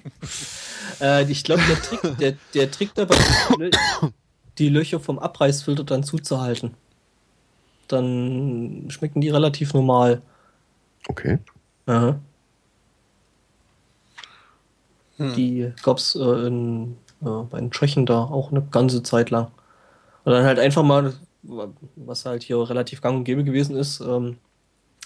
[1.02, 4.14] Äh, ich glaube, der Trick, der, der Trick dabei ist,
[4.60, 6.74] die Löcher vom Abreißfilter dann zuzuhalten.
[7.90, 10.22] Dann schmecken die relativ normal.
[11.10, 11.40] Okay.
[11.86, 12.22] Aha.
[15.18, 15.34] Hm.
[15.36, 19.48] Die gab es äh, in, äh, bei den Tschechen da auch eine ganze Zeit lang.
[20.24, 21.14] Und dann halt einfach mal,
[21.96, 24.38] was halt hier relativ gang und gäbe gewesen ist, ähm,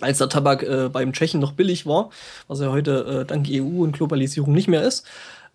[0.01, 2.09] als der Tabak äh, beim Tschechen noch billig war,
[2.47, 5.05] was er heute äh, dank EU und Globalisierung nicht mehr ist,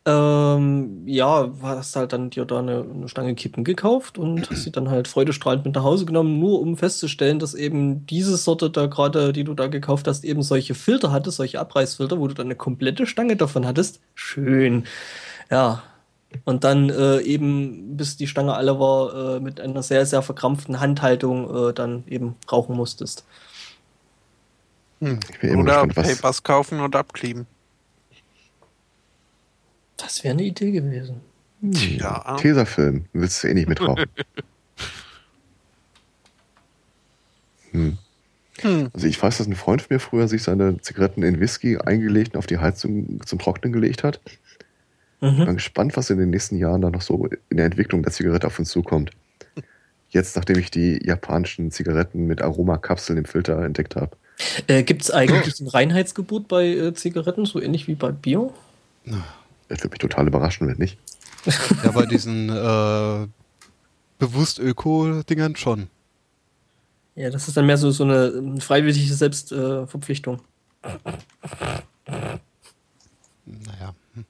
[0.07, 4.71] ähm, ja, hast halt dann dir da eine, eine Stange Kippen gekauft und hast sie
[4.71, 8.87] dann halt freudestrahlend mit nach Hause genommen, nur um festzustellen, dass eben diese Sorte da
[8.87, 12.49] gerade, die du da gekauft hast, eben solche Filter hatte, solche Abreißfilter, wo du dann
[12.49, 14.01] eine komplette Stange davon hattest.
[14.15, 14.85] Schön.
[15.51, 15.83] Ja.
[16.45, 20.81] Und dann äh, eben, bis die Stange alle war, äh, mit einer sehr, sehr verkrampften
[20.81, 23.25] Handhaltung äh, dann eben rauchen musstest.
[25.01, 25.21] Hm.
[25.31, 27.47] Ich bin Oder gespannt, was, Papers kaufen und abkleben.
[29.97, 31.21] Das wäre eine Idee gewesen.
[31.61, 32.37] Ja.
[32.37, 33.07] Tesafilm.
[33.13, 34.07] Willst du eh nicht mitrauchen.
[37.73, 37.99] hm.
[38.61, 38.91] Hm.
[38.93, 42.35] Also ich weiß, dass ein Freund von mir früher sich seine Zigaretten in Whisky eingelegt
[42.35, 44.21] und auf die Heizung zum Trocknen gelegt hat.
[44.25, 44.39] Ich
[45.21, 45.47] Mhm.
[45.47, 48.47] bin gespannt, was in den nächsten Jahren da noch so in der Entwicklung der Zigarette
[48.47, 49.11] auf uns zukommt.
[50.11, 54.17] Jetzt, nachdem ich die japanischen Zigaretten mit Aromakapseln im Filter entdeckt habe.
[54.67, 58.53] Äh, Gibt es eigentlich ein Reinheitsgebot bei äh, Zigaretten, so ähnlich wie bei Bier?
[59.69, 60.99] Das würde mich total überraschen, wenn nicht.
[61.83, 63.27] Ja, bei diesen äh,
[64.19, 65.89] bewusst Öko-Dingern schon.
[67.15, 70.41] Ja, das ist dann mehr so, so eine freiwillige Selbstverpflichtung.
[73.47, 73.95] Naja.
[74.15, 74.25] hm.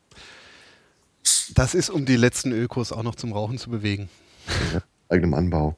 [1.55, 4.09] Das ist, um die letzten Ökos auch noch zum Rauchen zu bewegen.
[5.09, 5.77] Eigenem Anbau.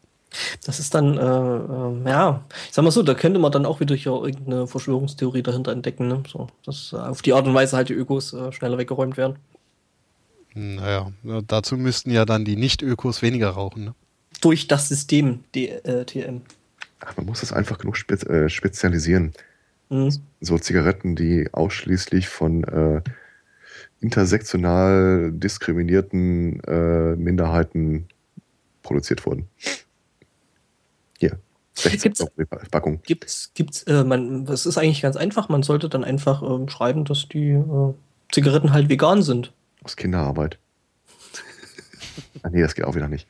[0.64, 3.80] Das ist dann, äh, äh, ja, ich sag mal so, da könnte man dann auch
[3.80, 6.22] wieder hier irgendeine Verschwörungstheorie dahinter entdecken, ne?
[6.30, 9.36] so, dass äh, auf die Art und Weise halt die Ökos äh, schneller weggeräumt werden.
[10.54, 13.84] Naja, ja, dazu müssten ja dann die Nicht-Ökos weniger rauchen.
[13.84, 13.94] Ne?
[14.40, 16.04] Durch das System D äh,
[17.16, 19.32] man muss es einfach genug spez äh, spezialisieren.
[19.90, 20.10] Mhm.
[20.40, 23.02] So Zigaretten, die ausschließlich von äh,
[24.00, 28.06] intersektional diskriminierten äh, Minderheiten
[28.82, 29.48] produziert wurden.
[31.18, 31.38] Hier.
[31.74, 33.02] 60 Gibt's- Euro die Packung.
[33.02, 37.04] Gibt's, gibt's, äh, man, das ist eigentlich ganz einfach, man sollte dann einfach ähm, schreiben,
[37.04, 37.94] dass die äh,
[38.32, 39.52] Zigaretten halt vegan sind.
[39.82, 40.58] Aus Kinderarbeit.
[42.42, 43.28] ah, nee, das geht auch wieder nicht.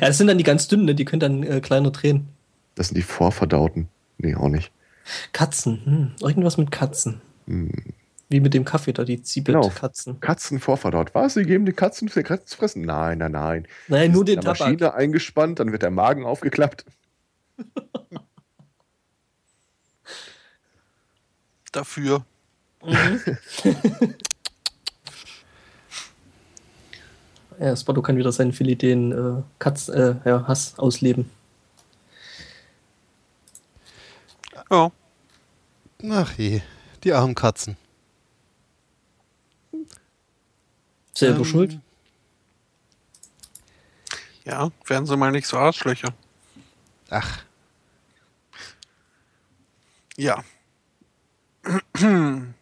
[0.00, 0.94] Ja, das sind dann die ganz dünnen, ne?
[0.94, 2.28] die können dann äh, kleiner drehen.
[2.74, 3.88] Das sind die Vorverdauten.
[4.18, 4.72] Nee, auch nicht.
[5.32, 6.12] Katzen, hm.
[6.20, 7.20] irgendwas mit Katzen.
[7.46, 7.70] Hm.
[8.30, 9.62] Wie mit dem Kaffee da, die Genau.
[9.68, 10.18] Zibet-Katzen.
[10.18, 11.14] Katzen vorverdaut.
[11.14, 11.34] Was?
[11.34, 12.82] Sie geben die Katzen Zigaretten zu fressen?
[12.82, 13.68] Nein, nein, nein.
[13.86, 14.60] Nein, nur Die den sind in der Tabak.
[14.72, 16.86] Maschine eingespannt, dann wird der Magen aufgeklappt.
[21.72, 22.24] Dafür.
[22.82, 23.20] Mhm.
[27.58, 31.30] Ja, Spotto kann wieder seinen Philideen äh, Katz, äh, ja, Hass ausleben.
[34.70, 34.90] Ja.
[36.10, 36.62] Ach je,
[37.04, 37.76] die armen Katzen.
[41.14, 41.78] Selber Ähm, schuld.
[44.44, 46.12] Ja, werden sie mal nicht so Arschlöcher.
[47.08, 47.43] Ach,
[50.16, 50.44] Ja.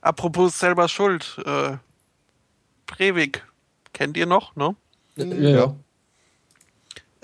[0.00, 1.38] Apropos selber schuld.
[1.44, 1.76] Äh,
[2.86, 3.44] Breivik,
[3.92, 4.74] kennt ihr noch, ne?
[5.16, 5.76] Ja, ja.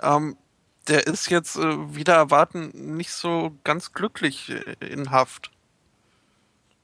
[0.03, 0.37] Ähm,
[0.89, 5.51] der ist jetzt äh, wieder erwarten nicht so ganz glücklich äh, in Haft.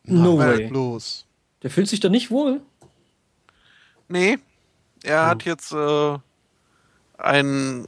[0.05, 0.69] No na, way.
[0.69, 1.27] bloß.
[1.63, 2.63] Der fühlt sich da nicht wohl.
[4.09, 4.39] Nee,
[5.03, 6.19] er hat jetzt äh,
[7.19, 7.87] einen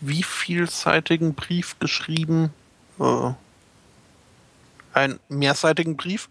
[0.00, 2.52] wie vielseitigen Brief geschrieben?
[3.00, 3.32] Äh,
[4.98, 6.28] einen mehrseitigen Brief,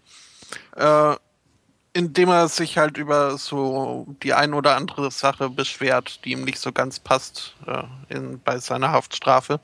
[0.76, 1.16] äh,
[1.94, 6.44] in dem er sich halt über so die ein oder andere Sache beschwert, die ihm
[6.44, 9.60] nicht so ganz passt äh, in, bei seiner Haftstrafe.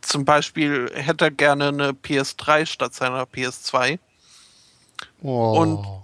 [0.00, 3.98] Zum Beispiel hätte er gerne eine PS3 statt seiner PS2
[5.22, 5.60] Oh.
[5.60, 6.02] Und-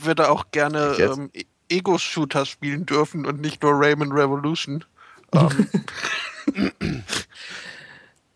[0.00, 4.84] würde er auch gerne ähm, E- Ego-Shooter spielen dürfen und nicht nur Rayman Revolution.
[5.34, 7.02] Ähm,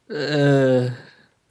[0.09, 0.87] Äh,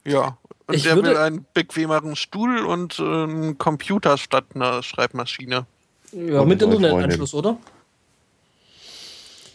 [0.04, 0.36] ja.
[0.66, 5.66] Und Ich er würde- will einen bequemeren Stuhl und äh, einen Computer statt einer Schreibmaschine.
[6.12, 7.58] ja, Und mit Internetanschluss, oder?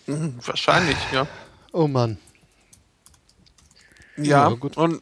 [0.06, 1.27] Hm, wahrscheinlich, ja.
[1.74, 2.18] oh Mann.
[4.18, 4.77] Ja, Ja, gut.
[4.77, 5.02] und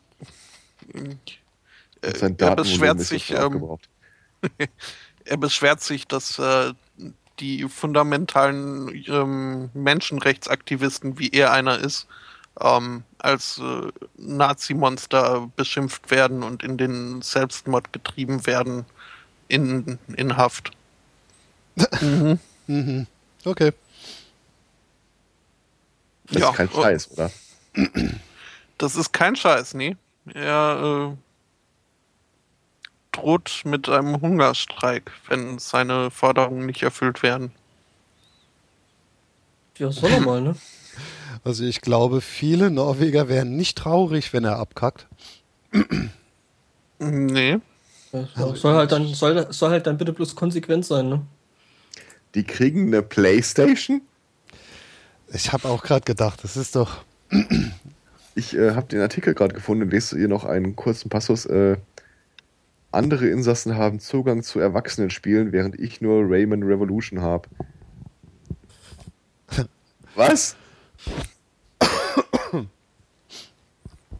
[0.93, 3.77] äh, er beschwert sich, ähm,
[5.25, 6.73] er beschwert sich, dass äh,
[7.39, 12.07] die fundamentalen ähm, Menschenrechtsaktivisten, wie er einer ist,
[12.59, 18.85] ähm, als äh, Nazi-Monster beschimpft werden und in den Selbstmord getrieben werden
[19.47, 20.71] in, in Haft.
[22.01, 22.39] mhm.
[22.67, 23.07] Mhm.
[23.43, 23.71] Okay.
[26.27, 26.81] Das ja, ist kein oh.
[26.81, 27.31] Scheiß, oder?
[28.77, 29.95] Das ist kein Scheiß, nee.
[30.33, 31.17] Er äh,
[33.11, 37.51] droht mit einem Hungerstreik, wenn seine Forderungen nicht erfüllt werden.
[39.77, 40.55] Ja, soll er mal, ne?
[41.45, 45.07] Also ich glaube, viele Norweger wären nicht traurig, wenn er abkackt.
[46.97, 47.59] Nee.
[48.11, 51.21] Ja, soll- halt dann, soll, soll halt dann bitte bloß konsequent sein, ne?
[52.33, 54.01] Die kriegen eine Playstation?
[55.31, 57.03] Ich habe auch gerade gedacht, das ist doch.
[58.37, 61.45] Ich äh, habe den Artikel gerade gefunden und lese ihr noch einen kurzen Passus.
[61.45, 61.77] Äh,
[62.91, 67.47] andere Insassen haben Zugang zu Erwachsenenspielen, während ich nur Rayman Revolution habe.
[70.15, 70.57] Was?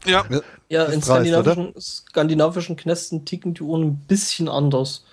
[0.05, 0.25] Ja,
[0.69, 5.05] Ja, in dreist, skandinavischen, skandinavischen Knästen ticken die Uhren ein bisschen anders.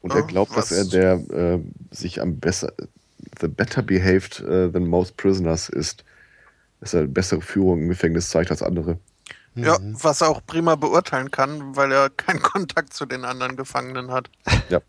[0.00, 1.58] Und er Oh, glaubt, dass er der äh,
[1.90, 2.72] sich am besser,
[3.40, 6.04] the better behaved äh, than most prisoners ist.
[6.80, 8.98] Dass er bessere Führung im Gefängnis zeigt als andere.
[9.54, 9.96] ja, Mhm.
[10.02, 14.30] was er auch prima beurteilen kann, weil er keinen Kontakt zu den anderen Gefangenen hat.
[14.68, 14.80] Ja.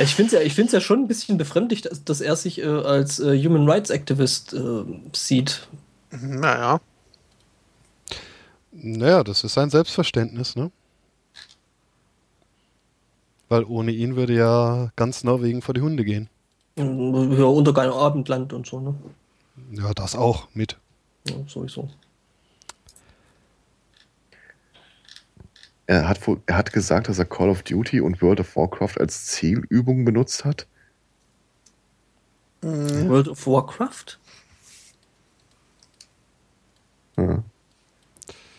[0.00, 2.60] Ich finde es ja, ich find's ja schon ein bisschen befremdlich, dass, dass er sich
[2.60, 5.68] äh, als äh, Human Rights Activist äh, sieht.
[6.10, 6.80] Naja,
[8.72, 10.70] Naja, das ist sein Selbstverständnis, ne?
[13.48, 16.28] Weil ohne ihn würde ja ganz Norwegen vor die Hunde gehen.
[16.76, 18.94] Ja, Untergang Abendland und so, ne?
[19.72, 20.76] Ja, das auch mit.
[21.28, 21.88] Ja, sowieso.
[25.88, 28.98] Er hat, wohl, er hat gesagt, dass er Call of Duty und World of Warcraft
[28.98, 30.66] als Zielübung benutzt hat.
[32.62, 34.18] World of Warcraft?
[37.16, 37.44] Ja.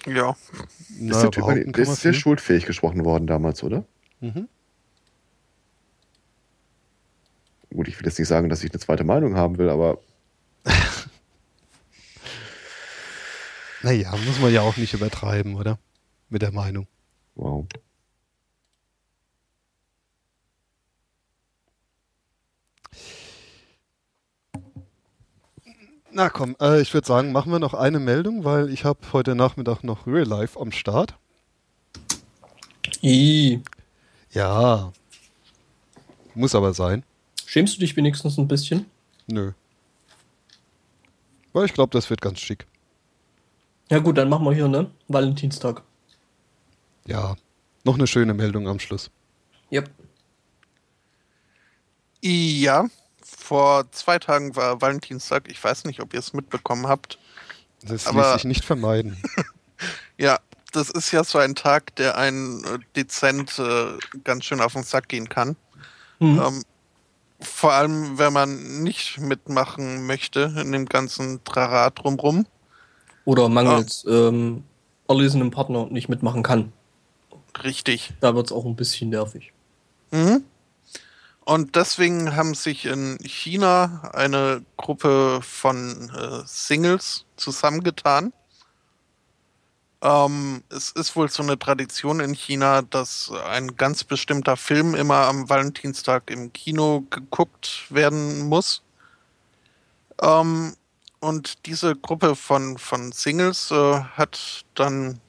[0.05, 0.29] ja.
[0.31, 2.21] Ist Na, der, typ, der ist sehr viel.
[2.21, 3.83] schuldfähig gesprochen worden damals, oder?
[4.21, 4.47] Mhm.
[7.73, 9.99] Gut, ich will jetzt nicht sagen, dass ich eine zweite Meinung haben will, aber
[13.83, 15.77] Naja, muss man ja auch nicht übertreiben, oder?
[16.29, 16.87] Mit der Meinung.
[17.37, 17.65] Wow.
[26.11, 29.35] Na komm, äh, ich würde sagen, machen wir noch eine Meldung, weil ich habe heute
[29.35, 31.13] Nachmittag noch Real Life am Start.
[33.03, 33.61] I.
[34.31, 34.91] Ja.
[36.33, 37.03] Muss aber sein.
[37.45, 38.87] Schämst du dich wenigstens ein bisschen?
[39.27, 39.51] Nö.
[41.53, 42.65] Weil ich glaube, das wird ganz schick.
[43.89, 44.89] Ja gut, dann machen wir hier, ne?
[45.07, 45.83] Valentinstag.
[47.07, 47.35] Ja.
[47.83, 49.09] Noch eine schöne Meldung am Schluss.
[49.71, 49.89] Yep.
[52.21, 52.87] Ja,
[53.23, 55.49] vor zwei Tagen war Valentinstag.
[55.49, 57.17] Ich weiß nicht, ob ihr es mitbekommen habt.
[57.83, 59.17] Das Aber- ließ sich nicht vermeiden.
[60.17, 60.39] Ja,
[60.71, 63.91] das ist ja so ein Tag, der einen äh, dezent äh,
[64.23, 65.55] ganz schön auf den Sack gehen kann.
[66.17, 66.41] Mhm.
[66.43, 66.63] Ähm,
[67.39, 72.47] vor allem, wenn man nicht mitmachen möchte in dem ganzen Trara drumrum.
[73.25, 74.63] Oder mangels ähm,
[75.07, 76.73] erlesenem Partner nicht mitmachen kann.
[77.63, 78.13] Richtig.
[78.19, 79.51] Da wird es auch ein bisschen nervig.
[80.11, 80.43] Mhm.
[81.45, 88.33] Und deswegen haben sich in China eine Gruppe von äh, Singles zusammengetan.
[90.01, 95.25] Ähm, es ist wohl so eine Tradition in China, dass ein ganz bestimmter Film immer
[95.27, 98.83] am Valentinstag im Kino geguckt werden muss.
[100.21, 100.75] Ähm,
[101.19, 105.19] und diese Gruppe von, von Singles äh, hat dann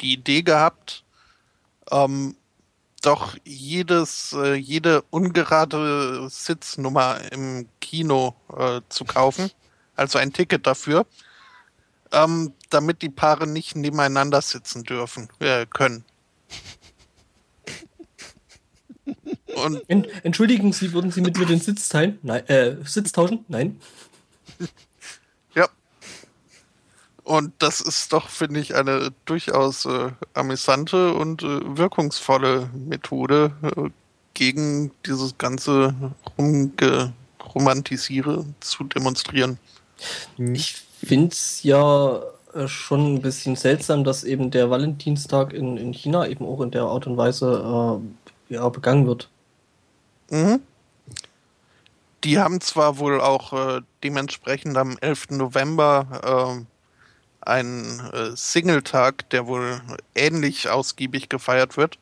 [0.00, 1.04] die Idee gehabt,
[1.90, 2.36] ähm,
[3.02, 9.50] doch jedes, äh, jede ungerade Sitznummer im Kino äh, zu kaufen,
[9.94, 11.06] also ein Ticket dafür,
[12.12, 16.04] ähm, damit die Paare nicht nebeneinander sitzen dürfen, äh, können.
[19.54, 22.18] Und Ent Entschuldigen Sie, würden Sie mit mir den Sitz teilen?
[22.22, 23.44] Nein, äh, Sitz tauschen?
[23.48, 23.80] Nein.
[27.26, 33.90] Und das ist doch, finde ich, eine durchaus äh, amüsante und äh, wirkungsvolle Methode äh,
[34.32, 35.92] gegen dieses ganze
[36.38, 37.12] Rumge
[37.52, 39.58] Romantisiere zu demonstrieren.
[40.38, 42.22] Ich finde es ja
[42.54, 46.70] äh, schon ein bisschen seltsam, dass eben der Valentinstag in, in China eben auch in
[46.70, 48.00] der Art und Weise
[48.50, 49.28] äh, ja, begangen wird.
[50.30, 50.60] Mhm.
[52.22, 55.30] Die haben zwar wohl auch äh, dementsprechend am 11.
[55.30, 56.75] November äh,
[57.46, 59.80] einen äh, Singletag, der wohl
[60.14, 61.98] ähnlich ausgiebig gefeiert wird.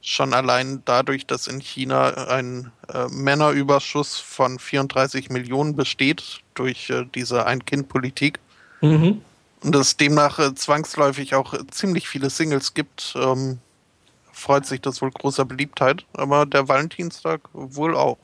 [0.00, 7.06] Schon allein dadurch, dass in China ein äh, Männerüberschuss von 34 Millionen besteht durch äh,
[7.14, 8.38] diese Ein-Kind-Politik
[8.80, 9.22] Mhm.
[9.62, 13.60] und es demnach äh, zwangsläufig auch äh, ziemlich viele Singles gibt, ähm,
[14.32, 16.04] freut sich das wohl großer Beliebtheit.
[16.14, 18.18] Aber der Valentinstag wohl auch.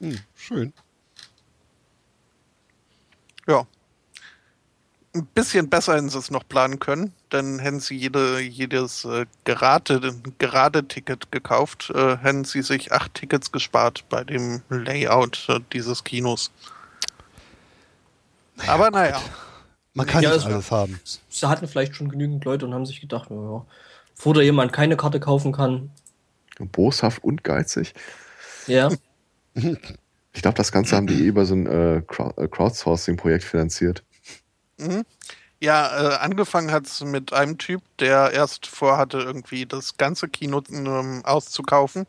[0.00, 0.72] Hm, schön.
[3.48, 3.66] Ja.
[5.16, 9.26] Ein bisschen besser hätten sie es noch planen können, dann hätten sie jede, jedes äh,
[9.44, 10.00] gerade,
[10.38, 16.02] gerade Ticket gekauft, äh, hätten sie sich acht Tickets gespart bei dem Layout äh, dieses
[16.02, 16.50] Kinos.
[18.66, 19.20] Aber naja,
[19.94, 20.98] Man kann Ja, nicht es- alles haben.
[21.28, 23.66] Sie hatten vielleicht schon genügend Leute und haben sich gedacht, ja, ja,
[24.16, 25.90] bevor da jemand keine Karte kaufen kann,
[26.58, 27.94] Boshaft und geizig.
[28.66, 28.88] ja,
[30.32, 32.02] Ich glaube, das Ganze haben die eh über so ein äh, äh,
[32.48, 34.02] Crowdsourcing-Projekt finanziert.
[34.78, 35.04] Mhm.
[35.60, 40.62] Ja, äh, angefangen hat es mit einem Typ, der erst vorhatte, irgendwie das ganze Kino
[40.70, 42.06] ähm, auszukaufen.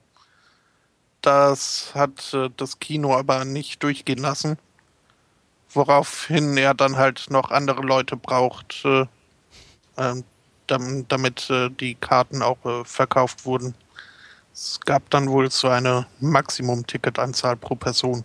[1.21, 4.57] Das hat äh, das Kino aber nicht durchgehen lassen.
[5.69, 9.05] Woraufhin er dann halt noch andere Leute braucht, äh,
[9.97, 10.23] ähm,
[10.67, 13.75] dam damit äh, die Karten auch äh, verkauft wurden.
[14.53, 18.23] Es gab dann wohl so eine Maximum-Ticketanzahl pro Person.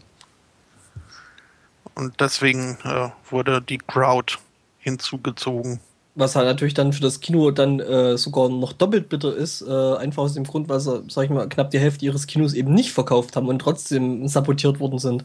[1.94, 4.34] Und deswegen äh, wurde die Crowd
[4.78, 5.80] hinzugezogen.
[6.14, 9.96] was halt natürlich dann für das Kino dann äh, sogar noch doppelt bitter ist, äh,
[9.96, 12.74] einfach aus dem Grund, weil sie, sag ich mal, knapp die Hälfte ihres Kinos eben
[12.74, 15.24] nicht verkauft haben und trotzdem sabotiert worden sind.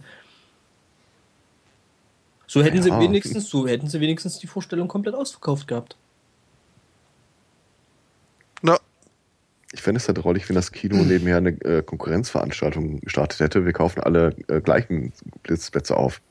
[2.47, 2.99] So hätten sie Ja.
[2.99, 5.97] wenigstens, so hätten sie wenigstens die Vorstellung komplett ausverkauft gehabt.
[8.61, 8.77] Na,
[9.73, 13.65] Ich fände es halt drollig, wenn das Kino nebenher eine äh, Konkurrenzveranstaltung gestartet hätte.
[13.65, 15.11] Wir kaufen alle äh, gleichen
[15.43, 16.21] Blitzplätze auf.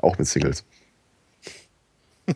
[0.00, 0.64] Auch mit Singles.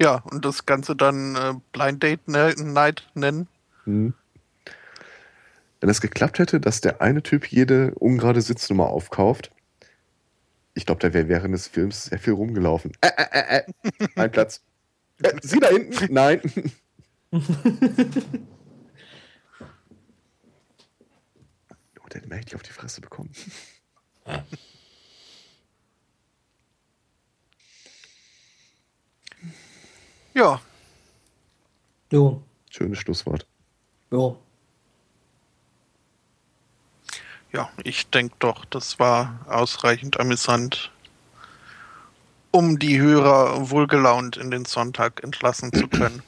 [0.00, 3.48] ja, und das Ganze dann äh, Blind Date ne Night nennen.
[3.84, 4.14] Hm.
[5.80, 9.50] Wenn es geklappt hätte, dass der eine Typ jede ungerade Sitznummer aufkauft,
[10.74, 12.92] ich glaube, der wäre während des Films sehr viel rumgelaufen.
[13.00, 14.08] Äh, äh, äh, äh.
[14.16, 14.62] Ein Platz.
[15.22, 16.12] Äh, Sie da hinten?
[16.12, 16.40] Nein.
[17.32, 17.40] oh,
[22.12, 23.30] der hätte echt auf die Fresse bekommen.
[30.34, 30.60] Ja,
[32.12, 33.46] Jo, Schönes Schlusswort.
[34.10, 34.36] jo.
[37.52, 40.90] ja, ich denke doch, das war ausreichend amüsant,
[42.50, 46.22] um die Hörer wohlgelaunt in den Sonntag entlassen zu können.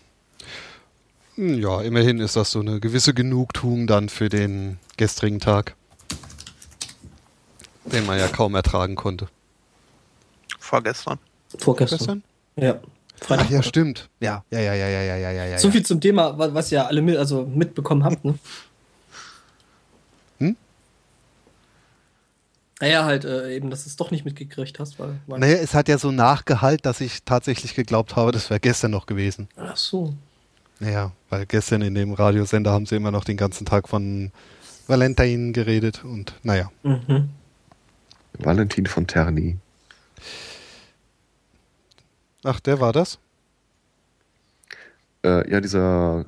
[1.37, 5.75] Ja, immerhin ist das so eine gewisse Genugtuung dann für den gestrigen Tag,
[7.85, 9.29] den man ja kaum ertragen konnte.
[10.59, 11.19] Vorgestern.
[11.59, 11.99] Vorgestern.
[11.99, 12.23] Gestern?
[12.57, 12.81] Ja.
[13.23, 13.47] Freitag.
[13.47, 14.09] Ach ja, stimmt.
[14.21, 15.59] Ja, ja, ja, ja, ja, ja, ja, ja.
[15.59, 18.25] So viel zum Thema, wa- was ihr alle mit, also mitbekommen habt.
[18.25, 18.35] Ne?
[20.39, 20.57] Hm?
[22.81, 25.21] Naja, halt äh, eben, dass du es doch nicht mitgekriegt hast, weil.
[25.27, 28.91] weil Naja, es hat ja so nachgehalt, dass ich tatsächlich geglaubt habe, das wäre gestern
[28.91, 29.49] noch gewesen.
[29.57, 30.15] Ach so.
[30.81, 34.33] Naja, weil gestern in dem Radiosender haben sie immer noch den ganzen Tag von
[34.89, 36.73] Valentin geredet und naja.
[36.83, 37.31] Mhm.
[38.39, 39.59] Valentin von Terni.
[42.45, 43.19] Ach, der war das?
[45.25, 46.27] Äh, ja, dieser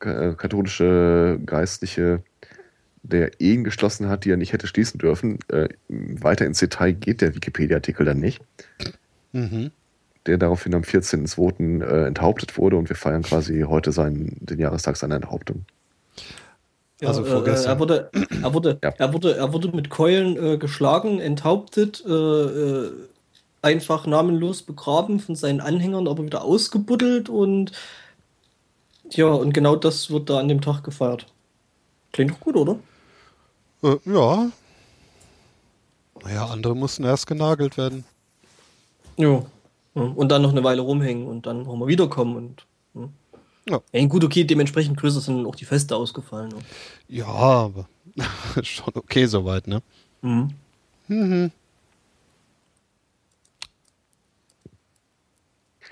[0.00, 2.22] äh, katholische Geistliche,
[3.02, 5.38] der Ehen geschlossen hat, die er nicht hätte schließen dürfen.
[5.48, 8.40] Äh, weiter ins Detail geht der Wikipedia-Artikel dann nicht.
[9.32, 9.70] Mhm.
[10.26, 11.82] Der daraufhin am 14.02.
[11.82, 15.64] Äh, enthauptet wurde und wir feiern quasi heute seinen, den Jahrestag seiner Enthauptung.
[17.00, 17.72] Ja, Also äh, vorgestern.
[17.72, 18.10] er wurde,
[18.42, 18.90] er wurde, Ja.
[18.98, 22.92] er wurde, er wurde mit Keulen äh, geschlagen, enthauptet, äh, äh,
[23.62, 27.72] einfach namenlos begraben von seinen Anhängern, aber wieder ausgebuddelt und
[29.10, 31.26] ja, und genau das wird da an dem Tag gefeiert.
[32.12, 32.78] Klingt doch gut, oder?
[33.82, 34.50] Äh, ja.
[36.22, 38.04] Naja, andere mussten erst genagelt werden.
[39.16, 39.42] Ja.
[39.94, 42.66] Und dann noch eine Weile rumhängen und dann nochmal wiederkommen und.
[42.94, 43.08] Ja.
[43.68, 43.80] Ja.
[43.92, 46.48] Ja, gut, okay, dementsprechend größer sind auch die Feste ausgefallen.
[46.50, 46.58] ne?
[47.08, 47.88] Ja, aber
[48.62, 49.82] schon okay soweit, ne?
[50.22, 50.50] Mhm.
[51.08, 51.50] Mhm.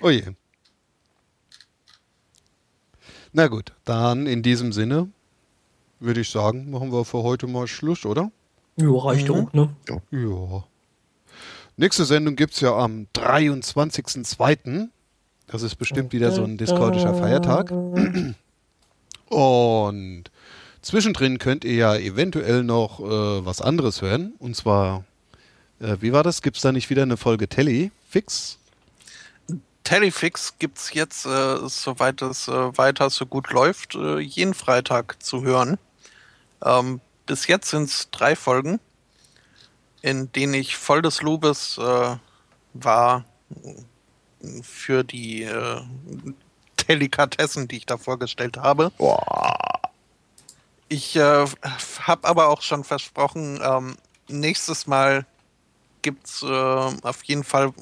[0.01, 0.23] Oh je.
[3.33, 5.09] Na gut, dann in diesem Sinne
[6.01, 8.31] würde ich sagen, machen wir für heute mal Schluss, oder?
[8.77, 9.35] Ja, reicht Mhm.
[9.35, 9.77] auch, ne?
[10.13, 10.65] Ja.
[11.77, 14.89] Nächste Sendung gibt es ja am 23.02.
[15.47, 17.73] Das ist bestimmt wieder so ein discordischer Feiertag.
[19.29, 20.25] Und
[20.83, 24.35] zwischendrin könnt ihr ja eventuell noch äh, was anderes hören.
[24.39, 25.05] Und zwar,
[25.81, 26.43] äh, wie war das?
[26.43, 27.91] Gibt es da nicht wieder eine Folge Telly?
[28.09, 28.58] Fix?
[29.89, 35.45] Telefix gibt's jetzt, äh, soweit es äh, weiter so gut läuft, äh, jeden Freitag zu
[35.45, 35.79] hören.
[36.63, 38.81] Ähm, bis jetzt sind es drei Folgen,
[40.03, 42.17] in denen ich voll des Lobes äh,
[42.75, 45.81] war äh, für die äh,
[46.87, 48.93] Delikatessen, die ich da vorgestellt habe.
[48.99, 49.57] Boah.
[50.91, 53.97] Ich habe aber auch schon versprochen, ähm,
[54.29, 55.25] nächstes Mal
[56.03, 57.73] gibt's äh, auf jeden Fall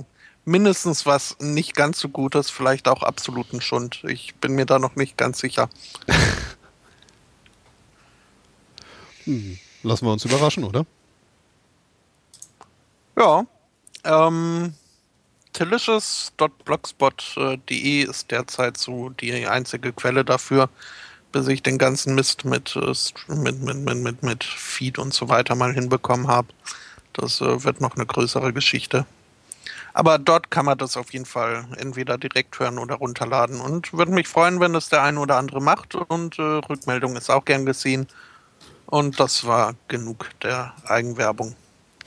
[0.46, 4.02] mindestens was nicht ganz so Gutes, vielleicht auch absoluten Schund.
[4.04, 5.68] Ich bin mir da noch nicht ganz sicher.
[9.24, 9.58] Hm.
[9.82, 10.86] Lassen wir uns überraschen, oder?
[13.18, 13.44] Ja.
[14.04, 14.72] Ähm,
[15.58, 20.68] delicious.blogspot.de ist derzeit so die einzige Quelle dafür,
[21.32, 22.94] bis ich den ganzen Mist mit, äh,
[23.26, 26.46] mit, mit, mit, mit, mit Feed und so weiter mal hinbekommen habe.
[27.12, 29.06] Das äh, wird noch eine größere Geschichte.
[29.96, 33.62] Aber dort kann man das auf jeden Fall entweder direkt hören oder runterladen.
[33.62, 35.94] Und würde mich freuen, wenn das der eine oder andere macht.
[35.94, 38.06] Und äh, Rückmeldung ist auch gern gesehen.
[38.84, 41.56] Und das war genug der Eigenwerbung.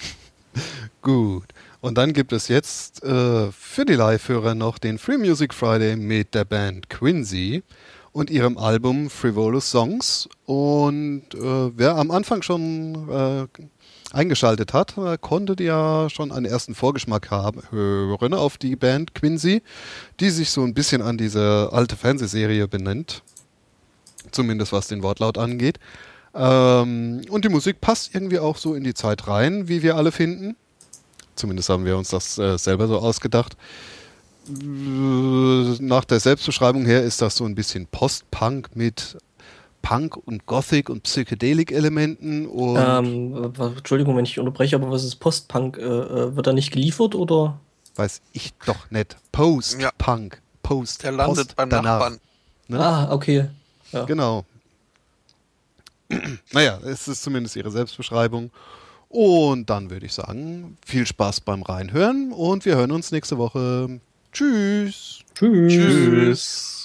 [1.01, 1.45] Gut.
[1.81, 6.35] Und dann gibt es jetzt äh, für die Live-Hörer noch den Free Music Friday mit
[6.35, 7.63] der Band Quincy
[8.11, 10.29] und ihrem Album Frivolous Songs.
[10.45, 13.47] Und äh, wer am Anfang schon äh,
[14.11, 19.61] eingeschaltet hat, äh, konnte ja schon einen ersten Vorgeschmack haben, hören auf die Band Quincy,
[20.19, 23.23] die sich so ein bisschen an diese alte Fernsehserie benennt.
[24.31, 25.79] Zumindest was den Wortlaut angeht.
[26.35, 30.11] Ähm, und die Musik passt irgendwie auch so in die Zeit rein, wie wir alle
[30.11, 30.55] finden.
[31.35, 33.57] Zumindest haben wir uns das äh, selber so ausgedacht.
[34.49, 39.17] Äh, Nach der Selbstbeschreibung her ist das so ein bisschen Post-Punk mit
[39.81, 45.15] Punk und Gothic und Psychedelik-Elementen und Ähm, äh, Entschuldigung, wenn ich unterbreche, aber was ist
[45.15, 45.77] Postpunk?
[45.77, 47.59] Äh, äh, wird da nicht geliefert oder?
[47.99, 49.17] weiß ich doch nicht.
[49.31, 50.41] Post-Punk.
[50.63, 51.03] Post.
[51.03, 51.99] Der landet Post beim danach.
[51.99, 52.19] Nachbarn.
[52.67, 52.79] Ne?
[52.79, 53.49] Ah, okay.
[53.91, 54.05] Ja.
[54.05, 54.45] Genau.
[56.51, 58.51] naja, es ist zumindest ihre Selbstbeschreibung.
[59.09, 63.99] Und dann würde ich sagen, viel Spaß beim Reinhören und wir hören uns nächste Woche.
[64.31, 65.21] Tschüss.
[65.33, 65.73] Tschüss.
[65.73, 66.78] Tschüss.